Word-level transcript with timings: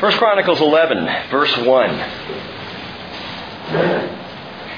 1 0.00 0.12
Chronicles 0.12 0.60
11, 0.60 1.28
verse 1.28 1.56
1. 1.56 1.90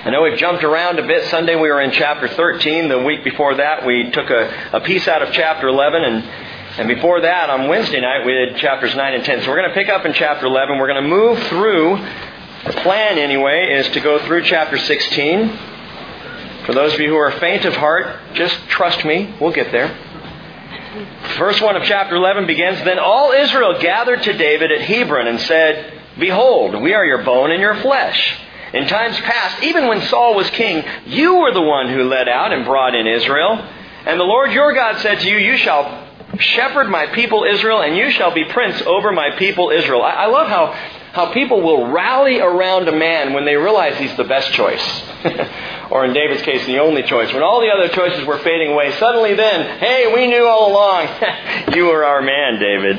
I 0.03 0.09
know 0.11 0.23
we've 0.23 0.39
jumped 0.39 0.65
around 0.65 0.99
a 0.99 1.07
bit. 1.07 1.29
Sunday 1.29 1.57
we 1.57 1.69
were 1.69 1.83
in 1.83 1.91
chapter 1.91 2.27
13. 2.27 2.89
The 2.89 3.01
week 3.01 3.23
before 3.23 3.55
that 3.57 3.85
we 3.85 4.11
took 4.13 4.31
a, 4.31 4.71
a 4.73 4.81
piece 4.81 5.07
out 5.07 5.21
of 5.21 5.31
chapter 5.35 5.69
11. 5.69 6.05
And, 6.05 6.25
and 6.25 6.89
before 6.89 7.21
that, 7.21 7.51
on 7.51 7.69
Wednesday 7.69 8.01
night, 8.01 8.25
we 8.25 8.33
did 8.33 8.57
chapters 8.57 8.97
9 8.97 9.15
and 9.15 9.23
10. 9.23 9.43
So 9.43 9.49
we're 9.49 9.59
going 9.59 9.69
to 9.69 9.75
pick 9.75 9.91
up 9.91 10.07
in 10.07 10.15
chapter 10.15 10.47
11. 10.47 10.79
We're 10.79 10.89
going 10.89 11.03
to 11.03 11.09
move 11.11 11.39
through, 11.49 11.99
the 12.65 12.81
plan 12.81 13.19
anyway, 13.19 13.75
is 13.75 13.91
to 13.91 14.01
go 14.01 14.25
through 14.25 14.45
chapter 14.45 14.79
16. 14.79 15.59
For 16.65 16.73
those 16.73 16.95
of 16.95 17.01
you 17.01 17.11
who 17.11 17.17
are 17.17 17.33
faint 17.33 17.67
of 17.67 17.77
heart, 17.77 18.07
just 18.33 18.59
trust 18.69 19.05
me. 19.05 19.35
We'll 19.39 19.53
get 19.53 19.71
there. 19.71 19.95
Verse 21.39 21.61
1 21.61 21.77
of 21.77 21.85
chapter 21.85 22.17
11 22.17 22.47
begins 22.47 22.83
Then 22.85 22.99
all 22.99 23.33
Israel 23.33 23.81
gathered 23.81 24.23
to 24.25 24.33
David 24.33 24.73
at 24.73 24.81
Hebron 24.81 25.29
and 25.29 25.41
said, 25.41 26.01
Behold, 26.19 26.81
we 26.83 26.95
are 26.95 27.05
your 27.05 27.23
bone 27.23 27.53
and 27.53 27.61
your 27.61 27.77
flesh. 27.77 28.37
In 28.73 28.87
times 28.87 29.17
past, 29.21 29.63
even 29.63 29.89
when 29.89 30.03
Saul 30.03 30.35
was 30.35 30.49
king, 30.51 30.85
you 31.07 31.37
were 31.37 31.53
the 31.53 31.63
one 31.63 31.89
who 31.89 32.05
led 32.05 32.29
out 32.29 32.53
and 32.53 32.65
brought 32.65 32.95
in 32.95 33.07
Israel. 33.07 33.59
And 34.07 34.19
the 34.19 34.25
Lord 34.25 34.53
your 34.53 34.75
God 34.75 35.01
said 35.01 35.21
to 35.21 35.29
you, 35.29 35.37
You 35.37 35.57
shall 35.59 36.09
shepherd 36.39 36.89
my 36.89 37.07
people 37.07 37.45
Israel, 37.45 37.83
and 37.83 37.97
you 37.97 38.11
shall 38.11 38.33
be 38.33 38.45
prince 38.45 38.81
over 38.83 39.13
my 39.13 39.37
people 39.37 39.71
Israel. 39.71 40.03
I, 40.03 40.11
I 40.11 40.27
love 40.27 40.49
how, 40.49 40.73
how 41.13 41.33
people 41.33 41.61
will 41.61 41.91
rally 41.91 42.39
around 42.39 42.89
a 42.89 42.93
man 42.93 43.33
when 43.33 43.45
they 43.45 43.57
realize 43.57 43.99
he's 43.99 44.17
the 44.17 44.25
best 44.25 44.53
choice. 44.53 45.03
or 45.91 46.05
in 46.05 46.13
David's 46.13 46.43
case, 46.43 46.65
the 46.67 46.79
only 46.79 47.03
choice. 47.03 47.33
When 47.33 47.43
all 47.43 47.61
the 47.61 47.69
other 47.69 47.89
choices 47.89 48.25
were 48.27 48.39
fading 48.39 48.73
away, 48.73 48.93
suddenly 48.99 49.35
then, 49.35 49.79
hey, 49.81 50.13
we 50.15 50.29
knew 50.29 50.47
all 50.47 50.71
along, 50.71 51.09
you 51.75 51.87
were 51.87 52.05
our 52.05 52.23
man, 52.23 52.61
David. 52.61 52.97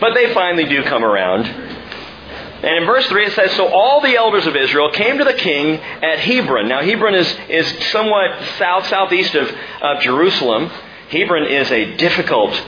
But 0.00 0.14
they 0.14 0.32
finally 0.32 0.64
do 0.66 0.84
come 0.84 1.04
around. 1.04 1.46
And 1.46 2.76
in 2.78 2.86
verse 2.86 3.06
3 3.06 3.26
it 3.26 3.32
says, 3.32 3.52
So 3.52 3.68
all 3.68 4.00
the 4.00 4.16
elders 4.16 4.46
of 4.46 4.54
Israel 4.54 4.90
came 4.92 5.18
to 5.18 5.24
the 5.24 5.34
king 5.34 5.76
at 5.76 6.18
Hebron. 6.20 6.68
Now 6.68 6.82
Hebron 6.82 7.14
is, 7.14 7.36
is 7.48 7.90
somewhat 7.90 8.30
south, 8.58 8.86
southeast 8.86 9.34
of, 9.34 9.50
of 9.80 10.02
Jerusalem. 10.02 10.70
Hebron 11.08 11.46
is 11.46 11.70
a 11.70 11.96
difficult 11.96 12.60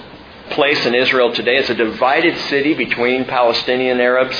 place 0.50 0.84
in 0.86 0.94
Israel 0.94 1.32
today. 1.32 1.56
It's 1.56 1.70
a 1.70 1.74
divided 1.74 2.36
city 2.48 2.74
between 2.74 3.24
Palestinian 3.24 4.00
Arabs 4.00 4.36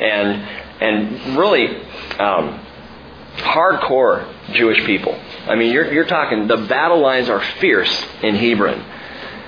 and, 0.00 0.42
and 0.80 1.36
really 1.36 1.66
um, 2.18 2.60
hardcore 3.36 4.26
Jewish 4.52 4.84
people. 4.84 5.14
I 5.46 5.54
mean, 5.54 5.72
you're, 5.72 5.92
you're 5.92 6.06
talking, 6.06 6.46
the 6.46 6.66
battle 6.68 7.00
lines 7.00 7.28
are 7.28 7.40
fierce 7.60 8.04
in 8.22 8.34
Hebron. 8.34 8.84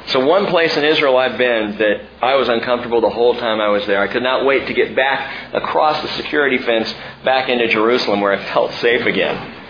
So 0.07 0.25
one 0.25 0.47
place 0.47 0.77
in 0.77 0.85
Israel 0.85 1.17
I've 1.17 1.39
been 1.39 1.79
that 1.79 2.03
I 2.21 2.35
was 2.35 2.49
uncomfortable 2.49 3.01
the 3.01 3.11
whole 3.11 3.35
time 3.35 3.61
I 3.61 3.69
was 3.69 3.87
there. 3.87 4.01
I 4.01 4.09
could 4.09 4.23
not 4.23 4.45
wait 4.45 4.67
to 4.67 4.75
get 4.75 4.97
back 4.97 5.55
across 5.55 6.03
the 6.03 6.09
security 6.17 6.59
fence 6.59 6.93
back 7.25 7.49
into 7.49 7.69
Jerusalem 7.69 8.21
where 8.21 8.33
I 8.33 8.53
felt 8.53 8.73
safe 8.75 9.07
again. 9.07 9.62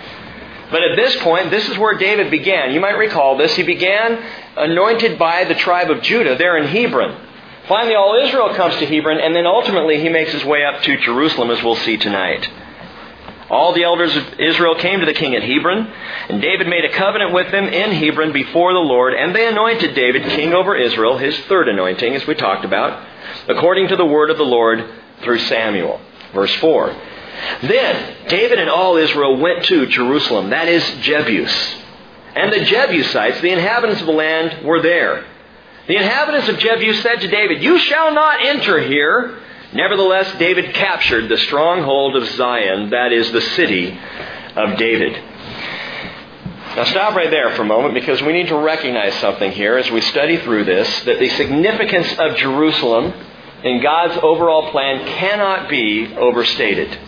But 0.73 0.83
at 0.83 0.97
this 0.97 1.15
point, 1.23 1.51
this 1.51 1.69
is 1.69 1.77
where 1.77 1.99
David 1.99 2.31
began. 2.31 2.73
You 2.73 2.81
might 2.81 2.97
recall 2.97 3.37
this. 3.37 3.55
He 3.55 3.63
began 3.63 4.19
anointed 4.57 5.19
by 5.19 5.45
the 5.45 5.55
tribe 5.55 5.91
of 5.91 6.03
Judah 6.03 6.37
there 6.37 6.57
in 6.57 6.67
Hebron. 6.67 7.29
Finally, 7.69 7.95
all 7.95 8.19
Israel 8.25 8.55
comes 8.55 8.75
to 8.77 8.87
Hebron, 8.87 9.21
and 9.21 9.37
then 9.37 9.47
ultimately 9.47 10.01
he 10.01 10.09
makes 10.09 10.33
his 10.33 10.45
way 10.45 10.65
up 10.65 10.83
to 10.83 10.97
Jerusalem, 10.97 11.51
as 11.51 11.63
we'll 11.63 11.77
see 11.77 11.99
tonight. 11.99 12.49
All 13.51 13.75
the 13.75 13.85
elders 13.85 14.17
of 14.17 14.41
Israel 14.41 14.75
came 14.75 15.01
to 15.01 15.07
the 15.07 15.13
king 15.13 15.35
at 15.35 15.43
Hebron, 15.43 15.87
and 16.31 16.41
David 16.41 16.67
made 16.69 16.87
a 16.87 16.93
covenant 16.93 17.35
with 17.35 17.53
them 17.53 17.67
in 17.67 17.93
Hebron 17.93 18.33
before 18.33 18.73
the 18.73 18.79
Lord, 18.79 19.13
and 19.13 19.35
they 19.35 19.47
anointed 19.47 19.95
David 19.95 20.23
king 20.23 20.55
over 20.55 20.75
Israel, 20.75 21.19
his 21.19 21.39
third 21.41 21.69
anointing, 21.69 22.17
as 22.17 22.27
we 22.27 22.35
talked 22.35 22.65
about, 22.65 23.07
according 23.49 23.89
to 23.89 23.97
the 23.97 24.07
word 24.07 24.31
of 24.31 24.39
the 24.39 24.43
Lord 24.43 24.91
through 25.23 25.39
Samuel. 25.41 26.01
Verse 26.33 26.55
4. 26.57 26.97
Then 27.63 28.29
David 28.29 28.59
and 28.59 28.71
all 28.71 28.97
Israel 28.97 29.37
went 29.37 29.65
to 29.65 29.87
Jerusalem, 29.87 30.51
that 30.51 30.69
is 30.69 30.83
Jebus. 30.83 31.53
And 32.35 32.53
the 32.53 32.65
Jebusites, 32.65 33.41
the 33.41 33.51
inhabitants 33.51 34.01
of 34.01 34.07
the 34.07 34.13
land, 34.13 34.65
were 34.65 34.81
there. 34.81 35.27
The 35.87 35.97
inhabitants 35.97 36.49
of 36.49 36.57
Jebus 36.57 37.03
said 37.03 37.21
to 37.21 37.29
David, 37.29 37.63
You 37.63 37.79
shall 37.79 38.15
not 38.15 38.45
enter 38.45 38.81
here. 38.81 39.39
Nevertheless, 39.75 40.39
David 40.39 40.75
captured 40.75 41.29
the 41.29 41.39
stronghold 41.39 42.17
of 42.17 42.27
Zion, 42.29 42.91
that 42.91 43.13
is 43.13 43.31
the 43.33 43.41
city 43.41 43.99
of 44.57 44.79
David. 44.79 45.15
Now, 46.77 46.85
stop 46.85 47.15
right 47.15 47.31
there 47.31 47.55
for 47.55 47.63
a 47.63 47.67
moment 47.67 47.93
because 47.93 48.23
we 48.23 48.33
need 48.33 48.49
to 48.49 48.57
recognize 48.57 49.15
something 49.17 49.53
here 49.53 49.77
as 49.77 49.91
we 49.91 50.01
study 50.01 50.39
through 50.39 50.65
this 50.65 51.05
that 51.05 51.19
the 51.19 51.29
significance 51.31 52.11
of 52.19 52.37
Jerusalem 52.37 53.13
in 53.63 53.83
God's 53.83 54.19
overall 54.23 54.71
plan 54.71 55.07
cannot 55.07 55.69
be 55.69 56.15
overstated. 56.17 56.99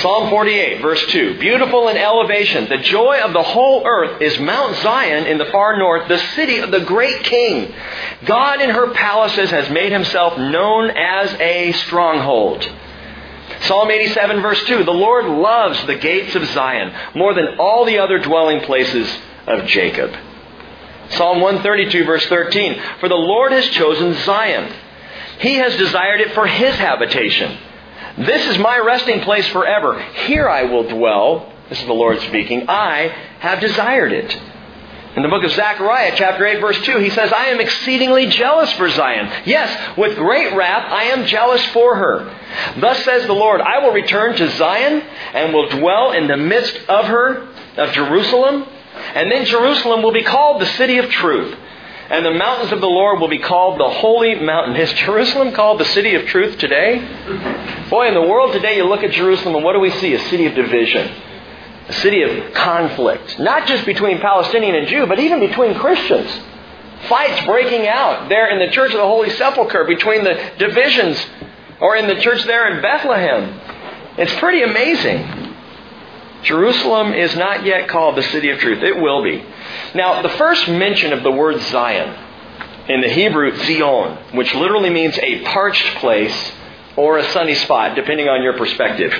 Psalm 0.00 0.30
48, 0.30 0.80
verse 0.80 1.04
2. 1.08 1.38
Beautiful 1.40 1.88
in 1.88 1.96
elevation, 1.96 2.68
the 2.68 2.78
joy 2.78 3.20
of 3.20 3.32
the 3.32 3.42
whole 3.42 3.84
earth 3.84 4.22
is 4.22 4.38
Mount 4.38 4.76
Zion 4.76 5.26
in 5.26 5.38
the 5.38 5.46
far 5.46 5.76
north, 5.76 6.06
the 6.06 6.18
city 6.36 6.58
of 6.58 6.70
the 6.70 6.84
great 6.84 7.24
king. 7.24 7.74
God 8.24 8.60
in 8.60 8.70
her 8.70 8.92
palaces 8.92 9.50
has 9.50 9.68
made 9.70 9.90
himself 9.90 10.38
known 10.38 10.90
as 10.90 11.32
a 11.40 11.72
stronghold. 11.72 12.68
Psalm 13.62 13.90
87, 13.90 14.40
verse 14.40 14.62
2. 14.66 14.84
The 14.84 14.90
Lord 14.92 15.24
loves 15.24 15.84
the 15.86 15.96
gates 15.96 16.36
of 16.36 16.46
Zion 16.46 16.94
more 17.16 17.34
than 17.34 17.58
all 17.58 17.84
the 17.84 17.98
other 17.98 18.20
dwelling 18.20 18.60
places 18.60 19.12
of 19.48 19.66
Jacob. 19.66 20.14
Psalm 21.10 21.40
132, 21.40 22.04
verse 22.04 22.24
13. 22.26 22.80
For 23.00 23.08
the 23.08 23.16
Lord 23.16 23.50
has 23.50 23.66
chosen 23.70 24.14
Zion. 24.24 24.72
He 25.40 25.54
has 25.54 25.74
desired 25.76 26.20
it 26.20 26.34
for 26.34 26.46
his 26.46 26.76
habitation. 26.76 27.58
This 28.18 28.46
is 28.48 28.58
my 28.58 28.78
resting 28.78 29.20
place 29.20 29.46
forever. 29.48 30.00
Here 30.26 30.48
I 30.48 30.64
will 30.64 30.88
dwell. 30.88 31.52
This 31.68 31.80
is 31.80 31.86
the 31.86 31.92
Lord 31.92 32.20
speaking. 32.20 32.68
I 32.68 33.14
have 33.38 33.60
desired 33.60 34.12
it. 34.12 34.36
In 35.16 35.22
the 35.22 35.28
book 35.28 35.42
of 35.42 35.50
Zechariah, 35.50 36.12
chapter 36.16 36.46
8, 36.46 36.60
verse 36.60 36.80
2, 36.82 36.98
he 36.98 37.10
says, 37.10 37.32
I 37.32 37.46
am 37.46 37.60
exceedingly 37.60 38.26
jealous 38.26 38.72
for 38.74 38.88
Zion. 38.88 39.46
Yes, 39.46 39.96
with 39.96 40.16
great 40.16 40.54
wrath 40.54 40.90
I 40.92 41.04
am 41.04 41.26
jealous 41.26 41.64
for 41.66 41.96
her. 41.96 42.34
Thus 42.78 43.04
says 43.04 43.26
the 43.26 43.32
Lord, 43.32 43.60
I 43.60 43.78
will 43.78 43.92
return 43.92 44.36
to 44.36 44.50
Zion 44.56 45.02
and 45.34 45.54
will 45.54 45.68
dwell 45.70 46.12
in 46.12 46.28
the 46.28 46.36
midst 46.36 46.76
of 46.88 47.06
her, 47.06 47.48
of 47.76 47.92
Jerusalem. 47.92 48.64
And 49.14 49.30
then 49.30 49.44
Jerusalem 49.44 50.02
will 50.02 50.12
be 50.12 50.24
called 50.24 50.60
the 50.60 50.66
city 50.66 50.98
of 50.98 51.08
truth. 51.10 51.56
And 52.10 52.24
the 52.24 52.32
mountains 52.32 52.72
of 52.72 52.80
the 52.80 52.88
Lord 52.88 53.20
will 53.20 53.28
be 53.28 53.38
called 53.38 53.78
the 53.78 53.88
holy 53.88 54.34
mountain. 54.36 54.76
Is 54.76 54.90
Jerusalem 54.94 55.52
called 55.52 55.78
the 55.78 55.84
city 55.84 56.14
of 56.14 56.26
truth 56.26 56.56
today? 56.56 57.86
Boy, 57.90 58.08
in 58.08 58.14
the 58.14 58.22
world 58.22 58.54
today, 58.54 58.76
you 58.76 58.84
look 58.84 59.02
at 59.02 59.10
Jerusalem 59.10 59.56
and 59.56 59.64
what 59.64 59.74
do 59.74 59.80
we 59.80 59.90
see? 59.90 60.14
A 60.14 60.28
city 60.30 60.46
of 60.46 60.54
division. 60.54 61.06
A 61.88 61.92
city 61.92 62.22
of 62.22 62.54
conflict. 62.54 63.38
Not 63.38 63.66
just 63.66 63.84
between 63.84 64.20
Palestinian 64.20 64.74
and 64.74 64.88
Jew, 64.88 65.06
but 65.06 65.18
even 65.18 65.40
between 65.40 65.74
Christians. 65.74 66.30
Fights 67.08 67.44
breaking 67.44 67.86
out 67.86 68.30
there 68.30 68.48
in 68.48 68.58
the 68.58 68.72
Church 68.72 68.92
of 68.92 68.98
the 68.98 69.06
Holy 69.06 69.28
Sepulchre 69.30 69.84
between 69.84 70.24
the 70.24 70.52
divisions 70.58 71.24
or 71.80 71.94
in 71.96 72.06
the 72.06 72.20
church 72.20 72.42
there 72.44 72.74
in 72.74 72.82
Bethlehem. 72.82 73.60
It's 74.16 74.34
pretty 74.36 74.62
amazing. 74.62 75.37
Jerusalem 76.42 77.12
is 77.12 77.34
not 77.36 77.64
yet 77.64 77.88
called 77.88 78.16
the 78.16 78.22
city 78.22 78.50
of 78.50 78.58
truth. 78.58 78.82
It 78.82 79.00
will 79.00 79.22
be. 79.22 79.44
Now, 79.94 80.22
the 80.22 80.28
first 80.30 80.68
mention 80.68 81.12
of 81.12 81.22
the 81.22 81.30
word 81.30 81.60
Zion 81.62 82.26
in 82.88 83.00
the 83.00 83.08
Hebrew, 83.08 83.56
Zion, 83.56 84.36
which 84.36 84.54
literally 84.54 84.90
means 84.90 85.18
a 85.18 85.42
parched 85.44 85.96
place 85.96 86.52
or 86.96 87.18
a 87.18 87.24
sunny 87.32 87.54
spot, 87.54 87.94
depending 87.96 88.28
on 88.28 88.42
your 88.42 88.56
perspective. 88.56 89.12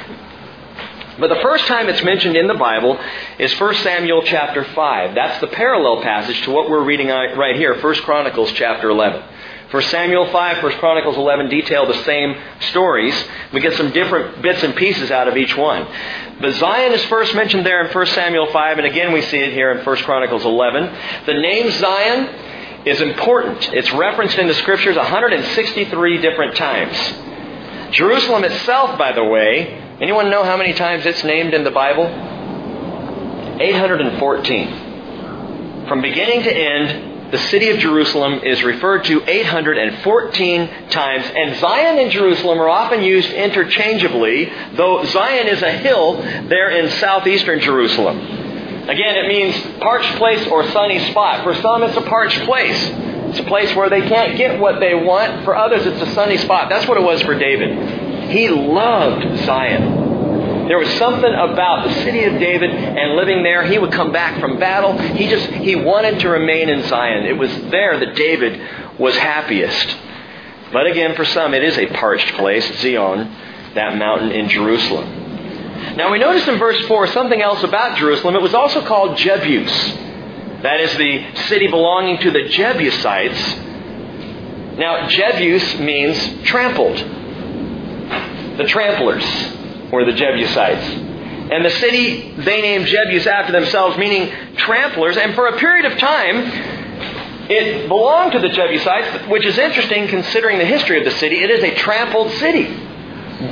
But 1.18 1.28
the 1.28 1.40
first 1.42 1.66
time 1.66 1.88
it's 1.88 2.02
mentioned 2.04 2.36
in 2.36 2.46
the 2.46 2.54
Bible 2.54 2.98
is 3.38 3.52
1 3.58 3.74
Samuel 3.76 4.22
chapter 4.22 4.64
5. 4.64 5.14
That's 5.14 5.40
the 5.40 5.48
parallel 5.48 6.00
passage 6.00 6.40
to 6.42 6.52
what 6.52 6.70
we're 6.70 6.84
reading 6.84 7.08
right 7.08 7.56
here, 7.56 7.80
1 7.80 7.94
Chronicles 7.96 8.52
chapter 8.52 8.88
11. 8.88 9.22
1 9.70 9.82
Samuel 9.82 10.32
5, 10.32 10.62
1 10.62 10.72
Chronicles 10.78 11.18
11 11.18 11.50
detail 11.50 11.86
the 11.86 12.02
same 12.04 12.34
stories. 12.70 13.14
We 13.52 13.60
get 13.60 13.74
some 13.74 13.90
different 13.90 14.40
bits 14.40 14.62
and 14.62 14.74
pieces 14.74 15.10
out 15.10 15.28
of 15.28 15.36
each 15.36 15.54
one. 15.54 15.86
But 16.40 16.54
Zion 16.54 16.92
is 16.92 17.04
first 17.04 17.34
mentioned 17.34 17.66
there 17.66 17.84
in 17.84 17.92
1 17.92 18.06
Samuel 18.06 18.50
5, 18.50 18.78
and 18.78 18.86
again 18.86 19.12
we 19.12 19.20
see 19.20 19.36
it 19.36 19.52
here 19.52 19.70
in 19.72 19.84
1 19.84 19.96
Chronicles 19.98 20.44
11. 20.44 20.90
The 21.26 21.34
name 21.34 21.70
Zion 21.72 22.86
is 22.86 23.02
important. 23.02 23.68
It's 23.74 23.92
referenced 23.92 24.38
in 24.38 24.46
the 24.46 24.54
scriptures 24.54 24.96
163 24.96 26.22
different 26.22 26.56
times. 26.56 26.96
Jerusalem 27.94 28.44
itself, 28.44 28.98
by 28.98 29.12
the 29.12 29.24
way, 29.24 29.68
anyone 30.00 30.30
know 30.30 30.44
how 30.44 30.56
many 30.56 30.72
times 30.72 31.04
it's 31.04 31.24
named 31.24 31.52
in 31.52 31.64
the 31.64 31.70
Bible? 31.70 32.06
814. 33.60 35.86
From 35.88 36.00
beginning 36.00 36.42
to 36.44 36.56
end, 36.56 37.07
the 37.30 37.38
city 37.38 37.68
of 37.68 37.78
Jerusalem 37.78 38.40
is 38.42 38.62
referred 38.62 39.04
to 39.04 39.22
814 39.28 40.88
times, 40.88 41.24
and 41.34 41.56
Zion 41.60 41.98
and 41.98 42.10
Jerusalem 42.10 42.58
are 42.58 42.68
often 42.68 43.02
used 43.02 43.30
interchangeably, 43.30 44.50
though 44.74 45.04
Zion 45.04 45.46
is 45.46 45.60
a 45.62 45.72
hill 45.72 46.22
there 46.48 46.70
in 46.70 46.90
southeastern 46.98 47.60
Jerusalem. 47.60 48.18
Again, 48.88 49.16
it 49.16 49.28
means 49.28 49.78
parched 49.80 50.16
place 50.16 50.46
or 50.48 50.66
sunny 50.70 51.10
spot. 51.10 51.44
For 51.44 51.54
some, 51.60 51.82
it's 51.82 51.96
a 51.96 52.02
parched 52.02 52.40
place. 52.44 52.82
It's 53.28 53.40
a 53.40 53.44
place 53.44 53.74
where 53.76 53.90
they 53.90 54.00
can't 54.08 54.38
get 54.38 54.58
what 54.58 54.80
they 54.80 54.94
want. 54.94 55.44
For 55.44 55.54
others, 55.54 55.84
it's 55.84 56.00
a 56.00 56.14
sunny 56.14 56.38
spot. 56.38 56.70
That's 56.70 56.88
what 56.88 56.96
it 56.96 57.02
was 57.02 57.20
for 57.20 57.38
David. 57.38 58.30
He 58.30 58.48
loved 58.48 59.44
Zion. 59.44 60.07
There 60.68 60.78
was 60.78 60.90
something 60.98 61.32
about 61.32 61.88
the 61.88 61.94
city 62.02 62.24
of 62.24 62.34
David 62.34 62.70
and 62.70 63.16
living 63.16 63.42
there. 63.42 63.64
He 63.64 63.78
would 63.78 63.90
come 63.90 64.12
back 64.12 64.38
from 64.38 64.58
battle. 64.58 64.98
He 64.98 65.26
just, 65.26 65.46
he 65.46 65.74
wanted 65.74 66.20
to 66.20 66.28
remain 66.28 66.68
in 66.68 66.86
Zion. 66.86 67.24
It 67.24 67.38
was 67.38 67.50
there 67.70 67.98
that 67.98 68.14
David 68.14 68.60
was 68.98 69.16
happiest. 69.16 69.96
But 70.70 70.86
again, 70.86 71.16
for 71.16 71.24
some, 71.24 71.54
it 71.54 71.64
is 71.64 71.78
a 71.78 71.86
parched 71.86 72.34
place, 72.34 72.66
Zion, 72.82 73.34
that 73.74 73.96
mountain 73.96 74.30
in 74.30 74.50
Jerusalem. 74.50 75.96
Now 75.96 76.12
we 76.12 76.18
notice 76.18 76.46
in 76.46 76.58
verse 76.58 76.84
4 76.86 77.06
something 77.08 77.40
else 77.40 77.62
about 77.62 77.96
Jerusalem. 77.96 78.34
It 78.36 78.42
was 78.42 78.52
also 78.52 78.84
called 78.84 79.16
Jebus. 79.16 80.62
That 80.62 80.80
is 80.80 80.94
the 80.98 81.34
city 81.48 81.68
belonging 81.68 82.18
to 82.18 82.30
the 82.30 82.48
Jebusites. 82.48 83.54
Now, 84.76 85.08
Jebus 85.08 85.80
means 85.80 86.46
trampled. 86.46 86.98
The 88.58 88.64
tramplers 88.64 89.57
were 89.92 90.04
the 90.04 90.12
Jebusites. 90.12 90.86
And 91.50 91.64
the 91.64 91.70
city 91.70 92.32
they 92.32 92.60
named 92.60 92.86
Jebus 92.86 93.26
after 93.26 93.52
themselves, 93.52 93.96
meaning 93.96 94.28
tramplers. 94.56 95.16
And 95.16 95.34
for 95.34 95.46
a 95.46 95.56
period 95.56 95.90
of 95.90 95.98
time, 95.98 96.36
it 97.50 97.88
belonged 97.88 98.32
to 98.32 98.38
the 98.38 98.50
Jebusites, 98.50 99.28
which 99.28 99.46
is 99.46 99.56
interesting 99.56 100.08
considering 100.08 100.58
the 100.58 100.66
history 100.66 100.98
of 100.98 101.04
the 101.04 101.18
city. 101.18 101.42
It 101.42 101.50
is 101.50 101.64
a 101.64 101.74
trampled 101.76 102.32
city. 102.32 102.64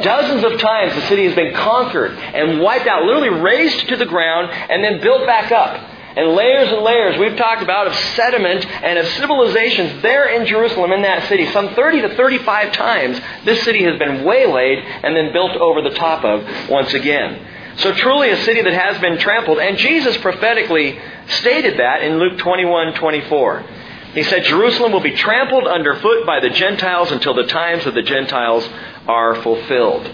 Dozens 0.03 0.45
of 0.45 0.61
times 0.61 0.95
the 0.95 1.07
city 1.09 1.25
has 1.25 1.35
been 1.35 1.55
conquered 1.55 2.13
and 2.13 2.61
wiped 2.61 2.87
out, 2.87 3.05
literally 3.05 3.31
razed 3.31 3.89
to 3.89 3.97
the 3.97 4.05
ground 4.05 4.51
and 4.51 4.85
then 4.85 5.01
built 5.01 5.25
back 5.27 5.53
up. 5.53 5.81
And 6.17 6.33
layers 6.33 6.73
and 6.73 6.83
layers 6.83 7.19
we've 7.19 7.37
talked 7.37 7.63
about 7.63 7.87
of 7.87 7.95
sediment 8.15 8.65
and 8.67 8.99
of 8.99 9.07
civilizations 9.09 10.01
there 10.01 10.29
in 10.29 10.47
Jerusalem 10.47 10.93
in 10.93 11.03
that 11.03 11.29
city. 11.29 11.51
Some 11.53 11.75
30 11.75 12.03
to 12.03 12.17
35 12.17 12.73
times 12.73 13.21
this 13.45 13.63
city 13.65 13.85
has 13.85 13.99
been 13.99 14.25
waylaid 14.25 14.79
and 14.79 15.15
then 15.15 15.33
built 15.35 15.53
over 15.53 15.83
the 15.83 15.95
top 15.95 16.25
of 16.25 16.71
once 16.71 16.95
again. 16.95 17.47
So 17.77 17.93
truly 17.93 18.31
a 18.31 18.43
city 18.45 18.63
that 18.63 18.73
has 18.73 18.99
been 19.03 19.19
trampled. 19.19 19.59
And 19.59 19.77
Jesus 19.77 20.17
prophetically 20.17 20.99
stated 21.29 21.79
that 21.79 22.03
in 22.03 22.19
Luke 22.19 22.39
21, 22.39 22.95
24. 22.95 23.67
He 24.15 24.23
said, 24.23 24.45
Jerusalem 24.45 24.93
will 24.93 25.01
be 25.01 25.15
trampled 25.15 25.67
underfoot 25.67 26.25
by 26.25 26.41
the 26.41 26.49
Gentiles 26.49 27.11
until 27.11 27.35
the 27.35 27.45
times 27.45 27.85
of 27.85 27.93
the 27.93 28.01
Gentiles 28.01 28.67
are 29.07 29.35
fulfilled. 29.43 30.11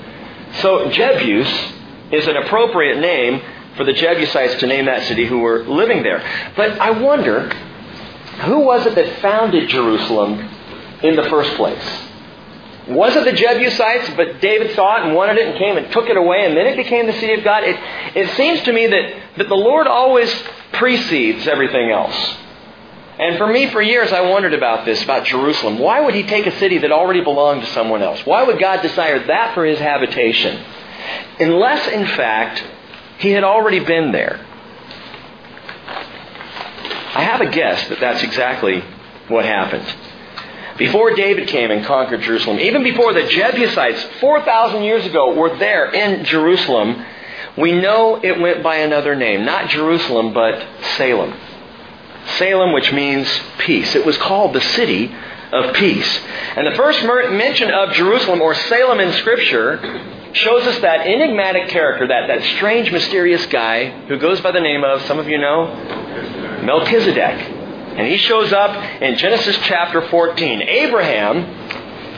So 0.54 0.90
Jebus 0.90 1.72
is 2.10 2.26
an 2.26 2.36
appropriate 2.36 2.98
name 2.98 3.40
for 3.76 3.84
the 3.84 3.92
Jebusites 3.92 4.60
to 4.60 4.66
name 4.66 4.86
that 4.86 5.04
city 5.04 5.26
who 5.26 5.38
were 5.38 5.64
living 5.64 6.02
there. 6.02 6.22
But 6.56 6.80
I 6.80 6.90
wonder, 6.90 7.48
who 8.44 8.60
was 8.60 8.86
it 8.86 8.94
that 8.94 9.20
founded 9.20 9.68
Jerusalem 9.68 10.38
in 11.02 11.16
the 11.16 11.24
first 11.24 11.54
place? 11.54 12.02
Was 12.88 13.14
it 13.14 13.24
the 13.24 13.32
Jebusites, 13.32 14.10
but 14.16 14.40
David 14.40 14.74
saw 14.74 14.98
it 14.98 15.06
and 15.06 15.14
wanted 15.14 15.38
it 15.38 15.48
and 15.48 15.58
came 15.58 15.76
and 15.76 15.90
took 15.92 16.08
it 16.08 16.16
away 16.16 16.44
and 16.44 16.56
then 16.56 16.66
it 16.66 16.76
became 16.76 17.06
the 17.06 17.12
city 17.12 17.34
of 17.34 17.44
God? 17.44 17.62
It, 17.62 17.78
it 18.16 18.36
seems 18.36 18.60
to 18.62 18.72
me 18.72 18.88
that, 18.88 19.14
that 19.38 19.48
the 19.48 19.54
Lord 19.54 19.86
always 19.86 20.30
precedes 20.72 21.46
everything 21.46 21.90
else. 21.90 22.36
And 23.18 23.36
for 23.38 23.46
me, 23.46 23.70
for 23.70 23.80
years, 23.80 24.12
I 24.12 24.22
wondered 24.22 24.54
about 24.54 24.84
this, 24.84 25.02
about 25.04 25.26
Jerusalem. 25.26 25.78
Why 25.78 26.00
would 26.00 26.14
he 26.14 26.24
take 26.24 26.46
a 26.46 26.58
city 26.58 26.78
that 26.78 26.90
already 26.90 27.22
belonged 27.22 27.62
to 27.62 27.68
someone 27.72 28.02
else? 28.02 28.20
Why 28.26 28.42
would 28.42 28.58
God 28.58 28.82
desire 28.82 29.24
that 29.26 29.54
for 29.54 29.64
his 29.64 29.78
habitation? 29.78 30.64
Unless, 31.38 31.88
in 31.88 32.06
fact, 32.16 32.64
he 33.22 33.30
had 33.30 33.44
already 33.44 33.78
been 33.78 34.12
there. 34.12 34.44
I 37.14 37.22
have 37.22 37.40
a 37.40 37.50
guess 37.50 37.88
that 37.88 38.00
that's 38.00 38.22
exactly 38.22 38.82
what 39.28 39.44
happened. 39.44 39.86
Before 40.76 41.14
David 41.14 41.48
came 41.48 41.70
and 41.70 41.84
conquered 41.84 42.22
Jerusalem, 42.22 42.58
even 42.58 42.82
before 42.82 43.12
the 43.12 43.26
Jebusites 43.28 44.02
4,000 44.20 44.82
years 44.82 45.06
ago 45.06 45.34
were 45.34 45.56
there 45.58 45.90
in 45.92 46.24
Jerusalem, 46.24 47.04
we 47.56 47.72
know 47.72 48.18
it 48.22 48.40
went 48.40 48.62
by 48.62 48.76
another 48.76 49.14
name. 49.14 49.44
Not 49.44 49.68
Jerusalem, 49.68 50.32
but 50.32 50.66
Salem. 50.96 51.38
Salem, 52.38 52.72
which 52.72 52.92
means 52.92 53.28
peace. 53.58 53.94
It 53.94 54.06
was 54.06 54.16
called 54.16 54.54
the 54.54 54.60
city 54.60 55.14
of 55.52 55.74
peace. 55.74 56.20
And 56.56 56.66
the 56.66 56.74
first 56.76 57.02
mention 57.04 57.70
of 57.70 57.92
Jerusalem 57.92 58.40
or 58.40 58.54
Salem 58.54 59.00
in 59.00 59.12
Scripture 59.12 59.78
shows 60.32 60.66
us 60.66 60.78
that 60.80 61.06
enigmatic 61.06 61.68
character, 61.68 62.08
that, 62.08 62.26
that 62.28 62.42
strange, 62.56 62.90
mysterious 62.90 63.44
guy 63.46 63.90
who 64.06 64.18
goes 64.18 64.40
by 64.40 64.50
the 64.50 64.60
name 64.60 64.82
of, 64.82 65.02
some 65.02 65.18
of 65.18 65.28
you 65.28 65.38
know, 65.38 65.66
Melchizedek. 66.64 67.58
And 67.98 68.06
he 68.06 68.16
shows 68.16 68.52
up 68.52 68.74
in 69.02 69.18
Genesis 69.18 69.58
chapter 69.64 70.08
14. 70.08 70.62
Abraham, 70.62 71.44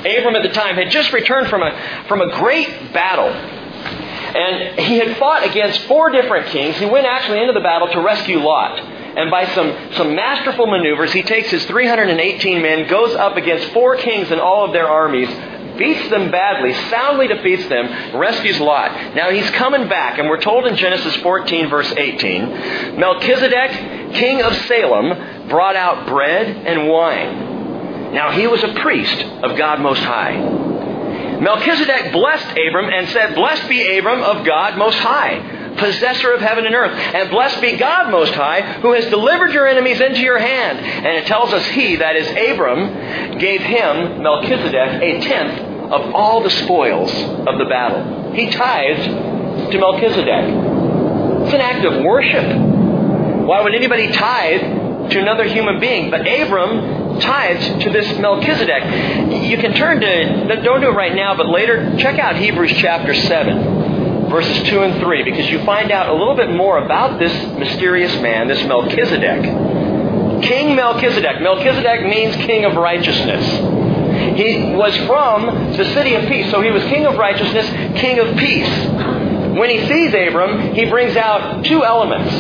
Abram 0.07 0.37
at 0.37 0.45
the 0.45 0.51
time, 0.51 0.77
had 0.77 0.91
just 0.91 1.13
returned 1.13 1.49
from 1.49 1.63
a, 1.63 2.05
from 2.07 2.21
a 2.21 2.31
great 2.37 2.93
battle. 2.93 3.31
And 3.31 4.79
he 4.79 4.99
had 4.99 5.17
fought 5.17 5.45
against 5.45 5.81
four 5.83 6.11
different 6.11 6.47
kings. 6.47 6.77
He 6.77 6.87
went 6.87 7.07
actually 7.07 7.41
into 7.41 7.53
the 7.53 7.61
battle 7.61 7.89
to 7.89 8.01
rescue 8.01 8.39
Lot. 8.39 8.94
And 9.17 9.31
by 9.31 9.47
some, 9.55 9.95
some 9.95 10.15
masterful 10.15 10.67
maneuvers, 10.67 11.13
he 11.13 11.23
takes 11.23 11.51
his 11.51 11.65
318 11.67 12.61
men, 12.61 12.89
goes 12.89 13.15
up 13.15 13.37
against 13.37 13.73
four 13.73 13.97
kings 13.97 14.31
and 14.31 14.41
all 14.41 14.65
of 14.65 14.73
their 14.73 14.89
armies, 14.89 15.29
beats 15.77 16.09
them 16.11 16.31
badly, 16.31 16.73
soundly 16.91 17.29
defeats 17.29 17.69
them, 17.69 18.19
rescues 18.19 18.59
Lot. 18.59 19.15
Now 19.15 19.31
he's 19.31 19.49
coming 19.51 19.89
back, 19.89 20.19
and 20.19 20.29
we're 20.29 20.41
told 20.41 20.67
in 20.67 20.77
Genesis 20.77 21.15
14, 21.17 21.69
verse 21.69 21.93
18 21.97 22.99
Melchizedek, 22.99 24.15
king 24.15 24.43
of 24.43 24.55
Salem, 24.67 25.49
brought 25.49 25.77
out 25.77 26.07
bread 26.07 26.49
and 26.49 26.89
wine. 26.89 28.13
Now 28.15 28.33
he 28.33 28.47
was 28.47 28.63
a 28.65 28.75
priest 28.75 29.23
of 29.43 29.57
God 29.57 29.81
Most 29.81 30.03
High. 30.03 31.41
Melchizedek 31.41 32.13
blessed 32.13 32.47
Abram 32.51 32.89
and 32.93 33.09
said, 33.11 33.35
Blessed 33.35 33.69
be 33.69 33.99
Abram 33.99 34.23
of 34.23 34.45
God 34.45 34.77
Most 34.77 34.99
High 34.99 35.54
possessor 35.77 36.33
of 36.33 36.41
heaven 36.41 36.67
and 36.67 36.75
earth. 36.75 36.93
And 36.93 37.31
blessed 37.31 37.61
be 37.61 37.77
God 37.77 38.11
Most 38.11 38.35
High, 38.35 38.61
who 38.81 38.93
has 38.93 39.05
delivered 39.07 39.53
your 39.53 39.67
enemies 39.67 40.01
into 40.01 40.21
your 40.21 40.39
hand. 40.39 40.79
And 40.79 41.17
it 41.17 41.27
tells 41.27 41.53
us 41.53 41.65
he, 41.69 41.97
that 41.97 42.17
is 42.17 42.29
Abram, 42.29 43.39
gave 43.39 43.61
him, 43.63 44.23
Melchizedek, 44.23 45.03
a 45.03 45.21
tenth 45.21 45.93
of 45.93 46.15
all 46.15 46.43
the 46.43 46.51
spoils 46.51 47.13
of 47.13 47.59
the 47.59 47.67
battle. 47.69 48.33
He 48.33 48.51
tithed 48.51 49.73
to 49.73 49.79
Melchizedek. 49.79 50.45
It's 51.45 51.55
an 51.55 51.61
act 51.61 51.85
of 51.85 52.03
worship. 52.03 52.45
Why 53.47 53.63
would 53.63 53.75
anybody 53.75 54.11
tithe 54.11 55.11
to 55.11 55.21
another 55.21 55.45
human 55.45 55.79
being? 55.79 56.11
But 56.11 56.21
Abram 56.23 57.21
tithes 57.21 57.85
to 57.85 57.91
this 57.91 58.19
Melchizedek. 58.19 59.45
You 59.45 59.59
can 59.59 59.75
turn 59.75 60.01
to, 60.01 60.63
don't 60.63 60.81
do 60.81 60.89
it 60.89 60.95
right 60.95 61.15
now, 61.15 61.37
but 61.37 61.49
later, 61.49 61.97
check 61.99 62.19
out 62.19 62.37
Hebrews 62.37 62.73
chapter 62.79 63.15
7 63.15 63.84
verses 64.35 64.69
2 64.69 64.83
and 64.83 65.01
3, 65.01 65.23
because 65.23 65.49
you 65.49 65.65
find 65.65 65.93
out 65.93 66.09
a 66.09 66.13
little 66.13 66.35
bit 66.35 66.51
more 66.51 66.79
about 66.79 67.21
this 67.21 67.33
mysterious 67.57 68.13
man, 68.21 68.49
this 68.49 68.65
Melchizedek. 68.67 69.43
King 70.43 70.75
Melchizedek. 70.75 71.41
Melchizedek 71.41 72.03
means 72.03 72.35
king 72.45 72.65
of 72.65 72.75
righteousness. 72.75 73.47
He 74.37 74.75
was 74.75 74.97
from 75.07 75.75
the 75.77 75.85
city 75.95 76.17
of 76.17 76.27
peace, 76.27 76.51
so 76.51 76.61
he 76.61 76.73
was 76.73 76.83
king 76.85 77.07
of 77.07 77.17
righteousness, 77.17 77.65
king 78.01 78.19
of 78.19 78.37
peace. 78.37 78.69
When 79.57 79.71
he 79.71 79.87
sees 79.87 80.09
Abram, 80.13 80.75
he 80.75 80.87
brings 80.87 81.15
out 81.15 81.65
two 81.65 81.85
elements 81.85 82.35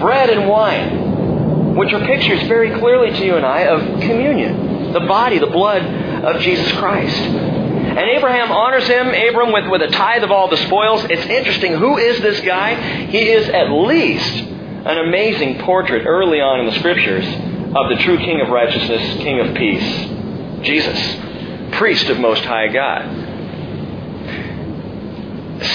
bread 0.00 0.30
and 0.30 0.48
wine, 0.48 1.76
which 1.76 1.92
are 1.92 2.04
pictures 2.06 2.42
very 2.48 2.76
clearly 2.80 3.16
to 3.16 3.24
you 3.24 3.36
and 3.36 3.46
I 3.46 3.66
of 3.66 4.00
communion, 4.00 4.92
the 4.92 5.00
body, 5.00 5.38
the 5.38 5.46
blood 5.46 5.82
of 6.24 6.40
Jesus 6.42 6.72
Christ. 6.72 7.49
And 7.90 7.98
Abraham 7.98 8.52
honors 8.52 8.86
him, 8.86 9.08
Abram, 9.08 9.52
with, 9.52 9.68
with 9.68 9.82
a 9.82 9.88
tithe 9.88 10.22
of 10.22 10.30
all 10.30 10.48
the 10.48 10.56
spoils. 10.58 11.04
It's 11.10 11.26
interesting. 11.26 11.74
Who 11.74 11.98
is 11.98 12.20
this 12.20 12.40
guy? 12.40 13.06
He 13.06 13.30
is 13.30 13.48
at 13.48 13.68
least 13.68 14.32
an 14.36 14.98
amazing 15.08 15.58
portrait 15.58 16.06
early 16.06 16.40
on 16.40 16.60
in 16.60 16.66
the 16.66 16.78
scriptures 16.78 17.26
of 17.26 17.88
the 17.88 17.96
true 18.04 18.18
King 18.18 18.40
of 18.40 18.48
righteousness, 18.48 19.16
King 19.18 19.40
of 19.40 19.56
peace, 19.56 20.64
Jesus, 20.64 21.76
priest 21.76 22.08
of 22.10 22.20
Most 22.20 22.44
High 22.44 22.68
God. 22.68 23.26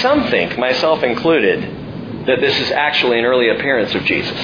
Some 0.00 0.30
think, 0.30 0.58
myself 0.58 1.02
included, 1.02 2.26
that 2.26 2.40
this 2.40 2.58
is 2.58 2.70
actually 2.70 3.18
an 3.18 3.26
early 3.26 3.50
appearance 3.50 3.94
of 3.94 4.02
Jesus. 4.04 4.38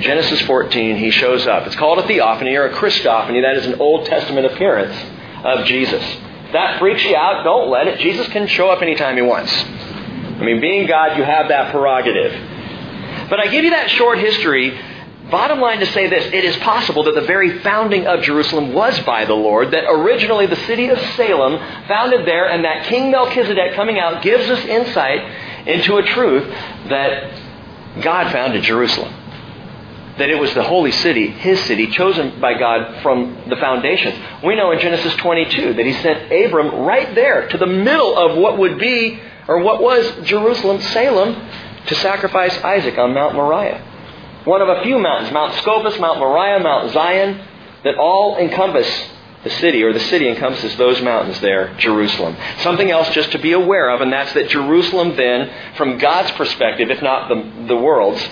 Genesis 0.00 0.40
14, 0.42 0.96
he 0.96 1.10
shows 1.10 1.46
up. 1.46 1.66
It's 1.66 1.76
called 1.76 1.98
a 1.98 2.06
theophany 2.06 2.56
or 2.56 2.66
a 2.66 2.74
Christophany. 2.74 3.42
That 3.42 3.56
is 3.56 3.66
an 3.66 3.80
Old 3.80 4.06
Testament 4.06 4.46
appearance 4.46 4.96
of 5.44 5.66
Jesus 5.66 6.02
that 6.52 6.78
freaks 6.78 7.04
you 7.04 7.16
out, 7.16 7.42
don't 7.44 7.70
let 7.70 7.88
it. 7.88 7.98
Jesus 8.00 8.28
can 8.28 8.46
show 8.46 8.70
up 8.70 8.82
anytime 8.82 9.16
he 9.16 9.22
wants. 9.22 9.52
I 9.52 10.42
mean, 10.44 10.60
being 10.60 10.86
God, 10.86 11.16
you 11.16 11.24
have 11.24 11.48
that 11.48 11.72
prerogative. 11.72 12.32
But 13.28 13.40
I 13.40 13.48
give 13.48 13.64
you 13.64 13.70
that 13.70 13.90
short 13.90 14.18
history. 14.18 14.78
Bottom 15.30 15.60
line 15.60 15.80
to 15.80 15.86
say 15.86 16.08
this 16.08 16.24
it 16.26 16.44
is 16.44 16.56
possible 16.58 17.02
that 17.04 17.14
the 17.14 17.22
very 17.22 17.58
founding 17.60 18.06
of 18.06 18.22
Jerusalem 18.22 18.72
was 18.72 18.98
by 19.00 19.24
the 19.24 19.34
Lord, 19.34 19.72
that 19.72 19.84
originally 19.88 20.46
the 20.46 20.56
city 20.66 20.88
of 20.88 20.98
Salem 21.16 21.58
founded 21.88 22.26
there, 22.26 22.48
and 22.48 22.64
that 22.64 22.86
King 22.86 23.10
Melchizedek 23.10 23.74
coming 23.74 23.98
out 23.98 24.22
gives 24.22 24.48
us 24.48 24.64
insight 24.66 25.66
into 25.66 25.96
a 25.96 26.02
truth 26.02 26.48
that 26.88 27.40
God 28.02 28.30
founded 28.30 28.62
Jerusalem. 28.62 29.12
That 30.18 30.30
it 30.30 30.38
was 30.38 30.52
the 30.54 30.62
holy 30.62 30.92
city, 30.92 31.28
his 31.28 31.62
city, 31.64 31.88
chosen 31.88 32.40
by 32.40 32.58
God 32.58 33.02
from 33.02 33.44
the 33.48 33.56
foundations. 33.56 34.14
We 34.42 34.56
know 34.56 34.70
in 34.72 34.80
Genesis 34.80 35.14
22 35.16 35.74
that 35.74 35.84
he 35.84 35.92
sent 35.94 36.32
Abram 36.32 36.84
right 36.84 37.14
there 37.14 37.48
to 37.48 37.58
the 37.58 37.66
middle 37.66 38.16
of 38.16 38.38
what 38.38 38.58
would 38.58 38.78
be, 38.78 39.20
or 39.46 39.60
what 39.60 39.82
was 39.82 40.26
Jerusalem, 40.26 40.80
Salem, 40.80 41.34
to 41.86 41.94
sacrifice 41.96 42.56
Isaac 42.58 42.98
on 42.98 43.12
Mount 43.14 43.34
Moriah. 43.34 43.82
One 44.44 44.62
of 44.62 44.68
a 44.68 44.82
few 44.82 44.98
mountains, 44.98 45.32
Mount 45.32 45.54
Scopus, 45.54 45.98
Mount 45.98 46.18
Moriah, 46.18 46.60
Mount 46.60 46.92
Zion, 46.92 47.40
that 47.84 47.96
all 47.96 48.38
encompass 48.38 48.88
the 49.44 49.50
city, 49.50 49.82
or 49.82 49.92
the 49.92 50.00
city 50.00 50.28
encompasses 50.28 50.76
those 50.76 51.00
mountains 51.02 51.40
there, 51.40 51.74
Jerusalem. 51.78 52.36
Something 52.62 52.90
else 52.90 53.08
just 53.10 53.32
to 53.32 53.38
be 53.38 53.52
aware 53.52 53.90
of, 53.90 54.00
and 54.00 54.12
that's 54.12 54.32
that 54.32 54.48
Jerusalem 54.48 55.14
then, 55.14 55.50
from 55.76 55.98
God's 55.98 56.30
perspective, 56.32 56.90
if 56.90 57.02
not 57.02 57.28
the, 57.28 57.66
the 57.68 57.76
world's, 57.76 58.22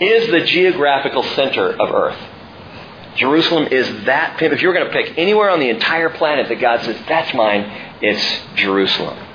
is 0.00 0.30
the 0.30 0.44
geographical 0.44 1.22
center 1.22 1.70
of 1.70 1.94
earth. 1.94 2.18
Jerusalem 3.16 3.68
is 3.70 4.04
that, 4.06 4.40
if 4.40 4.62
you're 4.62 4.72
going 4.72 4.86
to 4.86 4.92
pick 4.92 5.18
anywhere 5.18 5.50
on 5.50 5.60
the 5.60 5.68
entire 5.68 6.10
planet 6.10 6.48
that 6.48 6.60
God 6.60 6.80
says, 6.82 6.96
that's 7.08 7.34
mine, 7.34 7.98
it's 8.00 8.56
Jerusalem. 8.56 9.26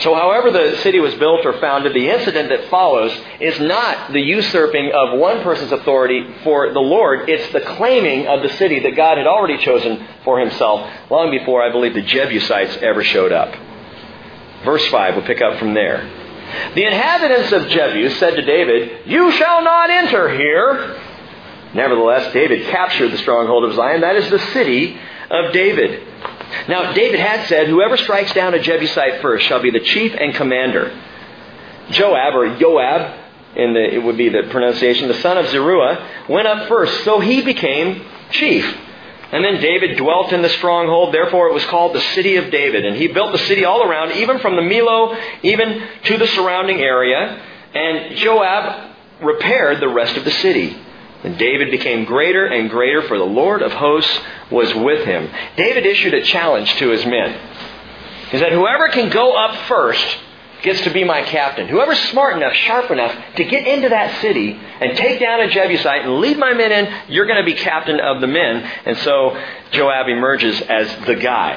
So, 0.00 0.14
however 0.14 0.50
the 0.50 0.76
city 0.82 1.00
was 1.00 1.14
built 1.14 1.46
or 1.46 1.54
founded, 1.58 1.94
the 1.94 2.10
incident 2.10 2.50
that 2.50 2.68
follows 2.68 3.16
is 3.40 3.58
not 3.60 4.12
the 4.12 4.20
usurping 4.20 4.92
of 4.92 5.18
one 5.18 5.42
person's 5.42 5.72
authority 5.72 6.22
for 6.44 6.72
the 6.72 6.80
Lord. 6.80 7.30
It's 7.30 7.50
the 7.52 7.62
claiming 7.62 8.26
of 8.26 8.42
the 8.42 8.50
city 8.56 8.80
that 8.80 8.94
God 8.94 9.16
had 9.16 9.26
already 9.26 9.56
chosen 9.64 10.06
for 10.22 10.38
himself 10.38 10.90
long 11.10 11.30
before, 11.30 11.62
I 11.62 11.72
believe, 11.72 11.94
the 11.94 12.02
Jebusites 12.02 12.76
ever 12.82 13.02
showed 13.04 13.32
up. 13.32 13.54
Verse 14.64 14.86
5, 14.88 15.16
we'll 15.16 15.24
pick 15.24 15.40
up 15.40 15.58
from 15.58 15.72
there. 15.72 16.25
The 16.74 16.84
inhabitants 16.84 17.52
of 17.52 17.62
Jebus 17.62 18.18
said 18.18 18.36
to 18.36 18.42
David, 18.42 19.06
You 19.06 19.30
shall 19.32 19.62
not 19.62 19.90
enter 19.90 20.28
here. 20.36 21.00
Nevertheless, 21.74 22.32
David 22.32 22.66
captured 22.68 23.10
the 23.10 23.18
stronghold 23.18 23.64
of 23.64 23.74
Zion. 23.74 24.00
That 24.00 24.16
is 24.16 24.30
the 24.30 24.38
city 24.52 24.98
of 25.30 25.52
David. 25.52 26.06
Now, 26.68 26.92
David 26.92 27.20
had 27.20 27.48
said, 27.48 27.68
Whoever 27.68 27.96
strikes 27.96 28.32
down 28.32 28.54
a 28.54 28.60
Jebusite 28.60 29.20
first 29.20 29.46
shall 29.46 29.60
be 29.60 29.70
the 29.70 29.80
chief 29.80 30.14
and 30.18 30.34
commander. 30.34 30.96
Joab, 31.90 32.34
or 32.34 32.56
Joab, 32.56 33.20
in 33.56 33.74
the, 33.74 33.94
it 33.94 34.02
would 34.02 34.16
be 34.16 34.28
the 34.28 34.44
pronunciation, 34.50 35.08
the 35.08 35.20
son 35.20 35.38
of 35.38 35.48
Zeruiah, 35.48 36.26
went 36.28 36.46
up 36.46 36.68
first, 36.68 37.04
so 37.04 37.20
he 37.20 37.42
became 37.42 38.04
chief. 38.30 38.64
And 39.32 39.44
then 39.44 39.60
David 39.60 39.96
dwelt 39.96 40.32
in 40.32 40.42
the 40.42 40.48
stronghold, 40.48 41.12
therefore 41.12 41.48
it 41.48 41.54
was 41.54 41.64
called 41.66 41.94
the 41.94 42.00
city 42.00 42.36
of 42.36 42.50
David. 42.50 42.84
And 42.84 42.96
he 42.96 43.08
built 43.08 43.32
the 43.32 43.38
city 43.38 43.64
all 43.64 43.82
around, 43.82 44.12
even 44.12 44.38
from 44.38 44.54
the 44.54 44.62
Millo, 44.62 45.18
even 45.42 45.82
to 46.04 46.16
the 46.16 46.28
surrounding 46.28 46.80
area. 46.80 47.42
And 47.74 48.16
Joab 48.16 48.94
repaired 49.20 49.80
the 49.80 49.88
rest 49.88 50.16
of 50.16 50.24
the 50.24 50.30
city. 50.30 50.76
And 51.24 51.36
David 51.38 51.70
became 51.72 52.04
greater 52.04 52.46
and 52.46 52.70
greater, 52.70 53.02
for 53.02 53.18
the 53.18 53.24
Lord 53.24 53.62
of 53.62 53.72
hosts 53.72 54.16
was 54.50 54.72
with 54.74 55.04
him. 55.04 55.28
David 55.56 55.86
issued 55.86 56.14
a 56.14 56.22
challenge 56.22 56.72
to 56.74 56.90
his 56.90 57.04
men. 57.04 57.40
He 58.30 58.38
said, 58.38 58.52
Whoever 58.52 58.88
can 58.88 59.08
go 59.08 59.32
up 59.32 59.56
first 59.66 60.18
gets 60.62 60.80
to 60.82 60.90
be 60.90 61.04
my 61.04 61.22
captain. 61.22 61.68
Whoever's 61.68 61.98
smart 62.10 62.36
enough, 62.36 62.52
sharp 62.54 62.90
enough 62.90 63.14
to 63.36 63.44
get 63.44 63.66
into 63.66 63.88
that 63.88 64.20
city 64.20 64.52
and 64.52 64.96
take 64.96 65.20
down 65.20 65.40
a 65.40 65.48
Jebusite 65.48 66.02
and 66.04 66.18
lead 66.18 66.38
my 66.38 66.54
men 66.54 66.72
in, 66.72 67.12
you're 67.12 67.26
going 67.26 67.38
to 67.38 67.44
be 67.44 67.54
captain 67.54 68.00
of 68.00 68.20
the 68.20 68.26
men. 68.26 68.68
And 68.84 68.96
so 68.98 69.40
Joab 69.72 70.08
emerges 70.08 70.60
as 70.62 71.06
the 71.06 71.14
guy. 71.14 71.54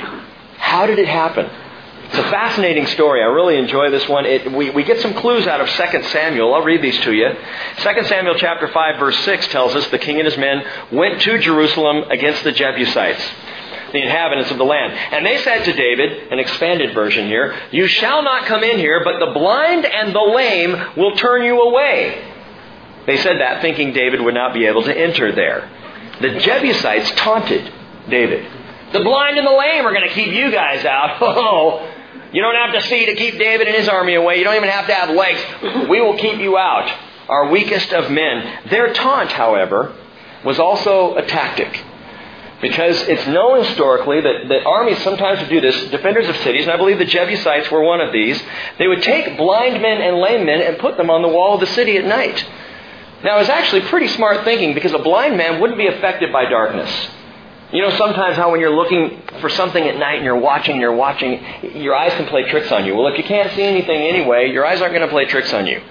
How 0.58 0.86
did 0.86 1.00
it 1.00 1.08
happen? 1.08 1.50
It's 2.10 2.18
a 2.18 2.32
fascinating 2.32 2.88
story. 2.88 3.22
I 3.22 3.26
really 3.26 3.56
enjoy 3.58 3.92
this 3.92 4.08
one. 4.10 4.26
It, 4.26 4.52
we, 4.52 4.72
we 4.72 4.84
get 4.84 5.00
some 5.00 5.14
clues 5.14 5.46
out 5.46 5.62
of 5.62 5.70
2 5.70 6.04
Samuel. 6.10 6.56
I'll 6.56 6.64
read 6.64 6.82
these 6.82 7.00
to 7.02 7.14
you. 7.14 7.30
2 7.78 8.04
Samuel 8.06 8.34
chapter 8.36 8.68
5 8.68 9.00
verse 9.00 9.18
6 9.20 9.48
tells 9.50 9.76
us 9.76 9.88
the 9.90 10.00
king 10.00 10.18
and 10.18 10.26
his 10.26 10.38
men 10.38 10.64
went 10.92 11.22
to 11.22 11.38
Jerusalem 11.38 12.10
against 12.10 12.44
the 12.44 12.52
Jebusites 12.52 13.24
the 13.92 14.02
inhabitants 14.02 14.52
of 14.52 14.58
the 14.58 14.64
land. 14.64 14.94
And 14.94 15.26
they 15.26 15.38
said 15.44 15.64
to 15.66 15.74
David, 15.74 16.32
an 16.32 16.40
expanded 16.40 16.94
version 16.94 17.28
here, 17.28 17.58
You 17.72 17.88
shall 17.88 18.24
not 18.24 18.46
come 18.46 18.64
in 18.64 18.78
here, 18.78 19.04
but 19.04 19.20
the 19.20 19.32
blind 19.34 19.86
and 19.86 20.14
the 20.14 20.20
lame 20.20 20.76
will 20.98 21.16
turn 21.16 21.44
you 21.44 21.62
away. 21.62 22.26
They 23.06 23.18
said 23.18 23.40
that 23.40 23.62
thinking 23.62 23.94
David 23.94 24.22
would 24.22 24.36
not 24.36 24.54
be 24.54 24.66
able 24.66 24.84
to 24.84 24.96
enter 24.96 25.34
there. 25.34 25.70
The 26.22 26.40
Jebusites 26.40 27.12
taunted 27.12 27.72
David. 28.10 28.46
The 28.92 29.00
blind 29.00 29.38
and 29.38 29.48
the 29.48 29.52
lame 29.52 29.86
are 29.86 29.94
going 29.94 30.08
to 30.08 30.14
keep 30.14 30.34
you 30.34 30.52
guys 30.52 30.86
out. 30.86 31.18
Oh, 31.22 31.96
you 32.32 32.42
don't 32.44 32.56
have 32.56 32.74
to 32.74 32.88
see 32.88 33.08
to 33.08 33.16
keep 33.16 33.40
David 33.40 33.68
and 33.68 33.76
his 33.76 33.90
army 33.90 34.14
away. 34.14 34.38
You 34.38 34.44
don't 34.44 34.56
even 34.56 34.70
have 34.70 34.86
to 34.88 34.94
have 34.94 35.10
legs. 35.10 35.90
We 35.90 36.00
will 36.00 36.18
keep 36.18 36.40
you 36.40 36.58
out. 36.58 36.92
Our 37.28 37.50
weakest 37.50 37.92
of 37.92 38.12
men. 38.12 38.70
Their 38.70 38.94
taunt, 38.94 39.32
however, 39.32 39.96
was 40.46 40.60
also 40.60 41.16
a 41.16 41.26
tactic. 41.26 41.84
Because 42.62 43.00
it's 43.04 43.26
known 43.28 43.64
historically 43.64 44.20
that, 44.20 44.50
that 44.50 44.66
armies 44.66 45.02
sometimes 45.02 45.40
would 45.40 45.50
do 45.50 45.62
this, 45.62 45.92
defenders 45.92 46.28
of 46.28 46.36
cities, 46.38 46.64
and 46.64 46.72
I 46.72 46.78
believe 46.78 47.00
the 47.00 47.06
Jebusites 47.06 47.72
were 47.72 47.82
one 47.82 48.02
of 48.02 48.12
these. 48.12 48.42
They 48.78 48.88
would 48.88 49.02
take 49.02 49.38
blind 49.38 49.82
men 49.82 50.02
and 50.02 50.18
lame 50.18 50.46
men 50.46 50.62
and 50.62 50.78
put 50.78 50.98
them 50.98 51.10
on 51.10 51.22
the 51.22 51.30
wall 51.30 51.54
of 51.54 51.62
the 51.62 51.74
city 51.74 51.98
at 51.98 52.06
night. 52.06 52.46
Now, 53.24 53.38
it 53.38 53.40
was 53.40 53.50
actually 53.50 53.82
pretty 53.82 54.08
smart 54.10 54.44
thinking 54.44 54.74
because 54.74 54.94
a 54.94 55.00
blind 55.00 55.38
man 55.38 55.62
wouldn't 55.62 55.78
be 55.78 55.88
affected 55.88 56.34
by 56.34 56.46
darkness. 56.46 56.92
You 57.72 57.82
know, 57.82 57.92
sometimes 57.98 58.36
how 58.36 58.52
when 58.52 58.60
you're 58.60 58.76
looking 58.76 59.22
for 59.42 59.50
something 59.50 59.84
at 59.84 59.98
night 59.98 60.16
and 60.16 60.26
you're 60.26 60.40
watching, 60.40 60.82
you're 60.82 60.96
watching, 60.96 61.44
your 61.76 61.96
eyes 61.96 62.12
can 62.14 62.26
play 62.28 62.44
tricks 62.50 62.72
on 62.72 62.86
you. 62.86 62.96
Well, 62.96 63.08
if 63.08 63.18
you 63.18 63.24
can't 63.24 63.54
see 63.56 63.64
anything 63.64 64.02
anyway, 64.02 64.52
your 64.52 64.66
eyes 64.66 64.82
aren't 64.82 64.94
going 64.94 65.08
to 65.08 65.14
play 65.14 65.26
tricks 65.26 65.54
on 65.54 65.68
you. 65.68 65.82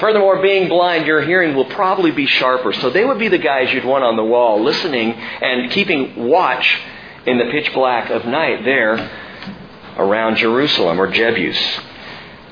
Furthermore, 0.00 0.42
being 0.42 0.68
blind, 0.68 1.06
your 1.06 1.22
hearing 1.22 1.54
will 1.54 1.66
probably 1.66 2.10
be 2.10 2.26
sharper. 2.26 2.72
So 2.72 2.90
they 2.90 3.04
would 3.04 3.18
be 3.18 3.28
the 3.28 3.38
guys 3.38 3.72
you'd 3.72 3.84
want 3.84 4.02
on 4.02 4.16
the 4.16 4.24
wall, 4.24 4.62
listening 4.62 5.12
and 5.12 5.70
keeping 5.70 6.28
watch 6.28 6.78
in 7.26 7.38
the 7.38 7.44
pitch 7.50 7.72
black 7.72 8.10
of 8.10 8.24
night 8.26 8.64
there 8.64 9.10
around 9.96 10.36
Jerusalem 10.36 11.00
or 11.00 11.10
Jebus. 11.10 11.56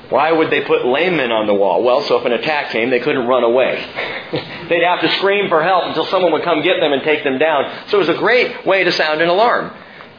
Why 0.09 0.31
would 0.31 0.51
they 0.51 0.61
put 0.61 0.85
lame 0.85 1.17
men 1.17 1.31
on 1.31 1.47
the 1.47 1.53
wall? 1.53 1.83
Well, 1.83 2.01
so 2.03 2.19
if 2.19 2.25
an 2.25 2.33
attack 2.33 2.71
came, 2.71 2.89
they 2.89 2.99
couldn't 2.99 3.27
run 3.27 3.43
away. 3.43 3.75
They'd 4.69 4.83
have 4.83 5.01
to 5.01 5.09
scream 5.17 5.49
for 5.49 5.63
help 5.63 5.85
until 5.85 6.05
someone 6.05 6.31
would 6.33 6.43
come 6.43 6.61
get 6.61 6.79
them 6.79 6.93
and 6.93 7.03
take 7.03 7.23
them 7.23 7.39
down. 7.39 7.87
So 7.87 7.97
it 7.97 8.07
was 8.07 8.09
a 8.09 8.19
great 8.19 8.65
way 8.65 8.83
to 8.83 8.91
sound 8.91 9.21
an 9.21 9.29
alarm. 9.29 9.75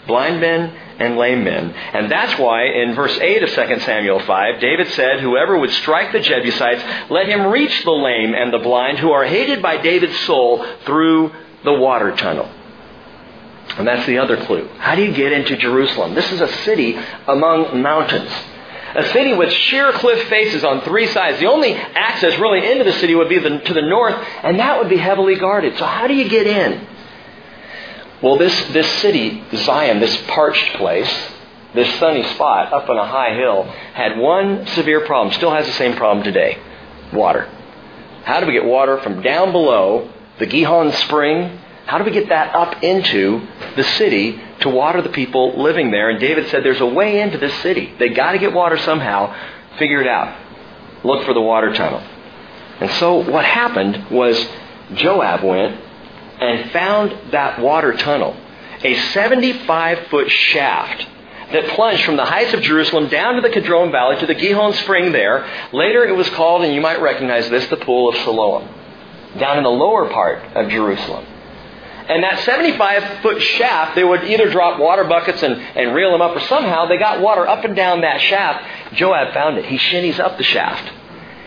Blind 0.07 0.41
men 0.41 0.77
and 0.99 1.17
lame 1.17 1.45
men. 1.45 1.71
And 1.71 2.11
that's 2.11 2.39
why 2.39 2.65
in 2.65 2.95
verse 2.95 3.17
8 3.19 3.43
of 3.43 3.51
2 3.51 3.81
Samuel 3.81 4.21
5, 4.21 4.61
David 4.61 4.89
said, 4.93 5.21
Whoever 5.21 5.59
would 5.59 5.71
strike 5.71 6.13
the 6.13 6.21
Jebusites, 6.21 6.83
let 7.11 7.29
him 7.29 7.47
reach 7.47 7.85
the 7.85 7.91
lame 7.91 8.35
and 8.35 8.53
the 8.53 8.59
blind 8.59 8.99
who 8.99 9.11
are 9.11 9.25
hated 9.25 9.63
by 9.63 9.79
David's 9.79 10.19
soul 10.21 10.65
through 10.85 11.33
the 11.65 11.73
water 11.73 12.15
tunnel. 12.15 12.49
And 13.77 13.87
that's 13.87 14.07
the 14.07 14.19
other 14.19 14.37
clue. 14.45 14.69
How 14.79 14.95
do 14.95 15.03
you 15.03 15.13
get 15.13 15.33
into 15.33 15.57
Jerusalem? 15.57 16.15
This 16.15 16.31
is 16.31 16.41
a 16.41 16.49
city 16.65 16.97
among 17.27 17.83
mountains. 17.83 18.31
A 18.95 19.09
city 19.09 19.33
with 19.33 19.53
sheer 19.53 19.91
cliff 19.93 20.29
faces 20.29 20.63
on 20.63 20.83
three 20.83 21.09
sides. 21.09 21.41
The 21.41 21.47
only 21.47 21.75
access 21.75 22.39
really 22.39 22.71
into 22.71 22.85
the 22.85 22.93
city 22.93 23.17
would 23.17 23.29
be 23.29 23.41
the, 23.41 23.59
to 23.59 23.75
the 23.75 23.83
north, 23.83 24.15
and 24.45 24.61
that 24.61 24.79
would 24.79 24.89
be 24.89 24.97
heavily 24.97 25.35
guarded. 25.35 25.77
So 25.79 25.85
how 25.85 26.07
do 26.07 26.15
you 26.15 26.29
get 26.29 26.47
in? 26.47 26.87
Well, 28.25 28.39
this, 28.39 28.59
this 28.73 28.91
city, 29.03 29.45
Zion, 29.55 30.01
this 30.01 30.17
parched 30.29 30.77
place, 30.77 31.15
this 31.75 31.99
sunny 31.99 32.23
spot 32.33 32.73
up 32.73 32.89
on 32.89 32.97
a 32.97 33.07
high 33.07 33.35
hill, 33.35 33.65
had 33.65 34.19
one 34.19 34.67
severe 34.69 35.05
problem, 35.05 35.35
still 35.35 35.51
has 35.51 35.67
the 35.67 35.75
same 35.75 35.95
problem 35.95 36.25
today 36.25 36.59
water. 37.13 37.47
How 38.25 38.41
do 38.41 38.47
we 38.47 38.55
get 38.55 38.65
water 38.65 38.97
from 39.03 39.21
down 39.21 39.53
below 39.53 40.11
the 40.39 40.47
Gihon 40.47 40.91
Spring? 40.93 41.59
How 41.85 41.99
do 41.99 42.05
we 42.05 42.13
get 42.13 42.31
that 42.31 42.55
up 42.55 42.83
into 42.83 43.47
the 43.77 43.85
city 43.85 44.41
to 44.61 44.71
water 44.71 45.03
the 45.03 45.11
people 45.11 45.63
living 45.63 45.91
there? 45.91 46.09
And 46.09 46.19
David 46.19 46.49
said 46.49 46.65
there's 46.65 46.81
a 46.81 46.87
way 46.87 47.21
into 47.21 47.37
this 47.37 47.53
city. 47.61 47.93
They 47.99 48.09
got 48.09 48.33
to 48.33 48.39
get 48.39 48.55
water 48.55 48.79
somehow. 48.79 49.37
Figure 49.79 50.01
it 50.01 50.09
out. 50.09 50.35
Look 51.05 51.27
for 51.27 51.35
the 51.35 51.43
water 51.43 51.75
tunnel. 51.75 52.01
And 52.81 52.91
so 52.93 53.31
what 53.31 53.45
happened 53.45 54.11
was 54.11 54.43
Joab 54.95 55.45
went 55.45 55.84
and 56.41 56.71
found 56.71 57.33
that 57.33 57.61
water 57.61 57.93
tunnel, 57.93 58.37
a 58.83 58.95
75 59.11 60.07
foot 60.09 60.31
shaft 60.31 61.07
that 61.53 61.69
plunged 61.69 62.05
from 62.05 62.17
the 62.17 62.25
heights 62.25 62.55
of 62.55 62.63
Jerusalem 62.63 63.09
down 63.09 63.37
to 63.37 63.41
the 63.41 63.51
Kidron 63.51 63.93
Valley 63.93 64.19
to 64.21 64.27
the 64.27 64.35
Gihon 64.35 64.73
Spring 64.75 65.13
there. 65.13 65.49
Later 65.73 66.05
it 66.05 66.17
was 66.17 66.29
called, 66.31 66.63
and 66.63 66.75
you 66.75 66.81
might 66.81 67.01
recognize 67.01 67.49
this, 67.49 67.67
the 67.69 67.77
Pool 67.77 68.09
of 68.09 68.17
Siloam, 68.17 68.69
down 69.39 69.59
in 69.59 69.65
the 69.65 69.71
lower 69.71 70.09
part 70.09 70.43
of 70.57 70.71
Jerusalem. 70.71 71.27
And 72.09 72.23
that 72.23 72.41
75 72.41 73.23
foot 73.23 73.41
shaft, 73.41 73.95
they 73.95 74.05
would 74.05 74.25
either 74.25 74.51
drop 74.51 74.79
water 74.79 75.05
buckets 75.05 75.43
and, 75.43 75.55
and 75.55 75.95
reel 75.95 76.13
them 76.13 76.21
up, 76.21 76.37
or 76.37 76.41
somehow 76.41 76.87
they 76.87 76.99
got 76.99 77.23
water 77.23 77.47
up 77.47 77.65
and 77.65 77.75
down 77.75 78.03
that 78.03 78.21
shaft. 78.21 78.95
Joab 78.95 79.33
found 79.33 79.57
it. 79.57 79.65
He 79.65 79.79
shinnies 79.79 80.19
up 80.19 80.37
the 80.37 80.45
shaft. 80.45 80.93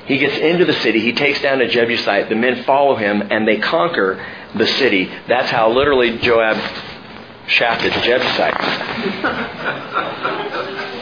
He 0.08 0.18
gets 0.18 0.38
into 0.38 0.66
the 0.66 0.74
city. 0.74 1.02
He 1.02 1.14
takes 1.14 1.42
down 1.42 1.62
a 1.62 1.68
Jebusite. 1.68 2.30
The 2.30 2.36
men 2.36 2.64
follow 2.64 2.96
him, 2.96 3.22
and 3.30 3.48
they 3.48 3.58
conquer 3.58 4.26
the 4.56 4.68
city. 4.68 5.12
That's 5.28 5.50
how 5.50 5.72
literally 5.72 6.18
Joab 6.20 6.58
shafted 7.48 7.94
the 7.94 8.02
Jebusites. 8.02 8.68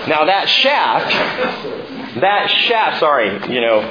now 0.08 0.26
that 0.26 0.48
shaft, 0.48 1.12
that 2.22 2.50
shaft, 2.50 3.00
sorry, 3.00 3.54
you 3.54 3.62
know, 3.62 3.82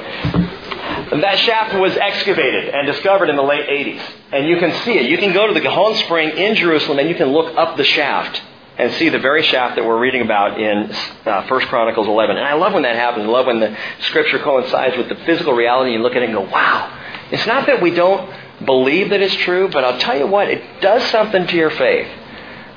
That 1.11 1.37
shaft 1.39 1.75
was 1.79 1.95
excavated 1.97 2.73
and 2.73 2.87
discovered 2.87 3.29
in 3.29 3.35
the 3.35 3.43
late 3.43 3.67
80s. 3.67 4.01
And 4.31 4.47
you 4.47 4.57
can 4.57 4.71
see 4.83 4.97
it. 4.97 5.09
You 5.09 5.17
can 5.17 5.33
go 5.33 5.47
to 5.47 5.53
the 5.53 5.59
Gihon 5.59 5.95
Spring 5.95 6.29
in 6.37 6.55
Jerusalem 6.55 6.99
and 6.99 7.09
you 7.09 7.15
can 7.15 7.29
look 7.29 7.55
up 7.57 7.77
the 7.77 7.83
shaft 7.83 8.41
and 8.77 8.91
see 8.93 9.09
the 9.09 9.19
very 9.19 9.43
shaft 9.43 9.75
that 9.75 9.85
we're 9.85 9.99
reading 9.99 10.21
about 10.21 10.59
in 10.59 10.91
uh, 11.25 11.47
1 11.47 11.61
Chronicles 11.67 12.07
11. 12.07 12.37
And 12.37 12.45
I 12.45 12.53
love 12.53 12.73
when 12.73 12.83
that 12.83 12.95
happens. 12.95 13.25
I 13.25 13.27
love 13.27 13.45
when 13.45 13.59
the 13.59 13.77
scripture 14.01 14.39
coincides 14.39 14.97
with 14.97 15.09
the 15.09 15.15
physical 15.25 15.53
reality 15.53 15.91
and 15.91 15.99
you 15.99 16.03
look 16.03 16.15
at 16.15 16.23
it 16.23 16.29
and 16.29 16.33
go, 16.33 16.41
wow. 16.41 17.01
It's 17.31 17.45
not 17.45 17.67
that 17.67 17.81
we 17.81 17.91
don't 17.91 18.29
believe 18.63 19.09
that 19.09 19.21
it's 19.21 19.35
true, 19.35 19.69
but 19.69 19.83
I'll 19.83 19.99
tell 19.99 20.17
you 20.17 20.27
what, 20.27 20.49
it 20.49 20.81
does 20.81 21.03
something 21.11 21.47
to 21.47 21.55
your 21.55 21.71
faith. 21.71 22.07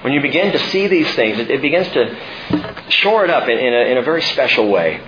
When 0.02 0.12
you 0.12 0.20
begin 0.20 0.52
to 0.52 0.58
see 0.70 0.86
these 0.86 1.12
things, 1.14 1.38
it, 1.38 1.50
it 1.50 1.62
begins 1.62 1.88
to 1.88 2.90
shore 2.90 3.24
it 3.24 3.30
up 3.30 3.48
in, 3.48 3.58
in, 3.58 3.74
a, 3.74 3.90
in 3.92 3.98
a 3.98 4.02
very 4.02 4.22
special 4.22 4.68
way. 4.68 5.00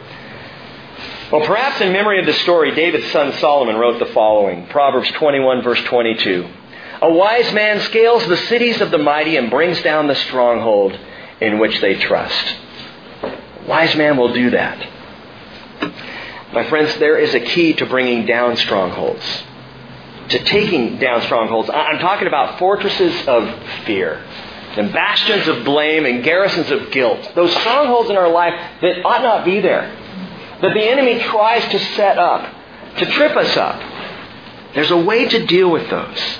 Well, 1.31 1.47
perhaps 1.47 1.81
in 1.81 1.93
memory 1.93 2.19
of 2.19 2.27
the 2.27 2.33
story, 2.33 2.75
David's 2.75 3.11
son 3.13 3.33
Solomon 3.35 3.77
wrote 3.77 4.01
the 4.01 4.13
following 4.13 4.67
Proverbs 4.67 5.11
21, 5.13 5.63
verse 5.63 5.81
22. 5.85 6.49
A 7.03 7.13
wise 7.13 7.53
man 7.53 7.81
scales 7.83 8.27
the 8.27 8.37
cities 8.37 8.81
of 8.81 8.91
the 8.91 8.99
mighty 8.99 9.37
and 9.37 9.49
brings 9.49 9.81
down 9.83 10.09
the 10.09 10.17
stronghold 10.17 10.99
in 11.41 11.59
which 11.59 11.81
they 11.81 11.95
trust. 11.95 12.57
A 13.23 13.65
wise 13.69 13.95
man 13.95 14.17
will 14.17 14.33
do 14.33 14.51
that. 14.51 14.89
My 16.53 16.69
friends, 16.69 16.95
there 16.99 17.17
is 17.17 17.33
a 17.33 17.41
key 17.41 17.75
to 17.75 17.87
bringing 17.87 18.27
down 18.27 18.57
strongholds, 18.57 19.25
to 20.31 20.45
taking 20.45 20.99
down 20.99 21.23
strongholds. 21.23 21.71
I'm 21.73 21.99
talking 21.99 22.27
about 22.27 22.59
fortresses 22.59 23.29
of 23.29 23.49
fear, 23.85 24.25
and 24.77 24.93
bastions 24.93 25.49
of 25.49 25.65
blame, 25.65 26.07
and 26.07 26.23
garrisons 26.25 26.71
of 26.71 26.91
guilt. 26.91 27.33
Those 27.35 27.55
strongholds 27.57 28.11
in 28.11 28.17
our 28.17 28.31
life 28.31 28.55
that 28.81 29.05
ought 29.05 29.23
not 29.23 29.45
be 29.45 29.61
there, 29.61 29.95
that 30.63 30.75
the 30.75 30.83
enemy 30.83 31.21
tries 31.21 31.65
to 31.71 31.79
set 31.97 32.19
up, 32.19 32.55
to 32.99 33.07
trip 33.07 33.37
us 33.37 33.57
up. 33.57 33.81
There's 34.75 34.91
a 34.91 34.97
way 34.97 35.29
to 35.29 35.47
deal 35.47 35.71
with 35.71 35.91
those. 35.91 36.39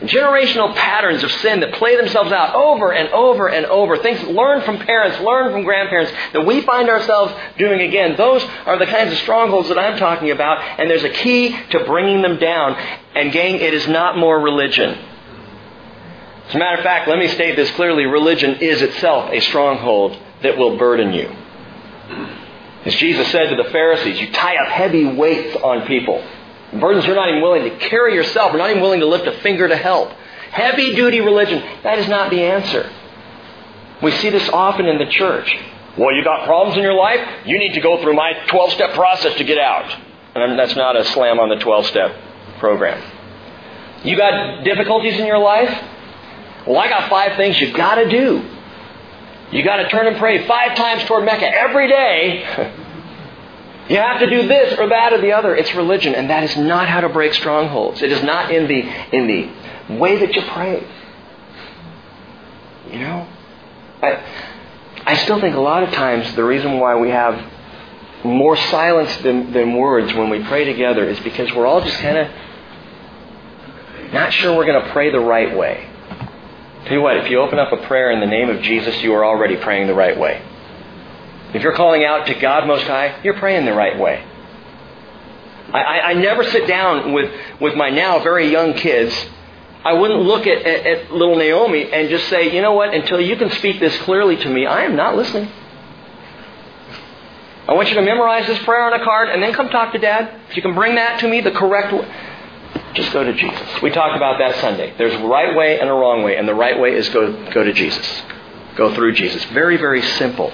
Generational 0.00 0.74
patterns 0.74 1.22
of 1.22 1.30
sin 1.30 1.60
that 1.60 1.74
play 1.74 1.96
themselves 1.96 2.32
out 2.32 2.54
over 2.54 2.90
and 2.90 3.10
over 3.10 3.48
and 3.48 3.66
over. 3.66 3.98
Things 3.98 4.22
learned 4.22 4.64
from 4.64 4.78
parents, 4.78 5.20
learned 5.20 5.52
from 5.52 5.62
grandparents 5.62 6.10
that 6.32 6.46
we 6.46 6.62
find 6.62 6.88
ourselves 6.88 7.34
doing 7.58 7.82
again. 7.82 8.16
Those 8.16 8.42
are 8.64 8.78
the 8.78 8.86
kinds 8.86 9.12
of 9.12 9.18
strongholds 9.18 9.68
that 9.68 9.78
I'm 9.78 9.98
talking 9.98 10.30
about, 10.30 10.58
and 10.80 10.88
there's 10.88 11.04
a 11.04 11.10
key 11.10 11.54
to 11.70 11.84
bringing 11.84 12.22
them 12.22 12.38
down. 12.38 12.76
And 13.14 13.30
gang, 13.30 13.56
it 13.56 13.74
is 13.74 13.86
not 13.88 14.16
more 14.16 14.40
religion. 14.40 14.98
As 16.48 16.54
a 16.54 16.58
matter 16.58 16.78
of 16.78 16.82
fact, 16.82 17.06
let 17.06 17.18
me 17.18 17.28
state 17.28 17.56
this 17.56 17.70
clearly. 17.72 18.06
Religion 18.06 18.56
is 18.56 18.80
itself 18.80 19.30
a 19.30 19.40
stronghold 19.40 20.18
that 20.42 20.56
will 20.56 20.78
burden 20.78 21.12
you. 21.12 21.28
As 22.86 22.94
Jesus 22.94 23.30
said 23.30 23.50
to 23.50 23.62
the 23.62 23.68
Pharisees, 23.70 24.18
you 24.18 24.32
tie 24.32 24.56
up 24.56 24.68
heavy 24.68 25.04
weights 25.04 25.54
on 25.62 25.86
people. 25.86 26.24
Burdens 26.78 27.04
you're 27.06 27.16
not 27.16 27.28
even 27.28 27.42
willing 27.42 27.64
to 27.64 27.88
carry 27.88 28.14
yourself. 28.14 28.52
You're 28.52 28.60
not 28.60 28.70
even 28.70 28.82
willing 28.82 29.00
to 29.00 29.06
lift 29.06 29.26
a 29.26 29.32
finger 29.40 29.66
to 29.66 29.76
help. 29.76 30.10
Heavy 30.50 30.94
duty 30.94 31.20
religion. 31.20 31.62
That 31.82 31.98
is 31.98 32.08
not 32.08 32.30
the 32.30 32.42
answer. 32.42 32.90
We 34.02 34.12
see 34.12 34.30
this 34.30 34.48
often 34.50 34.86
in 34.86 34.98
the 34.98 35.06
church. 35.06 35.54
Well, 35.98 36.14
you 36.14 36.22
got 36.22 36.46
problems 36.46 36.76
in 36.76 36.82
your 36.82 36.94
life? 36.94 37.20
You 37.44 37.58
need 37.58 37.74
to 37.74 37.80
go 37.80 38.00
through 38.00 38.14
my 38.14 38.32
12 38.48 38.72
step 38.72 38.94
process 38.94 39.34
to 39.36 39.44
get 39.44 39.58
out. 39.58 39.90
And 40.34 40.58
that's 40.58 40.76
not 40.76 40.96
a 40.96 41.04
slam 41.06 41.40
on 41.40 41.48
the 41.48 41.56
12 41.56 41.86
step 41.86 42.16
program. 42.58 43.02
You 44.04 44.16
got 44.16 44.64
difficulties 44.64 45.18
in 45.18 45.26
your 45.26 45.38
life? 45.38 45.70
Well, 46.66 46.78
I 46.78 46.88
got 46.88 47.10
five 47.10 47.36
things 47.36 47.60
you've 47.60 47.76
got 47.76 47.96
to 47.96 48.08
do. 48.08 48.48
You 49.50 49.64
got 49.64 49.76
to 49.76 49.88
turn 49.88 50.06
and 50.06 50.16
pray 50.16 50.46
five 50.46 50.76
times 50.76 51.04
toward 51.04 51.24
Mecca 51.24 51.46
every 51.46 51.88
day. 51.88 52.76
You 53.90 53.96
have 53.96 54.20
to 54.20 54.30
do 54.30 54.46
this 54.46 54.78
or 54.78 54.88
that 54.88 55.12
or 55.12 55.20
the 55.20 55.32
other. 55.32 55.56
It's 55.56 55.74
religion, 55.74 56.14
and 56.14 56.30
that 56.30 56.44
is 56.44 56.56
not 56.56 56.88
how 56.88 57.00
to 57.00 57.08
break 57.08 57.34
strongholds. 57.34 58.00
It 58.00 58.12
is 58.12 58.22
not 58.22 58.52
in 58.54 58.68
the 58.68 58.80
in 59.16 59.26
the 59.26 59.96
way 59.96 60.16
that 60.16 60.32
you 60.32 60.42
pray. 60.42 60.86
You 62.92 63.00
know, 63.00 63.26
I 64.00 64.22
I 65.06 65.16
still 65.16 65.40
think 65.40 65.56
a 65.56 65.60
lot 65.60 65.82
of 65.82 65.92
times 65.92 66.32
the 66.36 66.44
reason 66.44 66.78
why 66.78 66.94
we 67.00 67.10
have 67.10 67.44
more 68.22 68.56
silence 68.56 69.16
than, 69.24 69.52
than 69.52 69.74
words 69.74 70.14
when 70.14 70.30
we 70.30 70.44
pray 70.44 70.64
together 70.64 71.08
is 71.08 71.18
because 71.20 71.52
we're 71.52 71.66
all 71.66 71.80
just 71.80 71.98
kind 71.98 72.16
of 72.16 72.28
not 74.12 74.32
sure 74.34 74.56
we're 74.56 74.66
going 74.66 74.84
to 74.84 74.90
pray 74.92 75.10
the 75.10 75.18
right 75.18 75.56
way. 75.56 75.88
Tell 76.84 76.92
you 76.92 77.02
what, 77.02 77.16
if 77.16 77.28
you 77.28 77.40
open 77.40 77.58
up 77.58 77.72
a 77.72 77.86
prayer 77.88 78.12
in 78.12 78.20
the 78.20 78.26
name 78.26 78.50
of 78.50 78.62
Jesus, 78.62 79.02
you 79.02 79.14
are 79.14 79.24
already 79.24 79.56
praying 79.56 79.88
the 79.88 79.94
right 79.94 80.16
way. 80.16 80.42
If 81.54 81.62
you're 81.62 81.74
calling 81.74 82.04
out 82.04 82.26
to 82.26 82.34
God 82.34 82.66
Most 82.66 82.84
High, 82.84 83.20
you're 83.22 83.38
praying 83.38 83.64
the 83.64 83.72
right 83.72 83.98
way. 83.98 84.24
I, 85.72 86.00
I, 86.00 86.14
never 86.14 86.42
sit 86.44 86.66
down 86.66 87.12
with, 87.12 87.32
with 87.60 87.76
my 87.76 87.90
now 87.90 88.18
very 88.20 88.50
young 88.50 88.74
kids. 88.74 89.14
I 89.84 89.92
wouldn't 89.92 90.22
look 90.22 90.46
at, 90.46 90.66
at, 90.66 90.86
at 90.86 91.12
little 91.12 91.36
Naomi 91.36 91.92
and 91.92 92.08
just 92.08 92.28
say, 92.28 92.54
you 92.54 92.60
know 92.60 92.72
what, 92.72 92.92
until 92.92 93.20
you 93.20 93.36
can 93.36 93.50
speak 93.52 93.78
this 93.78 93.96
clearly 93.98 94.36
to 94.36 94.48
me, 94.48 94.66
I 94.66 94.82
am 94.82 94.96
not 94.96 95.16
listening. 95.16 95.48
I 97.68 97.74
want 97.74 97.88
you 97.88 97.94
to 97.94 98.02
memorize 98.02 98.48
this 98.48 98.58
prayer 98.64 98.82
on 98.82 99.00
a 99.00 99.04
card 99.04 99.28
and 99.28 99.40
then 99.40 99.52
come 99.52 99.68
talk 99.68 99.92
to 99.92 99.98
Dad. 99.98 100.40
If 100.50 100.56
you 100.56 100.62
can 100.62 100.74
bring 100.74 100.96
that 100.96 101.20
to 101.20 101.28
me 101.28 101.40
the 101.40 101.52
correct 101.52 101.92
way, 101.92 102.12
just 102.94 103.12
go 103.12 103.22
to 103.22 103.32
Jesus. 103.32 103.80
We 103.80 103.90
talked 103.90 104.16
about 104.16 104.38
that 104.38 104.60
Sunday. 104.60 104.92
There's 104.98 105.14
a 105.14 105.24
right 105.24 105.56
way 105.56 105.78
and 105.78 105.88
a 105.88 105.92
wrong 105.92 106.24
way, 106.24 106.36
and 106.36 106.48
the 106.48 106.54
right 106.54 106.78
way 106.78 106.94
is 106.94 107.08
go, 107.10 107.50
go 107.52 107.62
to 107.62 107.72
Jesus. 107.72 108.22
Go 108.74 108.92
through 108.94 109.12
Jesus. 109.12 109.44
Very, 109.46 109.76
very 109.76 110.02
simple. 110.02 110.52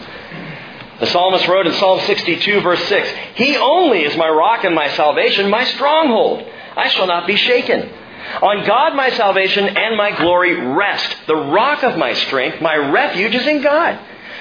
The 1.00 1.06
psalmist 1.06 1.46
wrote 1.46 1.66
in 1.66 1.74
Psalm 1.74 2.00
62, 2.00 2.60
verse 2.60 2.82
6 2.84 3.08
He 3.34 3.56
only 3.56 4.04
is 4.04 4.16
my 4.16 4.28
rock 4.28 4.64
and 4.64 4.74
my 4.74 4.88
salvation, 4.90 5.50
my 5.50 5.64
stronghold. 5.64 6.46
I 6.76 6.88
shall 6.88 7.06
not 7.06 7.26
be 7.26 7.36
shaken. 7.36 7.90
On 8.42 8.66
God 8.66 8.94
my 8.94 9.10
salvation 9.10 9.66
and 9.68 9.96
my 9.96 10.16
glory 10.16 10.54
rest. 10.54 11.16
The 11.26 11.36
rock 11.36 11.84
of 11.84 11.96
my 11.96 12.12
strength, 12.14 12.60
my 12.60 12.76
refuge 12.76 13.34
is 13.34 13.46
in 13.46 13.62
God. 13.62 13.98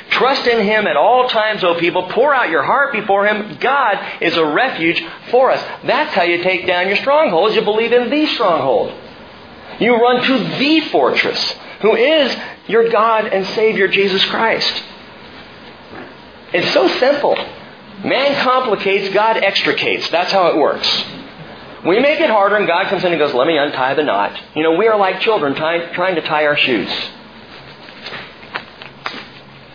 Trust 0.10 0.48
in 0.48 0.66
Him 0.66 0.88
at 0.88 0.96
all 0.98 1.28
times, 1.30 1.64
O 1.64 1.76
people. 1.76 2.04
Pour 2.10 2.34
out 2.34 2.50
your 2.50 2.64
heart 2.64 2.94
before 2.94 3.26
Him. 3.28 3.58
God 3.60 4.22
is 4.22 4.36
a 4.38 4.46
refuge 4.46 5.04
for 5.30 5.52
us. 5.52 5.62
That's 5.84 6.14
how 6.14 6.24
you 6.24 6.44
take 6.44 6.68
down 6.68 6.88
your 6.88 6.98
strongholds. 6.98 7.56
You 7.56 7.64
believe 7.64 7.92
in 7.92 8.10
the 8.10 8.26
stronghold. 8.28 8.94
You 9.80 9.96
run 9.96 10.24
to 10.24 10.58
the 10.58 10.82
fortress, 10.90 11.56
who 11.82 11.96
is 11.96 12.36
your 12.68 12.90
God 12.90 13.26
and 13.26 13.46
Savior, 13.48 13.88
Jesus 13.88 14.24
Christ. 14.26 14.84
It's 16.56 16.72
so 16.72 16.88
simple. 16.88 17.36
Man 18.06 18.42
complicates, 18.42 19.14
God 19.14 19.36
extricates. 19.36 20.10
That's 20.10 20.32
how 20.32 20.48
it 20.48 20.56
works. 20.56 20.88
We 21.86 22.00
make 22.00 22.22
it 22.22 22.30
harder, 22.30 22.56
and 22.56 22.66
God 22.66 22.88
comes 22.88 23.04
in 23.04 23.12
and 23.12 23.20
goes, 23.20 23.34
Let 23.34 23.46
me 23.46 23.58
untie 23.58 23.94
the 23.94 24.04
knot. 24.04 24.42
You 24.56 24.64
know, 24.64 24.78
we 24.78 24.88
are 24.88 24.98
like 24.98 25.20
children 25.20 25.54
trying, 25.54 25.94
trying 25.94 26.16
to 26.16 26.22
tie 26.22 26.46
our 26.46 26.56
shoes. 26.56 26.90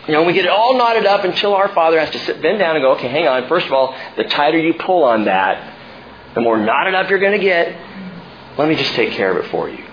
You 0.07 0.13
know, 0.13 0.23
we 0.23 0.33
get 0.33 0.45
it 0.45 0.51
all 0.51 0.75
knotted 0.75 1.05
up 1.05 1.23
until 1.23 1.53
our 1.53 1.69
Father 1.69 1.99
has 1.99 2.09
to 2.09 2.19
sit, 2.19 2.41
bend 2.41 2.57
down 2.57 2.75
and 2.75 2.83
go, 2.83 2.93
Okay, 2.93 3.09
hang 3.09 3.27
on. 3.27 3.47
First 3.47 3.67
of 3.67 3.73
all, 3.73 3.95
the 4.17 4.23
tighter 4.23 4.57
you 4.57 4.73
pull 4.73 5.03
on 5.03 5.25
that, 5.25 6.33
the 6.33 6.41
more 6.41 6.57
knotted 6.57 6.95
up 6.95 7.11
you're 7.11 7.19
going 7.19 7.39
to 7.39 7.45
get. 7.45 7.77
Let 8.57 8.67
me 8.67 8.75
just 8.75 8.93
take 8.93 9.11
care 9.11 9.37
of 9.37 9.45
it 9.45 9.51
for 9.51 9.69
you. 9.69 9.85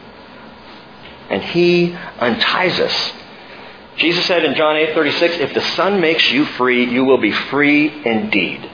And 1.29 1.43
He 1.43 1.93
unties 1.93 2.81
us 2.81 3.13
Jesus 3.99 4.25
said 4.27 4.45
in 4.45 4.55
John 4.55 4.77
8:36, 4.77 5.39
"If 5.41 5.55
the 5.55 5.61
Son 5.61 6.01
makes 6.01 6.31
you 6.31 6.45
free, 6.45 6.85
you 6.85 7.05
will 7.05 7.19
be 7.19 7.33
free 7.33 7.93
indeed." 8.05 8.69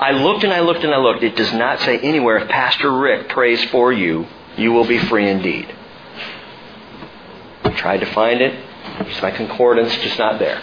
I 0.00 0.12
looked 0.12 0.44
and 0.44 0.52
I 0.52 0.60
looked 0.60 0.84
and 0.84 0.92
I 0.92 0.98
looked. 0.98 1.22
It 1.22 1.36
does 1.36 1.52
not 1.52 1.80
say 1.80 1.98
anywhere 1.98 2.38
if 2.38 2.48
Pastor 2.48 2.90
Rick 2.90 3.28
prays 3.28 3.62
for 3.64 3.92
you, 3.92 4.26
you 4.56 4.72
will 4.72 4.84
be 4.84 4.98
free 4.98 5.28
indeed. 5.28 5.66
I 7.64 7.70
tried 7.70 8.00
to 8.00 8.06
find 8.06 8.40
it. 8.40 8.54
It's 9.00 9.22
my 9.22 9.30
concordance, 9.30 9.94
just 9.96 10.18
not 10.18 10.38
there. 10.38 10.60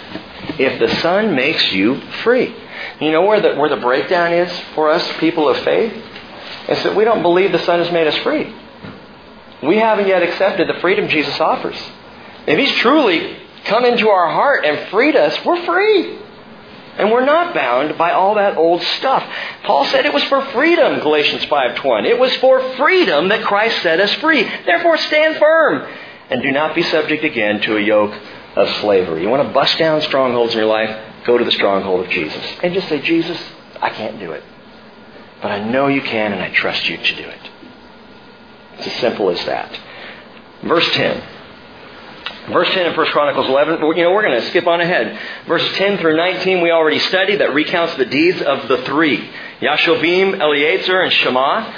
If 0.57 0.79
the 0.79 0.87
Son 1.01 1.35
makes 1.35 1.71
you 1.71 1.95
free. 2.23 2.53
You 2.99 3.11
know 3.11 3.21
where 3.21 3.39
the, 3.39 3.55
where 3.55 3.69
the 3.69 3.77
breakdown 3.77 4.33
is 4.33 4.51
for 4.75 4.89
us, 4.89 5.07
people 5.19 5.47
of 5.49 5.57
faith? 5.59 5.93
It's 6.67 6.83
that 6.83 6.95
we 6.95 7.03
don't 7.03 7.21
believe 7.21 7.51
the 7.51 7.59
Son 7.59 7.79
has 7.79 7.91
made 7.91 8.07
us 8.07 8.17
free. 8.17 8.53
We 9.61 9.77
haven't 9.77 10.07
yet 10.07 10.23
accepted 10.23 10.67
the 10.67 10.79
freedom 10.79 11.07
Jesus 11.07 11.39
offers. 11.39 11.77
If 12.47 12.59
He's 12.59 12.75
truly 12.77 13.37
come 13.65 13.85
into 13.85 14.09
our 14.09 14.29
heart 14.29 14.65
and 14.65 14.89
freed 14.89 15.15
us, 15.15 15.37
we're 15.45 15.65
free. 15.65 16.19
And 16.97 17.11
we're 17.11 17.25
not 17.25 17.55
bound 17.55 17.97
by 17.97 18.11
all 18.11 18.35
that 18.35 18.55
old 18.55 18.83
stuff. 18.83 19.23
Paul 19.63 19.85
said 19.85 20.05
it 20.05 20.13
was 20.13 20.23
for 20.25 20.45
freedom, 20.47 20.99
Galatians 20.99 21.43
5.20. 21.45 22.05
It 22.05 22.19
was 22.19 22.35
for 22.35 22.61
freedom 22.75 23.29
that 23.29 23.43
Christ 23.43 23.81
set 23.81 23.99
us 23.99 24.13
free. 24.15 24.43
Therefore 24.65 24.97
stand 24.97 25.37
firm 25.37 25.91
and 26.29 26.43
do 26.43 26.51
not 26.51 26.75
be 26.75 26.83
subject 26.83 27.23
again 27.23 27.61
to 27.61 27.77
a 27.77 27.81
yoke 27.81 28.13
of 28.55 28.69
slavery. 28.81 29.23
You 29.23 29.29
want 29.29 29.47
to 29.47 29.53
bust 29.53 29.79
down 29.79 30.01
strongholds 30.01 30.53
in 30.53 30.59
your 30.59 30.67
life? 30.67 31.25
Go 31.25 31.37
to 31.37 31.43
the 31.43 31.51
stronghold 31.51 32.05
of 32.05 32.11
Jesus. 32.11 32.43
And 32.61 32.73
just 32.73 32.87
say, 32.89 33.01
Jesus, 33.01 33.41
I 33.81 33.89
can't 33.89 34.19
do 34.19 34.31
it. 34.31 34.43
But 35.41 35.51
I 35.51 35.67
know 35.67 35.87
you 35.87 36.01
can 36.01 36.31
and 36.31 36.41
I 36.41 36.49
trust 36.49 36.87
you 36.87 36.97
to 36.97 37.15
do 37.15 37.23
it. 37.23 37.49
It's 38.77 38.87
as 38.87 38.93
simple 38.93 39.29
as 39.29 39.43
that. 39.45 39.79
Verse 40.61 40.89
10. 40.91 41.23
Verse 42.51 42.69
10 42.71 42.87
of 42.87 42.97
1 42.97 43.07
Chronicles 43.07 43.47
11, 43.47 43.79
you 43.79 44.03
know, 44.03 44.11
we're 44.11 44.21
going 44.21 44.39
to 44.39 44.47
skip 44.47 44.67
on 44.67 44.81
ahead. 44.81 45.17
Verses 45.47 45.71
10 45.77 45.97
through 45.99 46.17
19 46.17 46.61
we 46.61 46.71
already 46.71 46.99
studied 46.99 47.37
that 47.37 47.53
recounts 47.53 47.95
the 47.95 48.05
deeds 48.05 48.41
of 48.41 48.67
the 48.67 48.83
three. 48.83 49.29
Yashobim, 49.61 50.39
Eleazar, 50.39 51.01
and 51.01 51.13
Shema. 51.13 51.71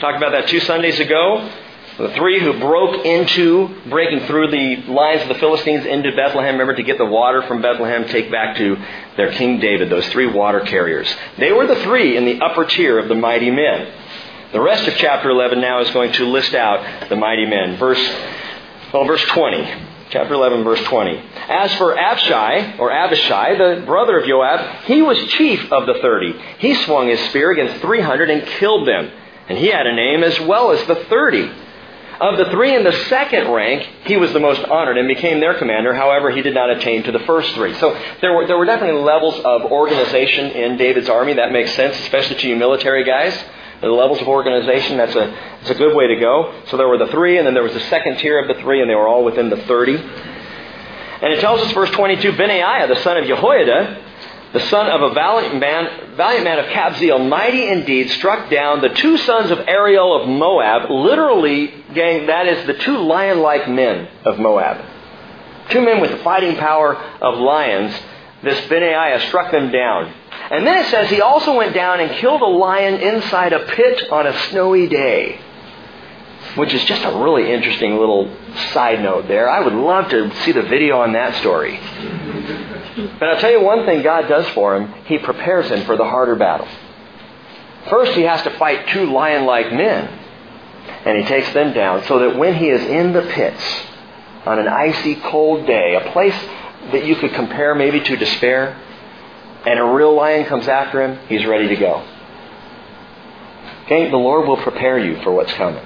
Talked 0.00 0.16
about 0.16 0.32
that 0.32 0.48
two 0.48 0.60
Sundays 0.60 0.98
ago. 0.98 1.50
The 1.98 2.10
three 2.10 2.40
who 2.40 2.60
broke 2.60 3.04
into, 3.04 3.74
breaking 3.88 4.26
through 4.26 4.52
the 4.52 4.76
lines 4.92 5.22
of 5.22 5.28
the 5.28 5.34
Philistines 5.34 5.84
into 5.84 6.14
Bethlehem, 6.14 6.54
remember, 6.54 6.76
to 6.76 6.84
get 6.84 6.96
the 6.96 7.04
water 7.04 7.42
from 7.42 7.60
Bethlehem, 7.60 8.06
take 8.06 8.30
back 8.30 8.56
to 8.56 8.76
their 9.16 9.32
King 9.32 9.58
David, 9.58 9.90
those 9.90 10.06
three 10.10 10.26
water 10.26 10.60
carriers. 10.60 11.12
They 11.38 11.50
were 11.50 11.66
the 11.66 11.82
three 11.82 12.16
in 12.16 12.24
the 12.24 12.40
upper 12.40 12.64
tier 12.66 13.00
of 13.00 13.08
the 13.08 13.16
mighty 13.16 13.50
men. 13.50 13.92
The 14.52 14.60
rest 14.60 14.86
of 14.86 14.94
chapter 14.94 15.28
11 15.28 15.60
now 15.60 15.80
is 15.80 15.90
going 15.90 16.12
to 16.12 16.26
list 16.28 16.54
out 16.54 17.08
the 17.08 17.16
mighty 17.16 17.46
men. 17.46 17.76
Verse, 17.78 18.00
well, 18.92 19.04
verse 19.04 19.24
20. 19.24 19.87
Chapter 20.10 20.34
11, 20.34 20.64
verse 20.64 20.82
20. 20.84 21.18
As 21.48 21.74
for 21.74 21.98
Abishai, 21.98 22.76
or 22.78 22.90
Abishai, 22.90 23.56
the 23.56 23.82
brother 23.84 24.18
of 24.18 24.26
Joab, 24.26 24.84
he 24.84 25.02
was 25.02 25.18
chief 25.32 25.70
of 25.70 25.86
the 25.86 25.98
thirty. 26.00 26.34
He 26.58 26.74
swung 26.74 27.08
his 27.08 27.20
spear 27.28 27.50
against 27.50 27.82
300 27.82 28.30
and 28.30 28.46
killed 28.58 28.88
them. 28.88 29.10
And 29.48 29.58
he 29.58 29.66
had 29.66 29.86
a 29.86 29.94
name 29.94 30.24
as 30.24 30.40
well 30.40 30.70
as 30.72 30.86
the 30.86 30.94
thirty. 30.94 31.50
Of 32.20 32.36
the 32.36 32.46
three 32.46 32.74
in 32.74 32.82
the 32.82 32.92
second 33.08 33.48
rank, 33.52 33.86
he 34.06 34.16
was 34.16 34.32
the 34.32 34.40
most 34.40 34.64
honored 34.64 34.98
and 34.98 35.06
became 35.06 35.38
their 35.38 35.54
commander. 35.54 35.94
However, 35.94 36.30
he 36.30 36.42
did 36.42 36.54
not 36.54 36.68
attain 36.68 37.04
to 37.04 37.12
the 37.12 37.20
first 37.20 37.54
three. 37.54 37.74
So 37.74 37.96
there 38.20 38.32
were, 38.32 38.46
there 38.46 38.58
were 38.58 38.64
definitely 38.64 39.00
levels 39.02 39.38
of 39.38 39.62
organization 39.70 40.46
in 40.50 40.76
David's 40.78 41.08
army. 41.08 41.34
That 41.34 41.52
makes 41.52 41.72
sense, 41.74 41.96
especially 42.00 42.36
to 42.36 42.48
you 42.48 42.56
military 42.56 43.04
guys. 43.04 43.38
The 43.80 43.88
levels 43.88 44.20
of 44.20 44.28
organization, 44.28 44.96
that's 44.96 45.14
a, 45.14 45.26
that's 45.58 45.70
a 45.70 45.74
good 45.74 45.94
way 45.94 46.08
to 46.08 46.16
go. 46.16 46.62
So 46.66 46.76
there 46.76 46.88
were 46.88 46.98
the 46.98 47.06
three, 47.08 47.38
and 47.38 47.46
then 47.46 47.54
there 47.54 47.62
was 47.62 47.74
the 47.74 47.80
second 47.88 48.18
tier 48.18 48.40
of 48.40 48.48
the 48.48 48.60
three, 48.62 48.80
and 48.80 48.90
they 48.90 48.94
were 48.94 49.06
all 49.06 49.24
within 49.24 49.50
the 49.50 49.56
30. 49.56 49.96
And 49.96 51.32
it 51.32 51.40
tells 51.40 51.60
us, 51.60 51.72
verse 51.72 51.90
22, 51.90 52.32
Benaiah, 52.32 52.88
the 52.88 53.00
son 53.02 53.16
of 53.18 53.26
Jehoiada, 53.26 54.04
the 54.52 54.60
son 54.60 54.88
of 54.88 55.02
a 55.02 55.14
valiant 55.14 55.58
man, 55.58 56.16
valiant 56.16 56.44
man 56.44 56.58
of 56.58 56.66
Kabzeel, 56.66 57.28
mighty 57.28 57.68
indeed, 57.68 58.10
struck 58.10 58.50
down 58.50 58.80
the 58.80 58.88
two 58.88 59.16
sons 59.18 59.50
of 59.50 59.60
Ariel 59.68 60.22
of 60.22 60.28
Moab. 60.28 60.90
Literally, 60.90 61.84
gang, 61.92 62.26
that 62.26 62.46
is 62.46 62.66
the 62.66 62.74
two 62.74 62.98
lion-like 62.98 63.68
men 63.68 64.08
of 64.24 64.38
Moab. 64.38 64.84
Two 65.70 65.82
men 65.82 66.00
with 66.00 66.10
the 66.10 66.18
fighting 66.18 66.56
power 66.56 66.96
of 66.96 67.38
lions. 67.38 67.94
This 68.42 68.68
Benaiah 68.68 69.26
struck 69.28 69.50
them 69.50 69.70
down. 69.72 70.12
And 70.50 70.66
then 70.66 70.84
it 70.84 70.90
says 70.90 71.10
he 71.10 71.20
also 71.20 71.56
went 71.56 71.74
down 71.74 72.00
and 72.00 72.10
killed 72.12 72.40
a 72.40 72.46
lion 72.46 72.94
inside 72.94 73.52
a 73.52 73.66
pit 73.66 74.10
on 74.10 74.26
a 74.26 74.38
snowy 74.48 74.88
day. 74.88 75.40
Which 76.54 76.72
is 76.72 76.84
just 76.84 77.02
a 77.04 77.18
really 77.18 77.52
interesting 77.52 77.98
little 77.98 78.34
side 78.72 79.02
note 79.02 79.28
there. 79.28 79.48
I 79.48 79.60
would 79.60 79.74
love 79.74 80.08
to 80.10 80.34
see 80.42 80.52
the 80.52 80.62
video 80.62 81.00
on 81.00 81.12
that 81.12 81.34
story. 81.40 81.78
But 83.18 83.28
I'll 83.28 83.40
tell 83.40 83.50
you 83.50 83.60
one 83.60 83.84
thing 83.84 84.02
God 84.02 84.28
does 84.28 84.48
for 84.50 84.76
him. 84.76 84.92
He 85.04 85.18
prepares 85.18 85.70
him 85.70 85.84
for 85.84 85.96
the 85.96 86.04
harder 86.04 86.36
battle. 86.36 86.68
First, 87.90 88.12
he 88.12 88.22
has 88.22 88.42
to 88.42 88.50
fight 88.58 88.88
two 88.88 89.12
lion 89.12 89.44
like 89.44 89.72
men. 89.72 90.08
And 91.04 91.18
he 91.18 91.24
takes 91.24 91.52
them 91.52 91.72
down 91.74 92.04
so 92.04 92.20
that 92.20 92.36
when 92.36 92.54
he 92.54 92.68
is 92.70 92.82
in 92.82 93.12
the 93.12 93.22
pits 93.22 93.62
on 94.46 94.58
an 94.58 94.68
icy, 94.68 95.16
cold 95.16 95.66
day, 95.66 95.94
a 95.94 96.12
place 96.12 96.34
that 96.92 97.04
you 97.04 97.16
could 97.16 97.32
compare 97.34 97.74
maybe 97.74 98.00
to 98.00 98.16
despair, 98.16 98.76
and 99.66 99.78
a 99.78 99.84
real 99.84 100.14
lion 100.14 100.46
comes 100.46 100.68
after 100.68 101.02
him, 101.02 101.18
he's 101.28 101.44
ready 101.44 101.68
to 101.68 101.76
go. 101.76 102.06
Okay? 103.84 104.10
The 104.10 104.16
Lord 104.16 104.46
will 104.46 104.56
prepare 104.58 104.98
you 104.98 105.22
for 105.22 105.32
what's 105.32 105.52
coming. 105.54 105.84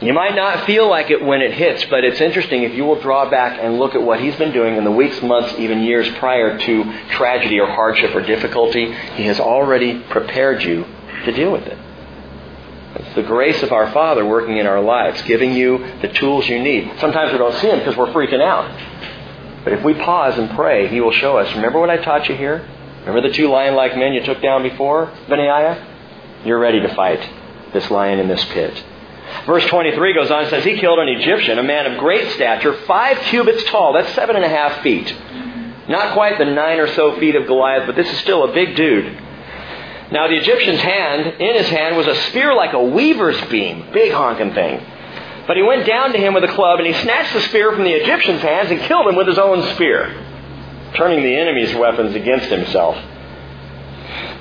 You 0.00 0.12
might 0.12 0.34
not 0.34 0.66
feel 0.66 0.90
like 0.90 1.10
it 1.10 1.24
when 1.24 1.40
it 1.40 1.54
hits, 1.54 1.84
but 1.88 2.04
it's 2.04 2.20
interesting 2.20 2.64
if 2.64 2.74
you 2.74 2.84
will 2.84 3.00
draw 3.00 3.30
back 3.30 3.58
and 3.62 3.78
look 3.78 3.94
at 3.94 4.02
what 4.02 4.20
he's 4.20 4.36
been 4.36 4.52
doing 4.52 4.76
in 4.76 4.84
the 4.84 4.90
weeks, 4.90 5.22
months, 5.22 5.54
even 5.58 5.82
years 5.82 6.06
prior 6.18 6.58
to 6.58 6.84
tragedy 7.12 7.58
or 7.58 7.66
hardship 7.66 8.14
or 8.14 8.20
difficulty. 8.20 8.92
He 9.14 9.24
has 9.24 9.40
already 9.40 10.00
prepared 10.10 10.62
you 10.62 10.84
to 11.24 11.32
deal 11.32 11.50
with 11.50 11.66
it. 11.66 11.78
It's 12.96 13.14
the 13.14 13.22
grace 13.22 13.62
of 13.62 13.72
our 13.72 13.90
Father 13.92 14.24
working 14.26 14.58
in 14.58 14.66
our 14.66 14.82
lives, 14.82 15.22
giving 15.22 15.54
you 15.54 15.78
the 16.02 16.08
tools 16.08 16.46
you 16.46 16.62
need. 16.62 16.92
Sometimes 16.98 17.32
we 17.32 17.38
don't 17.38 17.54
see 17.54 17.68
him 17.68 17.78
because 17.78 17.96
we're 17.96 18.12
freaking 18.12 18.42
out. 18.42 18.70
But 19.66 19.72
if 19.72 19.82
we 19.82 19.94
pause 19.94 20.38
and 20.38 20.48
pray, 20.50 20.86
He 20.86 21.00
will 21.00 21.10
show 21.10 21.38
us. 21.38 21.52
Remember 21.56 21.80
what 21.80 21.90
I 21.90 21.96
taught 21.96 22.28
you 22.28 22.36
here? 22.36 22.64
Remember 23.04 23.28
the 23.28 23.34
two 23.34 23.48
lion 23.48 23.74
like 23.74 23.96
men 23.96 24.12
you 24.12 24.22
took 24.22 24.40
down 24.40 24.62
before, 24.62 25.12
Benaiah? 25.28 25.84
You're 26.44 26.60
ready 26.60 26.78
to 26.82 26.94
fight 26.94 27.28
this 27.72 27.90
lion 27.90 28.20
in 28.20 28.28
this 28.28 28.44
pit. 28.44 28.84
Verse 29.44 29.66
23 29.66 30.14
goes 30.14 30.30
on 30.30 30.42
and 30.42 30.50
says, 30.50 30.62
He 30.62 30.78
killed 30.78 31.00
an 31.00 31.08
Egyptian, 31.08 31.58
a 31.58 31.64
man 31.64 31.90
of 31.90 31.98
great 31.98 32.30
stature, 32.34 32.74
five 32.86 33.18
cubits 33.22 33.64
tall. 33.64 33.92
That's 33.92 34.14
seven 34.14 34.36
and 34.36 34.44
a 34.44 34.48
half 34.48 34.84
feet. 34.84 35.12
Not 35.88 36.14
quite 36.14 36.38
the 36.38 36.44
nine 36.44 36.78
or 36.78 36.86
so 36.94 37.18
feet 37.18 37.34
of 37.34 37.48
Goliath, 37.48 37.88
but 37.88 37.96
this 37.96 38.08
is 38.08 38.18
still 38.20 38.44
a 38.44 38.54
big 38.54 38.76
dude. 38.76 39.06
Now, 40.12 40.28
the 40.28 40.36
Egyptian's 40.36 40.80
hand, 40.80 41.40
in 41.40 41.56
his 41.56 41.68
hand, 41.68 41.96
was 41.96 42.06
a 42.06 42.14
spear 42.30 42.54
like 42.54 42.72
a 42.72 42.84
weaver's 42.84 43.40
beam. 43.50 43.90
Big 43.92 44.12
honking 44.12 44.54
thing. 44.54 44.80
But 45.46 45.56
he 45.56 45.62
went 45.62 45.86
down 45.86 46.12
to 46.12 46.18
him 46.18 46.34
with 46.34 46.44
a 46.44 46.52
club, 46.52 46.80
and 46.80 46.86
he 46.86 46.94
snatched 47.02 47.32
the 47.32 47.40
spear 47.42 47.72
from 47.72 47.84
the 47.84 47.92
Egyptian's 47.92 48.42
hands 48.42 48.70
and 48.70 48.80
killed 48.80 49.06
him 49.06 49.16
with 49.16 49.28
his 49.28 49.38
own 49.38 49.62
spear, 49.74 50.12
turning 50.94 51.22
the 51.22 51.36
enemy's 51.36 51.74
weapons 51.74 52.14
against 52.14 52.46
himself. 52.46 52.96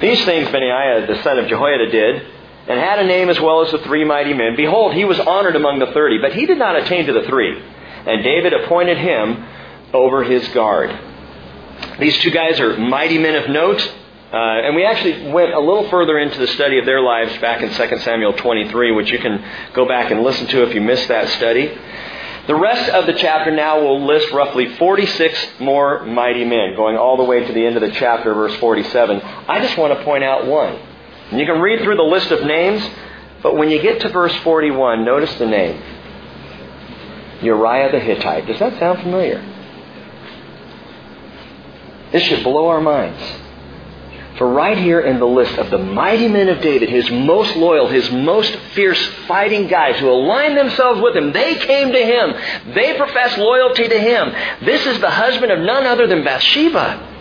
These 0.01 0.25
things 0.25 0.49
Benaiah, 0.51 1.07
the 1.07 1.21
son 1.23 1.39
of 1.39 1.47
Jehoiada, 1.47 1.89
did, 1.91 2.27
and 2.67 2.79
had 2.79 2.99
a 2.99 3.05
name 3.05 3.29
as 3.29 3.39
well 3.39 3.61
as 3.61 3.71
the 3.71 3.77
three 3.79 4.03
mighty 4.03 4.33
men. 4.33 4.55
Behold, 4.55 4.93
he 4.93 5.05
was 5.05 5.19
honored 5.19 5.55
among 5.55 5.79
the 5.79 5.91
thirty, 5.91 6.17
but 6.19 6.33
he 6.33 6.45
did 6.45 6.57
not 6.57 6.75
attain 6.75 7.05
to 7.05 7.13
the 7.13 7.23
three. 7.23 7.61
And 8.07 8.23
David 8.23 8.53
appointed 8.53 8.97
him 8.97 9.45
over 9.93 10.23
his 10.23 10.47
guard. 10.49 10.97
These 11.99 12.17
two 12.19 12.31
guys 12.31 12.59
are 12.59 12.77
mighty 12.77 13.17
men 13.17 13.35
of 13.35 13.49
note. 13.49 13.93
Uh, 14.35 14.67
and 14.67 14.75
we 14.75 14.83
actually 14.83 15.31
went 15.31 15.53
a 15.53 15.59
little 15.61 15.89
further 15.89 16.19
into 16.19 16.37
the 16.37 16.47
study 16.47 16.77
of 16.77 16.85
their 16.85 16.99
lives 16.99 17.37
back 17.37 17.61
in 17.61 17.69
2 17.69 17.99
Samuel 17.99 18.33
23, 18.33 18.91
which 18.91 19.09
you 19.09 19.17
can 19.17 19.41
go 19.73 19.87
back 19.87 20.11
and 20.11 20.23
listen 20.23 20.45
to 20.47 20.63
if 20.63 20.75
you 20.75 20.81
missed 20.81 21.07
that 21.07 21.29
study. 21.29 21.73
The 22.47 22.55
rest 22.55 22.89
of 22.89 23.05
the 23.05 23.13
chapter 23.13 23.49
now 23.49 23.79
will 23.79 24.05
list 24.05 24.33
roughly 24.33 24.75
46 24.75 25.61
more 25.61 26.05
mighty 26.05 26.43
men, 26.43 26.75
going 26.75 26.97
all 26.97 27.15
the 27.15 27.23
way 27.23 27.45
to 27.45 27.53
the 27.53 27.65
end 27.65 27.77
of 27.77 27.81
the 27.81 27.91
chapter, 27.91 28.33
verse 28.33 28.53
47. 28.57 29.21
I 29.21 29.61
just 29.61 29.77
want 29.77 29.97
to 29.97 30.03
point 30.03 30.25
out 30.25 30.45
one. 30.45 30.79
And 31.31 31.39
you 31.39 31.45
can 31.45 31.61
read 31.61 31.81
through 31.83 31.95
the 31.95 32.03
list 32.03 32.29
of 32.31 32.43
names, 32.43 32.85
but 33.41 33.55
when 33.55 33.69
you 33.69 33.81
get 33.81 34.01
to 34.01 34.09
verse 34.09 34.35
41, 34.43 35.05
notice 35.05 35.33
the 35.35 35.47
name 35.47 35.81
Uriah 37.41 37.89
the 37.89 38.01
Hittite. 38.01 38.47
Does 38.47 38.59
that 38.59 38.77
sound 38.79 38.99
familiar? 38.99 39.39
This 42.11 42.23
should 42.23 42.43
blow 42.43 42.67
our 42.67 42.81
minds. 42.81 43.44
For 44.37 44.51
right 44.51 44.77
here 44.77 44.99
in 44.99 45.19
the 45.19 45.27
list 45.27 45.57
of 45.57 45.69
the 45.69 45.77
mighty 45.77 46.27
men 46.27 46.49
of 46.49 46.61
David, 46.61 46.89
his 46.89 47.09
most 47.09 47.55
loyal, 47.55 47.87
his 47.87 48.11
most 48.11 48.53
fierce 48.73 49.03
fighting 49.27 49.67
guys 49.67 49.97
who 49.99 50.09
aligned 50.09 50.57
themselves 50.57 50.99
with 50.99 51.15
him, 51.15 51.31
they 51.31 51.55
came 51.55 51.93
to 51.93 52.05
him. 52.05 52.73
They 52.73 52.97
professed 52.97 53.37
loyalty 53.37 53.87
to 53.87 53.97
him. 53.97 54.33
This 54.65 54.85
is 54.85 54.99
the 54.99 55.09
husband 55.09 55.53
of 55.53 55.59
none 55.59 55.85
other 55.85 56.05
than 56.07 56.25
Bathsheba. 56.25 57.13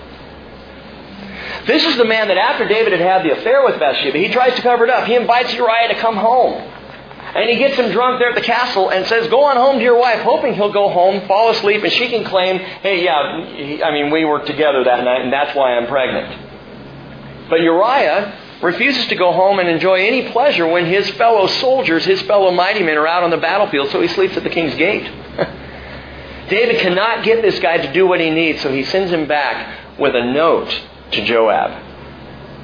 This 1.69 1.85
is 1.85 1.97
the 1.97 2.05
man 2.05 2.29
that 2.29 2.37
after 2.37 2.67
David 2.67 2.93
had 2.93 3.01
had 3.01 3.25
the 3.25 3.39
affair 3.39 3.65
with 3.65 3.79
Bathsheba, 3.79 4.19
he 4.19 4.29
tries 4.29 4.55
to 4.57 4.63
cover 4.63 4.85
it 4.85 4.91
up. 4.91 5.07
He 5.07 5.15
invites 5.15 5.55
Uriah 5.55 5.95
to 5.95 6.01
come 6.01 6.17
home. 6.17 6.55
And 6.55 7.49
he 7.49 7.57
gets 7.57 7.77
him 7.77 7.91
drunk 7.93 8.19
there 8.19 8.31
at 8.31 8.35
the 8.35 8.43
castle 8.43 8.91
and 8.91 9.07
says, 9.07 9.29
Go 9.29 9.45
on 9.45 9.57
home 9.57 9.79
to 9.79 9.83
your 9.83 9.99
wife, 9.99 10.21
hoping 10.21 10.55
he'll 10.55 10.73
go 10.73 10.89
home, 10.89 11.27
fall 11.27 11.51
asleep, 11.51 11.83
and 11.83 11.93
she 11.93 12.09
can 12.09 12.25
claim, 12.25 12.59
Hey, 12.59 13.05
yeah, 13.05 13.85
I 13.85 13.93
mean, 13.93 14.11
we 14.11 14.25
were 14.25 14.41
together 14.41 14.85
that 14.85 15.05
night, 15.05 15.23
and 15.23 15.33
that's 15.33 15.57
why 15.57 15.75
I'm 15.75 15.87
pregnant. 15.87 16.54
But 17.49 17.61
Uriah 17.61 18.39
refuses 18.63 19.07
to 19.07 19.17
go 19.17 19.33
home 19.33 19.59
and 19.59 19.69
enjoy 19.69 20.07
any 20.07 20.31
pleasure 20.31 20.67
when 20.67 20.87
his 20.87 21.09
fellow 21.11 21.47
soldiers, 21.47 22.05
his 22.05 22.23
fellow 22.23 22.51
mighty 22.51 22.83
men, 22.83 22.97
are 22.97 23.07
out 23.07 23.23
on 23.23 23.31
the 23.31 23.37
battlefield, 23.37 23.91
so 23.91 24.01
he 24.01 24.09
sleeps 24.09 24.37
at 24.37 24.43
the 24.43 24.51
king's 24.51 24.75
gate. 24.77 25.05
David 26.49 26.81
cannot 26.81 27.25
get 27.25 27.43
this 27.43 27.59
guy 27.59 27.79
to 27.79 27.93
do 27.93 28.07
what 28.07 28.21
he 28.21 28.31
needs, 28.31 28.63
so 28.63 28.73
he 28.73 28.85
sends 28.85 29.13
him 29.13 29.27
back 29.27 29.99
with 29.99 30.15
a 30.15 30.33
note 30.33 30.83
to 31.13 31.25
Joab. 31.25 31.83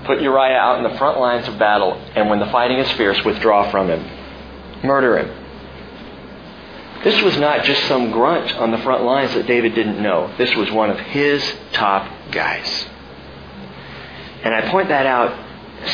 Put 0.05 0.23
Uriah 0.23 0.57
out 0.57 0.79
in 0.79 0.91
the 0.91 0.99
front 0.99 1.21
lines 1.21 1.47
of 1.49 1.59
battle, 1.59 1.93
and 2.15 2.29
when 2.31 2.41
the 2.41 2.47
fighting 2.47 2.79
is 2.79 2.91
fierce, 2.93 3.23
withdraw 3.25 3.71
from 3.71 3.89
him. 3.89 4.05
Murder 4.83 5.19
him. 5.19 5.37
This 7.05 7.23
was 7.23 7.37
not 7.39 7.65
just 7.65 7.83
some 7.85 8.11
grunt 8.11 8.53
on 8.57 8.71
the 8.71 8.79
front 8.79 9.05
lines 9.05 9.33
that 9.35 9.47
David 9.47 9.75
didn't 9.75 10.03
know. 10.03 10.35
This 10.37 10.55
was 10.55 10.71
one 10.71 10.91
of 10.91 10.99
his 10.99 11.43
top 11.73 12.11
guys. 12.31 12.87
And 14.43 14.55
I 14.55 14.71
point 14.71 14.89
that 14.89 15.07
out 15.07 15.39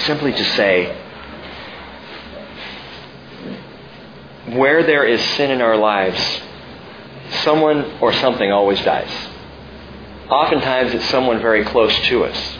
simply 0.06 0.32
to 0.32 0.44
say 0.56 1.02
where 4.54 4.84
there 4.84 5.04
is 5.04 5.20
sin 5.36 5.50
in 5.50 5.60
our 5.60 5.76
lives, 5.76 6.20
someone 7.42 7.98
or 8.00 8.12
something 8.12 8.50
always 8.52 8.80
dies. 8.82 9.10
Oftentimes 10.30 10.94
it's 10.94 11.08
someone 11.10 11.40
very 11.40 11.64
close 11.64 11.96
to 12.08 12.24
us. 12.24 12.56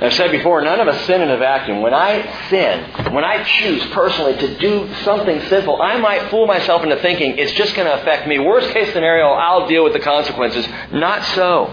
I've 0.00 0.12
said 0.14 0.32
before, 0.32 0.60
none 0.60 0.80
of 0.80 0.88
us 0.88 1.06
sin 1.06 1.22
in 1.22 1.30
a 1.30 1.38
vacuum. 1.38 1.80
When 1.80 1.94
I 1.94 2.48
sin, 2.50 3.14
when 3.14 3.24
I 3.24 3.44
choose 3.44 3.84
personally 3.92 4.36
to 4.36 4.58
do 4.58 4.92
something 5.04 5.40
sinful, 5.48 5.80
I 5.80 5.98
might 5.98 6.30
fool 6.30 6.46
myself 6.46 6.82
into 6.82 6.96
thinking 6.96 7.38
it's 7.38 7.52
just 7.52 7.74
going 7.76 7.86
to 7.86 8.00
affect 8.00 8.26
me. 8.26 8.38
Worst 8.38 8.70
case 8.70 8.92
scenario, 8.92 9.28
I'll 9.28 9.68
deal 9.68 9.84
with 9.84 9.92
the 9.92 10.00
consequences. 10.00 10.66
Not 10.90 11.24
so. 11.34 11.66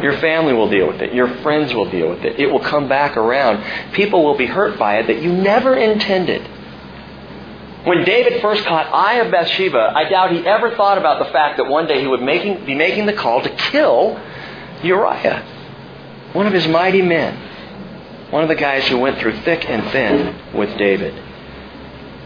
Your 0.00 0.18
family 0.18 0.52
will 0.52 0.68
deal 0.68 0.86
with 0.86 1.00
it. 1.00 1.14
Your 1.14 1.28
friends 1.42 1.72
will 1.72 1.90
deal 1.90 2.10
with 2.10 2.22
it. 2.24 2.38
It 2.38 2.50
will 2.50 2.60
come 2.60 2.88
back 2.88 3.16
around. 3.16 3.92
People 3.94 4.24
will 4.24 4.36
be 4.36 4.46
hurt 4.46 4.78
by 4.78 4.98
it 4.98 5.06
that 5.06 5.22
you 5.22 5.32
never 5.32 5.74
intended. 5.74 6.42
When 7.84 8.04
David 8.04 8.42
first 8.42 8.64
caught 8.64 8.92
eye 8.92 9.20
of 9.20 9.30
Bathsheba, 9.30 9.92
I 9.94 10.08
doubt 10.08 10.32
he 10.32 10.46
ever 10.46 10.74
thought 10.76 10.98
about 10.98 11.24
the 11.24 11.32
fact 11.32 11.56
that 11.58 11.68
one 11.68 11.86
day 11.86 12.00
he 12.00 12.06
would 12.06 12.20
making, 12.20 12.66
be 12.66 12.74
making 12.74 13.06
the 13.06 13.12
call 13.12 13.42
to 13.42 13.48
kill 13.48 14.20
Uriah 14.82 15.44
one 16.36 16.46
of 16.46 16.52
his 16.52 16.68
mighty 16.68 17.00
men, 17.00 17.34
one 18.30 18.42
of 18.42 18.48
the 18.48 18.54
guys 18.54 18.86
who 18.88 18.98
went 18.98 19.18
through 19.18 19.40
thick 19.40 19.64
and 19.68 19.90
thin 19.90 20.54
with 20.54 20.76
David. 20.76 21.14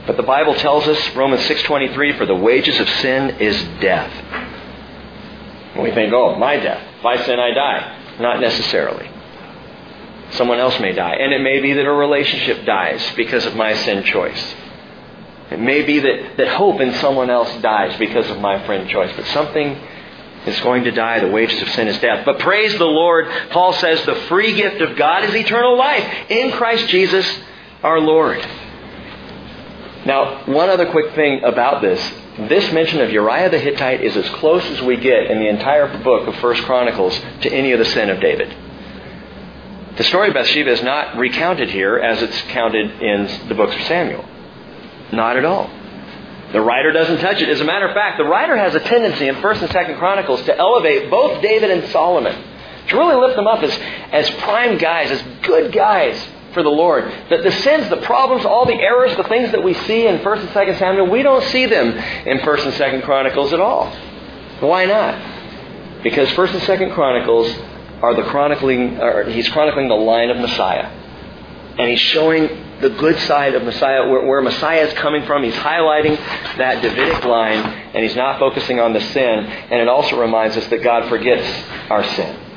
But 0.06 0.16
the 0.16 0.24
Bible 0.24 0.54
tells 0.54 0.88
us, 0.88 1.14
Romans 1.14 1.42
6.23, 1.42 2.18
for 2.18 2.26
the 2.26 2.34
wages 2.34 2.80
of 2.80 2.88
sin 2.88 3.30
is 3.38 3.56
death. 3.80 4.12
And 5.74 5.84
we 5.84 5.92
think, 5.92 6.12
oh, 6.12 6.34
my 6.36 6.56
death. 6.56 6.84
If 7.00 7.06
I 7.06 7.24
sin, 7.24 7.40
I 7.40 7.52
die. 7.52 8.16
Not 8.20 8.40
necessarily. 8.40 9.10
Someone 10.32 10.58
else 10.58 10.78
may 10.80 10.92
die. 10.92 11.14
And 11.14 11.32
it 11.32 11.40
may 11.40 11.60
be 11.60 11.72
that 11.72 11.86
a 11.86 11.92
relationship 11.92 12.64
dies 12.64 13.02
because 13.16 13.46
of 13.46 13.56
my 13.56 13.74
sin 13.74 14.04
choice. 14.04 14.54
It 15.50 15.58
may 15.58 15.82
be 15.82 15.98
that, 15.98 16.36
that 16.36 16.48
hope 16.48 16.80
in 16.80 16.94
someone 16.94 17.30
else 17.30 17.50
dies 17.62 17.98
because 17.98 18.30
of 18.30 18.38
my 18.38 18.64
friend 18.66 18.88
choice. 18.88 19.12
But 19.16 19.26
something 19.26 19.76
is 20.46 20.60
going 20.60 20.84
to 20.84 20.90
die. 20.90 21.20
The 21.20 21.30
wages 21.30 21.60
of 21.62 21.68
sin 21.70 21.88
is 21.88 21.98
death. 21.98 22.24
But 22.24 22.38
praise 22.38 22.76
the 22.78 22.84
Lord, 22.84 23.28
Paul 23.50 23.72
says 23.72 24.04
the 24.04 24.14
free 24.28 24.54
gift 24.54 24.80
of 24.80 24.96
God 24.96 25.24
is 25.24 25.34
eternal 25.34 25.76
life 25.76 26.30
in 26.30 26.52
Christ 26.52 26.88
Jesus 26.88 27.26
our 27.82 27.98
Lord. 27.98 28.38
Now, 30.06 30.44
one 30.46 30.70
other 30.70 30.90
quick 30.90 31.14
thing 31.14 31.42
about 31.44 31.82
this. 31.82 32.00
This 32.48 32.72
mention 32.72 33.02
of 33.02 33.10
Uriah 33.10 33.50
the 33.50 33.58
Hittite 33.58 34.02
is 34.02 34.16
as 34.16 34.26
close 34.30 34.64
as 34.64 34.80
we 34.80 34.96
get 34.96 35.30
in 35.30 35.40
the 35.40 35.48
entire 35.48 35.98
book 36.02 36.26
of 36.26 36.34
First 36.36 36.62
Chronicles 36.62 37.18
to 37.42 37.52
any 37.52 37.72
of 37.72 37.78
the 37.78 37.84
sin 37.84 38.08
of 38.08 38.18
David. 38.20 38.56
The 39.98 40.04
story 40.04 40.28
of 40.28 40.34
Bathsheba 40.34 40.70
is 40.70 40.82
not 40.82 41.18
recounted 41.18 41.68
here 41.68 41.98
as 41.98 42.22
it's 42.22 42.40
counted 42.42 43.02
in 43.02 43.48
the 43.48 43.54
books 43.54 43.76
of 43.76 43.82
Samuel. 43.82 44.24
Not 45.12 45.36
at 45.36 45.44
all. 45.44 45.70
The 46.52 46.62
writer 46.62 46.92
doesn't 46.92 47.18
touch 47.18 47.42
it. 47.42 47.48
As 47.50 47.60
a 47.60 47.64
matter 47.64 47.86
of 47.86 47.94
fact, 47.94 48.16
the 48.16 48.24
writer 48.24 48.56
has 48.56 48.74
a 48.74 48.80
tendency 48.80 49.28
in 49.28 49.34
1st 49.36 49.62
and 49.62 49.70
2nd 49.70 49.98
Chronicles 49.98 50.42
to 50.44 50.56
elevate 50.56 51.10
both 51.10 51.42
David 51.42 51.70
and 51.70 51.90
Solomon, 51.90 52.34
to 52.88 52.96
really 52.96 53.16
lift 53.16 53.36
them 53.36 53.46
up 53.46 53.62
as, 53.62 53.78
as 54.12 54.30
prime 54.42 54.78
guys, 54.78 55.10
as 55.10 55.22
good 55.42 55.72
guys 55.72 56.26
for 56.52 56.62
the 56.62 56.70
Lord. 56.70 57.04
That 57.30 57.42
the 57.42 57.52
sins, 57.52 57.88
the 57.90 57.98
problems, 57.98 58.44
all 58.44 58.66
the 58.66 58.74
errors, 58.74 59.16
the 59.16 59.24
things 59.24 59.52
that 59.52 59.62
we 59.62 59.74
see 59.74 60.06
in 60.06 60.18
1st 60.18 60.40
and 60.40 60.48
2nd 60.50 60.78
Samuel, 60.78 61.10
we 61.10 61.22
don't 61.22 61.44
see 61.44 61.66
them 61.66 61.88
in 61.88 62.38
1st 62.38 62.64
and 62.64 62.74
2nd 62.74 63.02
Chronicles 63.04 63.52
at 63.52 63.60
all. 63.60 63.90
Why 64.60 64.84
not? 64.86 66.02
Because 66.02 66.28
1st 66.30 66.54
and 66.54 66.62
2nd 66.62 66.94
Chronicles 66.94 67.50
are 68.02 68.14
the 68.14 68.22
chronicling, 68.24 68.98
or 68.98 69.24
he's 69.24 69.48
chronicling 69.48 69.88
the 69.88 69.94
line 69.94 70.30
of 70.30 70.38
Messiah. 70.38 70.86
And 71.78 71.88
he's 71.88 72.00
showing 72.00 72.48
the 72.80 72.90
good 72.90 73.18
side 73.20 73.54
of 73.54 73.62
Messiah, 73.62 74.08
where, 74.08 74.26
where, 74.26 74.42
Messiah 74.42 74.86
is 74.86 74.94
coming 74.94 75.24
from. 75.26 75.42
He's 75.44 75.54
highlighting 75.54 76.16
that 76.56 76.82
Davidic 76.82 77.24
line, 77.24 77.58
and 77.58 78.02
he's 78.02 78.16
not 78.16 78.38
focusing 78.38 78.80
on 78.80 78.92
the 78.92 79.00
sin. 79.00 79.20
And 79.20 79.80
it 79.80 79.88
also 79.88 80.18
reminds 80.18 80.56
us 80.56 80.66
that 80.68 80.82
God 80.82 81.08
forgets 81.08 81.46
our 81.90 82.02
sin. 82.02 82.49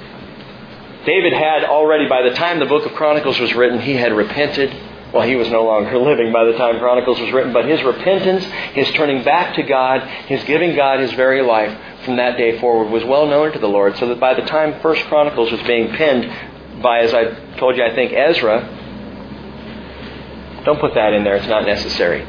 David 1.05 1.33
had 1.33 1.65
already, 1.65 2.07
by 2.07 2.21
the 2.21 2.33
time 2.35 2.59
the 2.59 2.65
book 2.65 2.85
of 2.85 2.93
Chronicles 2.93 3.39
was 3.39 3.53
written, 3.53 3.79
he 3.81 3.93
had 3.93 4.13
repented. 4.13 4.73
Well, 5.13 5.27
he 5.27 5.35
was 5.35 5.49
no 5.49 5.65
longer 5.65 5.97
living 6.09 6.31
by 6.31 6.45
the 6.45 6.53
time 6.53 6.79
Chronicles 6.79 7.19
was 7.19 7.31
written, 7.31 7.51
but 7.51 7.65
his 7.65 7.83
repentance, 7.83 8.45
his 8.73 8.89
turning 8.91 9.23
back 9.23 9.55
to 9.55 9.63
God, 9.63 10.07
his 10.27 10.43
giving 10.45 10.75
God 10.75 10.99
his 10.99 11.11
very 11.13 11.41
life 11.41 11.77
from 12.05 12.15
that 12.17 12.37
day 12.37 12.59
forward 12.59 12.89
was 12.89 13.03
well 13.03 13.27
known 13.27 13.51
to 13.51 13.59
the 13.59 13.67
Lord, 13.67 13.97
so 13.97 14.07
that 14.07 14.19
by 14.19 14.33
the 14.33 14.43
time 14.43 14.79
First 14.81 15.03
Chronicles 15.05 15.51
was 15.51 15.61
being 15.63 15.93
penned 15.93 16.81
by, 16.81 16.99
as 16.99 17.13
I 17.13 17.25
told 17.57 17.75
you, 17.75 17.83
I 17.83 17.93
think 17.93 18.13
Ezra, 18.13 18.61
don't 20.65 20.79
put 20.79 20.93
that 20.95 21.13
in 21.13 21.23
there. 21.25 21.35
It's 21.35 21.47
not 21.47 21.65
necessary. 21.65 22.23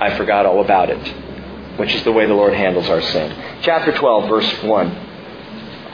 I 0.00 0.16
forgot 0.16 0.46
all 0.46 0.60
about 0.60 0.90
it, 0.90 1.08
which 1.78 1.94
is 1.94 2.04
the 2.04 2.12
way 2.12 2.26
the 2.26 2.34
Lord 2.34 2.54
handles 2.54 2.88
our 2.88 3.02
sin. 3.02 3.60
Chapter 3.62 3.92
12, 3.92 4.28
verse 4.28 4.62
1. 4.62 5.13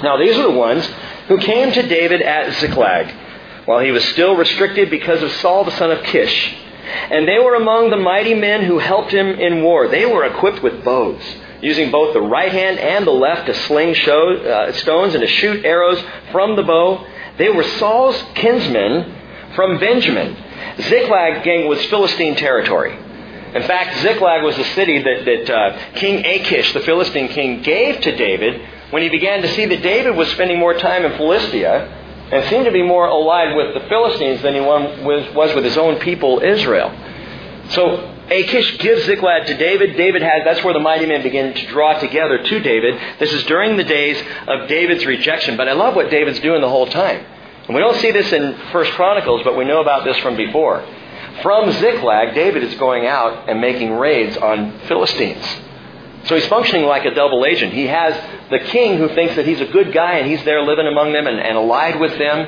Now, 0.03 0.17
these 0.17 0.37
are 0.37 0.43
the 0.43 0.59
ones 0.59 0.87
who 1.29 1.39
came 1.39 1.73
to 1.73 1.83
David 1.87 2.23
at 2.23 2.55
Ziklag 2.61 3.15
while 3.67 3.81
he 3.81 3.91
was 3.91 4.05
still 4.07 4.37
restricted 4.37 4.91
because 4.91 5.23
of 5.23 5.31
Saul 5.33 5.65
the 5.65 5.71
son 5.73 5.91
of 5.91 6.03
Kish. 6.05 6.57
And 7.11 7.29
they 7.29 7.39
were 7.39 7.55
among 7.55 7.91
the 7.91 7.97
mighty 7.97 8.35
men 8.35 8.65
who 8.65 8.79
helped 8.79 9.13
him 9.13 9.29
in 9.29 9.63
war. 9.63 9.89
They 9.89 10.07
were 10.07 10.25
equipped 10.25 10.63
with 10.63 10.83
bows, 10.83 11.23
using 11.61 11.91
both 11.91 12.15
the 12.15 12.23
right 12.23 12.51
hand 12.51 12.79
and 12.79 13.07
the 13.07 13.13
left 13.13 13.47
to 13.47 13.55
sling 13.55 13.95
show, 13.95 14.35
uh, 14.35 14.73
stones 14.73 15.15
and 15.15 15.23
to 15.23 15.29
shoot 15.29 15.65
arrows 15.65 16.03
from 16.33 16.57
the 16.57 16.63
bow. 16.63 17.07
They 17.39 17.51
were 17.51 17.63
Saul's 17.63 18.21
kinsmen 18.35 19.15
from 19.55 19.79
Benjamin 19.79 20.37
Ziklag, 20.81 21.43
gang, 21.45 21.69
was 21.69 21.85
Philistine 21.87 22.37
territory. 22.37 22.97
In 23.55 23.63
fact, 23.63 24.01
Ziklag 24.01 24.45
was 24.45 24.57
the 24.57 24.65
city 24.65 25.03
that, 25.03 25.25
that 25.25 25.51
uh, 25.51 25.79
King 25.95 26.25
Achish, 26.25 26.73
the 26.73 26.81
Philistine 26.81 27.29
king, 27.29 27.63
gave 27.63 28.01
to 28.01 28.17
David 28.17 28.63
when 28.91 29.03
he 29.03 29.09
began 29.09 29.43
to 29.43 29.49
see 29.55 29.67
that 29.67 29.83
David 29.83 30.17
was 30.17 30.29
spending 30.31 30.59
more 30.59 30.75
time 30.75 31.05
in 31.05 31.17
Philistia 31.17 31.97
and 32.33 32.49
seemed 32.49 32.65
to 32.65 32.73
be 32.73 32.83
more 32.83 33.07
allied 33.07 33.57
with 33.57 33.75
the 33.75 33.89
Philistines 33.89 34.43
than 34.43 34.55
he 34.55 34.61
was, 34.61 35.55
with 35.55 35.65
his 35.65 35.77
own 35.77 35.99
people, 35.99 36.41
Israel. 36.41 36.93
So 37.71 38.17
Achish 38.31 38.79
gives 38.79 39.05
Ziklag 39.05 39.47
to 39.47 39.57
David. 39.57 39.97
David 39.97 40.23
has, 40.23 40.43
that's 40.45 40.63
where 40.65 40.75
the 40.75 40.81
mighty 40.81 41.07
men 41.07 41.23
begin 41.23 41.55
to 41.55 41.67
draw 41.67 41.99
together 41.99 42.43
to 42.43 42.61
David. 42.61 43.01
This 43.19 43.33
is 43.33 43.45
during 43.45 43.77
the 43.77 43.85
days 43.85 44.23
of 44.47 44.69
David's 44.69 45.05
rejection. 45.05 45.57
But 45.57 45.69
I 45.69 45.73
love 45.73 45.97
what 45.97 46.11
David's 46.11 46.41
doing 46.41 46.61
the 46.61 46.69
whole 46.69 46.87
time. 46.87 47.25
And 47.67 47.75
we 47.75 47.81
don't 47.81 47.97
see 48.01 48.11
this 48.11 48.33
in 48.33 48.57
First 48.73 48.93
Chronicles, 48.93 49.43
but 49.45 49.57
we 49.57 49.65
know 49.65 49.81
about 49.81 50.05
this 50.05 50.17
from 50.19 50.37
before. 50.37 50.85
From 51.43 51.71
Ziklag, 51.73 52.35
David 52.35 52.65
is 52.65 52.75
going 52.75 53.07
out 53.07 53.49
and 53.49 53.61
making 53.61 53.93
raids 53.93 54.37
on 54.37 54.79
Philistines. 54.87 55.45
So 56.25 56.35
he's 56.35 56.47
functioning 56.47 56.87
like 56.87 57.05
a 57.05 57.15
double 57.15 57.45
agent. 57.47 57.73
He 57.73 57.87
has 57.87 58.15
the 58.51 58.59
king 58.59 58.99
who 58.99 59.09
thinks 59.15 59.37
that 59.37 59.47
he's 59.47 59.61
a 59.61 59.67
good 59.67 59.93
guy 59.93 60.19
and 60.19 60.31
he's 60.31 60.45
there 60.45 60.63
living 60.63 60.87
among 60.87 61.13
them 61.13 61.27
and, 61.27 61.39
and 61.41 61.57
allied 61.57 61.99
with 61.99 62.19
them, 62.19 62.39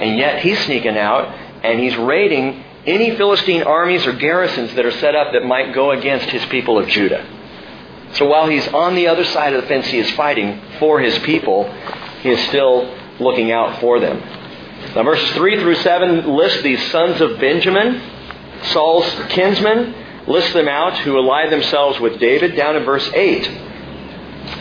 and 0.00 0.18
yet 0.18 0.42
he's 0.42 0.58
sneaking 0.64 0.96
out 0.96 1.28
and 1.62 1.78
he's 1.78 1.96
raiding 1.96 2.64
any 2.86 3.14
Philistine 3.16 3.62
armies 3.62 4.06
or 4.06 4.12
garrisons 4.12 4.74
that 4.74 4.86
are 4.86 4.92
set 4.92 5.14
up 5.14 5.32
that 5.32 5.44
might 5.44 5.74
go 5.74 5.90
against 5.90 6.30
his 6.30 6.44
people 6.46 6.78
of 6.78 6.88
Judah. 6.88 7.26
So 8.14 8.26
while 8.26 8.48
he's 8.48 8.66
on 8.68 8.94
the 8.94 9.08
other 9.08 9.24
side 9.24 9.52
of 9.52 9.62
the 9.62 9.68
fence, 9.68 9.86
he 9.86 9.98
is 9.98 10.10
fighting 10.12 10.60
for 10.78 10.98
his 11.00 11.16
people, 11.20 11.70
he 12.22 12.30
is 12.30 12.40
still 12.48 12.96
looking 13.20 13.52
out 13.52 13.80
for 13.80 14.00
them. 14.00 14.18
Now, 14.94 15.04
verses 15.04 15.30
3 15.32 15.60
through 15.60 15.76
7 15.76 16.26
list 16.34 16.62
these 16.62 16.82
sons 16.90 17.20
of 17.20 17.38
Benjamin, 17.38 18.02
Saul's 18.72 19.08
kinsmen, 19.28 19.94
list 20.30 20.54
them 20.54 20.68
out 20.68 20.96
who 20.98 21.18
allied 21.18 21.50
themselves 21.50 21.98
with 22.00 22.20
David 22.20 22.56
down 22.56 22.76
in 22.76 22.84
verse 22.84 23.08
8. 23.12 23.46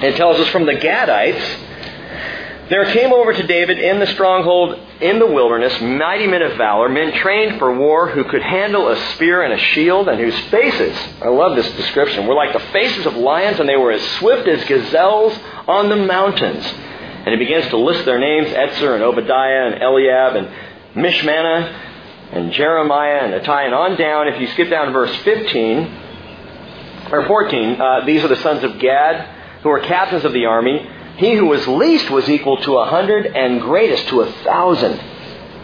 It 0.02 0.16
tells 0.16 0.40
us 0.40 0.48
from 0.50 0.66
the 0.66 0.74
Gadites, 0.74 1.68
there 2.70 2.86
came 2.94 3.12
over 3.12 3.34
to 3.34 3.48
David 3.48 3.80
in 3.80 4.00
the 4.00 4.08
stronghold 4.08 4.80
in 5.02 5.18
the 5.18 5.26
wilderness 5.26 5.82
mighty 5.82 6.28
men 6.28 6.44
of 6.44 6.56
valor, 6.56 6.88
men 6.88 7.14
trained 7.14 7.58
for 7.58 7.76
war 7.76 8.10
who 8.10 8.24
could 8.26 8.44
handle 8.44 8.90
a 8.90 8.96
spear 9.14 9.42
and 9.42 9.54
a 9.54 9.58
shield, 9.58 10.08
and 10.08 10.20
whose 10.20 10.38
faces, 10.52 10.96
I 11.22 11.30
love 11.30 11.56
this 11.56 11.72
description, 11.76 12.28
were 12.28 12.36
like 12.36 12.54
the 12.54 12.60
faces 12.72 13.08
of 13.08 13.16
lions, 13.16 13.60
and 13.60 13.68
they 13.68 13.76
were 13.76 13.92
as 13.92 14.08
swift 14.18 14.48
as 14.48 14.64
gazelles 14.66 15.36
on 15.68 15.90
the 15.90 15.96
mountains. 15.96 16.64
And 16.64 17.30
he 17.30 17.38
begins 17.38 17.68
to 17.70 17.78
list 17.78 18.06
their 18.06 18.20
names 18.20 18.50
Etzer 18.50 18.94
and 18.94 19.04
Obadiah 19.04 19.72
and 19.72 19.82
Eliab 19.82 20.36
and 20.36 20.48
Mishmannah 20.96 21.89
and 22.32 22.52
Jeremiah 22.52 23.20
and 23.24 23.34
Attai 23.34 23.66
and 23.66 23.74
on 23.74 23.96
down. 23.98 24.28
If 24.28 24.40
you 24.40 24.48
skip 24.48 24.70
down 24.70 24.88
to 24.88 24.92
verse 24.92 25.16
15 25.24 25.98
or 27.12 27.26
14, 27.26 27.82
uh, 27.82 28.06
these 28.06 28.24
are 28.24 28.28
the 28.28 28.36
sons 28.38 28.64
of 28.64 28.80
Gad 28.80 29.62
who 29.64 29.70
were 29.70 29.80
captains 29.80 30.26
of 30.26 30.34
the 30.34 30.46
army. 30.46 30.88
He 31.18 31.36
who 31.36 31.46
was 31.46 31.68
least 31.68 32.10
was 32.10 32.30
equal 32.30 32.58
to 32.58 32.78
a 32.78 32.86
hundred 32.86 33.26
and 33.26 33.62
greatest 33.62 34.08
to 34.10 34.22
a 34.22 34.32
thousand. 34.44 34.98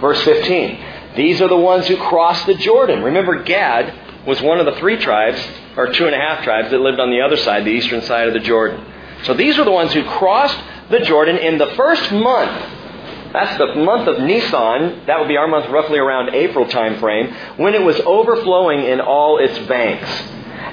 Verse 0.01 0.21
15. 0.23 0.83
These 1.15 1.41
are 1.41 1.47
the 1.47 1.57
ones 1.57 1.87
who 1.87 1.95
crossed 1.95 2.45
the 2.45 2.55
Jordan. 2.55 3.03
Remember, 3.03 3.43
Gad 3.43 4.27
was 4.27 4.41
one 4.41 4.59
of 4.59 4.65
the 4.65 4.77
three 4.79 4.97
tribes, 4.97 5.41
or 5.77 5.93
two 5.93 6.07
and 6.07 6.15
a 6.15 6.19
half 6.19 6.43
tribes, 6.43 6.71
that 6.71 6.79
lived 6.81 6.99
on 6.99 7.09
the 7.09 7.21
other 7.21 7.37
side, 7.37 7.63
the 7.63 7.69
eastern 7.69 8.01
side 8.01 8.27
of 8.27 8.33
the 8.33 8.39
Jordan. 8.41 8.83
So 9.23 9.33
these 9.33 9.57
are 9.57 9.63
the 9.63 9.71
ones 9.71 9.93
who 9.93 10.03
crossed 10.03 10.59
the 10.89 10.99
Jordan 10.99 11.37
in 11.37 11.57
the 11.57 11.67
first 11.75 12.11
month. 12.11 12.84
That's 13.33 13.57
the 13.57 13.75
month 13.75 14.07
of 14.07 14.19
Nisan. 14.19 15.05
That 15.07 15.19
would 15.19 15.27
be 15.27 15.37
our 15.37 15.47
month 15.47 15.69
roughly 15.69 15.99
around 15.99 16.33
April 16.33 16.67
time 16.67 16.99
frame, 16.99 17.33
when 17.57 17.73
it 17.73 17.81
was 17.81 17.99
overflowing 18.01 18.85
in 18.85 19.01
all 19.01 19.37
its 19.37 19.57
banks. 19.67 20.09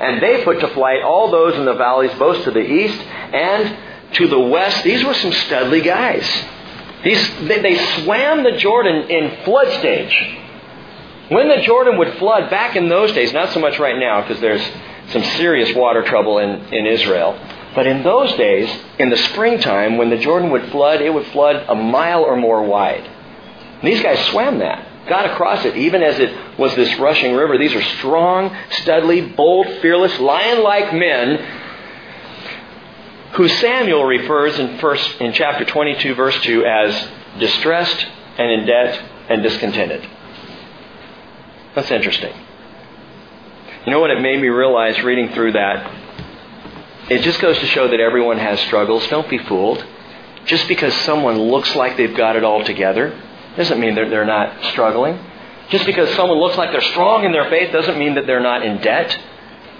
And 0.00 0.22
they 0.22 0.44
put 0.44 0.60
to 0.60 0.68
flight 0.68 1.02
all 1.02 1.30
those 1.30 1.54
in 1.56 1.64
the 1.64 1.74
valleys, 1.74 2.12
both 2.18 2.44
to 2.44 2.50
the 2.50 2.60
east 2.60 3.00
and 3.00 4.14
to 4.14 4.28
the 4.28 4.38
west. 4.38 4.84
These 4.84 5.04
were 5.04 5.14
some 5.14 5.30
studly 5.30 5.84
guys. 5.84 6.26
These, 7.04 7.48
they, 7.48 7.60
they 7.60 7.78
swam 8.02 8.44
the 8.44 8.52
Jordan 8.52 9.10
in 9.10 9.44
flood 9.44 9.72
stage. 9.78 10.38
When 11.28 11.48
the 11.48 11.62
Jordan 11.62 11.98
would 11.98 12.14
flood 12.18 12.50
back 12.50 12.76
in 12.76 12.88
those 12.88 13.12
days, 13.12 13.32
not 13.32 13.52
so 13.52 13.60
much 13.60 13.78
right 13.78 13.98
now 13.98 14.22
because 14.22 14.40
there's 14.40 14.62
some 15.10 15.22
serious 15.36 15.74
water 15.74 16.02
trouble 16.02 16.38
in, 16.38 16.50
in 16.72 16.86
Israel, 16.86 17.38
but 17.74 17.87
in 17.87 18.02
those 18.02 18.32
days, 18.35 18.68
in 18.98 19.08
the 19.08 19.16
springtime, 19.16 19.96
when 19.96 20.11
the 20.11 20.18
Jordan 20.18 20.50
would 20.50 20.70
flood, 20.70 21.00
it 21.00 21.12
would 21.12 21.26
flood 21.28 21.64
a 21.68 21.74
mile 21.74 22.22
or 22.22 22.37
more 22.37 22.62
wide. 22.62 23.04
And 23.04 23.90
these 23.90 24.02
guys 24.02 24.24
swam 24.26 24.58
that, 24.58 25.08
got 25.08 25.30
across 25.30 25.64
it, 25.64 25.76
even 25.76 26.02
as 26.02 26.18
it 26.18 26.58
was 26.58 26.74
this 26.76 26.98
rushing 26.98 27.35
river. 27.35 27.56
These 27.56 27.74
are 27.74 27.82
strong, 27.98 28.50
studly, 28.70 29.35
bold, 29.35 29.66
fearless, 29.80 30.18
lion 30.20 30.62
like 30.62 30.92
men 30.92 31.61
who 33.35 33.48
Samuel 33.48 34.04
refers 34.04 34.58
in, 34.58 34.78
first, 34.78 35.20
in 35.20 35.32
chapter 35.32 35.64
22, 35.64 36.14
verse 36.14 36.38
2, 36.42 36.64
as 36.66 37.08
distressed 37.38 38.06
and 38.37 38.50
in 38.50 38.66
debt 38.66 39.02
and 39.30 39.42
discontented. 39.42 40.06
That's 41.74 41.90
interesting. 41.90 42.35
You 43.87 43.92
know 43.92 44.00
what 44.00 44.11
it 44.11 44.20
made 44.20 44.40
me 44.40 44.48
realize 44.48 45.02
reading 45.02 45.32
through 45.32 45.52
that? 45.52 46.01
It 47.10 47.22
just 47.22 47.40
goes 47.40 47.58
to 47.58 47.66
show 47.66 47.88
that 47.88 48.00
everyone 48.00 48.38
has 48.38 48.60
struggles. 48.60 49.06
Don't 49.08 49.28
be 49.28 49.38
fooled. 49.38 49.84
Just 50.46 50.68
because 50.68 50.94
someone 51.02 51.38
looks 51.38 51.74
like 51.76 51.96
they've 51.96 52.16
got 52.16 52.36
it 52.36 52.44
all 52.44 52.64
together 52.64 53.20
doesn't 53.56 53.78
mean 53.80 53.94
that 53.96 54.08
they're 54.10 54.24
not 54.24 54.64
struggling. 54.72 55.18
Just 55.70 55.86
because 55.86 56.14
someone 56.16 56.38
looks 56.38 56.56
like 56.56 56.72
they're 56.72 56.80
strong 56.80 57.24
in 57.24 57.32
their 57.32 57.48
faith 57.48 57.72
doesn't 57.72 57.98
mean 57.98 58.14
that 58.14 58.26
they're 58.26 58.40
not 58.40 58.64
in 58.64 58.80
debt. 58.80 59.18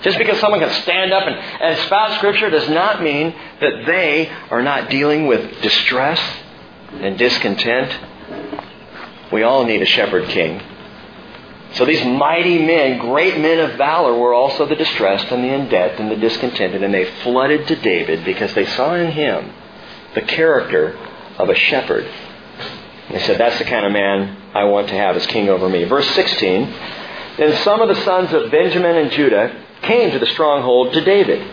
Just 0.03 0.19
because 0.19 0.39
someone 0.41 0.61
can 0.61 0.83
stand 0.83 1.13
up 1.13 1.27
and, 1.27 1.37
and 1.37 1.79
spout 1.87 2.17
Scripture 2.19 2.51
does 2.51 2.69
not 2.69 3.03
mean 3.03 3.35
that 3.61 3.87
they 3.87 4.29
are 4.51 4.63
not 4.63 4.91
dealing 4.91 5.27
with 5.27 5.63
distress 5.63 6.21
and 6.93 7.17
discontent. 7.17 7.99
We 9.33 9.43
all 9.43 9.65
need 9.65 9.81
a 9.81 9.87
shepherd 9.87 10.29
king. 10.29 10.61
So 11.75 11.87
these 11.87 12.05
mighty 12.05 12.59
men, 12.59 12.99
great 12.99 13.39
men 13.39 13.59
of 13.59 13.79
valor, 13.79 14.15
were 14.15 14.35
also 14.35 14.67
the 14.67 14.77
distressed 14.77 15.33
and 15.33 15.43
the 15.43 15.49
in 15.49 15.69
debt 15.69 15.99
and 15.99 16.11
the 16.11 16.17
discontented, 16.17 16.83
and 16.83 16.93
they 16.93 17.07
flooded 17.23 17.67
to 17.69 17.77
David 17.77 18.25
because 18.25 18.53
they 18.55 18.67
saw 18.67 18.95
in 18.95 19.11
him 19.13 19.53
the 20.15 20.23
character 20.23 20.99
of 21.39 21.49
a 21.49 21.55
shepherd. 21.55 22.05
And 23.07 23.17
they 23.17 23.21
said, 23.21 23.39
That's 23.39 23.59
the 23.59 23.65
kind 23.65 23.87
of 23.87 23.93
man 23.93 24.37
I 24.55 24.65
want 24.65 24.89
to 24.89 24.95
have 24.95 25.17
as 25.17 25.27
king 25.27 25.49
over 25.49 25.69
me. 25.69 25.85
Verse 25.85 26.09
16 26.11 26.75
Then 27.39 27.57
some 27.65 27.81
of 27.81 27.89
the 27.89 28.03
sons 28.05 28.33
of 28.35 28.51
Benjamin 28.51 28.97
and 28.97 29.11
Judah 29.11 29.65
came 29.81 30.11
to 30.11 30.19
the 30.19 30.27
stronghold 30.27 30.93
to 30.93 31.01
David. 31.03 31.51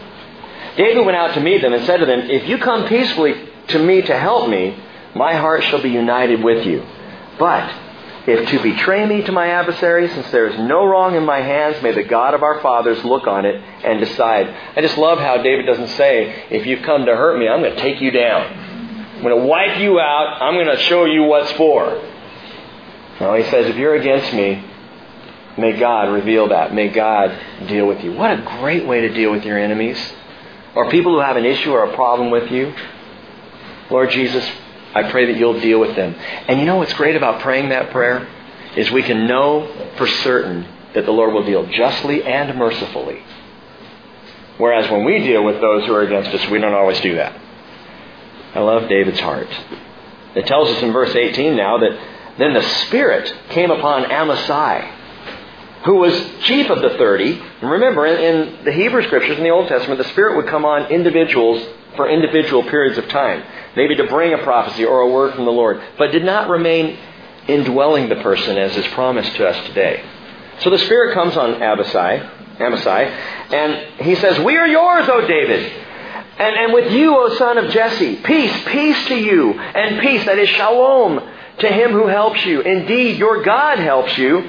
David 0.76 1.06
went 1.06 1.18
out 1.18 1.34
to 1.34 1.42
meet 1.42 1.62
them 1.62 1.74
and 1.74 1.86
said 1.86 1.98
to 1.98 2.06
them, 2.06 2.30
If 2.30 2.48
you 2.48 2.58
come 2.58 2.88
peacefully 2.88 3.36
to 3.70 3.80
me 3.80 4.02
to 4.02 4.18
help 4.18 4.50
me, 4.50 4.78
my 5.16 5.36
heart 5.36 5.64
shall 5.64 5.82
be 5.82 5.90
united 5.90 6.44
with 6.44 6.66
you. 6.66 6.86
But 7.38 7.74
if 8.30 8.50
to 8.50 8.62
betray 8.62 9.06
me 9.06 9.24
to 9.24 9.32
my 9.32 9.48
adversary, 9.48 10.08
since 10.10 10.30
there 10.32 10.48
is 10.48 10.60
no 10.60 10.86
wrong 10.86 11.16
in 11.16 11.26
my 11.26 11.42
hands, 11.42 11.82
may 11.82 11.94
the 11.94 12.04
God 12.04 12.34
of 12.34 12.44
our 12.44 12.62
fathers 12.62 13.04
look 13.04 13.28
on 13.28 13.46
it 13.46 13.56
and 13.56 14.00
decide. 14.00 14.48
I 14.76 14.82
just 14.82 14.98
love 14.98 15.20
how 15.20 15.42
David 15.42 15.66
doesn't 15.66 15.90
say, 15.90 16.46
if 16.50 16.66
you've 16.66 16.84
come 16.84 17.06
to 17.06 17.16
hurt 17.16 17.40
me, 17.40 17.48
I'm 17.48 17.62
going 17.62 17.76
to 17.76 17.82
take 17.82 18.02
you 18.02 18.12
down. 18.12 18.42
I'm 19.16 19.24
going 19.24 19.36
to 19.36 19.46
wipe 19.46 19.80
you 19.80 20.00
out. 20.00 20.42
I'm 20.42 20.54
going 20.54 20.76
to 20.76 20.82
show 20.84 21.06
you 21.06 21.24
what's 21.24 21.52
for. 21.54 22.02
No, 23.20 23.34
he 23.34 23.44
says, 23.50 23.66
if 23.68 23.76
you're 23.76 23.96
against 23.96 24.34
me, 24.34 24.64
may 25.58 25.78
God 25.78 26.14
reveal 26.14 26.50
that. 26.50 26.74
May 26.74 26.88
God 26.88 27.38
deal 27.68 27.86
with 27.86 28.02
you. 28.04 28.14
What 28.14 28.32
a 28.32 28.42
great 28.60 28.86
way 28.88 29.02
to 29.02 29.10
deal 29.10 29.32
with 29.32 29.44
your 29.44 29.58
enemies. 29.58 29.98
Or 30.76 30.90
people 30.90 31.14
who 31.14 31.20
have 31.20 31.36
an 31.36 31.46
issue 31.46 31.72
or 31.72 31.84
a 31.86 31.96
problem 31.96 32.32
with 32.32 32.50
you. 32.52 32.74
Lord 33.90 34.12
Jesus, 34.12 34.48
I 34.94 35.10
pray 35.12 35.32
that 35.32 35.38
you'll 35.38 35.60
deal 35.60 35.80
with 35.80 35.96
them. 35.96 36.16
And 36.48 36.60
you 36.60 36.66
know 36.66 36.78
what's 36.78 36.94
great 36.94 37.16
about 37.16 37.42
praying 37.42 37.70
that 37.70 37.92
prayer? 37.92 38.28
Is 38.76 38.90
we 38.92 39.04
can 39.04 39.28
know 39.28 39.92
for 39.98 40.08
certain 40.08 40.68
that 40.94 41.06
the 41.06 41.12
Lord 41.12 41.34
will 41.34 41.46
deal 41.46 41.66
justly 41.68 42.24
and 42.24 42.58
mercifully. 42.58 43.24
Whereas 44.58 44.90
when 44.92 45.06
we 45.06 45.20
deal 45.20 45.44
with 45.44 45.62
those 45.62 45.86
who 45.86 45.94
are 45.94 46.02
against 46.02 46.32
us, 46.32 46.50
we 46.50 46.60
don't 46.60 46.74
always 46.74 47.00
do 47.02 47.16
that. 47.16 47.40
I 48.56 48.60
love 48.60 48.90
David's 48.90 49.20
heart. 49.20 49.48
It 50.36 50.48
tells 50.48 50.70
us 50.70 50.82
in 50.84 50.92
verse 50.92 51.16
18 51.16 51.56
now 51.56 51.78
that 51.78 51.98
then 52.38 52.54
the 52.54 52.62
Spirit 52.62 53.34
came 53.50 53.72
upon 53.72 54.06
Amasai, 54.06 54.92
who 55.86 55.96
was 55.96 56.14
chief 56.44 56.70
of 56.70 56.82
the 56.82 56.98
30. 56.98 57.42
And 57.62 57.72
remember, 57.72 58.06
in, 58.06 58.66
the 58.66 58.72
Hebrew 58.72 59.04
Scriptures 59.04 59.38
in 59.38 59.44
the 59.44 59.50
Old 59.50 59.68
Testament, 59.68 59.98
the 59.98 60.10
Spirit 60.10 60.38
would 60.38 60.48
come 60.48 60.66
on 60.66 60.92
individuals 60.92 61.66
for 62.00 62.10
individual 62.10 62.64
periods 62.64 62.98
of 62.98 63.06
time 63.10 63.44
maybe 63.76 63.96
to 63.96 64.06
bring 64.06 64.34
a 64.34 64.38
prophecy 64.40 64.86
or 64.86 65.02
a 65.02 65.10
word 65.10 65.36
from 65.36 65.46
the 65.46 65.52
Lord, 65.52 65.82
but 65.98 66.12
did 66.12 66.24
not 66.24 66.50
remain 66.50 66.98
indwelling 67.48 68.10
the 68.10 68.16
person 68.18 68.58
as 68.58 68.76
is 68.78 68.88
promised 68.88 69.36
to 69.36 69.48
us 69.48 69.68
today. 69.68 70.04
So 70.60 70.70
the 70.70 70.78
Spirit 70.78 71.14
comes 71.14 71.38
on 71.38 71.56
Amasai, 71.56 72.58
Amasai, 72.58 73.06
and 73.54 74.02
he 74.02 74.16
says, 74.16 74.40
We 74.40 74.58
are 74.58 74.68
yours, 74.68 75.08
O 75.10 75.26
David. 75.28 75.72
And, 76.40 76.56
and 76.56 76.74
with 76.74 76.92
you, 76.94 77.18
O 77.18 77.36
son 77.36 77.58
of 77.58 77.72
Jesse, 77.72 78.18
peace, 78.18 78.64
peace 78.68 79.08
to 79.08 79.16
you, 79.16 79.54
and 79.54 80.00
peace, 80.00 80.26
that 80.26 80.38
is 80.38 80.50
shalom, 80.50 81.20
to 81.60 81.68
him 81.68 81.92
who 81.92 82.08
helps 82.08 82.46
you. 82.46 82.62
Indeed, 82.62 83.18
your 83.18 83.44
God 83.44 83.80
helps 83.80 84.18
you. 84.18 84.40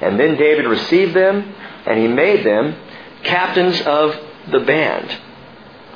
And 0.00 0.18
then 0.18 0.36
David 0.36 0.66
received 0.66 1.14
them, 1.14 1.54
and 1.86 1.98
he 1.98 2.08
made 2.08 2.44
them 2.44 2.76
captains 3.22 3.80
of 3.82 4.14
the 4.50 4.60
band. 4.60 5.23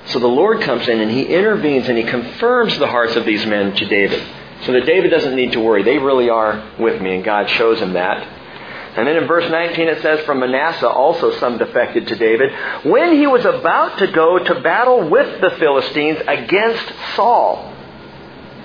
So 0.09 0.19
the 0.19 0.27
Lord 0.27 0.63
comes 0.63 0.89
in 0.89 1.01
and 1.01 1.11
he 1.11 1.23
intervenes 1.23 1.89
and 1.89 1.99
he 1.99 2.05
confirms 2.05 2.79
the 2.79 2.87
hearts 2.87 3.17
of 3.17 3.27
these 3.27 3.45
men 3.45 3.75
to 3.75 3.87
David. 3.87 4.27
So 4.63 4.73
that 4.73 4.87
David 4.87 5.11
doesn't 5.11 5.37
need 5.37 5.53
to 5.53 5.61
worry. 5.61 5.83
They 5.83 5.99
really 5.99 6.31
are 6.31 6.73
with 6.79 7.01
me, 7.01 7.15
and 7.15 7.25
God 7.25 7.49
shows 7.51 7.79
him 7.79 7.93
that. 7.93 8.27
And 8.97 9.07
then 9.07 9.17
in 9.17 9.29
verse 9.29 9.49
19 9.49 9.87
it 9.87 10.03
says, 10.03 10.25
From 10.25 10.41
Manasseh 10.41 10.89
also 10.89 11.31
some 11.39 11.59
defected 11.59 12.09
to 12.09 12.17
David, 12.17 12.51
when 12.85 13.13
he 13.13 13.27
was 13.27 13.45
about 13.45 13.99
to 13.99 14.09
go 14.09 14.39
to 14.39 14.61
battle 14.61 15.09
with 15.09 15.41
the 15.41 15.51
Philistines 15.51 16.19
against 16.27 16.93
Saul. 17.15 17.73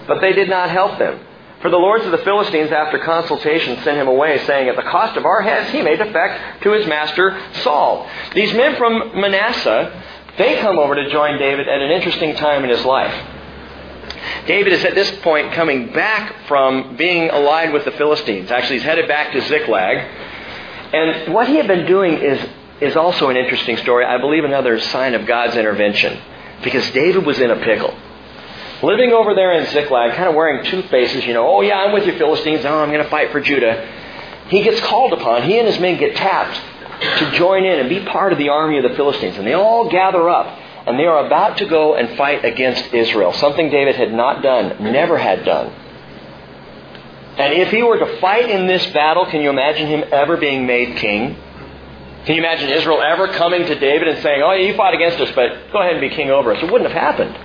But 0.07 0.21
they 0.21 0.33
did 0.33 0.49
not 0.49 0.71
help 0.71 0.97
them. 0.97 1.19
For 1.61 1.69
the 1.69 1.77
lords 1.77 2.03
of 2.03 2.11
the 2.11 2.17
Philistines, 2.17 2.71
after 2.71 2.99
consultation, 2.99 3.81
sent 3.83 3.97
him 3.97 4.07
away, 4.07 4.43
saying, 4.45 4.67
At 4.67 4.75
the 4.75 4.81
cost 4.81 5.15
of 5.15 5.25
our 5.25 5.41
heads, 5.41 5.69
he 5.71 5.81
may 5.81 5.95
defect 5.95 6.63
to 6.63 6.71
his 6.71 6.87
master 6.87 7.39
Saul. 7.61 8.09
These 8.33 8.53
men 8.53 8.75
from 8.75 9.21
Manasseh 9.21 10.03
they 10.37 10.59
come 10.59 10.79
over 10.79 10.95
to 10.95 11.09
join 11.11 11.37
David 11.37 11.67
at 11.67 11.81
an 11.81 11.91
interesting 11.91 12.35
time 12.35 12.63
in 12.63 12.69
his 12.69 12.83
life. 12.83 13.13
David 14.47 14.73
is 14.73 14.83
at 14.83 14.95
this 14.95 15.09
point 15.21 15.53
coming 15.53 15.93
back 15.93 16.47
from 16.47 16.97
being 16.97 17.29
allied 17.29 17.71
with 17.71 17.85
the 17.85 17.91
Philistines. 17.91 18.51
Actually, 18.51 18.77
he's 18.77 18.85
headed 18.85 19.07
back 19.07 19.31
to 19.33 19.41
Ziklag. 19.41 19.97
And 20.93 21.33
what 21.33 21.47
he 21.47 21.55
had 21.55 21.67
been 21.67 21.85
doing 21.85 22.13
is, 22.13 22.39
is 22.81 22.95
also 22.95 23.29
an 23.29 23.37
interesting 23.37 23.77
story. 23.77 24.05
I 24.05 24.17
believe 24.17 24.43
another 24.43 24.79
sign 24.79 25.13
of 25.13 25.25
God's 25.25 25.55
intervention. 25.55 26.19
Because 26.63 26.89
David 26.91 27.25
was 27.25 27.39
in 27.39 27.51
a 27.51 27.57
pickle. 27.57 27.95
Living 28.81 29.11
over 29.11 29.33
there 29.33 29.53
in 29.53 29.65
Ziklag, 29.67 30.15
kind 30.15 30.27
of 30.27 30.35
wearing 30.35 30.65
two 30.65 30.81
faces, 30.83 31.25
you 31.25 31.33
know, 31.33 31.47
oh 31.47 31.61
yeah, 31.61 31.77
I'm 31.77 31.93
with 31.93 32.05
you 32.05 32.17
Philistines, 32.17 32.65
oh, 32.65 32.79
I'm 32.79 32.89
going 32.89 33.03
to 33.03 33.09
fight 33.09 33.31
for 33.31 33.39
Judah. 33.39 33.87
He 34.49 34.61
gets 34.61 34.81
called 34.81 35.13
upon. 35.13 35.43
He 35.43 35.57
and 35.57 35.67
his 35.67 35.79
men 35.79 35.97
get 35.97 36.17
tapped 36.17 36.59
to 37.19 37.31
join 37.37 37.65
in 37.65 37.79
and 37.79 37.89
be 37.89 38.01
part 38.05 38.33
of 38.33 38.39
the 38.39 38.49
army 38.49 38.77
of 38.77 38.83
the 38.83 38.95
Philistines. 38.95 39.37
And 39.37 39.45
they 39.45 39.53
all 39.53 39.89
gather 39.89 40.29
up, 40.29 40.47
and 40.87 40.99
they 40.99 41.05
are 41.05 41.25
about 41.25 41.57
to 41.57 41.65
go 41.65 41.95
and 41.95 42.17
fight 42.17 42.43
against 42.43 42.93
Israel, 42.93 43.33
something 43.33 43.69
David 43.69 43.95
had 43.95 44.13
not 44.13 44.41
done, 44.41 44.91
never 44.91 45.17
had 45.17 45.45
done. 45.45 45.73
And 47.37 47.53
if 47.53 47.71
he 47.71 47.81
were 47.81 47.97
to 47.97 48.19
fight 48.19 48.49
in 48.49 48.67
this 48.67 48.85
battle, 48.87 49.25
can 49.25 49.41
you 49.41 49.49
imagine 49.49 49.87
him 49.87 50.03
ever 50.11 50.37
being 50.37 50.67
made 50.67 50.97
king? 50.97 51.35
Can 52.25 52.35
you 52.35 52.41
imagine 52.41 52.69
Israel 52.69 53.01
ever 53.01 53.27
coming 53.29 53.65
to 53.65 53.75
David 53.79 54.07
and 54.07 54.21
saying, 54.21 54.41
Oh, 54.43 54.53
you 54.53 54.75
fought 54.75 54.93
against 54.93 55.19
us, 55.19 55.31
but 55.35 55.71
go 55.71 55.81
ahead 55.81 55.93
and 55.93 56.01
be 56.01 56.09
king 56.09 56.29
over 56.29 56.53
us? 56.53 56.63
It 56.63 56.71
wouldn't 56.71 56.89
have 56.89 56.97
happened. 56.97 57.35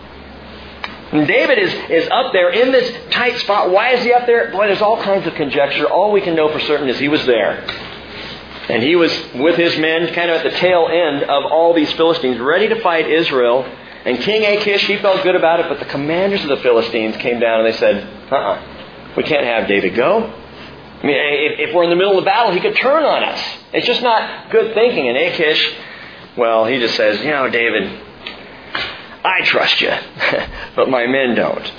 And 1.11 1.27
David 1.27 1.59
is, 1.59 1.73
is 1.91 2.09
up 2.11 2.33
there 2.33 2.51
in 2.51 2.71
this 2.71 3.11
tight 3.11 3.39
spot. 3.39 3.71
Why 3.71 3.95
is 3.95 4.05
he 4.05 4.13
up 4.13 4.27
there? 4.27 4.53
Boy, 4.53 4.67
there's 4.67 4.83
all 4.83 5.03
kinds 5.03 5.27
of 5.27 5.35
conjecture. 5.35 5.89
All 5.89 6.13
we 6.13 6.21
can 6.21 6.35
know 6.35 6.53
for 6.53 6.61
certain 6.61 6.89
is 6.89 6.99
he 6.99 7.09
was 7.09 7.25
there. 7.25 7.65
And 8.69 8.83
he 8.83 8.97
was 8.97 9.13
with 9.35 9.57
his 9.57 9.79
men 9.79 10.13
kind 10.13 10.31
of 10.31 10.39
at 10.39 10.53
the 10.53 10.59
tail 10.59 10.89
end 10.89 11.23
of 11.23 11.45
all 11.45 11.73
these 11.73 11.91
Philistines, 11.93 12.39
ready 12.39 12.69
to 12.69 12.81
fight 12.83 13.09
Israel. 13.09 13.65
And 14.05 14.19
King 14.21 14.45
Achish, 14.45 14.87
he 14.87 14.99
felt 14.99 15.23
good 15.23 15.35
about 15.35 15.61
it, 15.61 15.67
but 15.69 15.79
the 15.79 15.87
commanders 15.87 16.43
of 16.43 16.51
the 16.51 16.59
Philistines 16.59 17.17
came 17.17 17.41
down 17.41 17.61
and 17.61 17.73
they 17.73 17.79
said, 17.79 17.97
uh 18.31 18.35
uh-uh, 18.35 18.53
uh 18.53 19.15
we 19.17 19.23
can't 19.23 19.45
have 19.45 19.67
David 19.67 19.95
go. 19.95 20.23
I 20.23 21.07
mean, 21.07 21.17
if, 21.17 21.69
if 21.69 21.75
we're 21.75 21.85
in 21.85 21.91
the 21.91 21.97
middle 21.97 22.19
of 22.19 22.25
the 22.25 22.29
battle, 22.29 22.53
he 22.53 22.61
could 22.61 22.77
turn 22.77 23.05
on 23.05 23.25
us. 23.25 23.41
It's 23.73 23.87
just 23.87 24.03
not 24.03 24.51
good 24.51 24.75
thinking. 24.75 25.09
And 25.09 25.17
Achish, 25.17 25.75
well, 26.37 26.67
he 26.67 26.79
just 26.79 26.95
says, 26.95 27.21
you 27.21 27.31
know, 27.31 27.49
David, 27.49 28.01
I 29.25 29.43
trust 29.45 29.81
you, 29.81 29.91
but 30.77 30.89
my 30.89 31.07
men 31.07 31.35
don't. 31.35 31.73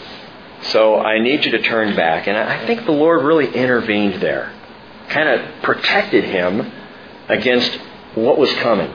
So 0.63 0.97
I 0.97 1.19
need 1.19 1.45
you 1.45 1.51
to 1.51 1.61
turn 1.61 1.95
back. 1.95 2.27
And 2.27 2.35
I 2.35 2.65
think 2.65 2.85
the 2.85 2.91
Lord 2.91 3.23
really 3.23 3.53
intervened 3.53 4.21
there, 4.21 4.53
kind 5.09 5.29
of 5.29 5.61
protected 5.61 6.23
him 6.25 6.71
against 7.29 7.71
what 8.15 8.37
was 8.37 8.51
coming. 8.55 8.91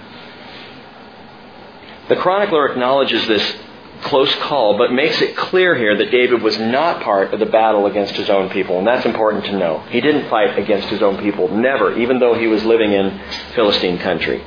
The 2.08 2.16
chronicler 2.16 2.70
acknowledges 2.70 3.26
this 3.26 3.56
close 4.02 4.34
call, 4.36 4.76
but 4.76 4.92
makes 4.92 5.22
it 5.22 5.36
clear 5.36 5.74
here 5.74 5.96
that 5.96 6.10
David 6.10 6.42
was 6.42 6.58
not 6.58 7.02
part 7.02 7.32
of 7.32 7.40
the 7.40 7.46
battle 7.46 7.86
against 7.86 8.14
his 8.14 8.28
own 8.28 8.50
people, 8.50 8.78
and 8.78 8.86
that's 8.86 9.06
important 9.06 9.44
to 9.46 9.56
know. 9.56 9.80
He 9.88 10.00
didn't 10.00 10.28
fight 10.28 10.58
against 10.58 10.88
his 10.88 11.00
own 11.00 11.22
people, 11.22 11.48
never, 11.48 11.96
even 11.96 12.18
though 12.18 12.34
he 12.34 12.46
was 12.46 12.62
living 12.64 12.92
in 12.92 13.18
Philistine 13.54 13.98
country. 13.98 14.44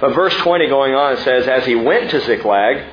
But 0.00 0.14
verse 0.14 0.34
20 0.36 0.68
going 0.68 0.94
on 0.94 1.16
says, 1.18 1.46
As 1.46 1.64
he 1.64 1.74
went 1.74 2.10
to 2.10 2.20
Ziklag, 2.20 2.86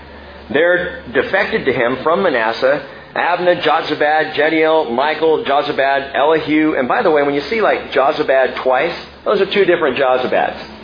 there 0.51 1.05
defected 1.11 1.65
to 1.65 1.73
him 1.73 2.01
from 2.03 2.23
Manasseh 2.23 2.87
Adnah, 3.17 3.61
Jozabad, 3.61 4.33
Jediel, 4.33 4.93
Michael, 4.93 5.43
Jozabad, 5.43 6.13
Elihu. 6.13 6.75
And 6.77 6.87
by 6.87 7.01
the 7.01 7.09
way, 7.09 7.23
when 7.23 7.33
you 7.33 7.41
see 7.41 7.61
like 7.61 7.91
Jozabad 7.91 8.57
twice, 8.57 8.95
those 9.27 9.41
are 9.41 9.45
two 9.45 9.65
different 9.65 9.97
Jozabads. 9.97 10.75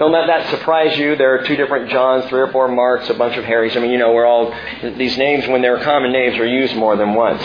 Don't 0.00 0.10
let 0.10 0.26
that 0.26 0.50
surprise 0.50 0.98
you. 0.98 1.14
There 1.14 1.36
are 1.36 1.46
two 1.46 1.54
different 1.54 1.88
Johns, 1.88 2.24
three 2.26 2.40
or 2.40 2.50
four 2.50 2.66
Marks, 2.66 3.08
a 3.08 3.14
bunch 3.14 3.36
of 3.36 3.44
Harrys. 3.44 3.76
I 3.76 3.80
mean, 3.80 3.92
you 3.92 3.98
know, 3.98 4.12
we're 4.12 4.26
all, 4.26 4.52
these 4.82 5.16
names, 5.16 5.46
when 5.46 5.62
they're 5.62 5.80
common 5.80 6.10
names, 6.10 6.36
are 6.36 6.46
used 6.46 6.74
more 6.74 6.96
than 6.96 7.14
once. 7.14 7.40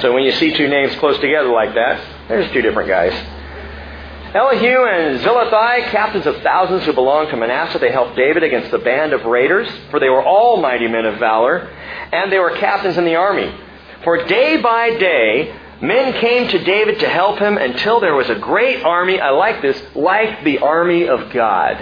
So 0.00 0.14
when 0.14 0.22
you 0.22 0.30
see 0.30 0.56
two 0.56 0.68
names 0.68 0.94
close 0.96 1.18
together 1.18 1.48
like 1.48 1.74
that, 1.74 2.28
there's 2.28 2.48
two 2.52 2.62
different 2.62 2.88
guys. 2.88 3.12
Elihu 4.32 4.86
and 4.86 5.20
Zillethai, 5.20 5.90
captains 5.90 6.26
of 6.26 6.40
thousands 6.42 6.84
who 6.86 6.92
belonged 6.92 7.30
to 7.30 7.36
Manasseh, 7.36 7.80
they 7.80 7.90
helped 7.90 8.16
David 8.16 8.44
against 8.44 8.70
the 8.70 8.78
band 8.78 9.12
of 9.12 9.24
raiders, 9.24 9.68
for 9.90 9.98
they 9.98 10.08
were 10.08 10.22
all 10.22 10.58
mighty 10.58 10.86
men 10.86 11.04
of 11.04 11.18
valor, 11.18 11.68
and 12.12 12.30
they 12.30 12.38
were 12.38 12.56
captains 12.56 12.96
in 12.96 13.04
the 13.04 13.16
army. 13.16 13.52
For 14.04 14.24
day 14.26 14.58
by 14.62 14.90
day, 14.90 15.54
Men 15.82 16.12
came 16.20 16.46
to 16.48 16.62
David 16.62 17.00
to 17.00 17.08
help 17.08 17.40
him 17.40 17.58
until 17.58 17.98
there 17.98 18.14
was 18.14 18.30
a 18.30 18.36
great 18.36 18.84
army. 18.84 19.18
I 19.20 19.30
like 19.30 19.60
this, 19.60 19.82
like 19.96 20.44
the 20.44 20.58
army 20.58 21.08
of 21.08 21.32
God. 21.32 21.76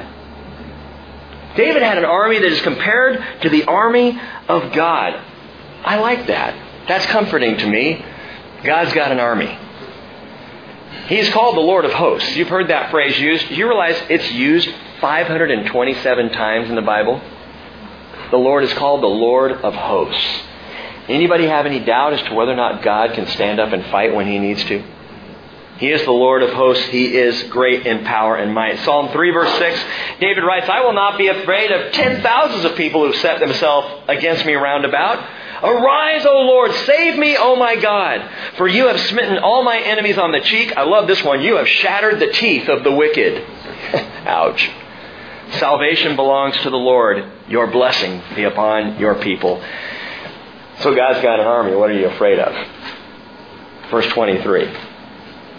David 1.55 1.83
had 1.83 1.99
an 1.99 2.07
army 2.07 2.39
that 2.39 2.51
is 2.51 2.63
compared 2.63 3.23
to 3.43 3.51
the 3.51 3.65
army 3.65 4.19
of 4.49 4.73
God. 4.73 5.21
I 5.85 5.99
like 5.99 6.29
that. 6.29 6.89
That's 6.89 7.05
comforting 7.07 7.59
to 7.59 7.67
me. 7.67 8.03
God's 8.65 8.95
got 8.95 9.13
an 9.13 9.21
army. 9.21 9.59
He's 11.09 11.29
called 11.31 11.57
the 11.57 11.61
Lord 11.61 11.85
of 11.85 11.93
hosts. 11.93 12.35
You've 12.37 12.49
heard 12.49 12.69
that 12.69 12.91
phrase 12.91 13.19
used. 13.19 13.49
Do 13.49 13.55
you 13.55 13.69
realize 13.69 14.01
it's 14.09 14.33
used 14.33 14.69
527 15.01 16.31
times 16.31 16.71
in 16.71 16.75
the 16.75 16.83
Bible? 16.83 17.21
The 18.31 18.39
Lord 18.39 18.65
is 18.65 18.73
called 18.75 19.03
the 19.03 19.09
Lord 19.09 19.53
of 19.53 19.75
hosts. 19.75 20.43
Anybody 21.11 21.47
have 21.47 21.67
any 21.67 21.81
doubt 21.81 22.13
as 22.13 22.23
to 22.29 22.35
whether 22.35 22.53
or 22.53 22.57
not 22.57 22.83
God 22.83 23.15
can 23.15 23.27
stand 23.29 23.59
up 23.59 23.73
and 23.73 23.85
fight 23.87 24.15
when 24.15 24.27
he 24.27 24.39
needs 24.39 24.63
to? 24.65 24.83
He 25.79 25.91
is 25.91 26.05
the 26.05 26.13
Lord 26.13 26.43
of 26.43 26.51
hosts. 26.51 26.85
He 26.89 27.17
is 27.17 27.43
great 27.45 27.87
in 27.87 28.05
power 28.05 28.37
and 28.37 28.55
might. 28.55 28.79
Psalm 28.81 29.09
3 29.09 29.31
verse 29.31 29.59
6, 29.59 29.85
David 30.21 30.45
writes, 30.45 30.69
I 30.69 30.83
will 30.83 30.93
not 30.93 31.17
be 31.17 31.29
afraid 31.29 31.73
of 31.73 31.93
ten 31.93 32.23
thousands 32.23 32.67
of 32.67 32.77
people 32.77 33.05
who 33.05 33.15
set 33.15 33.41
themselves 33.41 33.89
against 34.07 34.45
me 34.45 34.55
round 34.55 34.85
about. 34.85 35.19
Arise, 35.65 36.25
O 36.27 36.43
Lord, 36.43 36.73
save 36.87 37.19
me, 37.19 37.37
O 37.37 37.57
my 37.57 37.77
God, 37.77 38.31
for 38.57 38.69
you 38.69 38.87
have 38.87 39.01
smitten 39.01 39.39
all 39.39 39.63
my 39.65 39.79
enemies 39.79 40.17
on 40.17 40.33
the 40.33 40.41
cheek. 40.41 40.77
I 40.77 40.85
love 40.85 41.07
this 41.07 41.25
one. 41.25 41.43
You 41.43 41.57
have 41.57 41.69
shattered 41.69 42.21
the 42.21 42.33
teeth 42.33 42.69
of 42.69 42.85
the 42.85 42.93
wicked. 42.93 43.43
Ouch. 44.27 44.71
Salvation 45.59 46.15
belongs 46.15 46.57
to 46.59 46.71
the 46.71 46.77
Lord. 46.77 47.25
Your 47.49 47.67
blessing 47.67 48.23
be 48.37 48.45
upon 48.45 48.99
your 48.99 49.17
people. 49.17 49.63
So 50.81 50.95
God's 50.95 51.21
got 51.23 51.41
an 51.41 51.47
army. 51.47 51.77
What 51.77 51.91
are 51.91 51.99
you 51.99 52.09
afraid 52.09 52.39
of? 52.39 52.55
Verse 53.91 54.07
23. 54.13 54.65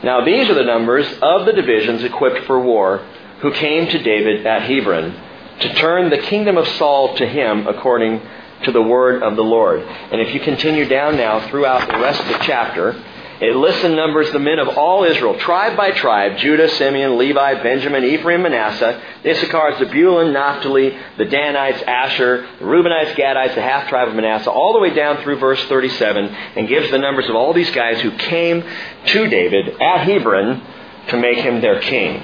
Now 0.03 0.25
these 0.25 0.49
are 0.49 0.55
the 0.55 0.63
numbers 0.63 1.05
of 1.21 1.45
the 1.45 1.53
divisions 1.53 2.03
equipped 2.03 2.45
for 2.45 2.59
war 2.59 3.05
who 3.41 3.51
came 3.51 3.87
to 3.87 4.01
David 4.01 4.47
at 4.47 4.63
Hebron 4.63 5.13
to 5.59 5.73
turn 5.75 6.09
the 6.09 6.17
kingdom 6.17 6.57
of 6.57 6.67
Saul 6.67 7.15
to 7.17 7.27
him 7.27 7.67
according 7.67 8.21
to 8.63 8.71
the 8.71 8.81
word 8.81 9.21
of 9.21 9.35
the 9.35 9.43
Lord. 9.43 9.81
And 9.81 10.21
if 10.21 10.33
you 10.33 10.39
continue 10.39 10.87
down 10.87 11.17
now 11.17 11.47
throughout 11.49 11.87
the 11.87 11.99
rest 11.99 12.21
of 12.21 12.27
the 12.27 12.39
chapter, 12.41 12.93
it 13.41 13.55
lists 13.55 13.83
and 13.83 13.95
numbers 13.95 14.31
the 14.31 14.39
men 14.39 14.59
of 14.59 14.67
all 14.77 15.03
Israel, 15.03 15.37
tribe 15.39 15.75
by 15.75 15.89
tribe 15.89 16.37
Judah, 16.37 16.69
Simeon, 16.69 17.17
Levi, 17.17 17.63
Benjamin, 17.63 18.03
Ephraim, 18.03 18.43
Manasseh, 18.43 19.01
Issachar, 19.25 19.79
Zebulun, 19.79 20.31
Naphtali, 20.31 20.95
the 21.17 21.25
Danites, 21.25 21.81
Asher, 21.81 22.47
the 22.59 22.65
Reubenites, 22.65 23.15
Gadites, 23.15 23.55
the 23.55 23.61
half 23.63 23.89
tribe 23.89 24.09
of 24.09 24.13
Manasseh, 24.13 24.51
all 24.51 24.73
the 24.73 24.79
way 24.79 24.93
down 24.93 25.23
through 25.23 25.39
verse 25.39 25.63
37, 25.65 26.25
and 26.25 26.67
gives 26.67 26.91
the 26.91 26.99
numbers 26.99 27.27
of 27.29 27.35
all 27.35 27.51
these 27.51 27.71
guys 27.71 27.99
who 28.01 28.11
came 28.11 28.63
to 29.07 29.27
David 29.27 29.81
at 29.81 30.05
Hebron 30.05 30.61
to 31.07 31.17
make 31.17 31.39
him 31.39 31.61
their 31.61 31.81
king. 31.81 32.21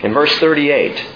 In 0.00 0.12
verse 0.12 0.36
38, 0.38 1.06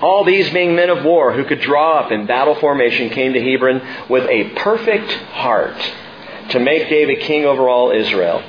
all 0.00 0.24
these 0.24 0.48
being 0.50 0.74
men 0.74 0.88
of 0.88 1.04
war 1.04 1.34
who 1.34 1.44
could 1.44 1.60
draw 1.60 1.98
up 1.98 2.10
in 2.10 2.26
battle 2.26 2.54
formation 2.54 3.10
came 3.10 3.34
to 3.34 3.42
Hebron 3.42 3.82
with 4.08 4.24
a 4.30 4.50
perfect 4.56 5.12
heart 5.12 5.76
to 6.52 6.60
make 6.60 6.88
David 6.88 7.20
king 7.20 7.44
over 7.44 7.68
all 7.68 7.90
Israel. 7.90 8.42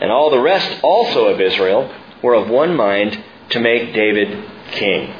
And 0.00 0.10
all 0.10 0.30
the 0.30 0.40
rest 0.40 0.80
also 0.82 1.26
of 1.26 1.40
Israel 1.40 1.92
were 2.22 2.34
of 2.34 2.48
one 2.48 2.76
mind 2.76 3.22
to 3.50 3.60
make 3.60 3.94
David 3.94 4.48
king. 4.72 5.12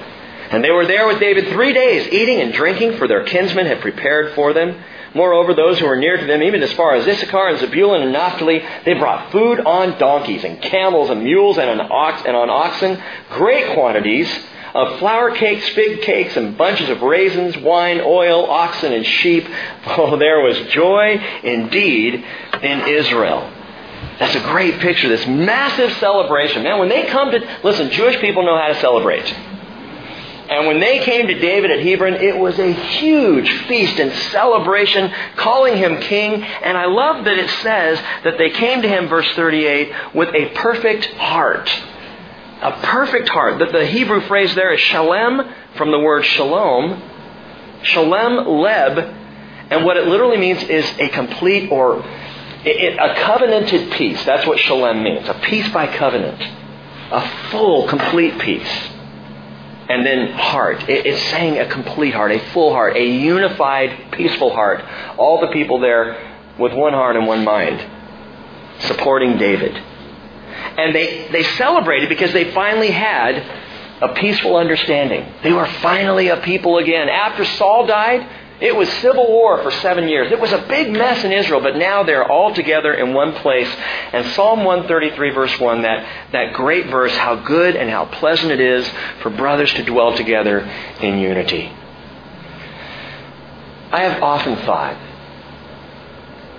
And 0.50 0.64
they 0.64 0.70
were 0.70 0.86
there 0.86 1.06
with 1.06 1.20
David 1.20 1.48
three 1.48 1.72
days, 1.72 2.08
eating 2.08 2.40
and 2.40 2.52
drinking, 2.52 2.96
for 2.96 3.06
their 3.06 3.24
kinsmen 3.24 3.66
had 3.66 3.80
prepared 3.80 4.34
for 4.34 4.52
them. 4.52 4.82
Moreover, 5.14 5.54
those 5.54 5.78
who 5.78 5.86
were 5.86 5.96
near 5.96 6.16
to 6.16 6.26
them, 6.26 6.42
even 6.42 6.62
as 6.62 6.72
far 6.72 6.94
as 6.94 7.06
Issachar 7.06 7.48
and 7.48 7.58
Zebulun 7.58 8.02
and 8.02 8.12
Naphtali, 8.12 8.62
they 8.84 8.94
brought 8.94 9.32
food 9.32 9.60
on 9.60 9.98
donkeys 9.98 10.44
and 10.44 10.60
camels 10.60 11.10
and 11.10 11.22
mules 11.22 11.58
and 11.58 11.68
on, 11.68 11.80
ox- 11.80 12.22
and 12.26 12.36
on 12.36 12.48
oxen, 12.50 13.02
great 13.30 13.74
quantities 13.74 14.28
of 14.74 14.98
flour 14.98 15.34
cakes, 15.34 15.68
fig 15.70 16.02
cakes, 16.02 16.36
and 16.36 16.56
bunches 16.56 16.88
of 16.88 17.02
raisins, 17.02 17.56
wine, 17.58 18.00
oil, 18.00 18.50
oxen, 18.50 18.92
and 18.92 19.06
sheep. 19.06 19.46
Oh, 19.90 20.16
there 20.16 20.40
was 20.40 20.58
joy 20.68 21.20
indeed 21.42 22.22
in 22.62 22.80
Israel. 22.88 23.50
That's 24.18 24.34
a 24.34 24.40
great 24.40 24.78
picture, 24.80 25.08
this 25.08 25.26
massive 25.26 25.92
celebration. 25.94 26.62
Man, 26.62 26.78
when 26.78 26.88
they 26.88 27.06
come 27.06 27.30
to, 27.30 27.58
listen, 27.64 27.90
Jewish 27.90 28.20
people 28.20 28.44
know 28.44 28.56
how 28.56 28.68
to 28.68 28.80
celebrate. 28.80 29.24
And 30.48 30.66
when 30.66 30.80
they 30.80 31.00
came 31.00 31.26
to 31.26 31.38
David 31.38 31.70
at 31.70 31.80
Hebron, 31.80 32.14
it 32.14 32.36
was 32.36 32.58
a 32.58 32.72
huge 32.72 33.50
feast 33.66 33.98
and 33.98 34.12
celebration, 34.30 35.12
calling 35.36 35.76
him 35.76 36.00
king. 36.00 36.42
And 36.42 36.76
I 36.76 36.86
love 36.86 37.24
that 37.26 37.38
it 37.38 37.50
says 37.62 37.98
that 38.24 38.38
they 38.38 38.50
came 38.50 38.80
to 38.82 38.88
him, 38.88 39.08
verse 39.08 39.30
38, 39.36 40.14
with 40.14 40.34
a 40.34 40.48
perfect 40.54 41.04
heart. 41.14 41.68
A 42.60 42.72
perfect 42.82 43.28
heart. 43.28 43.58
The, 43.58 43.66
the 43.66 43.86
Hebrew 43.86 44.20
phrase 44.22 44.54
there 44.54 44.72
is 44.72 44.80
shalem, 44.80 45.40
from 45.76 45.90
the 45.90 45.98
word 45.98 46.24
shalom. 46.24 47.02
Shalem 47.82 48.46
leb. 48.46 49.14
And 49.70 49.84
what 49.84 49.96
it 49.96 50.06
literally 50.06 50.38
means 50.38 50.62
is 50.64 50.84
a 50.98 51.08
complete 51.10 51.70
or 51.70 52.04
a 52.64 53.14
covenanted 53.16 53.92
peace. 53.92 54.24
That's 54.24 54.46
what 54.46 54.58
shalem 54.58 55.02
means. 55.02 55.28
A 55.28 55.34
peace 55.34 55.68
by 55.72 55.86
covenant. 55.86 56.40
A 57.12 57.50
full, 57.50 57.86
complete 57.86 58.38
peace. 58.40 58.68
And 59.88 60.04
then 60.04 60.32
heart. 60.32 60.84
It's 60.88 61.22
saying 61.30 61.58
a 61.58 61.66
complete 61.66 62.12
heart, 62.12 62.32
a 62.32 62.40
full 62.52 62.72
heart, 62.72 62.96
a 62.96 63.06
unified, 63.06 64.12
peaceful 64.12 64.52
heart. 64.52 64.84
All 65.16 65.40
the 65.40 65.52
people 65.52 65.80
there 65.80 66.34
with 66.58 66.72
one 66.72 66.92
heart 66.92 67.16
and 67.16 67.26
one 67.26 67.44
mind, 67.44 67.86
supporting 68.80 69.38
David. 69.38 69.80
And 70.76 70.94
they, 70.94 71.28
they 71.30 71.42
celebrated 71.42 72.08
because 72.08 72.32
they 72.32 72.52
finally 72.52 72.90
had 72.90 73.36
a 74.00 74.14
peaceful 74.14 74.56
understanding. 74.56 75.26
They 75.42 75.52
were 75.52 75.66
finally 75.66 76.28
a 76.28 76.36
people 76.38 76.78
again. 76.78 77.08
After 77.08 77.44
Saul 77.44 77.86
died, 77.86 78.28
it 78.60 78.74
was 78.74 78.88
civil 78.94 79.28
war 79.28 79.62
for 79.62 79.70
seven 79.70 80.08
years. 80.08 80.32
It 80.32 80.40
was 80.40 80.52
a 80.52 80.58
big 80.68 80.90
mess 80.90 81.22
in 81.22 81.30
Israel, 81.30 81.60
but 81.60 81.76
now 81.76 82.02
they're 82.02 82.28
all 82.28 82.52
together 82.52 82.92
in 82.92 83.14
one 83.14 83.34
place. 83.34 83.72
And 84.12 84.26
Psalm 84.32 84.64
133, 84.64 85.30
verse 85.30 85.60
1, 85.60 85.82
that, 85.82 86.32
that 86.32 86.54
great 86.54 86.86
verse, 86.86 87.12
how 87.16 87.36
good 87.36 87.76
and 87.76 87.88
how 87.88 88.06
pleasant 88.06 88.50
it 88.50 88.60
is 88.60 88.88
for 89.22 89.30
brothers 89.30 89.72
to 89.74 89.84
dwell 89.84 90.16
together 90.16 90.60
in 91.00 91.18
unity. 91.18 91.72
I 93.90 94.02
have 94.02 94.22
often 94.22 94.56
thought, 94.66 94.96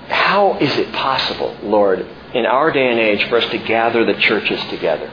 how 0.08 0.58
is 0.58 0.76
it 0.78 0.92
possible, 0.94 1.56
Lord, 1.62 2.08
in 2.34 2.46
our 2.46 2.72
day 2.72 2.88
and 2.90 3.00
age 3.00 3.28
for 3.30 3.38
us 3.38 3.50
to 3.52 3.58
gather 3.58 4.06
the 4.06 4.20
churches 4.20 4.62
together. 4.70 5.12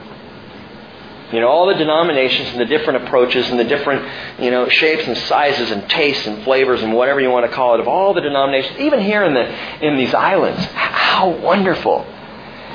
You 1.31 1.41
know, 1.41 1.49
all 1.49 1.67
the 1.67 1.73
denominations 1.73 2.49
and 2.49 2.59
the 2.59 2.65
different 2.65 3.03
approaches 3.03 3.49
and 3.49 3.59
the 3.59 3.65
different, 3.65 4.09
you 4.39 4.49
know, 4.49 4.69
shapes 4.69 5.05
and 5.05 5.17
sizes 5.17 5.71
and 5.71 5.89
tastes 5.89 6.25
and 6.25 6.43
flavors 6.43 6.81
and 6.81 6.93
whatever 6.93 7.19
you 7.19 7.29
want 7.29 7.45
to 7.45 7.51
call 7.51 7.73
it 7.73 7.81
of 7.81 7.87
all 7.87 8.13
the 8.13 8.21
denominations, 8.21 8.79
even 8.79 9.01
here 9.01 9.23
in 9.23 9.33
the 9.33 9.85
in 9.85 9.97
these 9.97 10.13
islands. 10.13 10.63
How 10.73 11.29
wonderful 11.29 12.05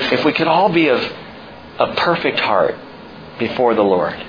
if 0.01 0.24
we 0.24 0.32
could 0.32 0.49
all 0.49 0.70
be 0.70 0.88
of 0.88 1.01
a 1.78 1.95
perfect 1.95 2.40
heart 2.40 2.76
before 3.38 3.74
the 3.74 3.82
Lord. 3.82 4.22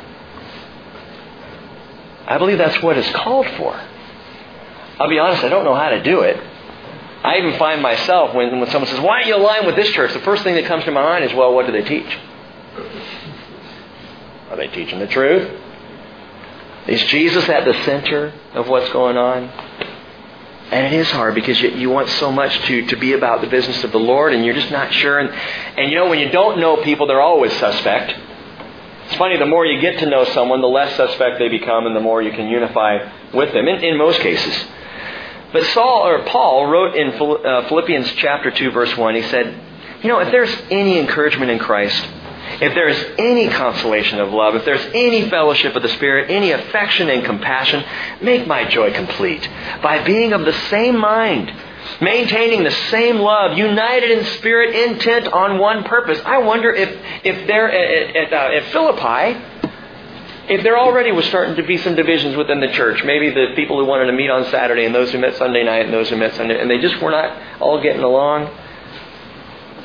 I 2.25 2.37
believe 2.37 2.57
that's 2.57 2.81
what 2.81 2.97
is 2.97 3.09
called 3.11 3.47
for. 3.57 3.75
I'll 4.99 5.09
be 5.09 5.19
honest, 5.19 5.43
I 5.43 5.49
don't 5.49 5.65
know 5.65 5.75
how 5.75 5.89
to 5.89 6.01
do 6.01 6.21
it. 6.21 6.37
I 7.23 7.37
even 7.37 7.57
find 7.57 7.81
myself 7.81 8.35
when, 8.35 8.59
when 8.59 8.69
someone 8.69 8.89
says, 8.89 8.99
Why 8.99 9.15
aren't 9.15 9.27
you 9.27 9.35
align 9.35 9.65
with 9.65 9.75
this 9.75 9.89
church? 9.89 10.13
The 10.13 10.19
first 10.19 10.43
thing 10.43 10.55
that 10.55 10.65
comes 10.65 10.83
to 10.85 10.91
my 10.91 11.01
mind 11.01 11.23
is, 11.23 11.33
Well, 11.33 11.53
what 11.53 11.65
do 11.65 11.71
they 11.71 11.83
teach? 11.83 12.17
Are 14.49 14.57
they 14.57 14.67
teaching 14.67 14.99
the 14.99 15.07
truth? 15.07 15.61
Is 16.87 17.01
Jesus 17.05 17.47
at 17.47 17.63
the 17.63 17.73
center 17.85 18.33
of 18.53 18.67
what's 18.67 18.91
going 18.91 19.17
on? 19.17 19.43
And 20.71 20.87
it 20.87 20.93
is 20.93 21.09
hard 21.11 21.35
because 21.35 21.61
you, 21.61 21.69
you 21.69 21.89
want 21.89 22.09
so 22.09 22.31
much 22.31 22.57
to, 22.65 22.85
to 22.87 22.95
be 22.97 23.13
about 23.13 23.41
the 23.41 23.47
business 23.47 23.83
of 23.83 23.91
the 23.91 23.99
Lord 23.99 24.33
and 24.33 24.43
you're 24.43 24.55
just 24.55 24.71
not 24.71 24.93
sure. 24.93 25.19
And, 25.19 25.29
and 25.29 25.89
you 25.89 25.95
know, 25.95 26.09
when 26.09 26.19
you 26.19 26.29
don't 26.29 26.59
know 26.59 26.77
people, 26.83 27.07
they're 27.07 27.21
always 27.21 27.53
suspect. 27.53 28.19
It's 29.05 29.15
funny, 29.15 29.37
the 29.37 29.45
more 29.45 29.65
you 29.65 29.79
get 29.79 29.99
to 29.99 30.09
know 30.09 30.25
someone, 30.25 30.61
the 30.61 30.67
less 30.67 30.95
suspect 30.97 31.37
they 31.39 31.49
become 31.49 31.85
and 31.85 31.95
the 31.95 31.99
more 31.99 32.21
you 32.21 32.31
can 32.31 32.47
unify 32.47 32.97
with 33.33 33.53
them, 33.53 33.67
in, 33.67 33.83
in 33.83 33.97
most 33.97 34.19
cases. 34.19 34.65
But 35.53 35.65
Saul, 35.67 36.07
or 36.07 36.23
Paul, 36.23 36.65
wrote 36.65 36.95
in 36.95 37.09
uh, 37.09 37.67
Philippians 37.69 38.11
chapter 38.13 38.49
2, 38.49 38.71
verse 38.71 38.97
1, 38.97 39.15
he 39.15 39.21
said, 39.21 39.55
You 40.01 40.09
know, 40.09 40.19
if 40.19 40.31
there's 40.31 40.53
any 40.71 40.97
encouragement 40.97 41.51
in 41.51 41.59
Christ, 41.59 42.03
if 42.59 42.73
there's 42.73 42.97
any 43.19 43.49
consolation 43.49 44.19
of 44.19 44.33
love, 44.33 44.55
if 44.55 44.65
there's 44.65 44.85
any 44.95 45.29
fellowship 45.29 45.75
of 45.75 45.83
the 45.83 45.89
Spirit, 45.89 46.31
any 46.31 46.51
affection 46.51 47.07
and 47.09 47.23
compassion, 47.23 47.83
make 48.19 48.47
my 48.47 48.65
joy 48.65 48.93
complete 48.93 49.47
by 49.81 50.03
being 50.03 50.33
of 50.33 50.43
the 50.43 50.53
same 50.69 50.97
mind, 50.97 51.53
maintaining 52.01 52.63
the 52.63 52.71
same 52.89 53.17
love, 53.17 53.55
united 53.55 54.09
in 54.09 54.25
spirit, 54.25 54.75
intent 54.75 55.27
on 55.27 55.59
one 55.59 55.83
purpose. 55.83 56.19
I 56.25 56.39
wonder 56.39 56.71
if, 56.73 56.99
if 57.23 57.47
there 57.47 57.71
at, 57.71 58.15
at, 58.15 58.33
uh, 58.33 58.55
at 58.55 58.71
Philippi, 58.71 59.52
if 60.49 60.61
there 60.63 60.77
already 60.77 61.11
was 61.11 61.25
starting 61.25 61.55
to 61.55 61.63
be 61.63 61.77
some 61.77 61.95
divisions 61.95 62.35
within 62.35 62.59
the 62.59 62.67
church, 62.67 63.03
maybe 63.03 63.29
the 63.29 63.53
people 63.55 63.79
who 63.79 63.85
wanted 63.85 64.07
to 64.07 64.13
meet 64.13 64.29
on 64.29 64.45
Saturday 64.45 64.85
and 64.85 64.93
those 64.93 65.11
who 65.11 65.17
met 65.17 65.35
Sunday 65.37 65.63
night 65.63 65.85
and 65.85 65.93
those 65.93 66.09
who 66.09 66.17
met 66.17 66.33
Sunday, 66.35 66.59
and 66.59 66.69
they 66.69 66.79
just 66.79 67.01
were 67.01 67.11
not 67.11 67.61
all 67.61 67.81
getting 67.81 68.03
along. 68.03 68.49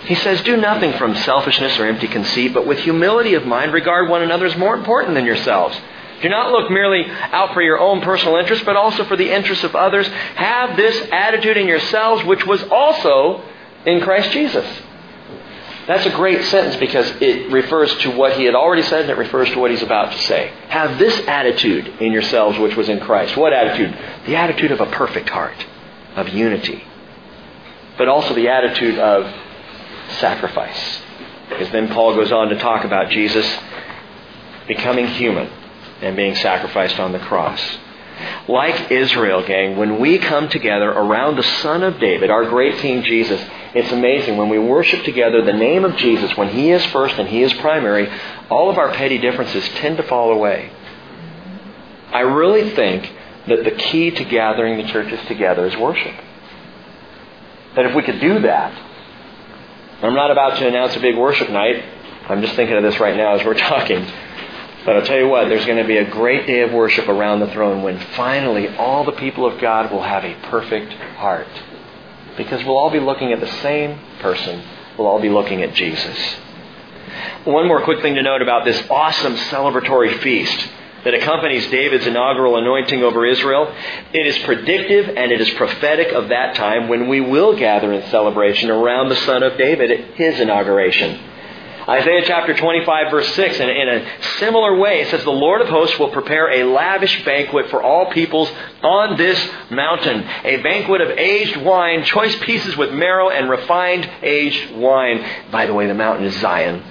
He 0.06 0.16
says, 0.16 0.42
Do 0.42 0.56
nothing 0.56 0.94
from 0.94 1.14
selfishness 1.16 1.78
or 1.78 1.86
empty 1.86 2.08
conceit, 2.08 2.54
but 2.54 2.66
with 2.66 2.78
humility 2.78 3.34
of 3.34 3.46
mind 3.46 3.72
regard 3.72 4.08
one 4.08 4.22
another 4.22 4.46
as 4.46 4.56
more 4.56 4.74
important 4.74 5.14
than 5.14 5.26
yourselves. 5.26 5.78
Do 6.22 6.28
not 6.28 6.50
look 6.50 6.70
merely 6.70 7.04
out 7.06 7.54
for 7.54 7.62
your 7.62 7.78
own 7.78 8.00
personal 8.00 8.36
interest, 8.36 8.64
but 8.64 8.74
also 8.74 9.04
for 9.04 9.16
the 9.16 9.30
interests 9.30 9.62
of 9.62 9.76
others. 9.76 10.08
Have 10.08 10.76
this 10.76 11.08
attitude 11.12 11.56
in 11.56 11.68
yourselves, 11.68 12.24
which 12.24 12.44
was 12.44 12.62
also 12.64 13.42
in 13.86 14.00
Christ 14.00 14.32
Jesus. 14.32 14.66
That's 15.88 16.04
a 16.04 16.10
great 16.10 16.44
sentence 16.44 16.76
because 16.76 17.10
it 17.22 17.50
refers 17.50 17.92
to 18.02 18.10
what 18.10 18.34
he 18.34 18.44
had 18.44 18.54
already 18.54 18.82
said 18.82 19.00
and 19.02 19.10
it 19.10 19.16
refers 19.16 19.48
to 19.52 19.58
what 19.58 19.70
he's 19.70 19.82
about 19.82 20.12
to 20.12 20.18
say. 20.18 20.52
Have 20.68 20.98
this 20.98 21.18
attitude 21.26 21.88
in 22.02 22.12
yourselves, 22.12 22.58
which 22.58 22.76
was 22.76 22.90
in 22.90 23.00
Christ. 23.00 23.38
What 23.38 23.54
attitude? 23.54 23.98
The 24.26 24.36
attitude 24.36 24.70
of 24.70 24.82
a 24.82 24.86
perfect 24.86 25.30
heart, 25.30 25.66
of 26.14 26.28
unity, 26.28 26.84
but 27.96 28.06
also 28.06 28.34
the 28.34 28.48
attitude 28.48 28.98
of 28.98 29.34
sacrifice. 30.18 31.00
Because 31.48 31.70
then 31.70 31.88
Paul 31.88 32.14
goes 32.14 32.32
on 32.32 32.50
to 32.50 32.58
talk 32.58 32.84
about 32.84 33.08
Jesus 33.08 33.46
becoming 34.66 35.06
human 35.06 35.50
and 36.02 36.14
being 36.14 36.34
sacrificed 36.34 37.00
on 37.00 37.12
the 37.12 37.18
cross. 37.18 37.78
Like 38.48 38.90
Israel, 38.90 39.46
gang, 39.46 39.76
when 39.76 40.00
we 40.00 40.18
come 40.18 40.48
together 40.48 40.90
around 40.90 41.36
the 41.36 41.42
Son 41.42 41.82
of 41.82 41.98
David, 42.00 42.30
our 42.30 42.48
great 42.48 42.78
King 42.78 43.02
Jesus, 43.02 43.40
it's 43.74 43.92
amazing. 43.92 44.36
When 44.36 44.48
we 44.48 44.58
worship 44.58 45.04
together 45.04 45.44
the 45.44 45.52
name 45.52 45.84
of 45.84 45.96
Jesus, 45.96 46.36
when 46.36 46.48
He 46.48 46.70
is 46.70 46.84
first 46.86 47.18
and 47.18 47.28
He 47.28 47.42
is 47.42 47.52
primary, 47.54 48.08
all 48.50 48.70
of 48.70 48.78
our 48.78 48.92
petty 48.92 49.18
differences 49.18 49.68
tend 49.76 49.98
to 49.98 50.02
fall 50.04 50.32
away. 50.32 50.72
I 52.12 52.20
really 52.20 52.70
think 52.70 53.12
that 53.48 53.64
the 53.64 53.70
key 53.72 54.10
to 54.10 54.24
gathering 54.24 54.78
the 54.78 54.90
churches 54.90 55.20
together 55.26 55.66
is 55.66 55.76
worship. 55.76 56.14
That 57.76 57.84
if 57.86 57.94
we 57.94 58.02
could 58.02 58.20
do 58.20 58.40
that, 58.40 58.72
I'm 60.02 60.14
not 60.14 60.30
about 60.30 60.58
to 60.58 60.66
announce 60.66 60.96
a 60.96 61.00
big 61.00 61.16
worship 61.16 61.50
night. 61.50 61.84
I'm 62.28 62.40
just 62.40 62.54
thinking 62.54 62.76
of 62.76 62.82
this 62.82 62.98
right 63.00 63.16
now 63.16 63.34
as 63.34 63.44
we're 63.44 63.54
talking. 63.58 64.06
But 64.88 64.96
I'll 64.96 65.04
tell 65.04 65.18
you 65.18 65.28
what, 65.28 65.50
there's 65.50 65.66
going 65.66 65.76
to 65.76 65.86
be 65.86 65.98
a 65.98 66.10
great 66.10 66.46
day 66.46 66.62
of 66.62 66.72
worship 66.72 67.08
around 67.08 67.40
the 67.40 67.48
throne 67.48 67.82
when 67.82 68.00
finally 68.16 68.74
all 68.76 69.04
the 69.04 69.12
people 69.12 69.44
of 69.44 69.60
God 69.60 69.92
will 69.92 70.02
have 70.02 70.24
a 70.24 70.32
perfect 70.48 70.94
heart. 70.94 71.46
Because 72.38 72.64
we'll 72.64 72.78
all 72.78 72.88
be 72.88 72.98
looking 72.98 73.30
at 73.30 73.38
the 73.38 73.52
same 73.60 74.00
person. 74.20 74.64
We'll 74.96 75.06
all 75.06 75.20
be 75.20 75.28
looking 75.28 75.62
at 75.62 75.74
Jesus. 75.74 76.16
One 77.44 77.68
more 77.68 77.82
quick 77.82 78.00
thing 78.00 78.14
to 78.14 78.22
note 78.22 78.40
about 78.40 78.64
this 78.64 78.82
awesome 78.88 79.36
celebratory 79.36 80.22
feast 80.22 80.68
that 81.04 81.12
accompanies 81.12 81.70
David's 81.70 82.06
inaugural 82.06 82.56
anointing 82.56 83.02
over 83.02 83.26
Israel. 83.26 83.70
It 84.14 84.26
is 84.26 84.38
predictive 84.38 85.10
and 85.10 85.30
it 85.30 85.42
is 85.42 85.50
prophetic 85.50 86.14
of 86.14 86.30
that 86.30 86.54
time 86.54 86.88
when 86.88 87.08
we 87.08 87.20
will 87.20 87.54
gather 87.54 87.92
in 87.92 88.08
celebration 88.08 88.70
around 88.70 89.10
the 89.10 89.16
Son 89.16 89.42
of 89.42 89.58
David 89.58 89.90
at 89.90 90.14
his 90.14 90.40
inauguration. 90.40 91.27
Isaiah 91.88 92.22
chapter 92.26 92.54
25 92.54 93.10
verse 93.10 93.34
6, 93.34 93.60
and 93.60 93.70
in 93.70 93.88
a 93.88 94.22
similar 94.38 94.76
way, 94.76 95.00
it 95.00 95.10
says, 95.10 95.24
The 95.24 95.30
Lord 95.30 95.62
of 95.62 95.68
hosts 95.68 95.98
will 95.98 96.10
prepare 96.10 96.50
a 96.52 96.64
lavish 96.64 97.24
banquet 97.24 97.70
for 97.70 97.82
all 97.82 98.12
peoples 98.12 98.50
on 98.82 99.16
this 99.16 99.38
mountain. 99.70 100.22
A 100.44 100.58
banquet 100.58 101.00
of 101.00 101.16
aged 101.16 101.56
wine, 101.56 102.04
choice 102.04 102.36
pieces 102.40 102.76
with 102.76 102.92
marrow 102.92 103.30
and 103.30 103.48
refined 103.48 104.08
aged 104.20 104.76
wine. 104.76 105.24
By 105.50 105.64
the 105.64 105.72
way, 105.72 105.86
the 105.86 105.94
mountain 105.94 106.26
is 106.26 106.38
Zion, 106.40 106.84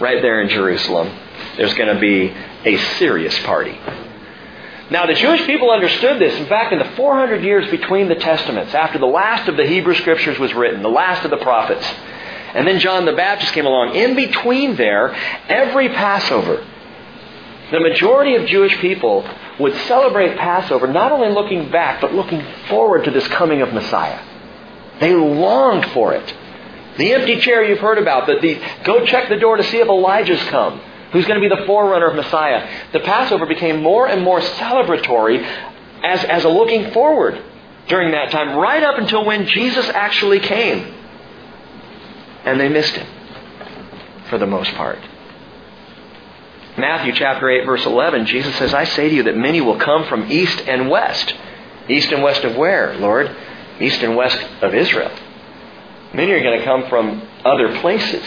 right 0.00 0.22
there 0.22 0.40
in 0.40 0.48
Jerusalem. 0.48 1.10
There's 1.56 1.74
going 1.74 1.92
to 1.92 2.00
be 2.00 2.32
a 2.64 2.76
serious 2.98 3.36
party. 3.40 3.76
Now, 4.88 5.06
the 5.06 5.14
Jewish 5.14 5.44
people 5.46 5.72
understood 5.72 6.20
this. 6.20 6.38
In 6.38 6.46
fact, 6.46 6.72
in 6.72 6.78
the 6.78 6.94
400 6.96 7.42
years 7.42 7.68
between 7.72 8.08
the 8.08 8.14
Testaments, 8.14 8.72
after 8.72 9.00
the 9.00 9.06
last 9.06 9.48
of 9.48 9.56
the 9.56 9.66
Hebrew 9.66 9.96
Scriptures 9.96 10.38
was 10.38 10.54
written, 10.54 10.82
the 10.82 10.88
last 10.88 11.24
of 11.24 11.32
the 11.32 11.38
prophets, 11.38 11.84
and 12.56 12.66
then 12.66 12.80
John 12.80 13.04
the 13.04 13.12
Baptist 13.12 13.52
came 13.52 13.66
along, 13.66 13.94
in 13.94 14.16
between 14.16 14.76
there, 14.76 15.14
every 15.48 15.90
Passover, 15.90 16.66
the 17.70 17.80
majority 17.80 18.34
of 18.36 18.46
Jewish 18.46 18.74
people 18.78 19.28
would 19.60 19.76
celebrate 19.86 20.38
Passover 20.38 20.86
not 20.86 21.12
only 21.12 21.28
looking 21.28 21.70
back, 21.70 22.00
but 22.00 22.14
looking 22.14 22.42
forward 22.68 23.04
to 23.04 23.10
this 23.10 23.28
coming 23.28 23.60
of 23.60 23.74
Messiah. 23.74 24.24
They 25.00 25.14
longed 25.14 25.84
for 25.90 26.14
it. 26.14 26.34
The 26.96 27.12
empty 27.12 27.40
chair 27.40 27.62
you've 27.62 27.80
heard 27.80 27.98
about, 27.98 28.26
that 28.28 28.40
the 28.40 28.58
go 28.84 29.04
check 29.04 29.28
the 29.28 29.36
door 29.36 29.58
to 29.58 29.64
see 29.64 29.76
if 29.76 29.88
Elijah's 29.88 30.42
come 30.44 30.80
who's 31.12 31.26
going 31.26 31.40
to 31.40 31.46
be 31.46 31.54
the 31.54 31.66
forerunner 31.66 32.08
of 32.08 32.16
Messiah. 32.16 32.66
The 32.92 33.00
Passover 33.00 33.44
became 33.44 33.82
more 33.82 34.08
and 34.08 34.22
more 34.22 34.40
celebratory 34.40 35.42
as, 36.02 36.24
as 36.24 36.44
a 36.44 36.48
looking 36.48 36.90
forward 36.92 37.42
during 37.88 38.12
that 38.12 38.30
time, 38.30 38.56
right 38.56 38.82
up 38.82 38.98
until 38.98 39.24
when 39.26 39.46
Jesus 39.46 39.86
actually 39.90 40.40
came. 40.40 40.95
And 42.46 42.58
they 42.58 42.68
missed 42.68 42.94
him 42.94 43.06
for 44.30 44.38
the 44.38 44.46
most 44.46 44.72
part. 44.74 44.98
Matthew 46.78 47.12
chapter 47.14 47.48
8 47.48 47.64
verse 47.64 47.84
11, 47.86 48.26
Jesus 48.26 48.54
says, 48.56 48.74
I 48.74 48.84
say 48.84 49.08
to 49.08 49.14
you 49.14 49.22
that 49.24 49.36
many 49.36 49.60
will 49.60 49.78
come 49.78 50.04
from 50.06 50.30
east 50.30 50.60
and 50.60 50.88
west. 50.90 51.34
East 51.88 52.12
and 52.12 52.22
west 52.22 52.44
of 52.44 52.56
where, 52.56 52.94
Lord? 52.94 53.34
East 53.80 54.02
and 54.02 54.16
west 54.16 54.38
of 54.62 54.74
Israel. 54.74 55.10
Many 56.12 56.32
are 56.32 56.42
going 56.42 56.58
to 56.58 56.64
come 56.64 56.88
from 56.88 57.28
other 57.44 57.80
places 57.80 58.24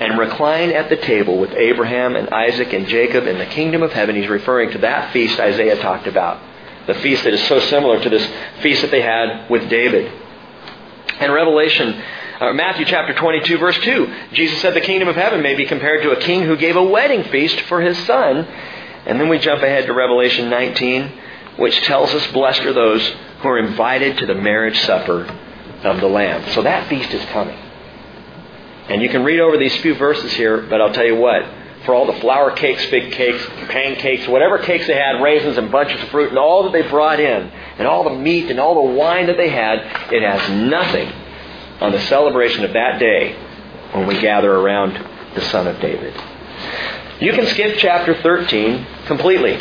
and 0.00 0.18
recline 0.18 0.70
at 0.70 0.88
the 0.88 0.96
table 0.96 1.38
with 1.38 1.52
Abraham 1.52 2.16
and 2.16 2.30
Isaac 2.30 2.72
and 2.72 2.86
Jacob 2.86 3.26
in 3.26 3.38
the 3.38 3.46
kingdom 3.46 3.82
of 3.82 3.92
heaven. 3.92 4.16
He's 4.16 4.28
referring 4.28 4.70
to 4.72 4.78
that 4.78 5.12
feast 5.12 5.38
Isaiah 5.38 5.76
talked 5.80 6.06
about. 6.06 6.40
The 6.86 6.94
feast 6.94 7.24
that 7.24 7.34
is 7.34 7.46
so 7.46 7.60
similar 7.60 8.02
to 8.02 8.08
this 8.08 8.26
feast 8.62 8.82
that 8.82 8.90
they 8.90 9.02
had 9.02 9.48
with 9.50 9.68
David. 9.68 10.10
And 11.20 11.32
Revelation, 11.32 12.02
uh, 12.40 12.54
Matthew 12.54 12.86
chapter 12.86 13.12
22, 13.12 13.58
verse 13.58 13.78
2, 13.80 14.14
Jesus 14.32 14.62
said 14.62 14.72
the 14.72 14.80
kingdom 14.80 15.08
of 15.08 15.14
heaven 15.14 15.42
may 15.42 15.54
be 15.54 15.66
compared 15.66 16.02
to 16.04 16.12
a 16.12 16.20
king 16.20 16.42
who 16.42 16.56
gave 16.56 16.74
a 16.74 16.82
wedding 16.82 17.24
feast 17.24 17.60
for 17.62 17.82
his 17.82 17.98
son. 18.06 18.46
And 19.04 19.20
then 19.20 19.28
we 19.28 19.38
jump 19.38 19.62
ahead 19.62 19.84
to 19.86 19.92
Revelation 19.92 20.48
19, 20.48 21.12
which 21.58 21.78
tells 21.82 22.14
us, 22.14 22.26
Blessed 22.28 22.62
are 22.62 22.72
those 22.72 23.06
who 23.40 23.48
are 23.48 23.58
invited 23.58 24.16
to 24.18 24.26
the 24.26 24.34
marriage 24.34 24.80
supper 24.80 25.24
of 25.84 26.00
the 26.00 26.06
Lamb. 26.06 26.50
So 26.52 26.62
that 26.62 26.88
feast 26.88 27.10
is 27.10 27.22
coming. 27.26 27.58
And 28.88 29.02
you 29.02 29.10
can 29.10 29.22
read 29.22 29.40
over 29.40 29.58
these 29.58 29.76
few 29.76 29.94
verses 29.94 30.32
here, 30.32 30.62
but 30.62 30.80
I'll 30.80 30.94
tell 30.94 31.06
you 31.06 31.16
what. 31.16 31.42
For 31.84 31.94
all 31.94 32.06
the 32.06 32.20
flour 32.20 32.52
cakes, 32.52 32.84
fig 32.86 33.12
cakes, 33.12 33.44
pancakes, 33.68 34.26
whatever 34.28 34.58
cakes 34.58 34.86
they 34.86 34.96
had, 34.96 35.22
raisins 35.22 35.58
and 35.58 35.70
bunches 35.70 36.02
of 36.02 36.08
fruit, 36.08 36.30
and 36.30 36.38
all 36.38 36.62
that 36.62 36.72
they 36.72 36.88
brought 36.88 37.20
in, 37.20 37.50
and 37.78 37.86
all 37.86 38.04
the 38.04 38.18
meat 38.18 38.50
and 38.50 38.58
all 38.58 38.86
the 38.86 38.94
wine 38.94 39.26
that 39.26 39.36
they 39.36 39.50
had, 39.50 39.78
it 40.10 40.22
has 40.22 40.50
nothing 40.50 41.19
on 41.80 41.92
the 41.92 42.00
celebration 42.02 42.64
of 42.64 42.72
that 42.72 42.98
day 42.98 43.34
when 43.92 44.06
we 44.06 44.20
gather 44.20 44.52
around 44.54 44.94
the 45.34 45.40
Son 45.42 45.66
of 45.66 45.80
David. 45.80 46.14
You 47.20 47.32
can 47.32 47.46
skip 47.46 47.76
chapter 47.78 48.14
13 48.14 48.86
completely. 49.06 49.58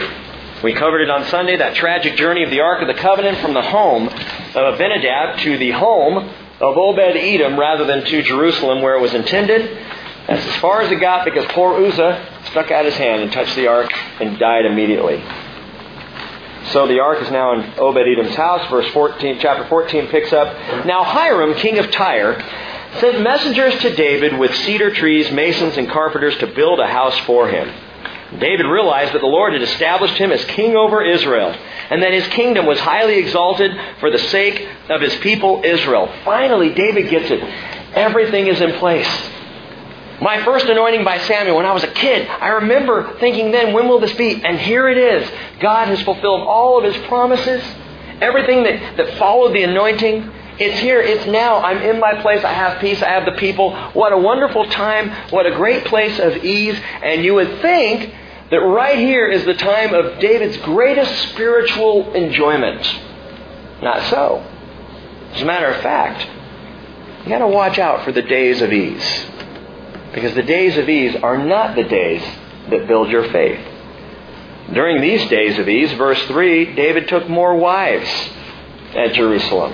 We 0.64 0.74
covered 0.74 1.02
it 1.02 1.10
on 1.10 1.26
Sunday, 1.26 1.58
that 1.58 1.76
tragic 1.76 2.16
journey 2.16 2.44
of 2.44 2.50
the 2.50 2.60
Ark 2.60 2.82
of 2.82 2.88
the 2.88 3.02
Covenant 3.02 3.38
from 3.40 3.54
the 3.54 3.62
home 3.62 4.08
of 4.08 4.74
Abinadab 4.74 5.40
to 5.40 5.58
the 5.58 5.72
home 5.72 6.18
of 6.60 6.78
Obed 6.78 7.00
Edom 7.00 7.58
rather 7.58 7.86
than 7.86 8.04
to 8.04 8.22
Jerusalem 8.22 8.82
where 8.82 8.96
it 8.96 9.02
was 9.02 9.14
intended. 9.14 9.78
That's 10.28 10.46
as 10.46 10.56
far 10.58 10.82
as 10.82 10.92
it 10.92 11.00
got 11.00 11.26
because 11.26 11.46
poor 11.52 11.86
Uzzah 11.86 12.44
stuck 12.52 12.72
out 12.72 12.86
his 12.86 12.96
hand 12.96 13.22
and 13.22 13.32
touched 13.32 13.56
the 13.56 13.68
ark 13.68 13.92
and 14.20 14.38
died 14.38 14.66
immediately. 14.66 15.24
So 16.72 16.88
the 16.88 17.00
ark 17.00 17.22
is 17.22 17.32
now 17.32 17.54
in 17.54 17.80
Obed 17.80 18.08
Edom's 18.08 18.36
house. 18.36 18.70
Verse 18.70 18.88
14, 18.92 19.40
chapter 19.40 19.68
14 19.68 20.08
picks 20.08 20.32
up. 20.32 20.86
Now 20.86 21.04
Hiram, 21.04 21.56
king 21.56 21.80
of 21.80 21.90
Tyre, 21.90 22.40
sent 23.00 23.22
messengers 23.22 23.76
to 23.82 23.96
David 23.96 24.38
with 24.38 24.54
cedar 24.56 24.94
trees, 24.94 25.32
masons, 25.32 25.78
and 25.78 25.90
carpenters 25.90 26.38
to 26.38 26.48
build 26.48 26.80
a 26.80 26.88
house 26.88 27.18
for 27.20 27.48
him. 27.48 27.74
David 28.40 28.68
realized 28.68 29.14
that 29.14 29.22
the 29.22 29.28
Lord 29.28 29.54
had 29.54 29.64
established 29.64 30.16
him 30.16 30.32
as 30.32 30.46
king 30.46 30.76
over 30.76 31.04
Israel, 31.04 31.56
and 31.90 32.04
that 32.04 32.14
his 32.14 32.28
kingdom 32.28 32.68
was 32.68 32.80
highly 32.80 33.16
exalted 33.18 33.72
for 34.00 34.12
the 34.12 34.20
sake 34.20 34.68
of 34.90 35.02
his 35.02 35.16
people 35.18 35.62
Israel. 35.66 36.14
Finally, 36.24 36.76
David 36.76 37.10
gets 37.10 37.32
it. 37.32 37.42
Everything 37.96 38.46
is 38.46 38.62
in 38.62 38.74
place. 38.74 39.10
My 40.22 40.44
first 40.44 40.66
anointing 40.66 41.06
by 41.06 41.20
Samuel 41.20 41.58
when 41.58 41.66
I 41.66 41.72
was 41.72 41.84
a 41.84 41.92
kid, 41.92 42.28
I 42.28 42.50
remember 42.50 43.18
thinking 43.20 43.52
then, 43.52 43.74
when 43.74 43.88
will 43.88 44.00
this 44.00 44.14
be? 44.14 44.44
And 44.44 44.60
here 44.60 44.90
it 44.90 44.98
is. 44.98 45.30
God 45.60 45.88
has 45.88 46.02
fulfilled 46.02 46.42
all 46.42 46.78
of 46.78 46.94
his 46.94 47.06
promises. 47.08 47.64
Everything 48.22 48.64
that, 48.64 48.98
that 48.98 49.18
followed 49.18 49.54
the 49.54 49.64
anointing, 49.64 50.30
it's 50.60 50.78
here, 50.80 51.00
it's 51.00 51.26
now. 51.26 51.60
I'm 51.60 51.82
in 51.82 52.02
my 52.02 52.22
place. 52.22 52.44
I 52.44 52.52
have 52.52 52.82
peace. 52.82 53.02
I 53.02 53.08
have 53.08 53.26
the 53.26 53.40
people. 53.40 53.74
What 53.94 54.12
a 54.12 54.18
wonderful 54.18 54.66
time. 54.66 55.10
What 55.32 55.46
a 55.46 55.52
great 55.52 55.86
place 55.86 56.20
of 56.20 56.36
ease. 56.44 56.78
And 57.02 57.24
you 57.24 57.36
would 57.36 57.62
think 57.62 58.14
that 58.52 58.58
right 58.58 58.98
here 58.98 59.26
is 59.26 59.46
the 59.46 59.54
time 59.54 59.94
of 59.94 60.20
David's 60.20 60.58
greatest 60.58 61.30
spiritual 61.30 62.14
enjoyment. 62.14 62.82
Not 63.82 64.10
so. 64.10 64.46
As 65.32 65.42
a 65.42 65.46
matter 65.46 65.68
of 65.68 65.82
fact, 65.82 66.28
you 67.24 67.30
got 67.30 67.40
to 67.40 67.48
watch 67.48 67.80
out 67.80 68.04
for 68.04 68.12
the 68.12 68.22
days 68.22 68.62
of 68.62 68.74
ease. 68.74 69.26
Because 70.14 70.34
the 70.36 70.44
days 70.44 70.78
of 70.78 70.90
ease 70.90 71.16
are 71.22 71.38
not 71.38 71.76
the 71.76 71.84
days 71.84 72.24
that 72.70 72.88
build 72.88 73.10
your 73.10 73.32
faith. 73.32 73.60
During 74.74 75.02
these 75.02 75.28
days 75.30 75.58
of 75.58 75.68
ease, 75.68 75.92
verse 75.94 76.22
3, 76.26 76.76
David 76.76 77.08
took 77.08 77.28
more 77.28 77.56
wives 77.56 78.10
at 78.96 79.14
Jerusalem. 79.14 79.74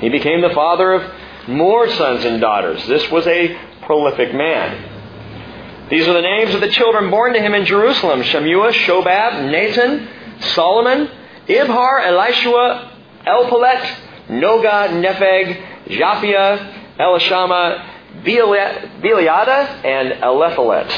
He 0.00 0.08
became 0.08 0.40
the 0.40 0.54
father 0.54 0.92
of 0.92 1.12
more 1.48 1.88
sons 1.88 2.24
and 2.24 2.40
daughters. 2.40 2.84
This 2.86 3.08
was 3.10 3.26
a 3.26 3.56
prolific 3.82 4.34
man. 4.34 5.88
These 5.90 6.08
are 6.08 6.14
the 6.14 6.22
names 6.22 6.54
of 6.54 6.60
the 6.60 6.70
children 6.70 7.10
born 7.10 7.34
to 7.34 7.40
him 7.40 7.54
in 7.54 7.66
Jerusalem 7.66 8.22
Shammua, 8.22 8.72
Shobab, 8.72 9.50
Nathan, 9.50 10.08
Solomon, 10.54 11.08
Ibhar, 11.46 12.00
Elishua, 12.00 12.90
Elpelet, 13.26 13.96
Nogah, 14.28 14.88
Nepheg, 14.88 15.86
Japhia, 15.88 16.96
Elishama, 16.98 17.93
Beeliada, 18.24 19.84
and 19.84 20.22
Eliphelet. 20.22 20.90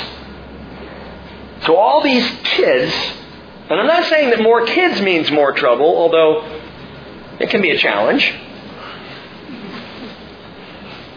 So 1.65 1.77
all 1.77 2.03
these 2.03 2.29
kids, 2.45 2.93
and 3.69 3.81
I'm 3.81 3.87
not 3.87 4.05
saying 4.05 4.31
that 4.31 4.41
more 4.41 4.65
kids 4.67 5.01
means 5.01 5.31
more 5.31 5.53
trouble, 5.53 5.87
although 5.87 6.61
it 7.41 7.51
can 7.51 7.61
be 7.61 7.71
a 7.71 7.79
challenge. 7.79 8.33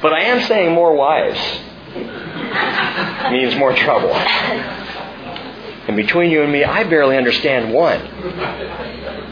But 0.01 0.13
I 0.13 0.21
am 0.21 0.41
saying 0.47 0.73
more 0.73 0.95
wives 0.95 1.39
means 3.31 3.55
more 3.55 3.75
trouble. 3.75 4.13
And 5.89 5.97
between 5.97 6.31
you 6.31 6.43
and 6.43 6.51
me, 6.51 6.63
I 6.63 6.83
barely 6.83 7.17
understand 7.17 7.73
one. 7.73 7.99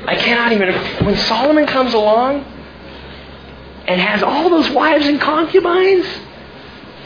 I 0.07 0.15
cannot 0.15 0.51
even. 0.51 0.73
When 1.05 1.15
Solomon 1.15 1.67
comes 1.67 1.93
along 1.93 2.43
and 3.87 4.01
has 4.01 4.23
all 4.23 4.49
those 4.49 4.69
wives 4.71 5.05
and 5.05 5.21
concubines, 5.21 6.05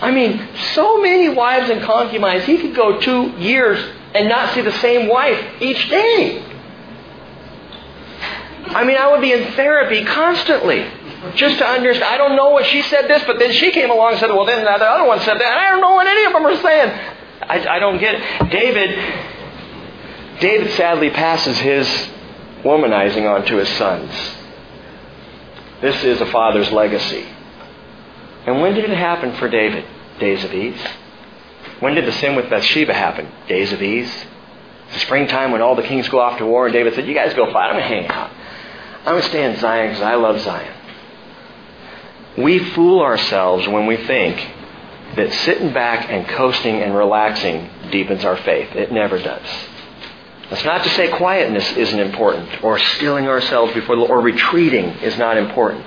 I 0.01 0.09
mean, 0.09 0.47
so 0.73 0.99
many 0.99 1.29
wives 1.29 1.69
and 1.69 1.81
concubines, 1.83 2.43
he 2.45 2.57
could 2.57 2.75
go 2.75 2.99
two 2.99 3.29
years 3.37 3.79
and 4.15 4.27
not 4.27 4.53
see 4.53 4.61
the 4.61 4.71
same 4.79 5.07
wife 5.07 5.61
each 5.61 5.89
day. 5.89 6.43
I 8.65 8.83
mean, 8.83 8.97
I 8.97 9.11
would 9.11 9.21
be 9.21 9.31
in 9.31 9.53
therapy 9.53 10.03
constantly 10.03 10.85
just 11.35 11.59
to 11.59 11.67
understand. 11.67 12.05
I 12.05 12.17
don't 12.17 12.35
know 12.35 12.49
what 12.49 12.65
she 12.65 12.81
said 12.81 13.07
this, 13.07 13.23
but 13.25 13.37
then 13.37 13.51
she 13.51 13.71
came 13.71 13.91
along 13.91 14.13
and 14.13 14.19
said, 14.19 14.29
well, 14.29 14.45
then 14.45 14.63
the 14.63 14.71
other 14.71 15.07
one 15.07 15.19
said 15.19 15.35
that. 15.35 15.43
And 15.43 15.59
I 15.59 15.69
don't 15.69 15.81
know 15.81 15.93
what 15.93 16.07
any 16.07 16.25
of 16.25 16.33
them 16.33 16.45
are 16.45 16.57
saying. 16.57 16.89
I, 17.43 17.75
I 17.75 17.79
don't 17.79 17.99
get 17.99 18.15
it. 18.15 18.49
David, 18.49 20.39
David 20.39 20.71
sadly 20.73 21.11
passes 21.11 21.57
his 21.59 21.87
womanizing 22.63 23.29
on 23.29 23.45
to 23.45 23.57
his 23.57 23.69
sons. 23.69 24.11
This 25.81 26.03
is 26.03 26.21
a 26.21 26.25
father's 26.27 26.71
legacy. 26.71 27.25
And 28.45 28.61
when 28.61 28.73
did 28.73 28.89
it 28.89 28.97
happen 28.97 29.35
for 29.35 29.49
David? 29.49 29.85
Days 30.19 30.43
of 30.43 30.53
ease. 30.53 30.81
When 31.79 31.95
did 31.95 32.05
the 32.05 32.11
sin 32.13 32.35
with 32.35 32.49
Bathsheba 32.49 32.93
happen? 32.93 33.27
Days 33.47 33.71
of 33.71 33.81
ease. 33.81 34.11
The 34.93 34.99
springtime 34.99 35.51
when 35.51 35.61
all 35.61 35.75
the 35.75 35.83
kings 35.83 36.09
go 36.09 36.19
off 36.19 36.37
to 36.39 36.45
war 36.45 36.65
and 36.65 36.73
David 36.73 36.93
said, 36.95 37.07
You 37.07 37.13
guys 37.13 37.33
go 37.33 37.51
fight. 37.51 37.69
I'm 37.69 37.79
going 37.79 37.83
to 37.83 37.87
hang 37.87 38.07
out. 38.07 38.31
I'm 38.99 39.13
going 39.13 39.21
to 39.21 39.29
stay 39.29 39.43
in 39.43 39.59
Zion 39.59 39.89
because 39.89 40.03
I 40.03 40.15
love 40.15 40.39
Zion. 40.41 40.73
We 42.37 42.59
fool 42.59 43.01
ourselves 43.01 43.67
when 43.67 43.87
we 43.87 43.97
think 43.97 44.37
that 45.15 45.33
sitting 45.33 45.73
back 45.73 46.09
and 46.09 46.27
coasting 46.27 46.81
and 46.81 46.95
relaxing 46.95 47.69
deepens 47.91 48.23
our 48.23 48.37
faith. 48.37 48.73
It 48.75 48.91
never 48.91 49.17
does. 49.17 49.45
That's 50.49 50.63
not 50.63 50.83
to 50.83 50.89
say 50.89 51.09
quietness 51.09 51.77
isn't 51.77 51.99
important, 51.99 52.63
or 52.63 52.77
stilling 52.77 53.27
ourselves 53.27 53.73
before 53.73 53.95
the 53.95 54.01
Lord, 54.01 54.11
or 54.11 54.21
retreating 54.21 54.85
is 54.99 55.17
not 55.17 55.37
important. 55.37 55.85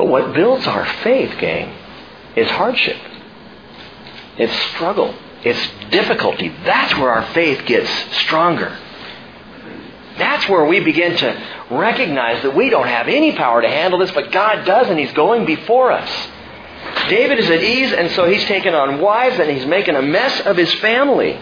But 0.00 0.08
what 0.08 0.32
builds 0.32 0.66
our 0.66 0.86
faith, 1.04 1.38
gang, 1.38 1.76
is 2.34 2.50
hardship. 2.52 2.96
It's 4.38 4.56
struggle. 4.70 5.14
It's 5.44 5.60
difficulty. 5.90 6.48
That's 6.64 6.96
where 6.96 7.10
our 7.10 7.34
faith 7.34 7.66
gets 7.66 7.90
stronger. 8.20 8.74
That's 10.16 10.48
where 10.48 10.64
we 10.64 10.80
begin 10.80 11.18
to 11.18 11.66
recognize 11.70 12.42
that 12.44 12.56
we 12.56 12.70
don't 12.70 12.86
have 12.88 13.08
any 13.08 13.36
power 13.36 13.60
to 13.60 13.68
handle 13.68 13.98
this, 13.98 14.10
but 14.12 14.32
God 14.32 14.64
does, 14.64 14.88
and 14.88 14.98
He's 14.98 15.12
going 15.12 15.44
before 15.44 15.92
us. 15.92 16.10
David 17.10 17.38
is 17.38 17.50
at 17.50 17.62
ease, 17.62 17.92
and 17.92 18.10
so 18.12 18.26
he's 18.26 18.44
taken 18.44 18.72
on 18.74 19.02
wives, 19.02 19.38
and 19.38 19.50
he's 19.50 19.66
making 19.66 19.96
a 19.96 20.02
mess 20.02 20.40
of 20.46 20.56
his 20.56 20.72
family. 20.76 21.38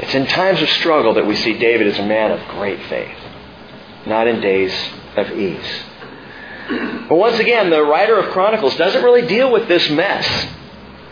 It's 0.00 0.14
in 0.16 0.26
times 0.26 0.60
of 0.60 0.68
struggle 0.70 1.14
that 1.14 1.28
we 1.28 1.36
see 1.36 1.56
David 1.56 1.86
as 1.86 1.98
a 2.00 2.04
man 2.04 2.32
of 2.32 2.40
great 2.48 2.82
faith, 2.86 3.18
not 4.04 4.26
in 4.26 4.40
days 4.40 4.74
of 5.16 5.30
ease. 5.30 5.84
But 6.68 7.16
once 7.16 7.38
again, 7.38 7.70
the 7.70 7.82
writer 7.82 8.18
of 8.18 8.32
Chronicles 8.32 8.76
doesn't 8.76 9.02
really 9.02 9.26
deal 9.26 9.52
with 9.52 9.68
this 9.68 9.88
mess. 9.90 10.26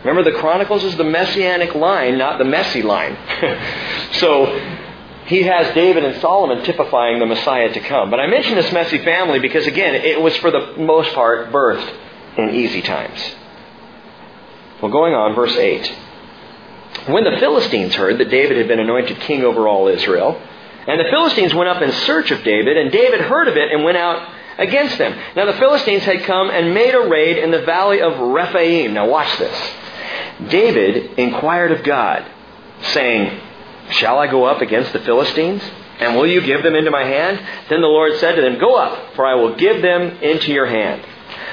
Remember, 0.05 0.29
the 0.29 0.39
Chronicles 0.39 0.83
is 0.85 0.97
the 0.97 1.05
messianic 1.05 1.75
line, 1.75 2.19
not 2.19 2.39
the 2.39 2.45
messy 2.45 2.83
line. 2.83 3.17
so 4.13 4.47
he 5.27 5.43
has 5.43 5.75
David 5.75 6.05
and 6.05 6.21
Solomon 6.21 6.65
typifying 6.65 7.19
the 7.19 7.27
Messiah 7.27 7.73
to 7.73 7.81
come. 7.81 8.11
But 8.11 8.19
I 8.19 8.27
mention 8.27 8.57
this 8.57 8.73
messy 8.73 8.99
family 9.05 9.39
because, 9.39 9.67
again, 9.67 9.95
it 9.95 10.21
was 10.21 10.37
for 10.39 10.51
the 10.51 10.75
most 10.79 11.15
part 11.15 11.53
birthed 11.53 11.93
in 12.37 12.51
easy 12.51 12.83
times. 12.83 13.19
Well, 14.81 14.91
going 14.91 15.15
on, 15.15 15.35
verse 15.35 15.57
8. 15.57 15.95
When 17.07 17.25
the 17.25 17.39
Philistines 17.39 17.95
heard 17.95 18.19
that 18.19 18.31
David 18.31 18.57
had 18.57 18.69
been 18.69 18.81
anointed 18.81 19.21
king 19.21 19.45
over 19.45 19.69
all 19.69 19.87
Israel, 19.87 20.41
and 20.87 20.99
the 20.99 21.11
Philistines 21.11 21.55
went 21.55 21.69
up 21.69 21.81
in 21.81 21.93
search 21.93 22.33
of 22.33 22.43
David, 22.43 22.77
and 22.77 22.91
David 22.91 23.21
heard 23.21 23.47
of 23.47 23.57
it 23.57 23.71
and 23.71 23.85
went 23.85 23.97
out 23.97 24.29
against 24.59 24.99
them. 24.99 25.19
Now 25.37 25.47
the 25.47 25.59
Philistines 25.59 26.03
had 26.03 26.25
come 26.25 26.51
and 26.51 26.75
made 26.75 26.95
a 26.95 27.09
raid 27.09 27.39
in 27.39 27.51
the 27.51 27.63
valley 27.63 28.01
of 28.01 28.19
Rephaim. 28.19 28.95
Now 28.95 29.09
watch 29.09 29.39
this. 29.39 29.73
David 30.49 31.19
inquired 31.19 31.73
of 31.73 31.85
God, 31.85 32.31
saying, 32.83 33.41
Shall 33.91 34.19
I 34.19 34.27
go 34.27 34.45
up 34.45 34.61
against 34.61 34.93
the 34.93 35.01
Philistines? 35.01 35.63
And 36.01 36.17
will 36.17 36.27
you 36.27 36.41
give 36.41 36.63
them 36.63 36.75
into 36.75 36.91
my 36.91 37.05
hand? 37.05 37.39
Then 37.69 37.81
the 37.81 37.87
Lord 37.87 38.19
said 38.19 38.35
to 38.35 38.43
them, 38.43 38.59
Go 38.59 38.75
up, 38.77 39.15
for 39.15 39.27
I 39.27 39.35
will 39.35 39.55
give 39.55 39.83
them 39.83 40.03
into 40.23 40.53
your 40.53 40.67
hand. 40.67 41.05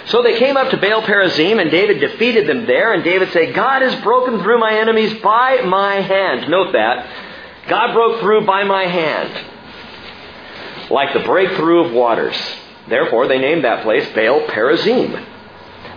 So 0.05 0.23
they 0.23 0.39
came 0.39 0.57
up 0.57 0.71
to 0.71 0.77
Baal 0.77 1.03
Perazim, 1.03 1.61
and 1.61 1.69
David 1.69 1.99
defeated 1.99 2.47
them 2.47 2.65
there. 2.65 2.93
And 2.93 3.03
David 3.03 3.31
said, 3.31 3.53
God 3.53 3.83
has 3.83 4.01
broken 4.01 4.41
through 4.41 4.59
my 4.59 4.73
enemies 4.79 5.21
by 5.21 5.61
my 5.61 6.01
hand. 6.01 6.49
Note 6.49 6.73
that. 6.73 7.67
God 7.67 7.93
broke 7.93 8.19
through 8.21 8.45
by 8.47 8.63
my 8.63 8.85
hand, 8.85 9.45
like 10.89 11.13
the 11.13 11.19
breakthrough 11.19 11.85
of 11.85 11.93
waters. 11.93 12.35
Therefore, 12.89 13.27
they 13.27 13.39
named 13.39 13.63
that 13.63 13.83
place 13.83 14.07
Baal 14.13 14.41
Perazim. 14.47 15.25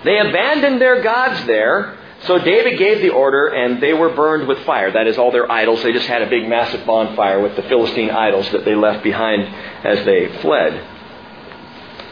They 0.04 0.18
abandoned 0.18 0.80
their 0.80 1.02
gods 1.02 1.46
there, 1.46 1.98
so 2.26 2.38
David 2.38 2.78
gave 2.78 3.00
the 3.00 3.10
order, 3.10 3.48
and 3.48 3.82
they 3.82 3.92
were 3.92 4.10
burned 4.10 4.46
with 4.46 4.58
fire. 4.64 4.90
That 4.92 5.06
is, 5.06 5.18
all 5.18 5.32
their 5.32 5.50
idols. 5.50 5.82
They 5.82 5.92
just 5.92 6.06
had 6.06 6.22
a 6.22 6.30
big, 6.30 6.48
massive 6.48 6.86
bonfire 6.86 7.40
with 7.40 7.56
the 7.56 7.62
Philistine 7.62 8.10
idols 8.10 8.50
that 8.52 8.64
they 8.64 8.74
left 8.74 9.02
behind 9.02 9.42
as 9.84 10.04
they 10.04 10.28
fled. 10.40 10.88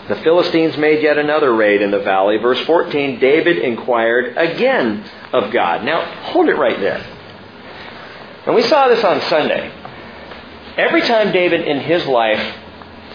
The 0.09 0.17
Philistines 0.17 0.77
made 0.77 1.03
yet 1.03 1.19
another 1.19 1.55
raid 1.55 1.83
in 1.83 1.93
the 1.93 2.01
valley. 2.01 2.39
Verse 2.39 2.59
14 2.67 3.21
David 3.21 3.59
inquired 3.59 4.37
again 4.37 5.09
of 5.33 5.53
God. 5.53 5.85
Now, 5.85 6.05
hold 6.33 6.49
it 6.49 6.57
right 6.57 6.81
there. 6.81 6.99
And 8.47 8.57
we 8.57 8.63
saw 8.63 8.89
this 8.89 9.05
on 9.05 9.21
Sunday. 9.23 9.73
Every 10.77 11.03
time 11.03 11.31
David 11.31 11.61
in 11.61 11.79
his 11.81 12.05
life 12.07 12.57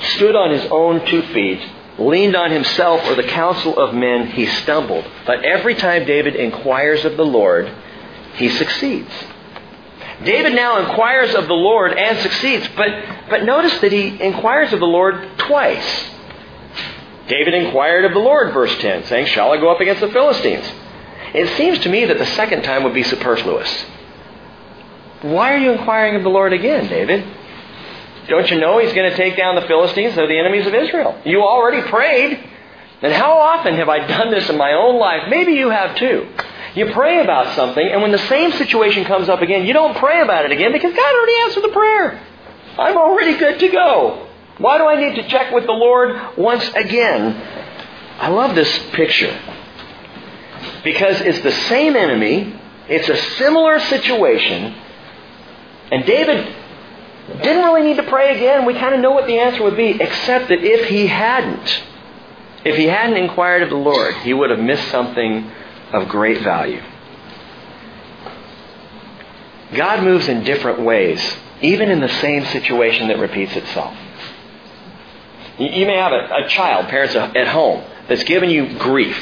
stood 0.02 0.36
on 0.36 0.52
his 0.52 0.66
own 0.72 1.06
two 1.06 1.22
feet, 1.22 1.62
leaned 1.98 2.36
on 2.36 2.52
himself 2.52 3.02
or 3.08 3.16
the 3.16 3.24
counsel 3.24 3.78
of 3.78 3.94
men, 3.94 4.28
he 4.28 4.46
stumbled. 4.46 5.06
But 5.26 5.44
every 5.44 5.76
time 5.76 6.06
David 6.06 6.36
inquires 6.36 7.06
of 7.06 7.18
the 7.18 7.26
Lord, 7.26 7.72
he 8.36 8.50
succeeds. 8.50 9.12
David 10.24 10.54
now 10.54 10.80
inquires 10.80 11.36
of 11.36 11.48
the 11.48 11.54
Lord 11.54 11.94
and 11.94 12.18
succeeds, 12.20 12.68
but, 12.76 12.88
but 13.30 13.44
notice 13.44 13.78
that 13.80 13.92
he 13.92 14.22
inquires 14.22 14.72
of 14.72 14.80
the 14.80 14.86
Lord 14.86 15.38
twice. 15.38 16.10
David 17.28 17.54
inquired 17.54 18.06
of 18.06 18.14
the 18.14 18.20
Lord, 18.20 18.54
verse 18.54 18.76
10, 18.78 19.06
saying, 19.06 19.28
Shall 19.28 19.52
I 19.52 19.58
go 19.58 19.70
up 19.70 19.82
against 19.82 20.02
the 20.02 20.10
Philistines? 20.10 20.66
It 21.34 21.58
seems 21.58 21.80
to 21.80 21.90
me 21.90 22.06
that 22.06 22.18
the 22.18 22.26
second 22.28 22.64
time 22.64 22.84
would 22.84 22.94
be 22.94 23.04
superfluous. 23.04 23.86
Why 25.22 25.54
are 25.54 25.58
you 25.58 25.72
inquiring 25.72 26.16
of 26.16 26.24
the 26.24 26.30
Lord 26.30 26.54
again, 26.54 26.88
David? 26.88 27.26
Don't 28.28 28.50
you 28.50 28.60
know 28.60 28.80
he's 28.80 28.94
going 28.94 29.10
to 29.10 29.16
take 29.16 29.38
down 29.38 29.56
the 29.56 29.68
Philistines? 29.68 30.16
They're 30.16 30.28
the 30.28 30.40
enemies 30.40 30.66
of 30.66 30.74
Israel. 30.74 31.20
You 31.26 31.42
already 31.44 31.88
prayed. 31.88 32.44
And 33.02 33.14
how 33.14 33.34
often 33.34 33.76
have 33.76 33.90
I 33.90 34.08
done 34.08 34.32
this 34.32 34.50
in 34.50 34.58
my 34.58 34.74
own 34.74 34.98
life? 35.00 35.30
Maybe 35.30 35.54
you 35.54 35.70
have 35.70 35.96
too. 35.96 36.28
You 36.76 36.92
pray 36.92 37.22
about 37.22 37.56
something, 37.56 37.88
and 37.88 38.02
when 38.02 38.12
the 38.12 38.28
same 38.28 38.52
situation 38.52 39.06
comes 39.06 39.30
up 39.30 39.42
again, 39.42 39.66
you 39.66 39.74
don't 39.74 39.96
pray 39.96 40.22
about 40.22 40.44
it 40.46 40.52
again 40.52 40.74
because 40.74 40.94
God 40.94 41.16
already 41.16 41.36
answered 41.44 41.64
the 41.64 41.74
prayer. 41.74 42.22
I'm 42.78 42.98
already 42.98 43.38
good 43.38 43.60
to 43.60 43.68
go. 43.70 44.28
Why 44.58 44.78
do 44.78 44.86
I 44.86 44.96
need 44.96 45.16
to 45.22 45.28
check 45.30 45.54
with 45.54 45.66
the 45.66 45.72
Lord 45.72 46.38
once 46.38 46.68
again? 46.76 47.34
I 48.20 48.30
love 48.30 48.56
this 48.56 48.78
picture 48.92 49.38
because 50.84 51.22
it's 51.22 51.42
the 51.42 51.52
same 51.52 51.96
enemy, 51.96 52.60
it's 52.90 53.08
a 53.08 53.18
similar 53.38 53.80
situation, 53.80 54.76
and 55.92 56.06
David 56.06 56.56
didn't 57.28 57.64
really 57.64 57.82
need 57.82 57.98
to 57.98 58.04
pray 58.04 58.36
again. 58.36 58.66
We 58.66 58.74
kind 58.76 58.94
of 58.94 59.02
know 59.02 59.12
what 59.12 59.26
the 59.28 59.40
answer 59.40 59.64
would 59.64 59.76
be, 59.76 60.00
except 60.00 60.50
that 60.50 60.64
if 60.64 60.88
he 60.88 61.08
hadn't, 61.08 61.84
if 62.64 62.76
he 62.76 62.86
hadn't 62.86 63.18
inquired 63.18 63.64
of 63.64 63.70
the 63.70 63.76
Lord, 63.76 64.14
he 64.18 64.34
would 64.34 64.52
have 64.52 64.60
missed 64.60 64.88
something 64.90 65.50
of 65.92 66.08
great 66.08 66.42
value. 66.42 66.82
God 69.74 70.04
moves 70.04 70.28
in 70.28 70.44
different 70.44 70.82
ways, 70.82 71.20
even 71.62 71.90
in 71.90 72.00
the 72.00 72.10
same 72.10 72.46
situation 72.46 73.08
that 73.08 73.18
repeats 73.18 73.56
itself. 73.56 73.96
You 75.58 75.86
may 75.88 75.98
have 75.98 76.12
a, 76.12 76.46
a 76.46 76.50
child, 76.50 76.88
parents 76.90 77.16
at 77.16 77.48
home, 77.48 77.84
that's 78.08 78.24
given 78.26 78.50
you 78.50 78.78
grief. 78.78 79.18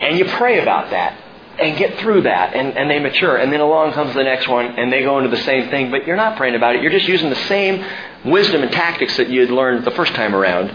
And 0.00 0.18
you 0.18 0.24
pray 0.24 0.60
about 0.60 0.90
that 0.90 1.18
and 1.60 1.76
get 1.76 1.98
through 1.98 2.22
that 2.22 2.54
and, 2.54 2.76
and 2.76 2.90
they 2.90 2.98
mature. 2.98 3.36
And 3.36 3.52
then 3.52 3.60
along 3.60 3.92
comes 3.92 4.14
the 4.14 4.22
next 4.22 4.48
one 4.48 4.78
and 4.78 4.92
they 4.92 5.02
go 5.02 5.18
into 5.18 5.30
the 5.30 5.42
same 5.42 5.70
thing, 5.70 5.90
but 5.90 6.06
you're 6.06 6.16
not 6.16 6.36
praying 6.36 6.54
about 6.54 6.76
it. 6.76 6.82
You're 6.82 6.92
just 6.92 7.08
using 7.08 7.30
the 7.30 7.46
same 7.46 7.84
wisdom 8.24 8.62
and 8.62 8.70
tactics 8.72 9.16
that 9.16 9.28
you 9.28 9.40
had 9.40 9.50
learned 9.50 9.84
the 9.84 9.90
first 9.92 10.14
time 10.14 10.34
around. 10.34 10.72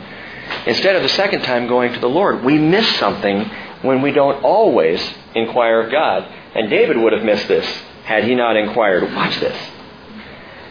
Instead 0.68 0.96
of 0.96 1.04
the 1.04 1.10
second 1.10 1.42
time 1.44 1.68
going 1.68 1.94
to 1.94 2.00
the 2.00 2.10
Lord, 2.10 2.44
we 2.44 2.58
miss 2.58 2.88
something 2.98 3.50
when 3.82 4.02
we 4.02 4.12
don't 4.12 4.44
always 4.44 5.02
inquire 5.36 5.82
of 5.82 5.92
God. 5.92 6.28
And 6.56 6.70
David 6.70 6.98
would 6.98 7.14
have 7.14 7.24
missed 7.24 7.48
this 7.48 7.66
had 8.04 8.26
he 8.26 8.36
not 8.36 8.58
inquired. 8.58 9.04
Watch 9.14 9.40
this. 9.40 9.58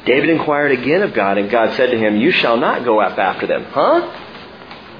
David 0.05 0.31
inquired 0.31 0.73
again 0.73 1.03
of 1.03 1.15
God, 1.15 1.39
and 1.39 1.49
God 1.49 1.77
said 1.77 1.91
to 1.91 1.99
him, 1.99 2.17
You 2.17 2.33
shall 2.33 2.57
not 2.57 2.85
go 2.85 3.01
up 3.01 3.19
after 3.19 3.47
them. 3.47 3.65
Huh? 3.65 4.01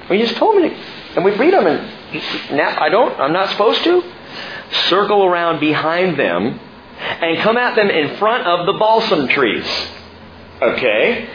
Well, 0.09 0.17
you 0.17 0.25
just 0.25 0.37
told 0.37 0.55
me 0.55 0.69
to. 0.69 0.75
And 1.15 1.25
we 1.25 1.31
read 1.35 1.53
them, 1.53 1.67
and 1.67 2.57
now 2.57 2.81
I 2.81 2.89
don't, 2.89 3.19
I'm 3.19 3.33
not 3.33 3.49
supposed 3.49 3.83
to? 3.83 4.01
Circle 4.89 5.23
around 5.23 5.59
behind 5.59 6.17
them 6.17 6.59
and 6.99 7.39
come 7.39 7.57
at 7.57 7.75
them 7.75 7.89
in 7.89 8.17
front 8.17 8.45
of 8.45 8.65
the 8.65 8.73
balsam 8.73 9.27
trees. 9.27 9.65
Okay? 10.61 11.29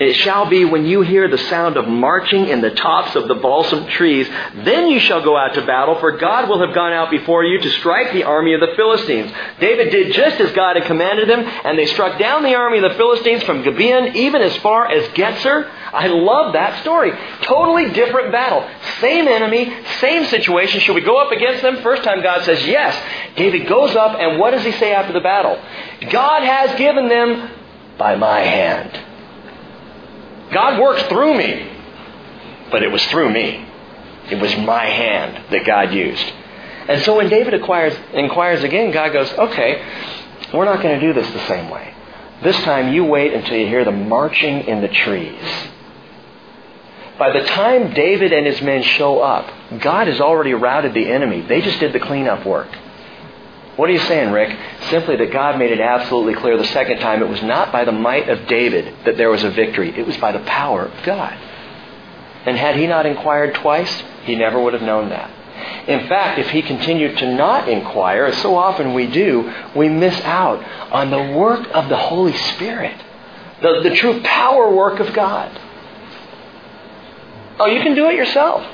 It 0.00 0.14
shall 0.14 0.48
be 0.48 0.64
when 0.64 0.86
you 0.86 1.02
hear 1.02 1.28
the 1.28 1.36
sound 1.36 1.76
of 1.76 1.86
marching 1.86 2.48
in 2.48 2.62
the 2.62 2.70
tops 2.70 3.14
of 3.16 3.28
the 3.28 3.34
balsam 3.34 3.86
trees, 3.86 4.26
then 4.64 4.88
you 4.88 4.98
shall 4.98 5.22
go 5.22 5.36
out 5.36 5.52
to 5.54 5.66
battle, 5.66 5.96
for 6.00 6.12
God 6.12 6.48
will 6.48 6.58
have 6.66 6.74
gone 6.74 6.94
out 6.94 7.10
before 7.10 7.44
you 7.44 7.60
to 7.60 7.70
strike 7.72 8.14
the 8.14 8.24
army 8.24 8.54
of 8.54 8.60
the 8.60 8.72
Philistines. 8.76 9.30
David 9.60 9.90
did 9.90 10.14
just 10.14 10.40
as 10.40 10.52
God 10.52 10.76
had 10.76 10.86
commanded 10.86 11.28
him, 11.28 11.40
and 11.40 11.78
they 11.78 11.84
struck 11.84 12.18
down 12.18 12.42
the 12.42 12.54
army 12.54 12.78
of 12.78 12.90
the 12.90 12.96
Philistines 12.96 13.42
from 13.42 13.62
Gibeon 13.62 14.16
even 14.16 14.40
as 14.40 14.56
far 14.58 14.90
as 14.90 15.06
Gezer. 15.08 15.70
I 15.92 16.06
love 16.06 16.52
that 16.52 16.82
story. 16.82 17.12
Totally 17.42 17.90
different 17.92 18.32
battle. 18.32 18.68
Same 19.00 19.26
enemy, 19.26 19.72
same 20.00 20.24
situation. 20.26 20.80
Should 20.80 20.94
we 20.94 21.00
go 21.00 21.18
up 21.18 21.32
against 21.32 21.62
them? 21.62 21.82
First 21.82 22.04
time 22.04 22.22
God 22.22 22.44
says 22.44 22.64
yes. 22.66 22.96
David 23.36 23.68
goes 23.68 23.96
up, 23.96 24.16
and 24.18 24.38
what 24.38 24.52
does 24.52 24.64
he 24.64 24.72
say 24.72 24.92
after 24.92 25.12
the 25.12 25.20
battle? 25.20 25.60
God 26.10 26.42
has 26.42 26.78
given 26.78 27.08
them 27.08 27.50
by 27.98 28.16
my 28.16 28.40
hand. 28.40 29.06
God 30.52 30.80
works 30.80 31.02
through 31.04 31.36
me, 31.36 31.70
but 32.70 32.82
it 32.82 32.90
was 32.90 33.04
through 33.06 33.32
me. 33.32 33.66
It 34.30 34.40
was 34.40 34.56
my 34.58 34.84
hand 34.84 35.44
that 35.50 35.66
God 35.66 35.92
used. 35.92 36.32
And 36.88 37.02
so 37.02 37.16
when 37.16 37.28
David 37.28 37.54
acquires, 37.54 37.94
inquires 38.12 38.62
again, 38.64 38.90
God 38.90 39.12
goes, 39.12 39.30
okay, 39.32 39.84
we're 40.52 40.64
not 40.64 40.82
going 40.82 40.98
to 40.98 41.06
do 41.06 41.12
this 41.12 41.30
the 41.32 41.46
same 41.46 41.68
way. 41.70 41.94
This 42.42 42.56
time 42.62 42.92
you 42.92 43.04
wait 43.04 43.32
until 43.34 43.56
you 43.56 43.66
hear 43.66 43.84
the 43.84 43.92
marching 43.92 44.62
in 44.62 44.80
the 44.80 44.88
trees. 44.88 45.42
By 47.20 47.38
the 47.38 47.44
time 47.44 47.92
David 47.92 48.32
and 48.32 48.46
his 48.46 48.62
men 48.62 48.82
show 48.82 49.20
up, 49.20 49.52
God 49.78 50.06
has 50.06 50.22
already 50.22 50.54
routed 50.54 50.94
the 50.94 51.06
enemy. 51.06 51.42
They 51.42 51.60
just 51.60 51.78
did 51.78 51.92
the 51.92 52.00
cleanup 52.00 52.46
work. 52.46 52.74
What 53.76 53.90
are 53.90 53.92
you 53.92 53.98
saying, 53.98 54.32
Rick? 54.32 54.58
Simply 54.88 55.16
that 55.16 55.30
God 55.30 55.58
made 55.58 55.70
it 55.70 55.80
absolutely 55.80 56.32
clear 56.32 56.56
the 56.56 56.64
second 56.64 56.98
time 57.00 57.22
it 57.22 57.28
was 57.28 57.42
not 57.42 57.72
by 57.72 57.84
the 57.84 57.92
might 57.92 58.30
of 58.30 58.48
David 58.48 59.04
that 59.04 59.18
there 59.18 59.28
was 59.28 59.44
a 59.44 59.50
victory. 59.50 59.90
It 59.90 60.06
was 60.06 60.16
by 60.16 60.32
the 60.32 60.38
power 60.40 60.86
of 60.86 61.04
God. 61.04 61.34
And 62.46 62.56
had 62.56 62.76
he 62.76 62.86
not 62.86 63.04
inquired 63.04 63.54
twice, 63.56 64.02
he 64.24 64.34
never 64.34 64.58
would 64.58 64.72
have 64.72 64.82
known 64.82 65.10
that. 65.10 65.30
In 65.88 66.08
fact, 66.08 66.38
if 66.38 66.48
he 66.48 66.62
continued 66.62 67.18
to 67.18 67.34
not 67.34 67.68
inquire, 67.68 68.24
as 68.24 68.40
so 68.40 68.56
often 68.56 68.94
we 68.94 69.06
do, 69.06 69.52
we 69.76 69.90
miss 69.90 70.18
out 70.22 70.64
on 70.90 71.10
the 71.10 71.38
work 71.38 71.68
of 71.74 71.90
the 71.90 71.98
Holy 71.98 72.32
Spirit, 72.32 72.98
the, 73.60 73.80
the 73.82 73.94
true 73.94 74.22
power 74.22 74.74
work 74.74 75.00
of 75.00 75.12
God. 75.12 75.54
Oh, 77.60 77.66
you 77.66 77.82
can 77.82 77.94
do 77.94 78.08
it 78.08 78.14
yourself. 78.14 78.66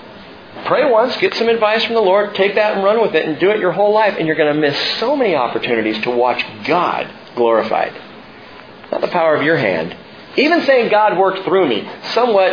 Pray 0.65 0.89
once, 0.91 1.17
get 1.17 1.35
some 1.35 1.49
advice 1.49 1.85
from 1.85 1.95
the 1.95 2.01
Lord, 2.01 2.35
take 2.37 2.55
that 2.55 2.77
and 2.77 2.85
run 2.85 3.03
with 3.03 3.15
it, 3.15 3.27
and 3.27 3.39
do 3.39 3.51
it 3.51 3.59
your 3.59 3.73
whole 3.73 3.93
life, 3.93 4.15
and 4.17 4.27
you're 4.27 4.37
going 4.37 4.55
to 4.55 4.61
miss 4.61 4.77
so 4.99 5.17
many 5.17 5.35
opportunities 5.35 6.01
to 6.05 6.11
watch 6.11 6.43
God 6.65 7.13
glorified. 7.35 7.93
Not 8.91 9.01
the 9.01 9.09
power 9.09 9.35
of 9.35 9.43
your 9.43 9.57
hand. 9.57 9.95
Even 10.37 10.65
saying 10.65 10.91
God 10.91 11.19
worked 11.19 11.45
through 11.45 11.69
me 11.69 11.89
somewhat 12.15 12.53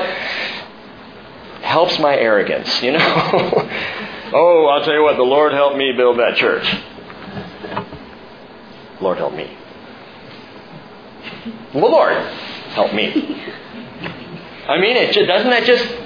helps 1.61 1.97
my 1.99 2.15
arrogance, 2.15 2.81
you 2.81 2.91
know? 2.91 2.99
oh, 4.33 4.67
I'll 4.71 4.83
tell 4.83 4.95
you 4.95 5.03
what, 5.03 5.15
the 5.15 5.23
Lord 5.23 5.53
helped 5.53 5.77
me 5.77 5.93
build 5.95 6.17
that 6.19 6.35
church. 6.35 6.65
Lord 8.99 9.17
help 9.17 9.33
me. 9.33 9.55
Well, 11.73 11.91
Lord, 11.91 12.17
help 12.73 12.93
me. 12.93 13.05
I 14.67 14.79
mean, 14.79 14.95
it 14.97 15.13
doesn't 15.27 15.49
that 15.49 15.65
just 15.65 16.02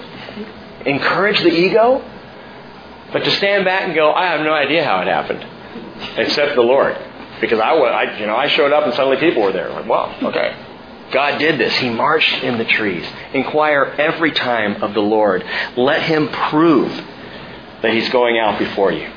encourage 0.88 1.39
the 1.39 1.51
ego, 1.51 2.03
but 3.13 3.23
to 3.23 3.31
stand 3.31 3.65
back 3.65 3.83
and 3.83 3.95
go, 3.95 4.11
I 4.11 4.27
have 4.27 4.41
no 4.41 4.53
idea 4.53 4.83
how 4.83 5.01
it 5.01 5.07
happened, 5.07 5.45
except 6.17 6.55
the 6.55 6.61
Lord. 6.61 6.97
Because 7.39 7.59
I, 7.59 7.71
I, 7.71 8.19
you 8.19 8.25
know, 8.25 8.35
I 8.35 8.47
showed 8.47 8.71
up 8.71 8.85
and 8.85 8.93
suddenly 8.95 9.17
people 9.17 9.43
were 9.43 9.51
there. 9.51 9.69
Like, 9.69 9.85
wow, 9.85 10.17
okay. 10.23 10.55
God 11.11 11.38
did 11.38 11.59
this. 11.59 11.75
He 11.77 11.89
marched 11.89 12.43
in 12.43 12.57
the 12.57 12.65
trees. 12.65 13.05
Inquire 13.33 13.95
every 13.97 14.31
time 14.31 14.83
of 14.83 14.93
the 14.93 15.01
Lord. 15.01 15.45
Let 15.77 16.01
Him 16.01 16.27
prove 16.27 16.91
that 17.81 17.93
He's 17.93 18.09
going 18.09 18.38
out 18.39 18.59
before 18.59 18.91
you. 18.91 19.09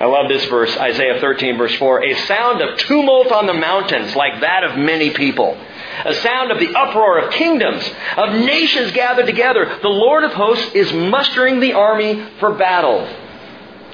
I 0.00 0.06
love 0.06 0.28
this 0.28 0.44
verse, 0.46 0.76
Isaiah 0.76 1.20
13, 1.20 1.56
verse 1.56 1.74
4. 1.76 2.04
A 2.04 2.14
sound 2.26 2.60
of 2.60 2.78
tumult 2.78 3.30
on 3.30 3.46
the 3.46 3.54
mountains, 3.54 4.14
like 4.16 4.40
that 4.40 4.64
of 4.64 4.76
many 4.76 5.10
people 5.10 5.56
a 6.04 6.14
sound 6.14 6.50
of 6.50 6.58
the 6.58 6.74
uproar 6.74 7.18
of 7.18 7.32
kingdoms, 7.32 7.88
of 8.16 8.34
nations 8.34 8.92
gathered 8.92 9.26
together. 9.26 9.78
The 9.82 9.88
Lord 9.88 10.24
of 10.24 10.32
hosts 10.32 10.74
is 10.74 10.92
mustering 10.92 11.60
the 11.60 11.74
army 11.74 12.26
for 12.40 12.52
battle. 12.52 13.06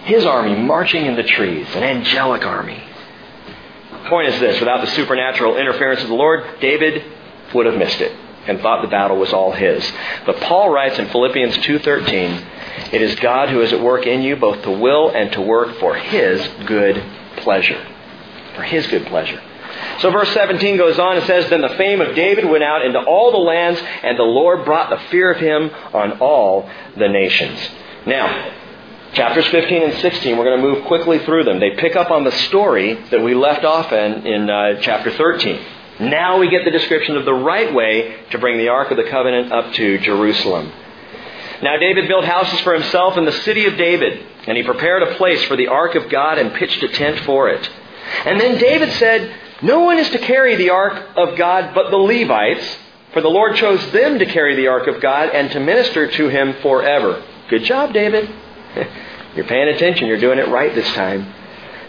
His 0.05 0.25
army 0.25 0.57
marching 0.57 1.07
in 1.07 1.17
the 1.17 1.23
trees, 1.23 1.67
an 1.75 1.83
angelic 1.83 2.45
army. 2.45 2.83
Point 4.07 4.29
is 4.29 4.41
this 4.41 4.59
without 4.59 4.81
the 4.81 4.91
supernatural 4.93 5.57
interference 5.57 6.03
of 6.03 6.09
the 6.09 6.15
Lord, 6.15 6.45
David 6.61 7.05
would 7.55 7.67
have 7.67 7.77
missed 7.77 8.01
it 8.01 8.13
and 8.47 8.61
thought 8.61 8.83
the 8.83 8.89
battle 8.89 9.19
was 9.19 9.33
all 9.33 9.53
his. 9.53 9.89
But 10.25 10.41
Paul 10.41 10.71
writes 10.71 10.99
in 10.99 11.09
Philippians 11.09 11.59
2:13, 11.59 12.43
"It 12.93 13.03
is 13.03 13.14
God 13.16 13.49
who 13.49 13.61
is 13.61 13.73
at 13.73 13.81
work 13.81 14.07
in 14.07 14.23
you 14.23 14.37
both 14.37 14.62
to 14.62 14.71
will 14.71 15.11
and 15.11 15.33
to 15.33 15.41
work 15.41 15.79
for 15.79 15.95
his 15.95 16.47
good 16.66 17.03
pleasure." 17.37 17.81
For 18.55 18.62
his 18.62 18.87
good 18.89 19.07
pleasure. 19.07 19.41
So 20.01 20.11
verse 20.11 20.33
17 20.33 20.77
goes 20.77 20.99
on 20.99 21.16
and 21.16 21.27
says, 21.27 21.49
Then 21.51 21.61
the 21.61 21.68
fame 21.71 22.01
of 22.01 22.14
David 22.14 22.45
went 22.45 22.64
out 22.64 22.85
into 22.85 23.01
all 23.01 23.33
the 23.33 23.39
lands, 23.39 23.81
and 24.03 24.18
the 24.18 24.25
Lord 24.25 24.64
brought 24.64 24.91
the 24.91 25.09
fear 25.09 25.31
of 25.31 25.39
him 25.39 25.71
on 25.93 26.18
all 26.21 26.68
the 26.97 27.09
nations. 27.09 27.59
Now, 28.07 28.53
chapters 29.12 29.47
15 29.49 29.83
and 29.83 29.95
16, 30.01 30.37
we're 30.37 30.45
going 30.45 30.61
to 30.61 30.66
move 30.66 30.87
quickly 30.87 31.18
through 31.21 31.45
them. 31.45 31.61
They 31.61 31.77
pick 31.77 31.97
up 31.97 32.11
on 32.11 32.25
the 32.25 32.33
story 32.33 32.95
that 33.11 33.23
we 33.23 33.35
left 33.35 33.64
off 33.64 33.93
in 33.93 34.27
in 34.27 34.51
uh, 34.51 34.81
chapter 34.81 35.11
13. 35.11 35.61
Now 36.01 36.39
we 36.39 36.49
get 36.49 36.64
the 36.64 36.71
description 36.71 37.16
of 37.16 37.27
the 37.27 37.35
right 37.35 37.75
way 37.75 38.16
to 38.31 38.39
bring 38.39 38.57
the 38.57 38.68
Ark 38.68 38.91
of 38.91 38.97
the 38.97 39.05
Covenant 39.05 39.53
up 39.53 39.73
to 39.75 39.99
Jerusalem. 39.99 40.73
Now 41.63 41.77
David 41.77 42.09
built 42.09 42.25
houses 42.25 42.61
for 42.61 42.75
himself 42.75 43.17
in 43.17 43.25
the 43.25 43.33
city 43.33 43.67
of 43.67 43.77
David, 43.77 44.25
and 44.47 44.57
he 44.57 44.63
prepared 44.63 45.03
a 45.03 45.15
place 45.17 45.43
for 45.45 45.57
the 45.57 45.69
Ark 45.69 45.95
of 45.95 46.09
God 46.09 46.39
and 46.39 46.55
pitched 46.55 46.83
a 46.83 46.89
tent 46.89 47.21
for 47.21 47.51
it. 47.51 47.69
And 48.25 48.41
then 48.41 48.59
David 48.59 48.93
said, 48.95 49.35
no 49.63 49.81
one 49.81 49.99
is 49.99 50.09
to 50.11 50.19
carry 50.19 50.57
the 50.57 50.71
ark 50.71 51.17
of 51.17 51.37
God 51.37 51.75
but 51.75 51.91
the 51.91 51.99
Levites, 51.99 52.79
for 53.13 53.21
the 53.21 53.29
Lord 53.29 53.57
chose 53.57 53.91
them 53.93 54.19
to 54.19 54.27
carry 54.27 54.57
the 54.57 54.69
ark 54.69 54.87
of 54.87 55.03
God 55.03 55.31
and 55.31 55.51
to 55.51 55.61
minister 55.61 56.11
to 56.11 56.29
him 56.29 56.55
forever. 56.63 57.23
Good 57.49 57.65
job, 57.65 57.93
David. 57.93 58.31
You're 59.37 59.47
paying 59.47 59.69
attention. 59.69 60.07
You're 60.07 60.19
doing 60.21 60.39
it 60.39 60.49
right 60.49 60.75
this 60.75 60.91
time. 60.95 61.35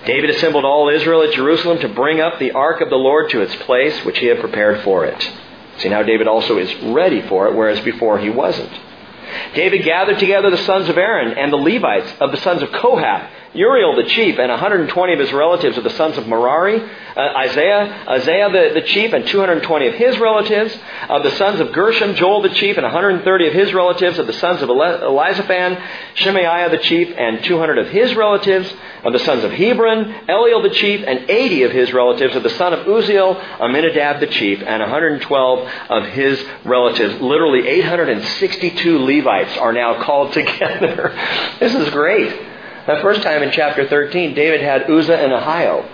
David 0.06 0.32
assembled 0.32 0.66
all 0.66 0.90
Israel 0.90 1.22
at 1.22 1.34
Jerusalem 1.34 1.80
to 1.80 1.90
bring 1.90 2.20
up 2.20 2.40
the 2.40 2.52
ark 2.52 2.82
of 2.82 2.90
the 2.90 2.96
Lord 2.96 3.30
to 3.30 3.42
its 3.42 3.56
place, 3.56 4.04
which 4.04 4.20
he 4.20 4.26
had 4.26 4.40
prepared 4.40 4.84
for 4.84 5.06
it. 5.06 5.32
See, 5.78 5.90
now 5.90 6.04
David 6.04 6.28
also 6.28 6.58
is 6.58 6.74
ready 6.84 7.22
for 7.22 7.48
it, 7.48 7.56
whereas 7.56 7.80
before 7.82 8.20
he 8.20 8.30
wasn't. 8.30 8.72
David 9.54 9.84
gathered 9.84 10.20
together 10.20 10.50
the 10.50 10.58
sons 10.58 10.90
of 10.90 10.98
Aaron 10.98 11.38
and 11.38 11.52
the 11.52 11.58
Levites 11.58 12.14
of 12.20 12.32
the 12.32 12.38
sons 12.38 12.62
of 12.62 12.72
Kohath 12.72 13.30
Uriel 13.54 13.98
the 13.98 14.04
chief 14.04 14.40
and 14.40 14.50
120 14.50 15.14
of 15.14 15.20
his 15.20 15.34
relatives 15.34 15.78
of 15.78 15.84
the 15.84 15.90
sons 15.92 16.18
of 16.18 16.26
Merari, 16.26 16.80
uh, 16.82 17.20
Asaiah, 17.20 18.06
Asaiah 18.08 18.74
the, 18.74 18.80
the 18.80 18.88
chief 18.88 19.12
and 19.12 19.28
220 19.28 19.88
of 19.88 19.94
his 19.96 20.18
relatives, 20.20 20.78
of 21.10 21.24
the 21.24 21.32
sons 21.32 21.60
of 21.60 21.74
Gershom, 21.74 22.16
Joel 22.16 22.44
the 22.44 22.50
chief 22.50 22.78
and 22.78 22.86
130 22.86 23.48
of 23.48 23.54
his 23.54 23.74
relatives, 23.74 24.18
of 24.18 24.28
the 24.28 24.34
sons 24.34 24.62
of 24.62 24.70
Elizaphan, 24.70 25.84
Shemaiah 26.16 26.70
the 26.70 26.78
chief 26.78 27.14
and 27.18 27.44
200 27.44 27.78
of 27.78 27.90
his 27.90 28.16
relatives, 28.16 28.74
of 29.04 29.12
the 29.12 29.20
sons 29.20 29.44
of 29.44 29.52
Hebron, 29.52 30.28
Eliel 30.30 30.64
the 30.64 30.74
chief 30.74 31.04
and 31.06 31.30
80 31.30 31.64
of 31.64 31.72
his 31.74 31.92
relatives, 31.92 32.36
of 32.38 32.44
the 32.44 32.50
son 32.52 32.74
of 32.74 32.86
Uzziel, 32.88 33.36
Amminadab 33.60 34.22
the 34.22 34.28
chief 34.28 34.62
and 34.62 34.82
112 34.82 35.70
of 35.90 36.06
his 36.06 36.42
relatives. 36.64 37.22
Literally 37.22 37.68
862 37.68 38.98
Levites 38.98 39.58
are 39.58 39.74
now 39.74 40.02
called 40.02 40.32
together. 40.34 41.14
this 41.60 41.74
is 41.74 41.90
great. 41.90 42.51
The 42.88 43.00
first 43.02 43.22
time 43.22 43.44
in 43.44 43.52
chapter 43.52 43.88
13, 43.88 44.34
David 44.34 44.62
had 44.62 44.90
Uzzah 44.90 45.18
and 45.18 45.32
Ahio. 45.32 45.88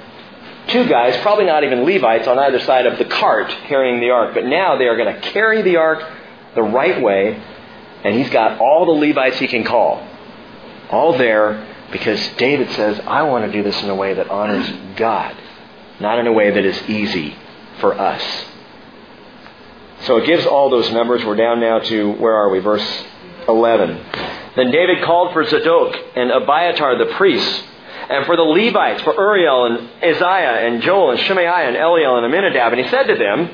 Two 0.70 0.88
guys, 0.88 1.18
probably 1.22 1.46
not 1.46 1.64
even 1.64 1.84
Levites, 1.84 2.28
on 2.28 2.40
either 2.40 2.60
side 2.60 2.86
of 2.86 2.98
the 2.98 3.06
cart 3.06 3.50
carrying 3.68 4.00
the 4.00 4.10
ark. 4.10 4.34
But 4.34 4.46
now 4.46 4.78
they 4.78 4.86
are 4.86 4.98
going 4.98 5.14
to 5.14 5.22
carry 5.32 5.62
the 5.62 5.78
ark 5.78 6.04
the 6.56 6.64
right 6.64 7.02
way, 7.02 7.42
and 8.04 8.16
he's 8.16 8.30
got 8.30 8.60
all 8.60 8.86
the 8.86 9.08
Levites 9.08 9.40
he 9.40 9.48
can 9.48 9.64
call. 9.64 10.06
All 10.90 11.18
there 11.18 11.66
because 11.92 12.26
David 12.38 12.70
says, 12.72 13.00
I 13.06 13.24
want 13.24 13.46
to 13.46 13.52
do 13.52 13.64
this 13.64 13.82
in 13.82 13.90
a 13.90 13.96
way 13.96 14.14
that 14.14 14.30
honors 14.30 14.70
God, 14.98 15.36
not 16.00 16.20
in 16.20 16.28
a 16.28 16.34
way 16.34 16.52
that 16.52 16.66
is 16.66 16.78
easy 16.90 17.36
for 17.80 17.98
us. 17.98 18.24
So 20.02 20.18
it 20.18 20.26
gives 20.26 20.46
all 20.46 20.70
those 20.70 20.92
numbers. 20.92 21.24
We're 21.24 21.36
down 21.36 21.60
now 21.60 21.80
to, 21.80 22.12
where 22.14 22.36
are 22.36 22.50
we? 22.50 22.60
Verse 22.60 23.04
11. 23.48 24.00
Then 24.58 24.72
David 24.72 25.04
called 25.04 25.34
for 25.34 25.46
Zadok 25.46 25.96
and 26.16 26.32
Abiathar 26.32 26.98
the 26.98 27.14
priests, 27.14 27.64
and 28.10 28.26
for 28.26 28.36
the 28.36 28.42
Levites, 28.42 29.04
for 29.04 29.14
Uriel 29.14 29.66
and 29.66 29.90
Asaiah 30.02 30.66
and 30.66 30.82
Joel 30.82 31.12
and 31.12 31.20
Shemaiah 31.20 31.68
and 31.68 31.76
Eliel 31.76 32.18
and 32.18 32.26
Amminadab. 32.26 32.74
And 32.74 32.84
he 32.84 32.90
said 32.90 33.04
to 33.04 33.16
them, 33.16 33.50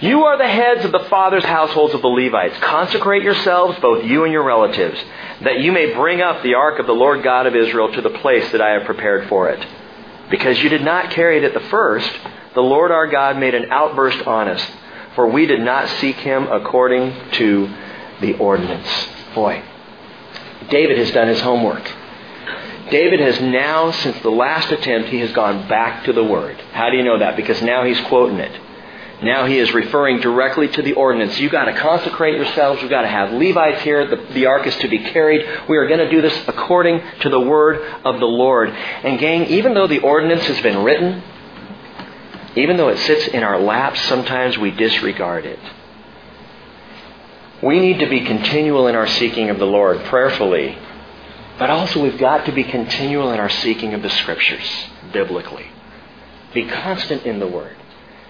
You 0.00 0.24
are 0.24 0.38
the 0.38 0.48
heads 0.48 0.84
of 0.84 0.92
the 0.92 1.06
fathers' 1.10 1.44
households 1.44 1.92
of 1.94 2.00
the 2.00 2.08
Levites. 2.08 2.56
Consecrate 2.60 3.24
yourselves, 3.24 3.78
both 3.80 4.04
you 4.04 4.24
and 4.24 4.32
your 4.32 4.44
relatives, 4.44 4.98
that 5.42 5.60
you 5.60 5.70
may 5.70 5.92
bring 5.94 6.22
up 6.22 6.42
the 6.42 6.54
ark 6.54 6.78
of 6.78 6.86
the 6.86 6.92
Lord 6.92 7.22
God 7.22 7.46
of 7.46 7.54
Israel 7.54 7.92
to 7.92 8.00
the 8.00 8.10
place 8.10 8.50
that 8.52 8.62
I 8.62 8.70
have 8.70 8.84
prepared 8.84 9.28
for 9.28 9.50
it. 9.50 9.66
Because 10.30 10.62
you 10.62 10.70
did 10.70 10.82
not 10.82 11.10
carry 11.10 11.38
it 11.38 11.44
at 11.44 11.54
the 11.54 11.68
first, 11.68 12.10
the 12.54 12.62
Lord 12.62 12.90
our 12.90 13.06
God 13.06 13.36
made 13.36 13.54
an 13.54 13.70
outburst 13.70 14.26
on 14.26 14.48
us, 14.48 14.64
for 15.14 15.28
we 15.28 15.44
did 15.44 15.60
not 15.60 15.88
seek 16.00 16.16
him 16.16 16.44
according 16.44 17.14
to 17.32 17.74
the 18.20 18.34
ordinance. 18.34 18.88
Boy, 19.34 19.62
David 20.70 20.98
has 20.98 21.10
done 21.12 21.28
his 21.28 21.40
homework. 21.40 21.90
David 22.90 23.20
has 23.20 23.40
now, 23.40 23.90
since 23.90 24.18
the 24.20 24.30
last 24.30 24.70
attempt, 24.72 25.10
he 25.10 25.18
has 25.20 25.32
gone 25.32 25.68
back 25.68 26.04
to 26.04 26.12
the 26.12 26.24
Word. 26.24 26.58
How 26.72 26.90
do 26.90 26.96
you 26.96 27.02
know 27.02 27.18
that? 27.18 27.36
Because 27.36 27.60
now 27.62 27.84
he's 27.84 28.00
quoting 28.02 28.38
it. 28.38 28.60
Now 29.22 29.46
he 29.46 29.58
is 29.58 29.72
referring 29.72 30.20
directly 30.20 30.68
to 30.68 30.82
the 30.82 30.92
ordinance. 30.92 31.38
You've 31.40 31.52
got 31.52 31.64
to 31.64 31.74
consecrate 31.74 32.36
yourselves. 32.36 32.80
You've 32.80 32.90
got 32.90 33.02
to 33.02 33.08
have 33.08 33.32
Levites 33.32 33.82
here. 33.82 34.06
The, 34.06 34.32
the 34.32 34.46
ark 34.46 34.66
is 34.66 34.76
to 34.76 34.88
be 34.88 34.98
carried. 34.98 35.44
We 35.68 35.76
are 35.76 35.88
going 35.88 35.98
to 35.98 36.10
do 36.10 36.22
this 36.22 36.36
according 36.46 37.02
to 37.20 37.28
the 37.28 37.40
word 37.40 37.80
of 38.04 38.20
the 38.20 38.26
Lord. 38.26 38.70
And 38.70 39.18
gang, 39.18 39.46
even 39.46 39.74
though 39.74 39.88
the 39.88 39.98
ordinance 39.98 40.46
has 40.46 40.60
been 40.62 40.84
written, 40.84 41.22
even 42.54 42.76
though 42.76 42.88
it 42.88 42.98
sits 42.98 43.26
in 43.28 43.42
our 43.42 43.60
laps, 43.60 44.00
sometimes 44.02 44.56
we 44.56 44.70
disregard 44.70 45.46
it. 45.46 45.58
We 47.62 47.80
need 47.80 47.98
to 47.98 48.08
be 48.08 48.20
continual 48.20 48.86
in 48.86 48.94
our 48.94 49.06
seeking 49.06 49.50
of 49.50 49.58
the 49.58 49.66
Lord 49.66 50.04
prayerfully, 50.04 50.78
but 51.58 51.70
also 51.70 52.00
we've 52.00 52.18
got 52.18 52.46
to 52.46 52.52
be 52.52 52.62
continual 52.62 53.32
in 53.32 53.40
our 53.40 53.50
seeking 53.50 53.94
of 53.94 54.02
the 54.02 54.10
Scriptures 54.10 54.86
biblically. 55.12 55.66
Be 56.54 56.68
constant 56.68 57.26
in 57.26 57.40
the 57.40 57.48
Word. 57.48 57.76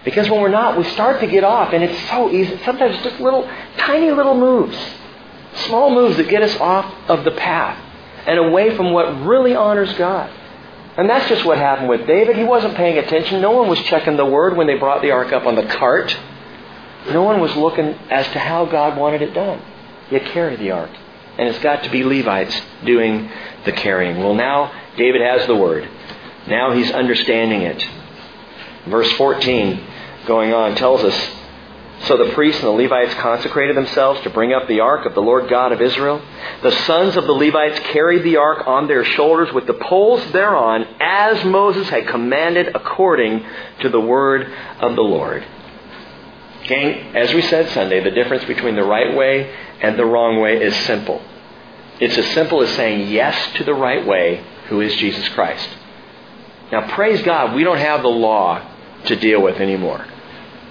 Because 0.03 0.29
when 0.29 0.41
we're 0.41 0.49
not, 0.49 0.77
we 0.77 0.83
start 0.85 1.19
to 1.19 1.27
get 1.27 1.43
off, 1.43 1.73
and 1.73 1.83
it's 1.83 2.09
so 2.09 2.31
easy. 2.31 2.57
Sometimes 2.63 3.03
just 3.03 3.19
little, 3.19 3.47
tiny 3.77 4.11
little 4.11 4.35
moves, 4.35 4.77
small 5.65 5.93
moves 5.93 6.17
that 6.17 6.29
get 6.29 6.41
us 6.41 6.55
off 6.57 6.91
of 7.09 7.23
the 7.23 7.31
path 7.31 7.77
and 8.25 8.39
away 8.39 8.75
from 8.75 8.93
what 8.93 9.25
really 9.25 9.55
honors 9.55 9.93
God. 9.93 10.31
And 10.97 11.09
that's 11.09 11.29
just 11.29 11.45
what 11.45 11.57
happened 11.57 11.89
with 11.89 12.07
David. 12.07 12.35
He 12.35 12.43
wasn't 12.43 12.75
paying 12.75 12.97
attention. 12.97 13.41
No 13.41 13.51
one 13.51 13.69
was 13.69 13.79
checking 13.83 14.17
the 14.17 14.25
Word 14.25 14.57
when 14.57 14.67
they 14.67 14.77
brought 14.77 15.01
the 15.01 15.11
ark 15.11 15.31
up 15.31 15.45
on 15.45 15.55
the 15.55 15.65
cart. 15.65 16.17
No 17.07 17.23
one 17.23 17.39
was 17.39 17.55
looking 17.55 17.87
as 18.09 18.25
to 18.27 18.39
how 18.39 18.65
God 18.65 18.97
wanted 18.97 19.21
it 19.21 19.33
done. 19.33 19.61
You 20.11 20.19
carry 20.19 20.55
the 20.55 20.71
ark. 20.71 20.91
And 21.37 21.47
it's 21.47 21.59
got 21.59 21.83
to 21.83 21.89
be 21.89 22.03
Levites 22.03 22.61
doing 22.83 23.29
the 23.65 23.71
carrying. 23.71 24.17
Well, 24.17 24.33
now 24.33 24.71
David 24.97 25.21
has 25.21 25.47
the 25.47 25.55
word. 25.55 25.87
Now 26.47 26.73
he's 26.73 26.91
understanding 26.91 27.61
it. 27.61 27.81
Verse 28.87 29.11
14, 29.13 29.81
going 30.25 30.53
on, 30.53 30.75
tells 30.75 31.03
us 31.03 31.29
So 32.07 32.17
the 32.17 32.33
priests 32.33 32.61
and 32.61 32.67
the 32.67 32.83
Levites 32.83 33.13
consecrated 33.15 33.75
themselves 33.75 34.21
to 34.21 34.29
bring 34.29 34.53
up 34.53 34.67
the 34.67 34.79
ark 34.79 35.05
of 35.05 35.13
the 35.13 35.21
Lord 35.21 35.49
God 35.49 35.71
of 35.71 35.81
Israel. 35.81 36.21
The 36.63 36.71
sons 36.85 37.17
of 37.17 37.25
the 37.25 37.33
Levites 37.33 37.79
carried 37.91 38.23
the 38.23 38.37
ark 38.37 38.67
on 38.67 38.87
their 38.87 39.03
shoulders 39.03 39.53
with 39.53 39.67
the 39.67 39.73
poles 39.73 40.23
thereon, 40.31 40.85
as 40.99 41.43
Moses 41.45 41.89
had 41.89 42.07
commanded 42.07 42.75
according 42.75 43.45
to 43.81 43.89
the 43.89 43.99
word 43.99 44.51
of 44.79 44.95
the 44.95 45.01
Lord. 45.01 45.45
Gang, 46.69 47.15
as 47.15 47.33
we 47.33 47.41
said 47.41 47.67
Sunday, 47.71 48.03
the 48.03 48.11
difference 48.11 48.45
between 48.45 48.75
the 48.75 48.83
right 48.83 49.17
way 49.17 49.51
and 49.81 49.97
the 49.97 50.05
wrong 50.05 50.39
way 50.39 50.61
is 50.61 50.75
simple. 50.85 51.19
It's 51.99 52.15
as 52.15 52.27
simple 52.27 52.61
as 52.61 52.69
saying 52.75 53.09
yes 53.09 53.53
to 53.55 53.63
the 53.63 53.73
right 53.73 54.05
way, 54.05 54.45
who 54.67 54.79
is 54.79 54.95
Jesus 54.95 55.27
Christ. 55.29 55.67
Now, 56.71 56.87
praise 56.93 57.23
God, 57.23 57.55
we 57.55 57.63
don't 57.63 57.79
have 57.79 58.03
the 58.03 58.09
law 58.09 58.63
to 59.05 59.15
deal 59.15 59.41
with 59.41 59.55
anymore. 59.55 60.05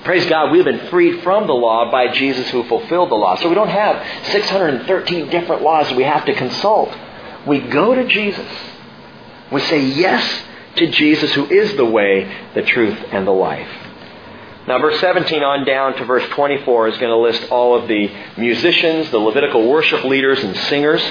Praise 0.04 0.24
God, 0.26 0.52
we've 0.52 0.64
been 0.64 0.86
freed 0.86 1.24
from 1.24 1.48
the 1.48 1.52
law 1.52 1.90
by 1.90 2.12
Jesus 2.12 2.48
who 2.50 2.62
fulfilled 2.62 3.10
the 3.10 3.16
law. 3.16 3.34
So 3.36 3.48
we 3.48 3.56
don't 3.56 3.68
have 3.68 4.26
613 4.30 5.28
different 5.30 5.62
laws 5.62 5.92
we 5.92 6.04
have 6.04 6.24
to 6.26 6.34
consult. 6.34 6.96
We 7.44 7.58
go 7.58 7.96
to 7.96 8.06
Jesus. 8.06 8.48
We 9.50 9.60
say 9.62 9.84
yes 9.84 10.44
to 10.76 10.86
Jesus 10.86 11.34
who 11.34 11.46
is 11.46 11.74
the 11.74 11.84
way, 11.84 12.32
the 12.54 12.62
truth, 12.62 12.98
and 13.10 13.26
the 13.26 13.32
life. 13.32 13.87
Now, 14.68 14.78
verse 14.78 15.00
17 15.00 15.42
on 15.42 15.64
down 15.64 15.96
to 15.96 16.04
verse 16.04 16.28
24 16.28 16.88
is 16.88 16.98
going 16.98 17.08
to 17.08 17.16
list 17.16 17.50
all 17.50 17.74
of 17.74 17.88
the 17.88 18.14
musicians, 18.36 19.10
the 19.10 19.18
Levitical 19.18 19.66
worship 19.66 20.04
leaders, 20.04 20.44
and 20.44 20.54
singers. 20.68 21.02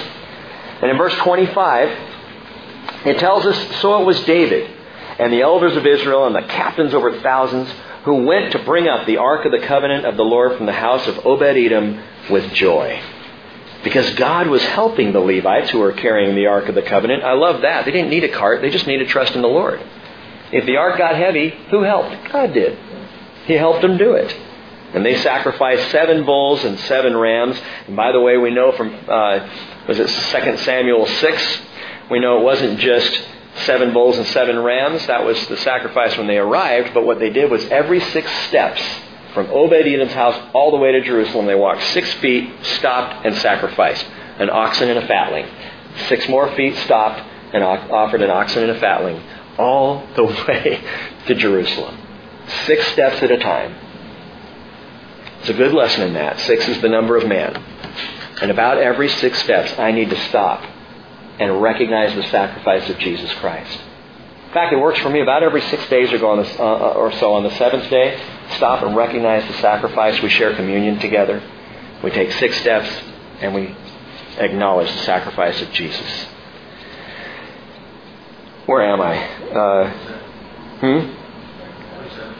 And 0.80 0.88
in 0.92 0.96
verse 0.96 1.14
25, 1.16 1.88
it 3.04 3.18
tells 3.18 3.44
us 3.44 3.80
So 3.80 4.00
it 4.00 4.04
was 4.04 4.20
David 4.20 4.70
and 5.18 5.32
the 5.32 5.42
elders 5.42 5.76
of 5.76 5.84
Israel 5.84 6.26
and 6.26 6.36
the 6.36 6.42
captains 6.42 6.94
over 6.94 7.20
thousands 7.20 7.68
who 8.04 8.24
went 8.24 8.52
to 8.52 8.60
bring 8.60 8.86
up 8.86 9.06
the 9.06 9.16
ark 9.16 9.44
of 9.44 9.50
the 9.50 9.66
covenant 9.66 10.06
of 10.06 10.16
the 10.16 10.24
Lord 10.24 10.56
from 10.56 10.66
the 10.66 10.72
house 10.72 11.08
of 11.08 11.26
Obed 11.26 11.42
Edom 11.42 12.00
with 12.30 12.52
joy. 12.52 13.02
Because 13.82 14.08
God 14.14 14.46
was 14.46 14.62
helping 14.62 15.12
the 15.12 15.18
Levites 15.18 15.70
who 15.70 15.80
were 15.80 15.92
carrying 15.92 16.36
the 16.36 16.46
ark 16.46 16.68
of 16.68 16.76
the 16.76 16.82
covenant. 16.82 17.24
I 17.24 17.32
love 17.32 17.62
that. 17.62 17.86
They 17.86 17.90
didn't 17.90 18.10
need 18.10 18.22
a 18.22 18.28
cart, 18.28 18.62
they 18.62 18.70
just 18.70 18.86
needed 18.86 19.08
trust 19.08 19.34
in 19.34 19.42
the 19.42 19.48
Lord. 19.48 19.80
If 20.52 20.64
the 20.64 20.76
ark 20.76 20.96
got 20.96 21.16
heavy, 21.16 21.52
who 21.70 21.82
helped? 21.82 22.32
God 22.32 22.54
did. 22.54 22.78
He 23.48 23.54
helped 23.54 23.82
them 23.82 23.96
do 23.96 24.12
it. 24.12 24.32
And 24.94 25.04
they 25.04 25.16
sacrificed 25.16 25.90
seven 25.90 26.24
bulls 26.24 26.64
and 26.64 26.78
seven 26.80 27.16
rams. 27.16 27.60
And 27.86 27.96
by 27.96 28.12
the 28.12 28.20
way, 28.20 28.36
we 28.36 28.50
know 28.50 28.72
from, 28.72 28.94
uh, 29.08 29.48
was 29.88 29.98
it 29.98 30.08
2 30.08 30.56
Samuel 30.58 31.06
6? 31.06 31.58
We 32.10 32.20
know 32.20 32.38
it 32.38 32.44
wasn't 32.44 32.78
just 32.78 33.22
seven 33.64 33.92
bulls 33.92 34.16
and 34.16 34.26
seven 34.28 34.58
rams. 34.58 35.06
That 35.06 35.24
was 35.24 35.44
the 35.48 35.56
sacrifice 35.56 36.16
when 36.16 36.26
they 36.26 36.38
arrived. 36.38 36.94
But 36.94 37.04
what 37.04 37.18
they 37.18 37.30
did 37.30 37.50
was 37.50 37.64
every 37.66 38.00
six 38.00 38.30
steps 38.48 38.82
from 39.32 39.46
Obed 39.50 39.86
Edom's 39.86 40.12
house 40.12 40.38
all 40.54 40.70
the 40.70 40.76
way 40.76 40.92
to 40.92 41.00
Jerusalem, 41.00 41.46
they 41.46 41.54
walked 41.54 41.82
six 41.92 42.12
feet, 42.14 42.50
stopped, 42.62 43.26
and 43.26 43.36
sacrificed 43.36 44.06
an 44.38 44.50
oxen 44.50 44.88
and 44.88 44.98
a 44.98 45.06
fatling. 45.06 45.46
Six 46.08 46.28
more 46.28 46.54
feet, 46.54 46.76
stopped, 46.76 47.20
and 47.52 47.62
offered 47.62 48.22
an 48.22 48.30
oxen 48.30 48.62
and 48.62 48.72
a 48.72 48.80
fatling 48.80 49.22
all 49.58 50.06
the 50.16 50.24
way 50.48 50.82
to 51.26 51.34
Jerusalem. 51.34 52.07
Six 52.66 52.86
steps 52.88 53.22
at 53.22 53.30
a 53.30 53.38
time. 53.38 53.74
It's 55.40 55.48
a 55.48 55.54
good 55.54 55.72
lesson 55.72 56.02
in 56.02 56.14
that. 56.14 56.40
Six 56.40 56.68
is 56.68 56.80
the 56.80 56.88
number 56.88 57.16
of 57.16 57.26
man. 57.26 57.56
And 58.40 58.50
about 58.50 58.78
every 58.78 59.08
six 59.08 59.42
steps, 59.42 59.78
I 59.78 59.92
need 59.92 60.10
to 60.10 60.20
stop 60.28 60.64
and 61.38 61.62
recognize 61.62 62.14
the 62.14 62.24
sacrifice 62.24 62.88
of 62.90 62.98
Jesus 62.98 63.32
Christ. 63.34 63.78
In 64.48 64.54
fact, 64.54 64.72
it 64.72 64.78
works 64.78 64.98
for 65.00 65.10
me 65.10 65.20
about 65.20 65.42
every 65.42 65.60
six 65.62 65.88
days 65.88 66.12
or, 66.12 66.24
uh, 66.24 66.42
uh, 66.42 67.10
so. 67.18 67.34
On 67.34 67.42
the 67.42 67.50
seventh 67.56 67.88
day, 67.90 68.20
stop 68.56 68.82
and 68.82 68.96
recognize 68.96 69.46
the 69.46 69.54
sacrifice. 69.60 70.20
We 70.22 70.30
share 70.30 70.54
communion 70.54 70.98
together. 70.98 71.42
We 72.02 72.10
take 72.10 72.32
six 72.32 72.58
steps 72.58 72.88
and 73.40 73.54
we 73.54 73.76
acknowledge 74.38 74.90
the 74.90 75.02
sacrifice 75.02 75.60
of 75.60 75.70
Jesus. 75.72 76.26
Where 78.66 78.82
am 78.82 79.00
I? 79.00 79.16
Uh, 79.52 79.90
hmm? 80.80 81.27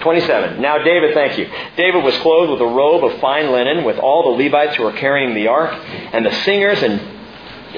27. 0.00 0.60
Now 0.60 0.78
David, 0.78 1.14
thank 1.14 1.38
you. 1.38 1.50
David 1.76 2.04
was 2.04 2.16
clothed 2.18 2.52
with 2.52 2.60
a 2.60 2.72
robe 2.72 3.04
of 3.04 3.20
fine 3.20 3.50
linen 3.52 3.84
with 3.84 3.98
all 3.98 4.36
the 4.36 4.42
Levites 4.42 4.76
who 4.76 4.84
were 4.84 4.92
carrying 4.92 5.34
the 5.34 5.48
ark 5.48 5.72
and 6.12 6.24
the 6.24 6.32
singers 6.44 6.82
and, 6.82 7.00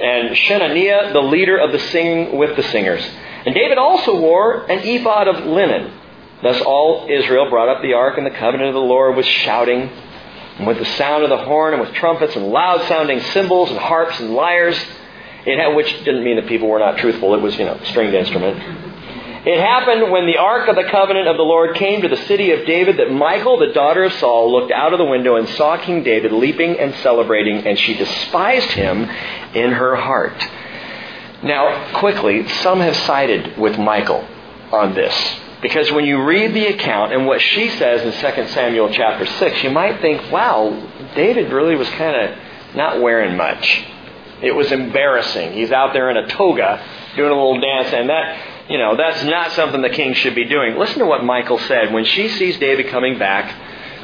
and 0.00 0.36
Shenaniah, 0.36 1.12
the 1.12 1.22
leader 1.22 1.56
of 1.56 1.72
the 1.72 1.78
singing 1.78 2.38
with 2.38 2.56
the 2.56 2.62
singers. 2.64 3.04
And 3.46 3.54
David 3.54 3.78
also 3.78 4.20
wore 4.20 4.64
an 4.70 4.80
ephod 4.80 5.28
of 5.28 5.46
linen. 5.46 5.92
Thus 6.42 6.60
all 6.62 7.06
Israel 7.10 7.48
brought 7.50 7.68
up 7.68 7.82
the 7.82 7.94
ark 7.94 8.16
and 8.18 8.26
the 8.26 8.30
covenant 8.30 8.68
of 8.68 8.74
the 8.74 8.80
Lord 8.80 9.16
with 9.16 9.26
shouting 9.26 9.90
and 10.58 10.66
with 10.66 10.78
the 10.78 10.84
sound 10.84 11.22
of 11.22 11.30
the 11.30 11.38
horn 11.38 11.74
and 11.74 11.82
with 11.82 11.92
trumpets 11.94 12.36
and 12.36 12.48
loud 12.48 12.86
sounding 12.88 13.20
cymbals 13.32 13.70
and 13.70 13.78
harps 13.78 14.18
and 14.20 14.34
lyres. 14.34 14.76
Had, 15.44 15.74
which 15.74 15.90
didn't 16.04 16.22
mean 16.22 16.36
that 16.36 16.46
people 16.46 16.68
were 16.68 16.78
not 16.78 16.98
truthful. 16.98 17.34
It 17.34 17.40
was, 17.40 17.56
you 17.58 17.64
know, 17.64 17.80
stringed 17.84 18.14
instrument. 18.14 18.89
It 19.44 19.58
happened 19.58 20.12
when 20.12 20.26
the 20.26 20.36
ark 20.36 20.68
of 20.68 20.76
the 20.76 20.84
covenant 20.84 21.26
of 21.26 21.38
the 21.38 21.42
Lord 21.42 21.74
came 21.74 22.02
to 22.02 22.08
the 22.08 22.16
city 22.26 22.52
of 22.52 22.66
David 22.66 22.98
that 22.98 23.10
Michal, 23.10 23.58
the 23.58 23.72
daughter 23.72 24.04
of 24.04 24.12
Saul, 24.14 24.52
looked 24.52 24.70
out 24.70 24.92
of 24.92 24.98
the 24.98 25.04
window 25.06 25.36
and 25.36 25.48
saw 25.50 25.78
King 25.78 26.02
David 26.02 26.30
leaping 26.30 26.78
and 26.78 26.94
celebrating, 26.96 27.66
and 27.66 27.78
she 27.78 27.94
despised 27.94 28.70
him 28.72 29.04
in 29.54 29.72
her 29.72 29.96
heart. 29.96 30.46
Now, 31.42 31.90
quickly, 31.98 32.46
some 32.48 32.80
have 32.80 32.94
sided 32.94 33.56
with 33.56 33.78
Michal 33.78 34.26
on 34.72 34.92
this. 34.92 35.14
Because 35.62 35.90
when 35.90 36.04
you 36.04 36.22
read 36.22 36.52
the 36.52 36.66
account 36.66 37.14
and 37.14 37.26
what 37.26 37.40
she 37.40 37.70
says 37.70 38.02
in 38.02 38.12
2 38.12 38.48
Samuel 38.48 38.92
chapter 38.92 39.24
6, 39.24 39.62
you 39.62 39.70
might 39.70 40.02
think, 40.02 40.30
wow, 40.30 40.68
David 41.14 41.50
really 41.50 41.76
was 41.76 41.88
kind 41.90 42.28
of 42.30 42.38
not 42.74 43.00
wearing 43.00 43.38
much. 43.38 43.84
It 44.42 44.54
was 44.54 44.70
embarrassing. 44.70 45.52
He's 45.52 45.72
out 45.72 45.94
there 45.94 46.10
in 46.10 46.18
a 46.18 46.28
toga 46.28 46.82
doing 47.16 47.30
a 47.30 47.34
little 47.34 47.60
dance, 47.60 47.92
and 47.92 48.08
that 48.08 48.49
you 48.70 48.78
know, 48.78 48.96
that's 48.96 49.24
not 49.24 49.50
something 49.52 49.82
the 49.82 49.90
king 49.90 50.14
should 50.14 50.36
be 50.36 50.44
doing. 50.44 50.78
Listen 50.78 51.00
to 51.00 51.04
what 51.04 51.24
Michal 51.24 51.58
said. 51.58 51.92
When 51.92 52.04
she 52.04 52.28
sees 52.28 52.56
David 52.58 52.86
coming 52.86 53.18
back, 53.18 53.52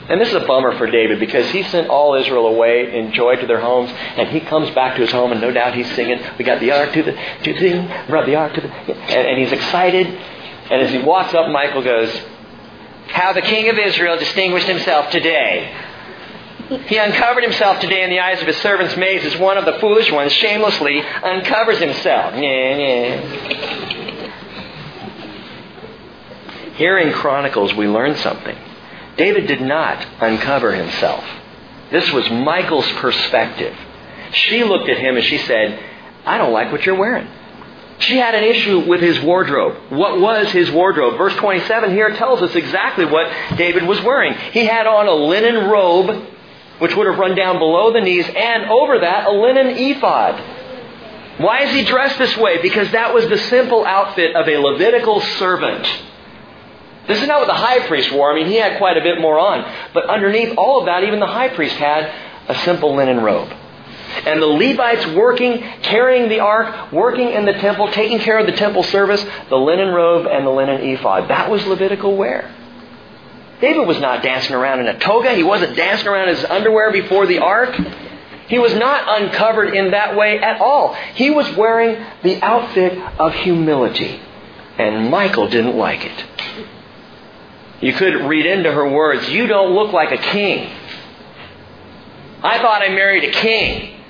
and 0.09 0.21
this 0.21 0.29
is 0.29 0.35
a 0.35 0.41
bummer 0.41 0.77
for 0.77 0.91
David 0.91 1.21
because 1.21 1.49
he 1.51 1.63
sent 1.63 1.89
all 1.89 2.15
Israel 2.15 2.49
away 2.49 2.99
in 2.99 3.13
joy 3.13 3.37
to 3.37 3.47
their 3.47 3.61
homes, 3.61 3.91
and 3.93 4.29
he 4.29 4.41
comes 4.41 4.69
back 4.71 4.97
to 4.97 5.03
his 5.03 5.13
home, 5.13 5.31
and 5.31 5.41
no 5.41 5.53
doubt 5.53 5.75
he's 5.75 5.91
singing, 5.95 6.21
"We 6.37 6.45
got 6.45 6.59
the 6.59 6.73
ark 6.73 6.93
to 6.95 7.03
the 7.05 7.13
to 7.13 7.55
the 7.55 8.05
brought 8.09 8.27
the 8.27 8.35
ark 8.35 8.55
to 8.55 8.61
the," 8.61 8.69
and, 8.69 9.29
and 9.29 9.39
he's 9.39 9.53
excited. 9.53 10.07
And 10.09 10.83
as 10.83 10.91
he 10.91 10.99
walks 10.99 11.33
up, 11.33 11.49
Michal 11.49 11.83
goes, 11.83 12.11
"How 13.07 13.33
the 13.35 13.43
king 13.43 13.69
of 13.69 13.79
Israel 13.79 14.17
distinguished 14.17 14.67
himself 14.67 15.11
today." 15.11 15.73
He 16.89 16.97
uncovered 16.97 17.45
himself 17.45 17.79
today 17.79 18.03
in 18.03 18.11
the 18.11 18.19
eyes 18.19 18.41
of 18.41 18.49
his 18.49 18.57
servants' 18.57 18.97
maids 18.97 19.25
as 19.25 19.37
one 19.37 19.57
of 19.59 19.65
the 19.65 19.75
foolish 19.75 20.11
ones 20.11 20.33
shamelessly 20.33 21.01
uncovers 21.01 21.79
himself. 21.79 22.35
Here 26.77 26.99
in 26.99 27.13
Chronicles, 27.13 27.75
we 27.75 27.89
learn 27.89 28.17
something. 28.17 28.57
David 29.17 29.47
did 29.47 29.63
not 29.63 30.07
uncover 30.21 30.75
himself. 30.75 31.25
This 31.91 32.13
was 32.13 32.29
Michal's 32.31 32.91
perspective. 32.93 33.75
She 34.33 34.65
looked 34.65 34.89
at 34.89 34.99
him 34.99 35.17
and 35.17 35.25
she 35.25 35.39
said, 35.39 35.83
I 36.27 36.37
don't 36.39 36.53
like 36.53 36.73
what 36.73 36.85
you're 36.85 36.97
wearing. 36.97 37.29
She 37.99 38.19
had 38.19 38.35
an 38.35 38.45
issue 38.45 38.81
with 38.81 39.01
his 39.01 39.19
wardrobe. 39.21 39.91
What 39.91 40.21
was 40.21 40.51
his 40.51 40.71
wardrobe? 40.71 41.17
Verse 41.17 41.35
27 41.37 41.93
here 41.93 42.11
tells 42.11 42.43
us 42.43 42.55
exactly 42.55 43.07
what 43.07 43.33
David 43.57 43.85
was 43.85 44.03
wearing. 44.03 44.35
He 44.53 44.67
had 44.67 44.87
on 44.87 45.07
a 45.07 45.15
linen 45.15 45.71
robe, 45.71 46.27
which 46.79 46.95
would 46.95 47.07
have 47.07 47.19
run 47.19 47.35
down 47.35 47.59
below 47.59 47.93
the 47.93 48.03
knees, 48.03 48.27
and 48.29 48.67
over 48.67 48.99
that, 48.99 49.27
a 49.27 49.31
linen 49.31 49.69
ephod. 49.69 50.39
Why 51.39 51.63
is 51.63 51.71
he 51.71 51.85
dressed 51.85 52.19
this 52.19 52.37
way? 52.37 52.61
Because 52.61 52.91
that 52.93 53.15
was 53.15 53.29
the 53.29 53.39
simple 53.39 53.87
outfit 53.87 54.37
of 54.37 54.47
a 54.47 54.59
Levitical 54.59 55.21
servant. 55.21 55.87
This 57.07 57.21
is 57.21 57.29
not 57.29 57.41
what 57.41 57.47
the 57.47 57.55
high 57.55 57.87
priest 57.87 58.13
wore. 58.13 58.33
I 58.33 58.35
mean, 58.35 58.47
he 58.47 58.57
had 58.57 58.79
quite 58.79 58.97
a 58.97 59.01
bit 59.01 59.21
more 59.21 59.39
on. 59.39 59.71
But 59.95 60.07
underneath 60.07 60.57
all 60.59 60.81
of 60.81 60.87
that, 60.87 61.05
even 61.05 61.21
the 61.21 61.27
high 61.27 61.49
priest 61.49 61.77
had 61.77 62.13
a 62.49 62.55
simple 62.65 62.97
linen 62.97 63.21
robe. 63.21 63.53
And 64.25 64.41
the 64.41 64.47
Levites 64.47 65.07
working, 65.15 65.61
carrying 65.83 66.29
the 66.29 66.41
ark, 66.41 66.93
working 66.93 67.31
in 67.31 67.45
the 67.45 67.53
temple, 67.53 67.91
taking 67.93 68.19
care 68.19 68.39
of 68.39 68.47
the 68.47 68.53
temple 68.53 68.83
service, 68.83 69.25
the 69.49 69.57
linen 69.57 69.95
robe 69.95 70.27
and 70.27 70.47
the 70.47 70.51
linen 70.51 70.81
ephod. 70.81 71.29
That 71.29 71.51
was 71.51 71.65
Levitical 71.67 72.17
wear. 72.17 72.53
David 73.61 73.87
was 73.87 74.01
not 74.01 74.23
dancing 74.23 74.55
around 74.55 74.81
in 74.81 74.89
a 74.89 74.99
toga. 74.99 75.35
He 75.35 75.43
wasn't 75.43 75.77
dancing 75.77 76.09
around 76.09 76.29
in 76.29 76.37
his 76.37 76.45
underwear 76.45 76.93
before 76.93 77.27
the 77.27 77.39
ark. 77.39 77.75
He 78.49 78.59
was 78.59 78.75
not 78.75 79.23
uncovered 79.23 79.75
in 79.75 79.93
that 79.93 80.17
way 80.17 80.39
at 80.39 80.61
all. 80.61 80.95
He 81.15 81.31
was 81.31 81.51
wearing 81.57 82.05
the 82.23 82.41
outfit 82.43 82.99
of 83.19 83.35
humility. 83.35 84.21
And 84.79 85.11
Michal 85.11 85.49
didn't 85.49 85.77
like 85.77 86.05
it. 86.05 86.25
You 87.81 87.93
could 87.93 88.27
read 88.27 88.47
into 88.47 88.73
her 88.73 88.89
words, 88.89 89.29
You 89.29 89.47
don't 89.47 89.75
look 89.75 89.93
like 89.93 90.13
a 90.13 90.23
king. 90.23 90.73
I 92.43 92.59
thought 92.59 92.83
I 92.83 92.89
married 92.89 93.25
a 93.25 93.33
king. 93.33 94.01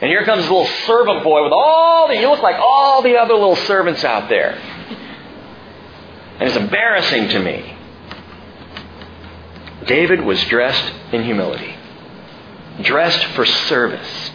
And 0.00 0.10
here 0.10 0.24
comes 0.24 0.42
this 0.42 0.50
little 0.50 0.66
servant 0.86 1.22
boy 1.22 1.44
with 1.44 1.52
all 1.52 2.08
the, 2.08 2.16
you 2.16 2.28
look 2.28 2.42
like 2.42 2.56
all 2.56 3.02
the 3.02 3.16
other 3.16 3.34
little 3.34 3.56
servants 3.56 4.04
out 4.04 4.28
there. 4.28 4.52
And 6.38 6.42
it's 6.42 6.56
embarrassing 6.56 7.28
to 7.28 7.38
me. 7.38 7.76
David 9.86 10.22
was 10.22 10.42
dressed 10.44 10.92
in 11.12 11.22
humility, 11.24 11.74
dressed 12.82 13.24
for 13.34 13.46
service. 13.46 14.30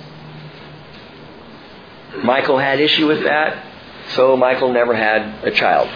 Michal 2.24 2.58
had 2.58 2.80
issue 2.80 3.08
with 3.08 3.24
that, 3.24 3.66
so 4.10 4.38
Michal 4.38 4.72
never 4.72 4.96
had 4.96 5.44
a 5.46 5.52
child. 5.52 5.90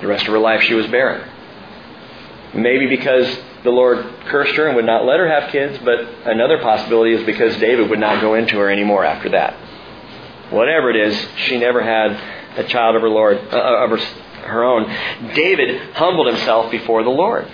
The 0.00 0.06
rest 0.06 0.26
of 0.26 0.32
her 0.32 0.38
life 0.38 0.62
she 0.62 0.74
was 0.74 0.86
barren. 0.86 1.28
Maybe 2.54 2.86
because 2.86 3.26
the 3.64 3.70
Lord 3.70 4.04
cursed 4.26 4.54
her 4.54 4.66
and 4.66 4.76
would 4.76 4.86
not 4.86 5.04
let 5.04 5.18
her 5.18 5.28
have 5.28 5.50
kids, 5.50 5.78
but 5.84 6.00
another 6.24 6.58
possibility 6.58 7.14
is 7.14 7.24
because 7.24 7.56
David 7.58 7.90
would 7.90 7.98
not 7.98 8.20
go 8.20 8.34
into 8.34 8.58
her 8.58 8.70
anymore 8.70 9.04
after 9.04 9.28
that. 9.30 9.54
Whatever 10.50 10.90
it 10.90 10.96
is, 10.96 11.26
she 11.36 11.58
never 11.58 11.82
had 11.82 12.58
a 12.58 12.64
child 12.64 12.96
of 12.96 13.02
her 13.02 13.08
Lord 13.08 13.36
uh, 13.52 13.84
of 13.84 13.90
her, 13.90 13.98
her 14.46 14.64
own. 14.64 14.84
David 15.34 15.92
humbled 15.92 16.26
himself 16.28 16.70
before 16.70 17.02
the 17.02 17.10
Lord. 17.10 17.46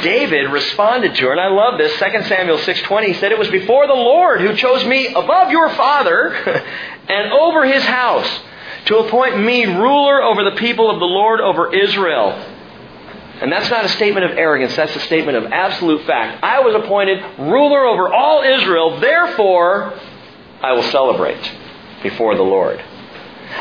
David 0.00 0.50
responded 0.50 1.14
to 1.14 1.26
her, 1.26 1.32
and 1.32 1.40
I 1.40 1.48
love 1.48 1.78
this. 1.78 1.92
2 1.98 2.22
Samuel 2.24 2.58
6:20 2.58 3.06
he 3.06 3.14
said, 3.14 3.30
"It 3.30 3.38
was 3.38 3.48
before 3.48 3.86
the 3.86 3.94
Lord 3.94 4.40
who 4.40 4.56
chose 4.56 4.84
me 4.84 5.06
above 5.14 5.52
your 5.52 5.68
father 5.70 6.34
and 7.08 7.32
over 7.32 7.64
his 7.64 7.84
house 7.84 8.40
to 8.86 8.98
appoint 8.98 9.38
me 9.38 9.66
ruler 9.66 10.20
over 10.20 10.42
the 10.42 10.56
people 10.56 10.90
of 10.90 10.98
the 10.98 11.06
Lord 11.06 11.40
over 11.40 11.72
Israel." 11.72 12.51
And 13.42 13.50
that's 13.50 13.68
not 13.70 13.84
a 13.84 13.88
statement 13.88 14.24
of 14.24 14.38
arrogance, 14.38 14.76
that's 14.76 14.94
a 14.94 15.00
statement 15.00 15.36
of 15.36 15.46
absolute 15.46 16.06
fact. 16.06 16.44
I 16.44 16.60
was 16.60 16.76
appointed 16.76 17.18
ruler 17.40 17.84
over 17.84 18.08
all 18.08 18.44
Israel, 18.44 19.00
therefore 19.00 19.98
I 20.62 20.72
will 20.74 20.84
celebrate 20.84 21.52
before 22.04 22.36
the 22.36 22.42
Lord. 22.44 22.80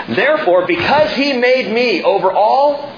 Therefore, 0.09 0.67
because 0.67 1.15
he 1.15 1.33
made 1.33 1.73
me 1.73 2.03
over 2.03 2.31
all, 2.31 2.95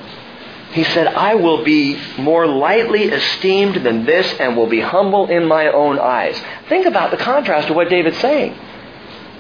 he 0.74 0.84
said, 0.84 1.08
I 1.08 1.36
will 1.36 1.64
be 1.64 1.98
more 2.18 2.48
lightly 2.48 3.04
esteemed 3.04 3.86
than 3.86 4.06
this 4.06 4.34
and 4.40 4.58
will 4.58 4.68
be 4.68 4.82
humble 4.82 5.30
in 5.30 5.48
my 5.48 5.68
own 5.68 6.00
eyes. 6.00 6.38
Think 6.68 6.86
about 6.86 7.12
the 7.12 7.18
contrast 7.18 7.70
of 7.70 7.78
what 7.78 7.90
David's 7.90 8.20
saying. 8.20 8.58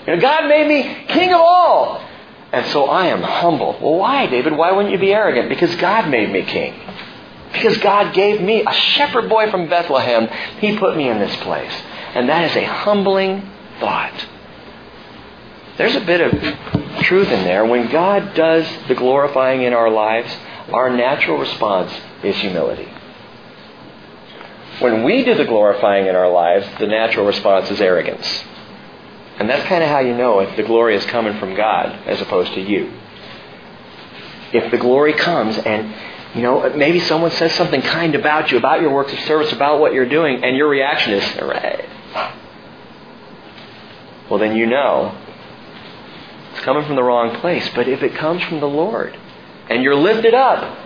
You 0.07 0.15
know, 0.15 0.21
God 0.21 0.47
made 0.47 0.67
me 0.67 1.05
king 1.09 1.33
of 1.33 1.41
all. 1.41 2.07
And 2.53 2.65
so 2.67 2.85
I 2.85 3.07
am 3.07 3.21
humble. 3.21 3.77
Well, 3.81 3.95
why, 3.95 4.27
David? 4.27 4.55
Why 4.55 4.71
wouldn't 4.71 4.93
you 4.93 4.99
be 4.99 5.11
arrogant? 5.11 5.49
Because 5.49 5.75
God 5.75 6.07
made 6.09 6.31
me 6.31 6.43
king. 6.43 6.73
Because 7.53 7.77
God 7.77 8.13
gave 8.13 8.41
me 8.41 8.63
a 8.65 8.73
shepherd 8.73 9.29
boy 9.29 9.49
from 9.49 9.69
Bethlehem. 9.69 10.27
He 10.59 10.77
put 10.77 10.97
me 10.97 11.07
in 11.07 11.19
this 11.19 11.35
place. 11.37 11.73
And 12.15 12.27
that 12.29 12.49
is 12.49 12.55
a 12.57 12.65
humbling 12.65 13.49
thought. 13.79 14.27
There's 15.77 15.95
a 15.95 16.01
bit 16.01 16.21
of 16.21 17.03
truth 17.03 17.29
in 17.29 17.43
there. 17.43 17.65
When 17.65 17.89
God 17.89 18.35
does 18.35 18.67
the 18.87 18.95
glorifying 18.95 19.63
in 19.63 19.73
our 19.73 19.89
lives, 19.89 20.31
our 20.71 20.89
natural 20.89 21.37
response 21.37 21.91
is 22.23 22.35
humility. 22.37 22.87
When 24.79 25.03
we 25.03 25.23
do 25.23 25.35
the 25.35 25.45
glorifying 25.45 26.07
in 26.07 26.15
our 26.15 26.31
lives, 26.31 26.67
the 26.79 26.87
natural 26.87 27.25
response 27.25 27.69
is 27.71 27.79
arrogance. 27.79 28.43
And 29.39 29.49
that's 29.49 29.67
kind 29.67 29.83
of 29.83 29.89
how 29.89 29.99
you 29.99 30.15
know 30.15 30.39
if 30.39 30.55
the 30.55 30.63
glory 30.63 30.95
is 30.95 31.05
coming 31.05 31.39
from 31.39 31.55
God 31.55 32.07
as 32.07 32.21
opposed 32.21 32.53
to 32.53 32.61
you. 32.61 32.91
If 34.51 34.71
the 34.71 34.77
glory 34.77 35.13
comes 35.13 35.57
and 35.57 35.93
you 36.35 36.41
know, 36.41 36.73
maybe 36.75 36.99
someone 37.01 37.31
says 37.31 37.53
something 37.53 37.81
kind 37.81 38.15
about 38.15 38.51
you, 38.51 38.57
about 38.57 38.81
your 38.81 38.91
works 38.91 39.13
of 39.13 39.19
service, 39.19 39.51
about 39.51 39.79
what 39.79 39.93
you're 39.93 40.09
doing, 40.09 40.43
and 40.43 40.57
your 40.57 40.67
reaction 40.67 41.13
is, 41.13 41.41
right. 41.41 41.87
Well, 44.29 44.39
then 44.39 44.55
you 44.55 44.65
know 44.65 45.15
it's 46.53 46.63
coming 46.63 46.85
from 46.85 46.95
the 46.95 47.03
wrong 47.03 47.35
place. 47.39 47.67
But 47.75 47.87
if 47.87 48.01
it 48.01 48.15
comes 48.15 48.43
from 48.43 48.59
the 48.59 48.67
Lord 48.67 49.17
and 49.69 49.83
you're 49.83 49.95
lifted 49.95 50.33
up, 50.33 50.79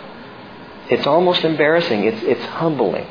it's 0.90 1.06
almost 1.06 1.44
embarrassing. 1.44 2.06
It's, 2.06 2.24
it's 2.24 2.46
humbling. 2.46 3.08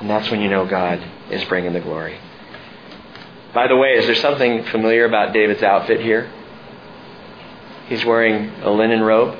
And 0.00 0.10
that's 0.10 0.30
when 0.30 0.40
you 0.40 0.48
know 0.48 0.66
God 0.66 1.02
is 1.30 1.44
bringing 1.44 1.72
the 1.72 1.80
glory. 1.80 2.18
By 3.54 3.68
the 3.68 3.76
way, 3.76 3.92
is 3.92 4.06
there 4.06 4.14
something 4.14 4.64
familiar 4.64 5.04
about 5.04 5.32
David's 5.32 5.62
outfit 5.62 6.00
here? 6.00 6.30
He's 7.88 8.04
wearing 8.04 8.50
a 8.62 8.70
linen 8.70 9.00
robe. 9.00 9.38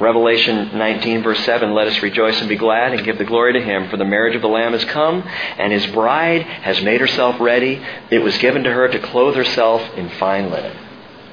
Revelation 0.00 0.78
19 0.78 1.22
verse 1.22 1.44
7, 1.44 1.74
let 1.74 1.86
us 1.86 2.02
rejoice 2.02 2.40
and 2.40 2.48
be 2.48 2.56
glad 2.56 2.94
and 2.94 3.04
give 3.04 3.18
the 3.18 3.24
glory 3.24 3.52
to 3.52 3.60
him, 3.60 3.90
for 3.90 3.98
the 3.98 4.04
marriage 4.04 4.34
of 4.34 4.40
the 4.40 4.48
Lamb 4.48 4.72
has 4.72 4.84
come, 4.86 5.22
and 5.22 5.72
his 5.72 5.86
bride 5.88 6.42
has 6.42 6.80
made 6.80 7.02
herself 7.02 7.38
ready. 7.38 7.84
It 8.10 8.20
was 8.20 8.36
given 8.38 8.64
to 8.64 8.72
her 8.72 8.88
to 8.88 8.98
clothe 8.98 9.36
herself 9.36 9.82
in 9.96 10.08
fine 10.10 10.50
linen. 10.50 10.74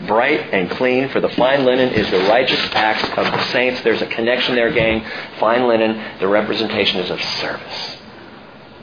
Bright 0.05 0.53
and 0.53 0.69
clean, 0.69 1.09
for 1.09 1.21
the 1.21 1.29
fine 1.29 1.65
linen 1.65 1.93
is 1.93 2.11
the 2.11 2.19
righteous 2.29 2.59
acts 2.73 3.03
of 3.17 3.25
the 3.25 3.43
saints. 3.45 3.81
There's 3.81 4.01
a 4.01 4.07
connection 4.07 4.55
there, 4.55 4.71
gang. 4.71 5.03
Fine 5.39 5.67
linen, 5.67 6.19
the 6.19 6.27
representation 6.27 6.99
is 6.99 7.09
of 7.09 7.21
service. 7.21 7.97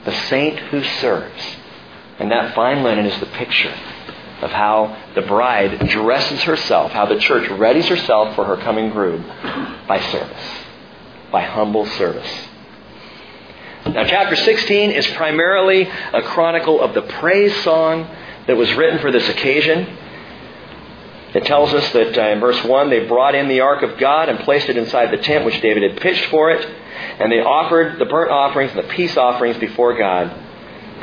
The 0.07 0.13
saint 0.29 0.59
who 0.59 0.83
serves. 0.83 1.57
And 2.19 2.31
that 2.31 2.55
fine 2.55 2.83
linen 2.83 3.07
is 3.07 3.21
the 3.21 3.27
picture 3.27 3.75
of 4.45 4.51
how 4.51 4.95
the 5.15 5.23
bride 5.23 5.89
dresses 5.89 6.43
herself, 6.43 6.93
how 6.93 7.07
the 7.07 7.19
church 7.19 7.49
readies 7.49 7.89
herself 7.89 8.35
for 8.35 8.45
her 8.45 8.59
coming 8.59 8.91
groom 8.91 9.23
by 9.89 9.99
service, 10.13 10.65
by 11.33 11.43
humble 11.43 11.87
service. 11.87 12.31
Now, 13.87 14.05
chapter 14.05 14.37
16 14.37 14.91
is 14.91 15.07
primarily 15.09 15.89
a 16.13 16.23
chronicle 16.23 16.81
of 16.81 16.93
the 16.95 17.03
praise 17.03 17.55
song 17.63 18.07
that 18.47 18.57
was 18.57 18.73
written 18.75 18.99
for 18.99 19.11
this 19.11 19.29
occasion. 19.31 19.97
It 21.35 21.47
tells 21.47 21.73
us 21.73 21.91
that 21.93 22.17
uh, 22.17 22.29
in 22.29 22.41
verse 22.41 22.63
1 22.63 22.91
they 22.91 23.07
brought 23.07 23.35
in 23.35 23.49
the 23.49 23.61
ark 23.61 23.83
of 23.83 23.99
God 23.99 24.29
and 24.29 24.39
placed 24.41 24.69
it 24.69 24.77
inside 24.77 25.11
the 25.11 25.23
tent 25.23 25.45
which 25.45 25.61
David 25.61 25.91
had 25.91 26.01
pitched 26.01 26.27
for 26.27 26.51
it, 26.51 26.65
and 27.19 27.33
they 27.33 27.41
offered 27.41 27.99
the 27.99 28.05
burnt 28.05 28.31
offerings 28.31 28.73
and 28.73 28.79
the 28.79 28.93
peace 28.95 29.17
offerings 29.17 29.57
before 29.57 29.99
God. 29.99 30.44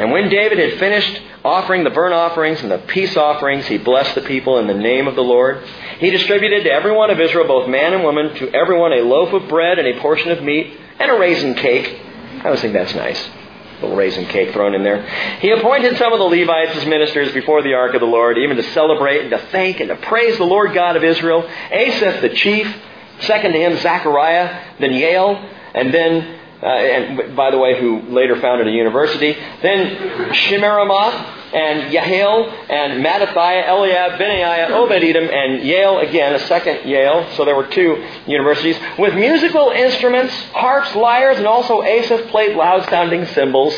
And 0.02 0.12
when 0.12 0.30
David 0.30 0.58
had 0.58 0.80
finished 0.80 1.22
offering 1.46 1.84
the 1.84 1.92
burnt 1.92 2.16
offerings 2.16 2.60
and 2.64 2.72
the 2.72 2.80
peace 2.80 3.16
offerings, 3.16 3.68
he 3.68 3.78
blessed 3.78 4.16
the 4.16 4.22
people 4.22 4.58
in 4.58 4.66
the 4.66 4.74
name 4.74 5.08
of 5.08 5.14
the 5.14 5.22
Lord. 5.22 5.64
He 6.00 6.10
distributed 6.10 6.64
to 6.64 6.72
every 6.72 6.92
one 6.92 7.12
of 7.12 7.20
Israel, 7.20 7.46
both 7.46 7.70
man 7.70 7.94
and 7.94 8.04
woman, 8.04 8.34
to 8.38 8.50
everyone 8.52 8.94
a 8.94 9.04
loaf 9.04 9.32
of 9.32 9.48
bread 9.48 9.78
and 9.78 9.88
a 9.88 10.02
portion 10.02 10.32
of 10.32 10.42
meat 10.42 10.76
and 10.98 11.12
a 11.12 11.20
raisin 11.20 11.54
cake. 11.54 12.02
I 12.40 12.46
always 12.46 12.62
think 12.62 12.74
that's 12.74 12.96
nice. 12.96 13.24
A 13.28 13.82
little 13.82 13.96
raisin 13.96 14.26
cake 14.26 14.54
thrown 14.54 14.74
in 14.74 14.82
there. 14.82 15.08
He 15.40 15.52
appointed 15.52 15.96
some 15.98 16.12
of 16.14 16.18
the 16.18 16.26
Levites 16.26 16.78
as 16.78 16.88
ministers 16.88 17.32
before 17.32 17.62
the 17.62 17.76
ark 17.76 17.94
of 17.94 18.02
the 18.02 18.08
Lord, 18.08 18.40
even 18.40 18.58
to 18.58 18.64
celebrate 18.72 19.22
and 19.22 19.30
to 19.30 19.38
thank 19.52 19.82
and 19.82 19.90
to 19.90 19.98
praise 19.98 20.36
the 20.40 20.46
Lord 20.46 20.74
God 20.74 20.96
of 20.96 21.04
Israel. 21.04 21.48
Asaph 21.70 22.22
the 22.22 22.30
chief, 22.30 22.76
second 23.20 23.52
to 23.52 23.60
him 23.60 23.78
Zechariah, 23.78 24.78
then 24.80 24.94
Yale, 24.94 25.36
and 25.76 25.94
then 25.94 26.40
uh, 26.62 26.66
and 26.66 27.36
by 27.36 27.52
the 27.52 27.58
way, 27.58 27.80
who 27.80 28.02
later 28.02 28.40
founded 28.40 28.68
a 28.68 28.72
university. 28.72 29.34
Then 29.62 30.32
Shemiramoth 30.32 31.54
and 31.54 31.94
Yahiel 31.94 32.70
and 32.70 33.04
Mattathiah, 33.04 33.68
Eliab, 33.68 34.18
Benaiah, 34.18 34.70
Obed-Edom, 34.72 35.28
and 35.30 35.64
Yale 35.64 36.00
again, 36.00 36.36
a 36.36 36.40
second 36.48 36.88
Yale. 36.88 37.28
So 37.36 37.46
there 37.46 37.56
were 37.56 37.68
two 37.68 38.08
universities 38.28 38.78
with 39.00 39.16
musical 39.16 39.72
instruments, 39.72 40.34
harps, 40.54 40.96
lyres, 40.96 41.38
and 41.38 41.48
also 41.48 41.82
Asaph 41.82 42.28
played 42.28 42.56
loud-sounding 42.56 43.26
cymbals. 43.28 43.74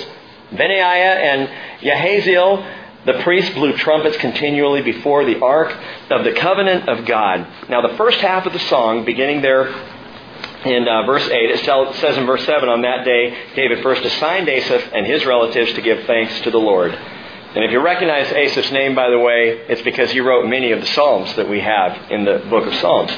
Benaiah 0.52 1.16
and 1.20 1.50
Yahaziel 1.82 2.82
the 3.06 3.20
priest 3.22 3.54
blew 3.54 3.74
trumpets 3.74 4.16
continually 4.18 4.82
before 4.82 5.26
the 5.26 5.42
ark 5.42 5.78
of 6.10 6.24
the 6.24 6.32
covenant 6.32 6.88
of 6.88 7.06
God. 7.06 7.46
Now, 7.70 7.86
the 7.86 7.98
first 7.98 8.20
half 8.20 8.46
of 8.46 8.54
the 8.54 8.60
song, 8.60 9.04
beginning 9.04 9.42
there 9.42 9.74
in 10.66 10.88
uh, 10.88 11.04
verse 11.06 11.28
8, 11.28 11.52
it 11.52 11.96
says 11.96 12.18
in 12.18 12.26
verse 12.26 12.46
7, 12.46 12.70
on 12.70 12.82
that 12.84 13.04
day, 13.04 13.36
David 13.56 13.84
first 13.84 14.04
assigned 14.04 14.48
Asaph 14.48 14.92
and 14.94 15.06
his 15.06 15.26
relatives 15.26 15.74
to 15.74 15.82
give 15.82 16.06
thanks 16.06 16.40
to 16.42 16.52
the 16.52 16.58
Lord. 16.58 16.94
And 16.94 17.64
if 17.64 17.72
you 17.72 17.82
recognize 17.82 18.32
Asaph's 18.32 18.72
name, 18.72 18.96
by 18.96 19.10
the 19.10 19.20
way, 19.20 19.66
it's 19.70 19.82
because 19.84 20.12
he 20.12 20.22
wrote 20.22 20.48
many 20.48 20.72
of 20.72 20.80
the 20.80 20.88
Psalms 20.88 21.36
that 21.36 21.48
we 21.48 21.60
have 21.60 22.12
in 22.12 22.26
the 22.26 22.44
book 22.50 22.66
of 22.66 22.74
Psalms. 22.76 23.12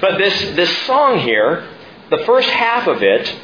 But 0.00 0.18
this, 0.18 0.38
this 0.54 0.86
song 0.86 1.20
here, 1.20 1.66
the 2.10 2.24
first 2.26 2.48
half 2.50 2.86
of 2.86 3.02
it, 3.02 3.34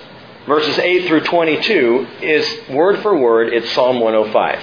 verses 0.47 0.79
8 0.79 1.07
through 1.07 1.23
22, 1.23 2.07
is 2.21 2.69
word 2.71 3.01
for 3.01 3.17
word, 3.19 3.53
it's 3.53 3.73
Psalm 3.73 4.01
105. 4.01 4.63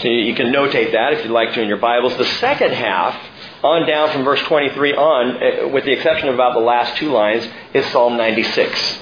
So 0.00 0.08
you 0.08 0.34
can 0.34 0.46
notate 0.46 0.92
that 0.92 1.12
if 1.12 1.24
you'd 1.24 1.32
like 1.32 1.54
to 1.54 1.62
in 1.62 1.68
your 1.68 1.78
Bibles. 1.78 2.16
The 2.16 2.24
second 2.40 2.72
half 2.72 3.14
on 3.62 3.86
down 3.86 4.10
from 4.12 4.24
verse 4.24 4.40
23 4.42 4.94
on, 4.94 5.42
eh, 5.42 5.64
with 5.64 5.84
the 5.84 5.92
exception 5.92 6.28
of 6.28 6.34
about 6.34 6.54
the 6.54 6.60
last 6.60 6.96
two 6.96 7.10
lines, 7.10 7.46
is 7.74 7.84
Psalm 7.86 8.16
96. 8.16 8.98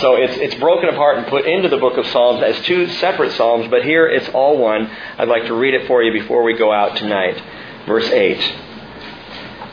So 0.00 0.16
it's, 0.16 0.36
it's 0.36 0.54
broken 0.56 0.88
apart 0.90 1.18
and 1.18 1.26
put 1.26 1.46
into 1.46 1.68
the 1.68 1.78
book 1.78 1.96
of 1.96 2.06
Psalms 2.06 2.42
as 2.42 2.60
two 2.66 2.88
separate 2.88 3.32
Psalms, 3.32 3.68
but 3.68 3.84
here 3.84 4.06
it's 4.06 4.28
all 4.30 4.58
one. 4.58 4.90
I'd 5.16 5.28
like 5.28 5.46
to 5.46 5.54
read 5.54 5.74
it 5.74 5.86
for 5.86 6.02
you 6.02 6.12
before 6.12 6.42
we 6.42 6.54
go 6.54 6.72
out 6.72 6.96
tonight. 6.96 7.42
Verse 7.86 8.08
8. 8.08 8.54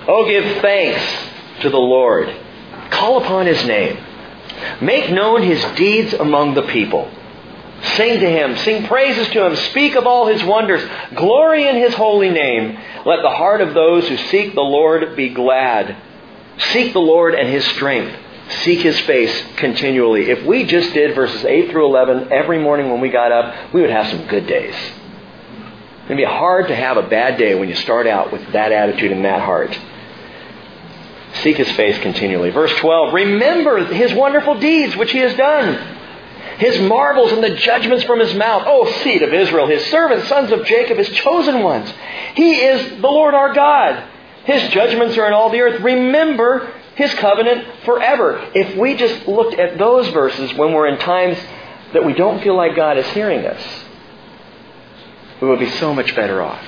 Oh, 0.08 0.26
give 0.28 0.62
thanks 0.62 1.62
to 1.62 1.70
the 1.70 1.78
Lord. 1.78 2.34
Call 2.92 3.22
upon 3.22 3.46
his 3.46 3.66
name. 3.66 3.98
Make 4.82 5.12
known 5.12 5.44
his 5.44 5.64
deeds 5.76 6.14
among 6.14 6.54
the 6.54 6.64
people. 6.64 7.12
Sing 7.94 8.20
to 8.20 8.30
him, 8.30 8.58
sing 8.58 8.88
praises 8.88 9.28
to 9.30 9.46
him, 9.46 9.56
speak 9.56 9.96
of 9.96 10.08
all 10.08 10.28
his 10.28 10.44
wonders, 10.44 10.84
glory 11.14 11.68
in 11.68 11.76
his 11.76 11.94
holy 11.94 12.30
name. 12.30 12.78
Let 13.06 13.22
the 13.22 13.30
heart 13.30 13.62
of 13.62 13.74
those 13.74 14.08
who 14.08 14.18
seek 14.18 14.56
the 14.56 14.62
Lord 14.62 15.16
be 15.16 15.30
glad. 15.30 15.96
Seek 16.72 16.94
the 16.94 17.00
Lord 17.00 17.36
and 17.36 17.48
his 17.48 17.66
strength. 17.66 18.18
Seek 18.64 18.80
his 18.80 19.00
face 19.02 19.44
continually. 19.58 20.30
If 20.30 20.46
we 20.46 20.66
just 20.66 20.94
did 20.94 21.16
verses 21.16 21.46
8 21.46 21.72
through 21.72 21.86
11 21.86 22.32
every 22.32 22.60
morning 22.60 22.90
when 22.90 23.02
we 23.02 23.10
got 23.10 23.32
up, 23.32 23.74
we 23.74 23.82
would 23.82 23.90
have 23.90 24.08
some 24.08 24.28
good 24.28 24.48
days. 24.48 24.76
It'd 26.06 26.18
be 26.18 26.24
hard 26.24 26.68
to 26.68 26.76
have 26.76 26.98
a 26.98 27.04
bad 27.04 27.38
day 27.38 27.56
when 27.56 27.70
you 27.70 27.76
start 27.76 28.08
out 28.08 28.32
with 28.32 28.52
that 28.54 28.72
attitude 28.72 29.12
and 29.12 29.26
that 29.26 29.42
heart. 29.42 29.78
Seek 31.42 31.58
his 31.58 31.72
face 31.72 31.98
continually. 32.00 32.52
Verse 32.52 32.74
12 32.76 33.14
Remember 33.14 33.86
his 33.86 34.14
wonderful 34.14 34.60
deeds 34.60 34.96
which 34.96 35.12
he 35.12 35.20
has 35.20 35.36
done 35.36 35.95
his 36.58 36.80
marvels 36.80 37.32
and 37.32 37.44
the 37.44 37.56
judgments 37.56 38.04
from 38.06 38.20
his 38.20 38.34
mouth. 38.34 38.64
O 38.66 38.92
seed 39.04 39.22
of 39.22 39.34
Israel, 39.34 39.68
his 39.68 39.86
servants, 39.88 40.28
sons 40.28 40.52
of 40.52 40.66
Jacob, 40.66 40.98
his 40.98 41.10
chosen 41.10 41.62
ones. 41.62 41.92
He 42.36 42.62
is 42.62 43.02
the 43.02 43.08
Lord 43.08 43.34
our 43.34 43.54
God. 43.54 44.12
His 44.46 44.72
judgments 44.72 45.18
are 45.18 45.28
in 45.28 45.34
all 45.34 45.50
the 45.50 45.60
earth. 45.60 45.82
Remember 45.82 46.72
his 46.96 47.14
covenant 47.16 47.84
forever. 47.84 48.52
If 48.54 48.78
we 48.78 48.96
just 48.96 49.28
looked 49.28 49.56
at 49.56 49.78
those 49.78 50.08
verses 50.10 50.54
when 50.54 50.74
we're 50.74 50.88
in 50.88 51.00
times 51.00 51.38
that 51.94 52.06
we 52.06 52.14
don't 52.14 52.42
feel 52.42 52.56
like 52.56 52.76
God 52.76 52.98
is 52.98 53.08
hearing 53.08 53.46
us, 53.46 53.62
we 55.42 55.50
would 55.50 55.60
be 55.60 55.70
so 55.72 55.94
much 55.94 56.16
better 56.16 56.42
off. 56.42 56.64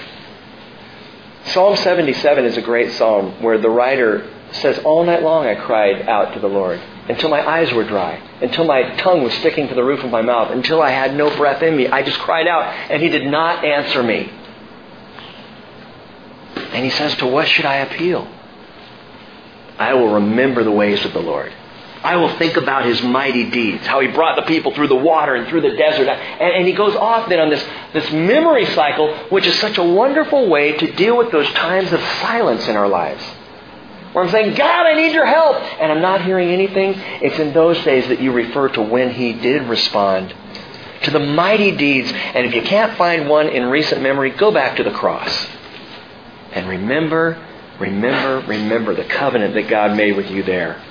Psalm 1.45 1.77
77 1.77 2.43
is 2.43 2.57
a 2.57 2.61
great 2.61 2.91
psalm 2.93 3.41
where 3.41 3.57
the 3.57 3.69
writer 3.69 4.29
says, 4.51 4.79
All 4.79 5.05
night 5.05 5.23
long 5.23 5.45
I 5.45 5.55
cried 5.55 6.01
out 6.09 6.33
to 6.33 6.41
the 6.41 6.49
Lord 6.49 6.81
until 7.09 7.29
my 7.29 7.47
eyes 7.47 7.71
were 7.73 7.83
dry, 7.83 8.21
until 8.41 8.65
my 8.65 8.95
tongue 8.97 9.23
was 9.23 9.33
sticking 9.35 9.67
to 9.69 9.75
the 9.75 9.83
roof 9.83 10.03
of 10.03 10.11
my 10.11 10.21
mouth, 10.21 10.51
until 10.51 10.81
I 10.81 10.89
had 10.91 11.15
no 11.15 11.35
breath 11.35 11.63
in 11.63 11.75
me. 11.75 11.87
I 11.87 12.03
just 12.03 12.19
cried 12.19 12.47
out, 12.47 12.63
and 12.63 13.01
he 13.01 13.09
did 13.09 13.25
not 13.27 13.63
answer 13.63 14.03
me. 14.03 14.31
And 16.55 16.83
he 16.83 16.91
says, 16.91 17.15
To 17.15 17.27
what 17.27 17.47
should 17.47 17.65
I 17.65 17.77
appeal? 17.77 18.27
I 19.77 19.93
will 19.93 20.15
remember 20.15 20.63
the 20.63 20.71
ways 20.71 21.03
of 21.05 21.13
the 21.13 21.21
Lord. 21.21 21.53
I 22.03 22.15
will 22.17 22.37
think 22.37 22.57
about 22.57 22.85
his 22.85 23.01
mighty 23.01 23.49
deeds, 23.49 23.85
how 23.85 23.99
he 23.99 24.07
brought 24.07 24.35
the 24.35 24.43
people 24.43 24.73
through 24.73 24.87
the 24.87 24.95
water 24.95 25.35
and 25.35 25.47
through 25.47 25.61
the 25.61 25.75
desert. 25.75 26.07
And, 26.07 26.53
and, 26.53 26.67
he 26.67 26.73
goes 26.73 26.95
off 26.95 27.27
then 27.27 27.39
on 27.39 27.49
this, 27.49 27.65
this 27.93 28.11
memory 28.11 28.65
cycle, 28.67 29.15
which 29.29 29.47
is 29.47 29.57
such 29.59 29.77
a 29.77 29.83
wonderful 29.83 30.47
way 30.47 30.77
to 30.77 30.91
deal 30.93 31.17
with 31.17 31.31
those 31.31 31.51
times 31.53 31.91
of 31.91 31.99
silence 32.21 32.67
in 32.67 32.75
our 32.75 32.87
lives. 32.87 33.23
Where 34.17 34.25
I'm 34.25 34.31
saying, 34.31 34.55
God, 34.55 34.87
I 34.87 34.95
need 34.95 35.13
your 35.13 35.27
help, 35.27 35.57
and 35.79 35.91
I'm 35.91 36.01
not 36.01 36.25
hearing 36.25 36.49
anything. 36.49 36.95
It's 37.21 37.37
in 37.37 37.53
those 37.53 37.77
days 37.83 38.07
that 38.07 38.19
you 38.19 38.31
refer 38.31 38.67
to 38.69 38.81
when 38.81 39.11
he 39.11 39.33
did 39.33 39.67
respond 39.67 40.33
to 41.03 41.11
the 41.11 41.19
mighty 41.19 41.77
deeds. 41.77 42.11
And 42.11 42.43
if 42.47 42.55
you 42.55 42.63
can't 42.63 42.97
find 42.97 43.29
one 43.29 43.47
in 43.47 43.65
recent 43.65 44.01
memory, 44.01 44.31
go 44.31 44.51
back 44.51 44.77
to 44.77 44.83
the 44.83 44.89
cross. 44.89 45.47
And 46.51 46.67
remember, 46.67 47.37
remember, 47.79 48.43
remember 48.47 48.95
the 48.95 49.03
covenant 49.03 49.53
that 49.53 49.69
God 49.69 49.95
made 49.95 50.17
with 50.17 50.31
you 50.31 50.41
there. 50.41 50.83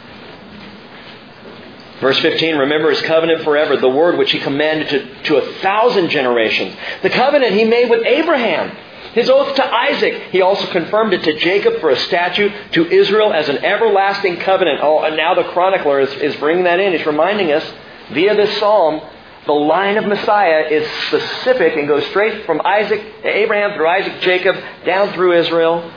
Verse 2.01 2.21
15, 2.21 2.59
remember 2.59 2.91
his 2.91 3.03
covenant 3.03 3.43
forever, 3.43 3.77
the 3.77 3.89
word 3.89 4.19
which 4.19 4.31
he 4.31 4.39
commanded 4.39 4.89
to, 4.91 5.23
to 5.25 5.37
a 5.39 5.53
thousand 5.55 6.11
generations. 6.11 6.77
The 7.03 7.11
covenant 7.11 7.55
he 7.55 7.65
made 7.65 7.91
with 7.91 8.07
Abraham 8.07 8.71
his 9.17 9.31
oath 9.31 9.57
to 9.57 9.65
Isaac, 9.65 10.25
he 10.31 10.43
also 10.43 10.71
confirmed 10.71 11.15
it 11.15 11.25
to 11.25 11.39
Jacob 11.39 11.81
for 11.81 11.89
a 11.89 11.97
statute, 11.97 12.53
to 12.73 12.87
Israel 12.87 13.33
as 13.33 13.49
an 13.49 13.65
everlasting 13.65 14.37
covenant. 14.41 14.81
Oh, 14.83 15.03
and 15.05 15.17
now 15.17 15.33
the 15.33 15.45
chronicler 15.45 16.01
is, 16.01 16.13
is 16.17 16.37
bringing 16.37 16.65
that 16.65 16.81
in. 16.81 16.93
He's 16.93 17.07
reminding 17.07 17.51
us 17.51 17.65
via 18.13 18.37
this 18.37 18.59
psalm 18.59 19.01
the 19.47 19.53
line 19.53 19.97
of 19.97 20.05
Messiah 20.05 20.67
is 20.69 20.87
specific 21.07 21.79
and 21.79 21.89
goes 21.89 22.05
straight 22.09 22.45
from 22.45 22.61
Isaac 22.63 23.01
to 23.23 23.29
Abraham 23.29 23.75
through 23.75 23.89
Isaac, 23.89 24.21
Jacob, 24.21 24.55
down 24.85 25.15
through 25.15 25.39
Israel. 25.39 25.91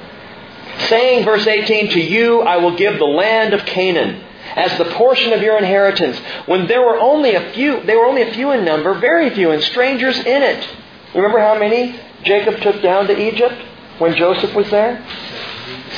Saying, 0.87 1.25
verse 1.25 1.45
18, 1.45 1.89
To 1.89 1.99
you 1.99 2.39
I 2.39 2.55
will 2.55 2.77
give 2.77 2.99
the 2.99 3.05
land 3.05 3.53
of 3.53 3.65
Canaan 3.65 4.23
as 4.55 4.77
the 4.77 4.85
portion 4.85 5.33
of 5.33 5.41
your 5.41 5.57
inheritance. 5.57 6.17
When 6.45 6.67
there 6.67 6.81
were 6.81 6.99
only 6.99 7.35
a 7.35 7.51
few, 7.51 7.83
they 7.83 7.97
were 7.97 8.05
only 8.05 8.21
a 8.21 8.33
few 8.33 8.51
in 8.51 8.63
number, 8.63 8.93
very 8.93 9.29
few, 9.31 9.51
and 9.51 9.61
strangers 9.61 10.17
in 10.17 10.41
it. 10.41 10.69
Remember 11.13 11.39
how 11.39 11.59
many 11.59 11.99
Jacob 12.23 12.61
took 12.61 12.81
down 12.81 13.07
to 13.07 13.17
Egypt 13.17 13.55
when 13.97 14.15
Joseph 14.15 14.53
was 14.53 14.69
there? 14.69 15.05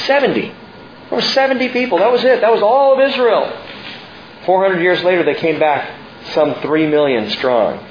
70. 0.05 0.41
There 0.41 0.55
were 1.11 1.21
70 1.21 1.69
people. 1.69 1.99
That 1.99 2.11
was 2.11 2.23
it. 2.23 2.41
That 2.41 2.51
was 2.51 2.61
all 2.61 2.93
of 2.93 2.99
Israel. 2.99 3.51
400 4.45 4.81
years 4.81 5.03
later, 5.03 5.23
they 5.23 5.35
came 5.35 5.59
back 5.59 5.99
some 6.33 6.55
3 6.61 6.87
million 6.87 7.29
strong. 7.31 7.85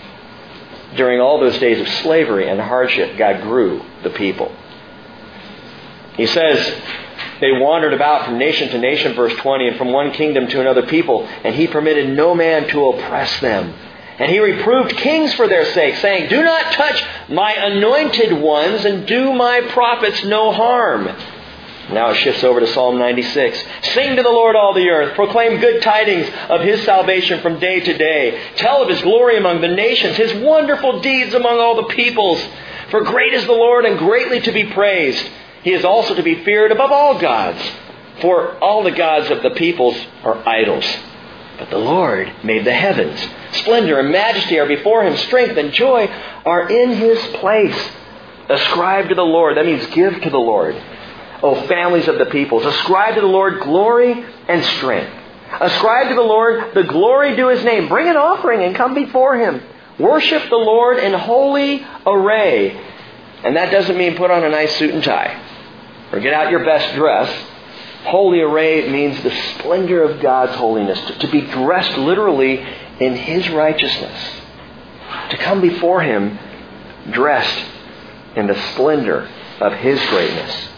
During 0.96 1.20
all 1.20 1.38
those 1.38 1.58
days 1.58 1.80
of 1.80 1.88
slavery 2.02 2.48
and 2.48 2.60
hardship, 2.60 3.16
God 3.16 3.42
grew 3.42 3.82
the 4.02 4.10
people. 4.10 4.52
He 6.16 6.26
says, 6.26 6.82
they 7.40 7.52
wandered 7.52 7.94
about 7.94 8.26
from 8.26 8.38
nation 8.38 8.68
to 8.70 8.78
nation, 8.78 9.14
verse 9.14 9.34
20, 9.36 9.68
and 9.68 9.76
from 9.78 9.92
one 9.92 10.12
kingdom 10.12 10.48
to 10.48 10.60
another 10.60 10.86
people, 10.86 11.26
and 11.26 11.54
he 11.54 11.66
permitted 11.66 12.14
no 12.16 12.34
man 12.34 12.68
to 12.68 12.90
oppress 12.90 13.40
them. 13.40 13.74
And 14.20 14.30
he 14.30 14.38
reproved 14.38 14.98
kings 14.98 15.32
for 15.32 15.48
their 15.48 15.64
sake, 15.72 15.96
saying, 15.96 16.28
Do 16.28 16.42
not 16.42 16.72
touch 16.74 17.02
my 17.30 17.52
anointed 17.52 18.34
ones, 18.34 18.84
and 18.84 19.06
do 19.06 19.32
my 19.32 19.62
prophets 19.62 20.22
no 20.24 20.52
harm. 20.52 21.06
Now 21.90 22.10
it 22.10 22.16
shifts 22.16 22.44
over 22.44 22.60
to 22.60 22.66
Psalm 22.66 22.98
96. 22.98 23.64
Sing 23.94 24.16
to 24.16 24.22
the 24.22 24.28
Lord 24.28 24.56
all 24.56 24.74
the 24.74 24.90
earth. 24.90 25.14
Proclaim 25.14 25.58
good 25.58 25.80
tidings 25.80 26.28
of 26.50 26.60
his 26.60 26.82
salvation 26.84 27.40
from 27.40 27.58
day 27.58 27.80
to 27.80 27.96
day. 27.96 28.54
Tell 28.56 28.82
of 28.82 28.90
his 28.90 29.00
glory 29.00 29.38
among 29.38 29.62
the 29.62 29.68
nations, 29.68 30.18
his 30.18 30.34
wonderful 30.34 31.00
deeds 31.00 31.32
among 31.32 31.58
all 31.58 31.76
the 31.76 31.94
peoples. 31.94 32.40
For 32.90 33.00
great 33.00 33.32
is 33.32 33.46
the 33.46 33.52
Lord 33.52 33.86
and 33.86 33.98
greatly 33.98 34.40
to 34.40 34.52
be 34.52 34.64
praised. 34.64 35.26
He 35.62 35.72
is 35.72 35.84
also 35.84 36.14
to 36.14 36.22
be 36.22 36.44
feared 36.44 36.72
above 36.72 36.92
all 36.92 37.18
gods. 37.18 37.60
For 38.20 38.58
all 38.58 38.82
the 38.82 38.90
gods 38.90 39.30
of 39.30 39.42
the 39.42 39.50
peoples 39.50 39.96
are 40.22 40.46
idols. 40.46 40.84
But 41.60 41.70
the 41.70 41.78
Lord 41.78 42.32
made 42.42 42.64
the 42.64 42.72
heavens. 42.72 43.20
Splendor 43.52 44.00
and 44.00 44.10
majesty 44.10 44.58
are 44.58 44.66
before 44.66 45.04
him. 45.04 45.16
Strength 45.16 45.58
and 45.58 45.72
joy 45.72 46.06
are 46.46 46.68
in 46.68 46.94
his 46.94 47.18
place. 47.36 47.90
Ascribe 48.48 49.10
to 49.10 49.14
the 49.14 49.22
Lord. 49.22 49.56
That 49.58 49.66
means 49.66 49.86
give 49.88 50.20
to 50.22 50.30
the 50.30 50.38
Lord 50.38 50.74
O 51.42 51.66
families 51.66 52.08
of 52.08 52.18
the 52.18 52.26
peoples. 52.26 52.64
Ascribe 52.64 53.14
to 53.14 53.20
the 53.20 53.26
Lord 53.26 53.60
glory 53.60 54.24
and 54.48 54.64
strength. 54.64 55.12
Ascribe 55.60 56.08
to 56.08 56.14
the 56.14 56.20
Lord 56.22 56.74
the 56.74 56.84
glory 56.84 57.36
due 57.36 57.48
his 57.48 57.64
name. 57.64 57.88
Bring 57.88 58.08
an 58.08 58.16
offering 58.16 58.62
and 58.62 58.74
come 58.74 58.94
before 58.94 59.36
him. 59.36 59.62
Worship 59.98 60.48
the 60.48 60.56
Lord 60.56 60.98
in 60.98 61.12
holy 61.12 61.86
array. 62.06 62.78
And 63.44 63.56
that 63.56 63.70
doesn't 63.70 63.96
mean 63.96 64.16
put 64.16 64.30
on 64.30 64.44
a 64.44 64.48
nice 64.48 64.76
suit 64.76 64.94
and 64.94 65.02
tie 65.02 65.38
or 66.12 66.20
get 66.20 66.32
out 66.32 66.50
your 66.50 66.64
best 66.64 66.94
dress. 66.94 67.30
Holy 68.04 68.40
array 68.40 68.90
means 68.90 69.22
the 69.22 69.30
splendor 69.58 70.02
of 70.02 70.20
God's 70.20 70.54
holiness, 70.56 70.98
to, 71.08 71.18
to 71.18 71.28
be 71.28 71.42
dressed 71.42 71.96
literally 71.98 72.58
in 72.98 73.14
his 73.14 73.48
righteousness. 73.50 74.40
To 75.30 75.36
come 75.36 75.60
before 75.60 76.02
him 76.02 76.38
dressed 77.10 77.66
in 78.36 78.46
the 78.46 78.72
splendor 78.72 79.28
of 79.60 79.72
his 79.74 80.00
greatness. 80.06 80.68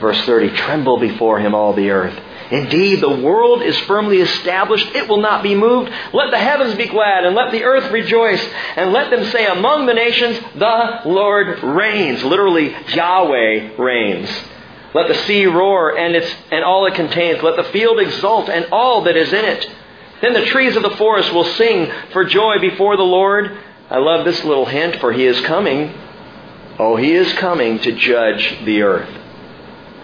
Verse 0.00 0.20
30 0.22 0.56
Tremble 0.56 0.98
before 0.98 1.40
him, 1.40 1.54
all 1.54 1.74
the 1.74 1.90
earth. 1.90 2.18
Indeed, 2.50 3.00
the 3.00 3.20
world 3.20 3.62
is 3.62 3.78
firmly 3.80 4.20
established. 4.20 4.88
It 4.94 5.08
will 5.08 5.20
not 5.20 5.42
be 5.42 5.54
moved. 5.54 5.92
Let 6.12 6.32
the 6.32 6.38
heavens 6.38 6.74
be 6.74 6.86
glad, 6.86 7.24
and 7.24 7.36
let 7.36 7.52
the 7.52 7.62
earth 7.62 7.92
rejoice. 7.92 8.44
And 8.76 8.92
let 8.92 9.10
them 9.10 9.30
say 9.30 9.46
among 9.46 9.86
the 9.86 9.94
nations, 9.94 10.40
The 10.56 11.00
Lord 11.04 11.62
reigns. 11.62 12.24
Literally, 12.24 12.74
Yahweh 12.88 13.76
reigns. 13.78 14.28
Let 14.92 15.08
the 15.08 15.14
sea 15.26 15.46
roar 15.46 15.96
and, 15.96 16.16
its, 16.16 16.32
and 16.50 16.64
all 16.64 16.86
it 16.86 16.94
contains. 16.94 17.42
Let 17.42 17.56
the 17.56 17.70
field 17.70 18.00
exult 18.00 18.48
and 18.48 18.66
all 18.72 19.04
that 19.04 19.16
is 19.16 19.32
in 19.32 19.44
it. 19.44 19.70
Then 20.20 20.32
the 20.34 20.46
trees 20.46 20.76
of 20.76 20.82
the 20.82 20.96
forest 20.96 21.32
will 21.32 21.44
sing 21.44 21.90
for 22.12 22.24
joy 22.24 22.58
before 22.58 22.96
the 22.96 23.02
Lord. 23.02 23.56
I 23.88 23.98
love 23.98 24.24
this 24.24 24.44
little 24.44 24.66
hint, 24.66 24.96
for 24.96 25.12
he 25.12 25.24
is 25.24 25.40
coming. 25.42 25.94
Oh, 26.78 26.96
he 26.96 27.12
is 27.12 27.32
coming 27.34 27.78
to 27.80 27.92
judge 27.92 28.64
the 28.64 28.82
earth. 28.82 29.08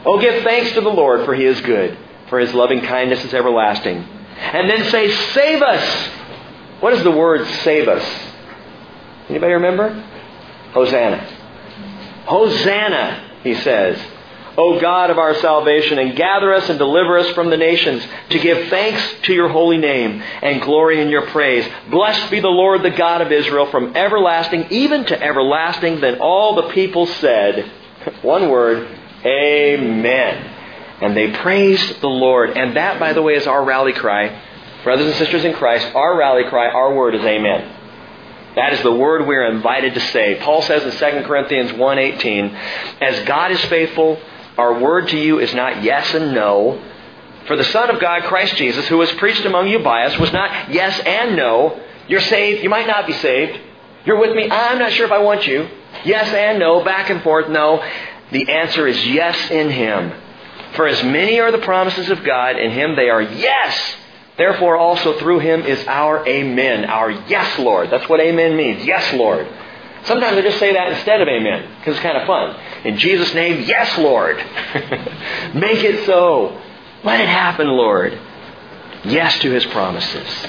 Oh, 0.04 0.20
give 0.20 0.44
thanks 0.44 0.72
to 0.72 0.80
the 0.80 0.88
Lord, 0.88 1.24
for 1.24 1.34
he 1.34 1.44
is 1.44 1.60
good, 1.62 1.98
for 2.28 2.38
his 2.38 2.54
loving 2.54 2.80
kindness 2.82 3.24
is 3.24 3.34
everlasting. 3.34 3.96
And 3.96 4.70
then 4.70 4.90
say, 4.90 5.10
Save 5.32 5.62
us! 5.62 6.10
What 6.80 6.92
is 6.92 7.02
the 7.02 7.10
word 7.10 7.46
save 7.64 7.88
us? 7.88 8.04
Anybody 9.28 9.54
remember? 9.54 9.90
Hosanna. 10.72 11.18
Hosanna, 12.26 13.30
he 13.42 13.54
says. 13.54 13.98
O 14.58 14.80
God 14.80 15.10
of 15.10 15.18
our 15.18 15.34
salvation, 15.34 15.98
and 15.98 16.16
gather 16.16 16.54
us 16.54 16.68
and 16.68 16.78
deliver 16.78 17.18
us 17.18 17.30
from 17.32 17.50
the 17.50 17.56
nations, 17.56 18.06
to 18.30 18.38
give 18.38 18.68
thanks 18.68 19.02
to 19.24 19.34
your 19.34 19.48
holy 19.48 19.78
name 19.78 20.22
and 20.42 20.62
glory 20.62 21.00
in 21.00 21.08
your 21.08 21.26
praise. 21.26 21.66
Blessed 21.90 22.30
be 22.30 22.40
the 22.40 22.48
Lord, 22.48 22.82
the 22.82 22.90
God 22.90 23.20
of 23.20 23.32
Israel, 23.32 23.66
from 23.66 23.96
everlasting 23.96 24.68
even 24.70 25.04
to 25.06 25.22
everlasting. 25.22 26.00
Then 26.00 26.20
all 26.20 26.54
the 26.54 26.70
people 26.70 27.06
said, 27.06 27.70
one 28.22 28.50
word, 28.50 28.88
Amen. 29.24 30.52
And 31.00 31.16
they 31.16 31.32
praised 31.32 32.00
the 32.00 32.08
Lord. 32.08 32.56
And 32.56 32.76
that, 32.76 32.98
by 32.98 33.12
the 33.12 33.22
way, 33.22 33.34
is 33.34 33.46
our 33.46 33.64
rally 33.64 33.92
cry. 33.92 34.42
Brothers 34.84 35.06
and 35.06 35.16
sisters 35.16 35.44
in 35.44 35.52
Christ, 35.52 35.94
our 35.94 36.16
rally 36.16 36.44
cry, 36.48 36.68
our 36.68 36.94
word 36.94 37.14
is 37.14 37.22
Amen. 37.22 37.72
That 38.54 38.72
is 38.72 38.82
the 38.82 38.92
word 38.92 39.26
we're 39.26 39.50
invited 39.50 39.92
to 39.94 40.00
say. 40.00 40.38
Paul 40.40 40.62
says 40.62 40.82
in 40.82 40.90
2 40.90 41.26
Corinthians 41.26 41.72
1.18, 41.72 43.02
As 43.02 43.26
God 43.26 43.52
is 43.52 43.62
faithful, 43.66 44.18
our 44.58 44.78
word 44.80 45.08
to 45.08 45.18
you 45.18 45.38
is 45.38 45.54
not 45.54 45.82
yes 45.82 46.14
and 46.14 46.34
no. 46.34 46.82
For 47.46 47.56
the 47.56 47.64
Son 47.64 47.90
of 47.90 48.00
God, 48.00 48.24
Christ 48.24 48.56
Jesus, 48.56 48.86
who 48.88 48.98
was 48.98 49.10
preached 49.12 49.44
among 49.44 49.68
you 49.68 49.78
by 49.80 50.04
us, 50.04 50.18
was 50.18 50.32
not 50.32 50.72
yes 50.72 50.98
and 51.04 51.36
no. 51.36 51.80
You're 52.08 52.20
saved, 52.20 52.62
you 52.62 52.70
might 52.70 52.86
not 52.86 53.06
be 53.06 53.12
saved. 53.14 53.60
You're 54.04 54.18
with 54.18 54.34
me, 54.34 54.50
I'm 54.50 54.78
not 54.78 54.92
sure 54.92 55.06
if 55.06 55.12
I 55.12 55.18
want 55.18 55.46
you. 55.46 55.68
Yes 56.04 56.32
and 56.32 56.58
no, 56.58 56.84
back 56.84 57.10
and 57.10 57.22
forth, 57.22 57.48
no. 57.48 57.82
The 58.32 58.50
answer 58.50 58.86
is 58.86 59.06
yes 59.06 59.50
in 59.50 59.70
Him. 59.70 60.12
For 60.74 60.86
as 60.86 61.02
many 61.04 61.40
are 61.40 61.52
the 61.52 61.58
promises 61.58 62.10
of 62.10 62.24
God, 62.24 62.58
in 62.58 62.70
Him 62.70 62.96
they 62.96 63.08
are 63.08 63.22
yes. 63.22 63.96
Therefore 64.36 64.76
also 64.76 65.18
through 65.18 65.40
Him 65.40 65.62
is 65.62 65.82
our 65.86 66.26
Amen, 66.26 66.84
our 66.84 67.10
yes, 67.10 67.58
Lord. 67.58 67.90
That's 67.90 68.08
what 68.08 68.20
Amen 68.20 68.56
means. 68.56 68.84
Yes, 68.84 69.14
Lord. 69.14 69.48
Sometimes 70.04 70.36
I 70.36 70.42
just 70.42 70.58
say 70.58 70.72
that 70.72 70.92
instead 70.92 71.20
of 71.20 71.28
Amen, 71.28 71.68
because 71.78 71.94
it's 71.94 72.02
kind 72.02 72.16
of 72.16 72.26
fun. 72.26 72.56
In 72.86 72.98
Jesus' 72.98 73.34
name, 73.34 73.64
yes, 73.66 73.98
Lord. 73.98 74.36
Make 75.54 75.82
it 75.82 76.06
so. 76.06 76.62
Let 77.02 77.20
it 77.20 77.28
happen, 77.28 77.66
Lord. 77.66 78.16
Yes 79.04 79.36
to 79.40 79.50
His 79.50 79.64
promises. 79.66 80.46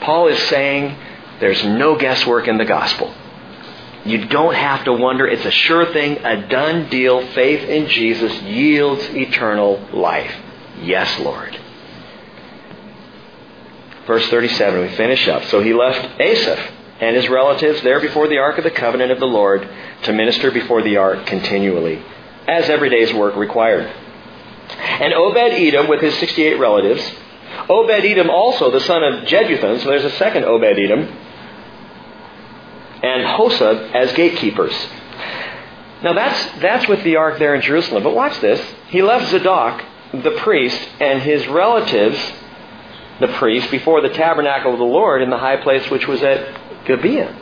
Paul 0.00 0.26
is 0.26 0.42
saying 0.48 0.96
there's 1.38 1.64
no 1.64 1.96
guesswork 1.96 2.48
in 2.48 2.58
the 2.58 2.64
gospel. 2.64 3.14
You 4.04 4.26
don't 4.26 4.54
have 4.54 4.84
to 4.86 4.92
wonder. 4.92 5.24
It's 5.24 5.44
a 5.44 5.50
sure 5.52 5.92
thing, 5.92 6.18
a 6.24 6.48
done 6.48 6.88
deal. 6.90 7.24
Faith 7.28 7.68
in 7.68 7.88
Jesus 7.90 8.32
yields 8.42 9.04
eternal 9.10 9.80
life. 9.92 10.34
Yes, 10.82 11.16
Lord. 11.20 11.56
Verse 14.08 14.26
37, 14.28 14.80
we 14.80 14.88
finish 14.96 15.28
up. 15.28 15.44
So 15.44 15.60
he 15.60 15.72
left 15.74 16.20
Asaph 16.20 16.75
and 17.00 17.16
his 17.16 17.28
relatives 17.28 17.82
there 17.82 18.00
before 18.00 18.28
the 18.28 18.38
ark 18.38 18.58
of 18.58 18.64
the 18.64 18.70
covenant 18.70 19.12
of 19.12 19.20
the 19.20 19.26
Lord 19.26 19.68
to 20.02 20.12
minister 20.12 20.50
before 20.50 20.82
the 20.82 20.96
ark 20.96 21.26
continually, 21.26 22.02
as 22.48 22.70
every 22.70 22.90
day's 22.90 23.12
work 23.12 23.36
required. 23.36 23.86
And 24.68 25.12
Obed 25.12 25.36
Edom 25.36 25.88
with 25.88 26.00
his 26.00 26.14
68 26.18 26.58
relatives, 26.58 27.02
Obed 27.68 28.04
Edom 28.04 28.30
also 28.30 28.70
the 28.70 28.80
son 28.80 29.02
of 29.02 29.24
Jeduthun, 29.24 29.80
so 29.80 29.88
there's 29.88 30.04
a 30.04 30.10
second 30.10 30.44
Obed 30.44 30.78
Edom, 30.78 31.00
and 33.02 33.24
Hosah 33.24 33.94
as 33.94 34.12
gatekeepers. 34.14 34.74
Now 36.02 36.12
that's, 36.12 36.60
that's 36.60 36.88
with 36.88 37.02
the 37.04 37.16
ark 37.16 37.38
there 37.38 37.54
in 37.54 37.62
Jerusalem. 37.62 38.02
But 38.02 38.14
watch 38.14 38.40
this. 38.40 38.60
He 38.88 39.02
left 39.02 39.30
Zadok, 39.30 39.82
the 40.12 40.32
priest, 40.38 40.78
and 41.00 41.22
his 41.22 41.46
relatives, 41.48 42.18
the 43.20 43.28
priest, 43.28 43.70
before 43.70 44.00
the 44.00 44.10
tabernacle 44.10 44.72
of 44.72 44.78
the 44.78 44.84
Lord 44.84 45.22
in 45.22 45.30
the 45.30 45.38
high 45.38 45.56
place 45.56 45.90
which 45.90 46.06
was 46.06 46.22
at 46.22 46.65
Gibeon. 46.86 47.34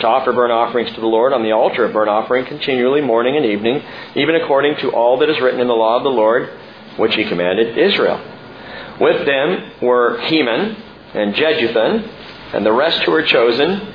To 0.00 0.06
offer 0.06 0.32
burnt 0.32 0.52
offerings 0.52 0.92
to 0.94 1.00
the 1.00 1.06
Lord 1.06 1.32
on 1.32 1.42
the 1.42 1.52
altar 1.52 1.84
of 1.84 1.92
burnt 1.92 2.08
offering 2.08 2.44
continually, 2.46 3.00
morning 3.00 3.36
and 3.36 3.46
evening, 3.46 3.82
even 4.16 4.34
according 4.34 4.76
to 4.78 4.90
all 4.90 5.18
that 5.18 5.30
is 5.30 5.40
written 5.40 5.60
in 5.60 5.68
the 5.68 5.74
law 5.74 5.96
of 5.96 6.02
the 6.02 6.08
Lord, 6.08 6.48
which 6.96 7.14
he 7.14 7.24
commanded 7.24 7.78
Israel. 7.78 8.20
With 9.00 9.26
them 9.26 9.72
were 9.80 10.20
Heman 10.22 10.76
and 11.14 11.34
Jeduthun, 11.34 12.08
and 12.54 12.66
the 12.66 12.72
rest 12.72 13.02
who 13.02 13.12
were 13.12 13.22
chosen, 13.22 13.94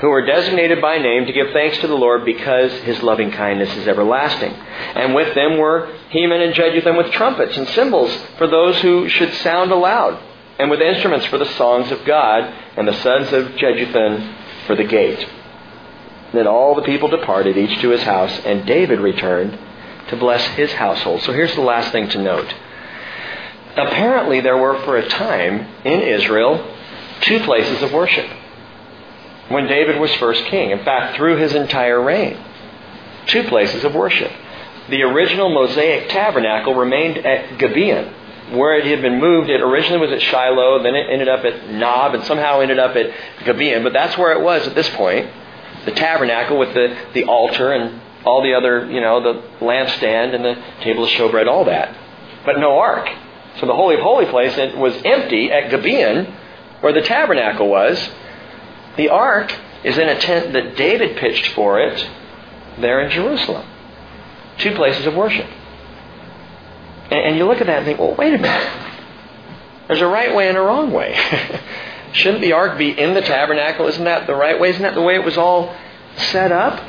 who 0.00 0.08
were 0.08 0.24
designated 0.24 0.80
by 0.80 0.98
name 0.98 1.26
to 1.26 1.32
give 1.32 1.50
thanks 1.52 1.78
to 1.78 1.86
the 1.86 1.94
Lord 1.94 2.24
because 2.24 2.72
his 2.82 3.02
loving 3.02 3.30
kindness 3.30 3.74
is 3.76 3.86
everlasting. 3.86 4.52
And 4.52 5.14
with 5.14 5.34
them 5.34 5.58
were 5.58 5.94
Heman 6.10 6.40
and 6.40 6.54
Jeduthun 6.54 6.96
with 6.96 7.12
trumpets 7.12 7.56
and 7.56 7.68
cymbals 7.68 8.14
for 8.38 8.46
those 8.46 8.80
who 8.80 9.08
should 9.08 9.32
sound 9.34 9.72
aloud, 9.72 10.18
and 10.60 10.70
with 10.70 10.80
instruments 10.80 11.26
for 11.26 11.38
the 11.38 11.52
songs 11.54 11.90
of 11.90 12.04
God, 12.04 12.52
and 12.76 12.86
the 12.86 13.02
sons 13.02 13.32
of 13.32 13.52
Jeduthun 13.56 14.36
for 14.66 14.76
the 14.76 14.84
gate. 14.84 15.26
Then 16.32 16.46
all 16.46 16.74
the 16.74 16.82
people 16.82 17.08
departed, 17.08 17.56
each 17.56 17.80
to 17.80 17.90
his 17.90 18.02
house, 18.02 18.38
and 18.44 18.66
David 18.66 19.00
returned 19.00 19.58
to 20.08 20.16
bless 20.16 20.44
his 20.48 20.72
household. 20.72 21.22
So 21.22 21.32
here's 21.32 21.54
the 21.54 21.60
last 21.60 21.92
thing 21.92 22.08
to 22.10 22.22
note. 22.22 22.54
Apparently, 23.76 24.40
there 24.40 24.58
were 24.58 24.82
for 24.82 24.96
a 24.96 25.08
time 25.08 25.66
in 25.84 26.00
Israel 26.00 26.76
two 27.22 27.40
places 27.40 27.82
of 27.82 27.92
worship 27.92 28.28
when 29.48 29.66
David 29.66 29.98
was 29.98 30.14
first 30.16 30.44
king. 30.46 30.70
In 30.70 30.84
fact, 30.84 31.16
through 31.16 31.36
his 31.36 31.54
entire 31.54 32.02
reign. 32.02 32.36
Two 33.26 33.44
places 33.44 33.84
of 33.84 33.94
worship. 33.94 34.32
the 34.88 35.02
original 35.02 35.54
Mosaic 35.54 36.08
tabernacle 36.08 36.74
remained 36.74 37.18
at 37.18 37.58
Gibeon, 37.58 38.12
where 38.52 38.78
it 38.78 38.86
had 38.86 39.02
been 39.02 39.20
moved. 39.20 39.48
It 39.48 39.60
originally 39.60 39.98
was 40.06 40.12
at 40.12 40.22
Shiloh, 40.22 40.82
then 40.82 40.94
it 40.94 41.08
ended 41.10 41.28
up 41.28 41.44
at 41.44 41.70
Nob, 41.70 42.14
and 42.14 42.24
somehow 42.24 42.60
ended 42.60 42.78
up 42.78 42.96
at 42.96 43.44
Gibeon. 43.44 43.82
But 43.82 43.92
that's 43.92 44.16
where 44.18 44.32
it 44.32 44.42
was 44.42 44.66
at 44.66 44.74
this 44.74 44.88
point. 44.90 45.30
The 45.84 45.92
tabernacle 45.92 46.58
with 46.58 46.74
the, 46.74 46.96
the 47.14 47.24
altar 47.24 47.72
and 47.72 48.00
all 48.24 48.42
the 48.42 48.54
other, 48.54 48.90
you 48.90 49.00
know, 49.00 49.22
the 49.22 49.42
lampstand 49.60 50.34
and 50.34 50.44
the 50.44 50.62
table 50.82 51.04
of 51.04 51.10
showbread, 51.10 51.46
all 51.46 51.64
that. 51.64 51.96
But 52.44 52.58
no 52.58 52.78
ark. 52.78 53.08
So 53.58 53.66
the 53.66 53.74
Holy 53.74 53.94
of 53.94 54.02
Holy 54.02 54.26
place 54.26 54.56
it 54.56 54.76
was 54.76 54.94
empty 55.04 55.50
at 55.50 55.70
Gibeon, 55.70 56.26
where 56.80 56.92
the 56.92 57.02
tabernacle 57.02 57.68
was. 57.68 58.10
The 58.96 59.08
ark 59.08 59.54
is 59.84 59.96
in 59.96 60.08
a 60.08 60.18
tent 60.20 60.52
that 60.52 60.76
David 60.76 61.16
pitched 61.16 61.54
for 61.54 61.80
it 61.80 62.08
there 62.78 63.00
in 63.00 63.10
Jerusalem. 63.10 63.66
Two 64.58 64.74
places 64.74 65.06
of 65.06 65.14
worship. 65.14 65.48
And, 67.10 67.20
and 67.20 67.36
you 67.36 67.46
look 67.46 67.60
at 67.60 67.66
that 67.66 67.78
and 67.78 67.86
think, 67.86 67.98
well, 67.98 68.14
wait 68.14 68.34
a 68.34 68.38
minute. 68.38 68.90
There's 69.88 70.00
a 70.00 70.06
right 70.06 70.34
way 70.34 70.48
and 70.48 70.56
a 70.56 70.60
wrong 70.60 70.92
way. 70.92 71.18
Shouldn't 72.12 72.42
the 72.42 72.52
ark 72.52 72.78
be 72.78 72.90
in 72.90 73.14
the 73.14 73.20
tabernacle? 73.20 73.86
Isn't 73.86 74.04
that 74.04 74.26
the 74.26 74.34
right 74.34 74.60
way? 74.60 74.70
Isn't 74.70 74.82
that 74.82 74.94
the 74.94 75.02
way 75.02 75.14
it 75.14 75.24
was 75.24 75.36
all 75.36 75.74
set 76.16 76.52
up? 76.52 76.82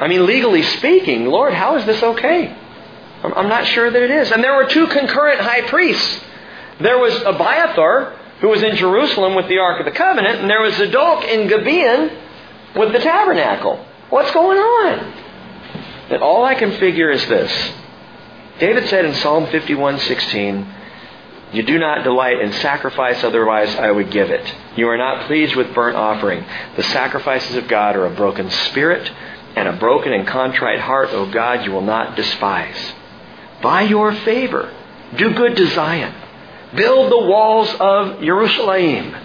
I 0.00 0.08
mean, 0.08 0.24
legally 0.24 0.62
speaking, 0.62 1.26
Lord, 1.26 1.52
how 1.52 1.76
is 1.76 1.84
this 1.84 2.02
okay? 2.02 2.56
I'm 3.22 3.48
not 3.48 3.66
sure 3.66 3.90
that 3.90 4.02
it 4.02 4.10
is. 4.10 4.30
And 4.30 4.42
there 4.42 4.56
were 4.56 4.66
two 4.66 4.86
concurrent 4.86 5.40
high 5.40 5.62
priests. 5.62 6.20
There 6.80 6.98
was 6.98 7.14
Abiathar, 7.22 8.16
who 8.40 8.48
was 8.48 8.62
in 8.62 8.76
Jerusalem 8.76 9.34
with 9.34 9.48
the 9.48 9.58
Ark 9.58 9.78
of 9.80 9.84
the 9.84 9.92
Covenant, 9.92 10.40
and 10.40 10.48
there 10.48 10.62
was 10.62 10.74
Zadok 10.76 11.24
in 11.24 11.48
Gibeon 11.48 12.10
with 12.76 12.92
the 12.92 12.98
tabernacle. 12.98 13.84
What's 14.08 14.30
going 14.30 14.58
on? 14.58 14.98
And 16.10 16.22
all 16.22 16.44
I 16.44 16.54
can 16.54 16.72
figure 16.78 17.10
is 17.10 17.26
this. 17.26 17.72
David 18.60 18.88
said 18.88 19.06
in 19.06 19.14
Psalm 19.14 19.46
51:16, 19.46 20.66
"You 21.52 21.62
do 21.62 21.78
not 21.78 22.04
delight 22.04 22.40
in 22.40 22.52
sacrifice, 22.52 23.24
otherwise 23.24 23.74
I 23.76 23.90
would 23.90 24.10
give 24.10 24.30
it. 24.30 24.54
You 24.76 24.88
are 24.90 24.98
not 24.98 25.26
pleased 25.26 25.56
with 25.56 25.74
burnt 25.74 25.96
offering. 25.96 26.44
The 26.76 26.82
sacrifices 26.84 27.56
of 27.56 27.68
God 27.68 27.96
are 27.96 28.06
a 28.06 28.10
broken 28.10 28.50
spirit, 28.50 29.10
and 29.56 29.66
a 29.66 29.72
broken 29.72 30.12
and 30.12 30.26
contrite 30.26 30.80
heart, 30.80 31.08
O 31.12 31.24
God, 31.26 31.64
you 31.64 31.72
will 31.72 31.80
not 31.80 32.14
despise." 32.14 32.94
By 33.62 33.82
your 33.82 34.12
favor, 34.12 34.68
do 35.16 35.30
good 35.30 35.56
to 35.56 35.66
Zion. 35.66 36.12
Build 36.74 37.10
the 37.10 37.18
walls 37.18 37.74
of 37.80 38.22
Jerusalem. 38.22 39.16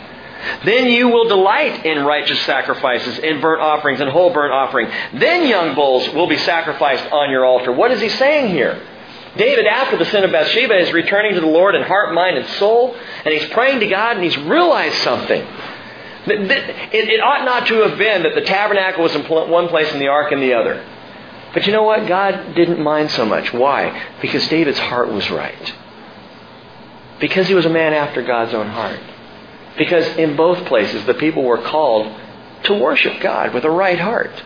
Then 0.63 0.87
you 0.87 1.09
will 1.09 1.25
delight 1.25 1.85
in 1.85 2.05
righteous 2.05 2.39
sacrifices, 2.41 3.19
in 3.19 3.39
burnt 3.39 3.61
offerings, 3.61 4.01
and 4.01 4.09
whole 4.09 4.31
burnt 4.31 4.53
offering. 4.53 4.87
Then 5.13 5.47
young 5.47 5.75
bulls 5.75 6.09
will 6.09 6.27
be 6.27 6.37
sacrificed 6.37 7.05
on 7.11 7.29
your 7.29 7.45
altar. 7.45 7.71
What 7.71 7.91
is 7.91 8.01
he 8.01 8.09
saying 8.09 8.49
here? 8.49 8.77
David, 9.37 9.65
after 9.65 9.97
the 9.97 10.05
sin 10.05 10.23
of 10.23 10.31
Bathsheba, 10.31 10.77
is 10.77 10.93
returning 10.93 11.33
to 11.33 11.41
the 11.41 11.47
Lord 11.47 11.75
in 11.75 11.83
heart, 11.83 12.13
mind, 12.13 12.37
and 12.37 12.47
soul, 12.55 12.95
and 13.25 13.33
he's 13.33 13.49
praying 13.51 13.81
to 13.81 13.87
God, 13.87 14.15
and 14.15 14.23
he's 14.23 14.37
realized 14.37 14.95
something. 15.03 15.45
It 16.27 17.21
ought 17.21 17.45
not 17.45 17.67
to 17.67 17.81
have 17.87 17.97
been 17.97 18.23
that 18.23 18.33
the 18.33 18.41
tabernacle 18.41 19.03
was 19.03 19.13
in 19.13 19.23
one 19.25 19.67
place 19.67 19.91
and 19.91 20.01
the 20.01 20.07
ark 20.07 20.31
in 20.31 20.39
the 20.39 20.53
other. 20.53 20.83
But 21.53 21.67
you 21.67 21.71
know 21.71 21.83
what? 21.83 22.07
God 22.07 22.55
didn't 22.55 22.81
mind 22.81 23.11
so 23.11 23.25
much. 23.25 23.53
Why? 23.53 24.01
Because 24.21 24.47
David's 24.47 24.79
heart 24.79 25.09
was 25.09 25.29
right. 25.29 25.73
Because 27.19 27.47
he 27.47 27.53
was 27.53 27.65
a 27.65 27.69
man 27.69 27.93
after 27.93 28.21
God's 28.21 28.53
own 28.53 28.67
heart. 28.67 28.99
Because 29.77 30.05
in 30.17 30.35
both 30.35 30.65
places 30.65 31.05
the 31.05 31.13
people 31.13 31.43
were 31.43 31.61
called 31.61 32.13
to 32.63 32.73
worship 32.73 33.21
God 33.21 33.53
with 33.53 33.63
a 33.63 33.69
right 33.69 33.99
heart. 33.99 34.43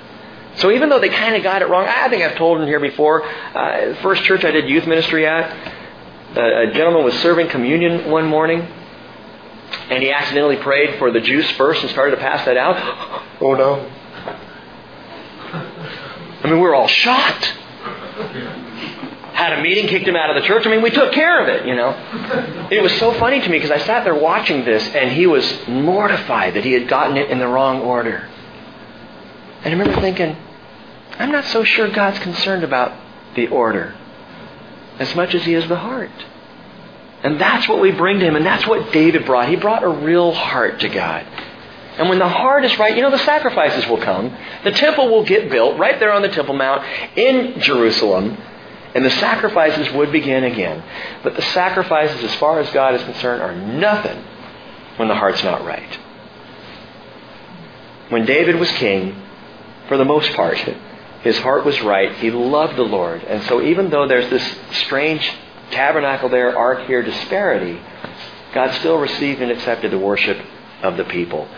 So 0.55 0.71
even 0.71 0.89
though 0.89 0.99
they 0.99 1.09
kind 1.09 1.35
of 1.35 1.43
got 1.43 1.61
it 1.61 1.69
wrong, 1.69 1.85
I 1.87 2.09
think 2.09 2.23
I've 2.23 2.35
told 2.37 2.59
him 2.59 2.67
here 2.67 2.79
before. 2.79 3.23
Uh, 3.23 3.95
first 4.01 4.23
church 4.23 4.43
I 4.43 4.51
did 4.51 4.67
youth 4.69 4.87
ministry 4.87 5.25
at, 5.25 5.77
a 6.35 6.71
gentleman 6.73 7.03
was 7.03 7.15
serving 7.19 7.47
communion 7.49 8.09
one 8.11 8.25
morning, 8.25 8.67
and 9.89 10.03
he 10.03 10.11
accidentally 10.11 10.57
prayed 10.57 10.99
for 10.99 11.11
the 11.11 11.21
juice 11.21 11.49
first 11.51 11.81
and 11.81 11.89
started 11.91 12.15
to 12.15 12.21
pass 12.21 12.45
that 12.45 12.57
out. 12.57 13.25
Oh 13.41 13.53
no. 13.53 13.89
I 16.43 16.43
mean, 16.43 16.55
we 16.55 16.59
were 16.59 16.75
all 16.75 16.89
shocked. 16.89 17.45
Had 19.31 19.53
a 19.53 19.61
meeting, 19.61 19.87
kicked 19.87 20.05
him 20.05 20.17
out 20.17 20.29
of 20.29 20.41
the 20.41 20.45
church. 20.45 20.67
I 20.67 20.69
mean, 20.69 20.81
we 20.81 20.89
took 20.89 21.13
care 21.13 21.41
of 21.41 21.47
it, 21.47 21.65
you 21.65 21.73
know. 21.73 22.67
It 22.69 22.83
was 22.83 22.91
so 22.99 23.13
funny 23.13 23.39
to 23.39 23.49
me 23.49 23.57
because 23.57 23.71
I 23.71 23.77
sat 23.77 24.03
there 24.03 24.15
watching 24.15 24.65
this 24.65 24.85
and 24.93 25.11
he 25.11 25.25
was 25.25 25.67
mortified 25.69 26.55
that 26.55 26.65
he 26.65 26.73
had 26.73 26.89
gotten 26.89 27.15
it 27.15 27.31
in 27.31 27.39
the 27.39 27.47
wrong 27.47 27.79
order. 27.79 28.27
And 29.63 29.73
I 29.73 29.77
remember 29.77 29.99
thinking, 30.01 30.37
I'm 31.17 31.31
not 31.31 31.45
so 31.45 31.63
sure 31.63 31.89
God's 31.89 32.19
concerned 32.19 32.63
about 32.63 32.93
the 33.35 33.47
order 33.47 33.95
as 34.99 35.13
much 35.15 35.35
as 35.35 35.43
he 35.43 35.53
is 35.53 35.67
the 35.67 35.77
heart. 35.77 36.11
And 37.23 37.39
that's 37.39 37.67
what 37.67 37.81
we 37.81 37.91
bring 37.91 38.19
to 38.19 38.25
him, 38.25 38.35
and 38.35 38.45
that's 38.45 38.65
what 38.65 38.93
David 38.93 39.25
brought. 39.25 39.49
He 39.49 39.57
brought 39.57 39.83
a 39.83 39.89
real 39.89 40.31
heart 40.31 40.79
to 40.81 40.89
God. 40.89 41.25
And 41.97 42.07
when 42.07 42.19
the 42.19 42.29
heart 42.29 42.63
is 42.63 42.79
right, 42.79 42.95
you 42.95 43.01
know, 43.01 43.11
the 43.11 43.17
sacrifices 43.19 43.85
will 43.89 43.97
come. 43.97 44.33
The 44.63 44.71
temple 44.71 45.09
will 45.09 45.25
get 45.25 45.49
built 45.49 45.77
right 45.77 45.99
there 45.99 46.13
on 46.13 46.21
the 46.21 46.29
Temple 46.29 46.55
Mount 46.55 46.81
in 47.17 47.59
Jerusalem. 47.59 48.37
And 48.95 49.05
the 49.05 49.11
sacrifices 49.11 49.93
would 49.93 50.09
begin 50.11 50.45
again. 50.45 50.81
But 51.23 51.35
the 51.35 51.41
sacrifices, 51.41 52.23
as 52.23 52.33
far 52.35 52.61
as 52.61 52.69
God 52.71 52.95
is 52.95 53.03
concerned, 53.03 53.41
are 53.41 53.53
nothing 53.53 54.23
when 54.95 55.09
the 55.09 55.15
heart's 55.15 55.43
not 55.43 55.65
right. 55.65 55.99
When 58.07 58.25
David 58.25 58.55
was 58.55 58.71
king, 58.71 59.21
for 59.89 59.97
the 59.97 60.05
most 60.05 60.31
part, 60.33 60.57
his 61.23 61.37
heart 61.39 61.65
was 61.65 61.81
right. 61.81 62.15
He 62.17 62.31
loved 62.31 62.77
the 62.77 62.83
Lord. 62.83 63.23
And 63.23 63.43
so 63.43 63.61
even 63.61 63.89
though 63.89 64.07
there's 64.07 64.29
this 64.29 64.55
strange 64.83 65.29
tabernacle 65.71 66.29
there, 66.29 66.57
ark 66.57 66.85
here 66.87 67.01
disparity, 67.01 67.81
God 68.53 68.73
still 68.75 68.97
received 68.97 69.41
and 69.41 69.51
accepted 69.51 69.91
the 69.91 69.99
worship 69.99 70.39
of 70.81 70.95
the 70.95 71.03
people. 71.03 71.49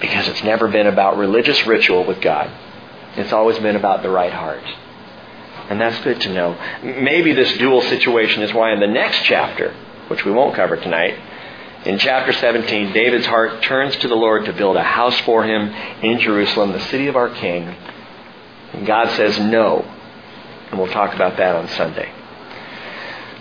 Because 0.00 0.28
it's 0.28 0.44
never 0.44 0.68
been 0.68 0.86
about 0.86 1.16
religious 1.16 1.66
ritual 1.66 2.04
with 2.06 2.20
God. 2.20 2.50
It's 3.16 3.32
always 3.32 3.58
been 3.58 3.76
about 3.76 4.02
the 4.02 4.10
right 4.10 4.32
heart. 4.32 4.62
And 5.70 5.80
that's 5.80 5.98
good 6.04 6.20
to 6.20 6.32
know. 6.32 6.56
Maybe 6.82 7.32
this 7.32 7.56
dual 7.56 7.80
situation 7.82 8.42
is 8.42 8.52
why 8.52 8.72
in 8.72 8.80
the 8.80 8.86
next 8.86 9.24
chapter, 9.24 9.74
which 10.08 10.24
we 10.24 10.30
won't 10.30 10.54
cover 10.54 10.76
tonight, 10.76 11.18
in 11.86 12.00
chapter 12.00 12.32
17, 12.32 12.92
David's 12.92 13.26
heart 13.26 13.62
turns 13.62 13.96
to 13.98 14.08
the 14.08 14.16
Lord 14.16 14.44
to 14.46 14.52
build 14.52 14.76
a 14.76 14.82
house 14.82 15.18
for 15.20 15.44
him 15.44 15.68
in 16.02 16.18
Jerusalem, 16.18 16.72
the 16.72 16.80
city 16.80 17.06
of 17.06 17.14
our 17.14 17.28
King. 17.28 17.76
And 18.72 18.84
God 18.84 19.08
says 19.16 19.38
no. 19.38 19.82
And 20.68 20.80
we'll 20.80 20.90
talk 20.90 21.14
about 21.14 21.36
that 21.36 21.54
on 21.54 21.68
Sunday. 21.68 22.12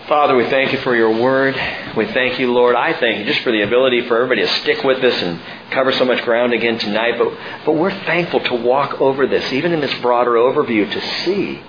Father, 0.07 0.35
we 0.35 0.47
thank 0.47 0.72
you 0.72 0.77
for 0.81 0.95
your 0.95 1.19
word. 1.19 1.55
We 1.97 2.05
thank 2.05 2.39
you, 2.39 2.53
Lord. 2.53 2.76
I 2.76 2.93
thank 2.93 3.17
you 3.17 3.26
just 3.26 3.39
for 3.39 3.51
the 3.51 3.63
ability 3.63 4.07
for 4.07 4.17
everybody 4.22 4.41
to 4.41 4.53
stick 4.61 4.84
with 4.84 5.03
us 5.03 5.19
and 5.23 5.41
cover 5.72 5.91
so 5.91 6.05
much 6.05 6.23
ground 6.23 6.53
again 6.53 6.77
tonight. 6.77 7.17
But, 7.17 7.35
but 7.65 7.72
we're 7.72 7.89
thankful 8.05 8.41
to 8.41 8.53
walk 8.53 9.01
over 9.01 9.26
this, 9.26 9.51
even 9.51 9.73
in 9.73 9.81
this 9.81 9.99
broader 10.01 10.34
overview, 10.34 10.91
to 10.91 11.01
see 11.23 11.63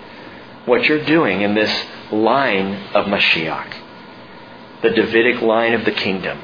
what 0.67 0.85
you're 0.85 1.07
doing 1.07 1.41
in 1.41 1.55
this 1.55 1.73
line 2.13 2.75
of 2.93 3.07
Mashiach, 3.07 3.75
the 4.83 4.91
Davidic 4.91 5.41
line 5.41 5.73
of 5.73 5.87
the 5.87 5.93
kingdom. 5.93 6.39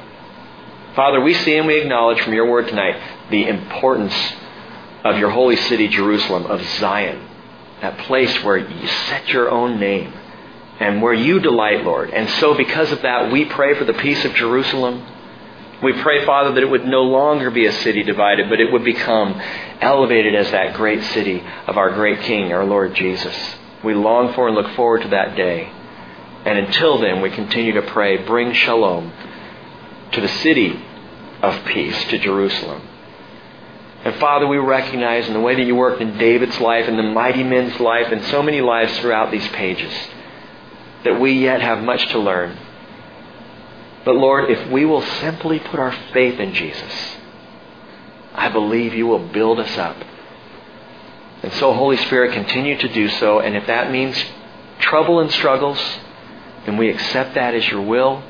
Father, 0.95 1.21
we 1.21 1.33
see 1.33 1.55
and 1.55 1.65
we 1.65 1.81
acknowledge 1.81 2.21
from 2.21 2.33
your 2.33 2.47
word 2.47 2.67
tonight 2.67 2.95
the 3.31 3.47
importance 3.47 4.13
of 5.03 5.17
your 5.17 5.31
holy 5.31 5.55
city, 5.55 5.87
Jerusalem, 5.87 6.45
of 6.45 6.63
Zion, 6.79 7.27
that 7.81 7.97
place 7.99 8.43
where 8.43 8.57
you 8.57 8.87
set 9.09 9.27
your 9.29 9.49
own 9.49 9.79
name 9.79 10.13
and 10.79 11.01
where 11.01 11.13
you 11.13 11.39
delight, 11.39 11.83
Lord. 11.83 12.11
And 12.11 12.29
so, 12.39 12.53
because 12.53 12.91
of 12.91 13.01
that, 13.01 13.31
we 13.31 13.45
pray 13.45 13.73
for 13.73 13.85
the 13.85 13.93
peace 13.93 14.23
of 14.23 14.35
Jerusalem. 14.35 15.03
We 15.81 15.93
pray, 16.01 16.25
Father, 16.25 16.53
that 16.53 16.63
it 16.63 16.69
would 16.69 16.85
no 16.85 17.01
longer 17.01 17.49
be 17.49 17.65
a 17.65 17.73
city 17.73 18.03
divided, 18.03 18.47
but 18.49 18.61
it 18.61 18.71
would 18.71 18.83
become 18.83 19.41
elevated 19.81 20.35
as 20.35 20.51
that 20.51 20.75
great 20.75 21.03
city 21.05 21.43
of 21.65 21.75
our 21.75 21.89
great 21.91 22.21
King, 22.21 22.53
our 22.53 22.65
Lord 22.65 22.93
Jesus. 22.93 23.35
We 23.83 23.95
long 23.95 24.33
for 24.33 24.47
and 24.47 24.55
look 24.55 24.75
forward 24.75 25.01
to 25.01 25.09
that 25.09 25.35
day. 25.35 25.71
And 26.45 26.59
until 26.59 26.99
then, 26.99 27.21
we 27.21 27.31
continue 27.31 27.73
to 27.73 27.81
pray, 27.81 28.17
bring 28.17 28.53
shalom 28.53 29.11
to 30.13 30.21
the 30.21 30.27
city 30.27 30.79
of 31.41 31.65
peace, 31.65 32.03
to 32.05 32.17
Jerusalem. 32.17 32.81
And 34.03 34.15
Father, 34.15 34.47
we 34.47 34.57
recognize 34.57 35.27
in 35.27 35.33
the 35.33 35.39
way 35.39 35.55
that 35.55 35.63
you 35.63 35.75
worked 35.75 36.01
in 36.01 36.17
David's 36.17 36.59
life 36.59 36.87
and 36.87 36.97
the 36.97 37.03
mighty 37.03 37.43
men's 37.43 37.79
life 37.79 38.11
and 38.11 38.23
so 38.25 38.43
many 38.43 38.59
lives 38.59 38.97
throughout 38.99 39.31
these 39.31 39.47
pages 39.49 39.93
that 41.05 41.19
we 41.19 41.33
yet 41.33 41.61
have 41.61 41.83
much 41.83 42.05
to 42.09 42.19
learn. 42.19 42.57
But 44.05 44.15
Lord, 44.15 44.49
if 44.51 44.69
we 44.71 44.85
will 44.85 45.01
simply 45.01 45.59
put 45.59 45.79
our 45.79 45.93
faith 46.11 46.39
in 46.39 46.53
Jesus, 46.53 47.17
I 48.33 48.49
believe 48.49 48.93
you 48.93 49.07
will 49.07 49.27
build 49.29 49.59
us 49.59 49.77
up. 49.77 49.95
And 51.41 51.53
so, 51.53 51.73
Holy 51.73 51.97
Spirit, 51.97 52.33
continue 52.33 52.77
to 52.77 52.87
do 52.87 53.07
so. 53.07 53.39
And 53.39 53.55
if 53.55 53.67
that 53.67 53.91
means 53.91 54.21
trouble 54.79 55.19
and 55.19 55.31
struggles, 55.31 55.79
then 56.65 56.77
we 56.77 56.89
accept 56.89 57.35
that 57.35 57.53
as 57.53 57.67
your 57.67 57.81
will. 57.81 58.23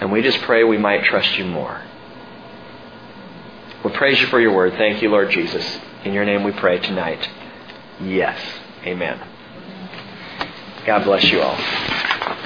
And 0.00 0.10
we 0.10 0.22
just 0.22 0.40
pray 0.42 0.64
we 0.64 0.78
might 0.78 1.04
trust 1.04 1.36
you 1.36 1.44
more. 1.44 1.82
We 3.84 3.90
praise 3.92 4.20
you 4.20 4.26
for 4.26 4.40
your 4.40 4.54
word. 4.54 4.74
Thank 4.74 5.02
you, 5.02 5.10
Lord 5.10 5.30
Jesus. 5.30 5.78
In 6.04 6.12
your 6.12 6.24
name 6.24 6.42
we 6.42 6.52
pray 6.52 6.78
tonight. 6.78 7.28
Yes. 8.00 8.40
Amen. 8.84 9.20
God 10.86 11.04
bless 11.04 11.24
you 11.24 11.40
all. 11.40 12.39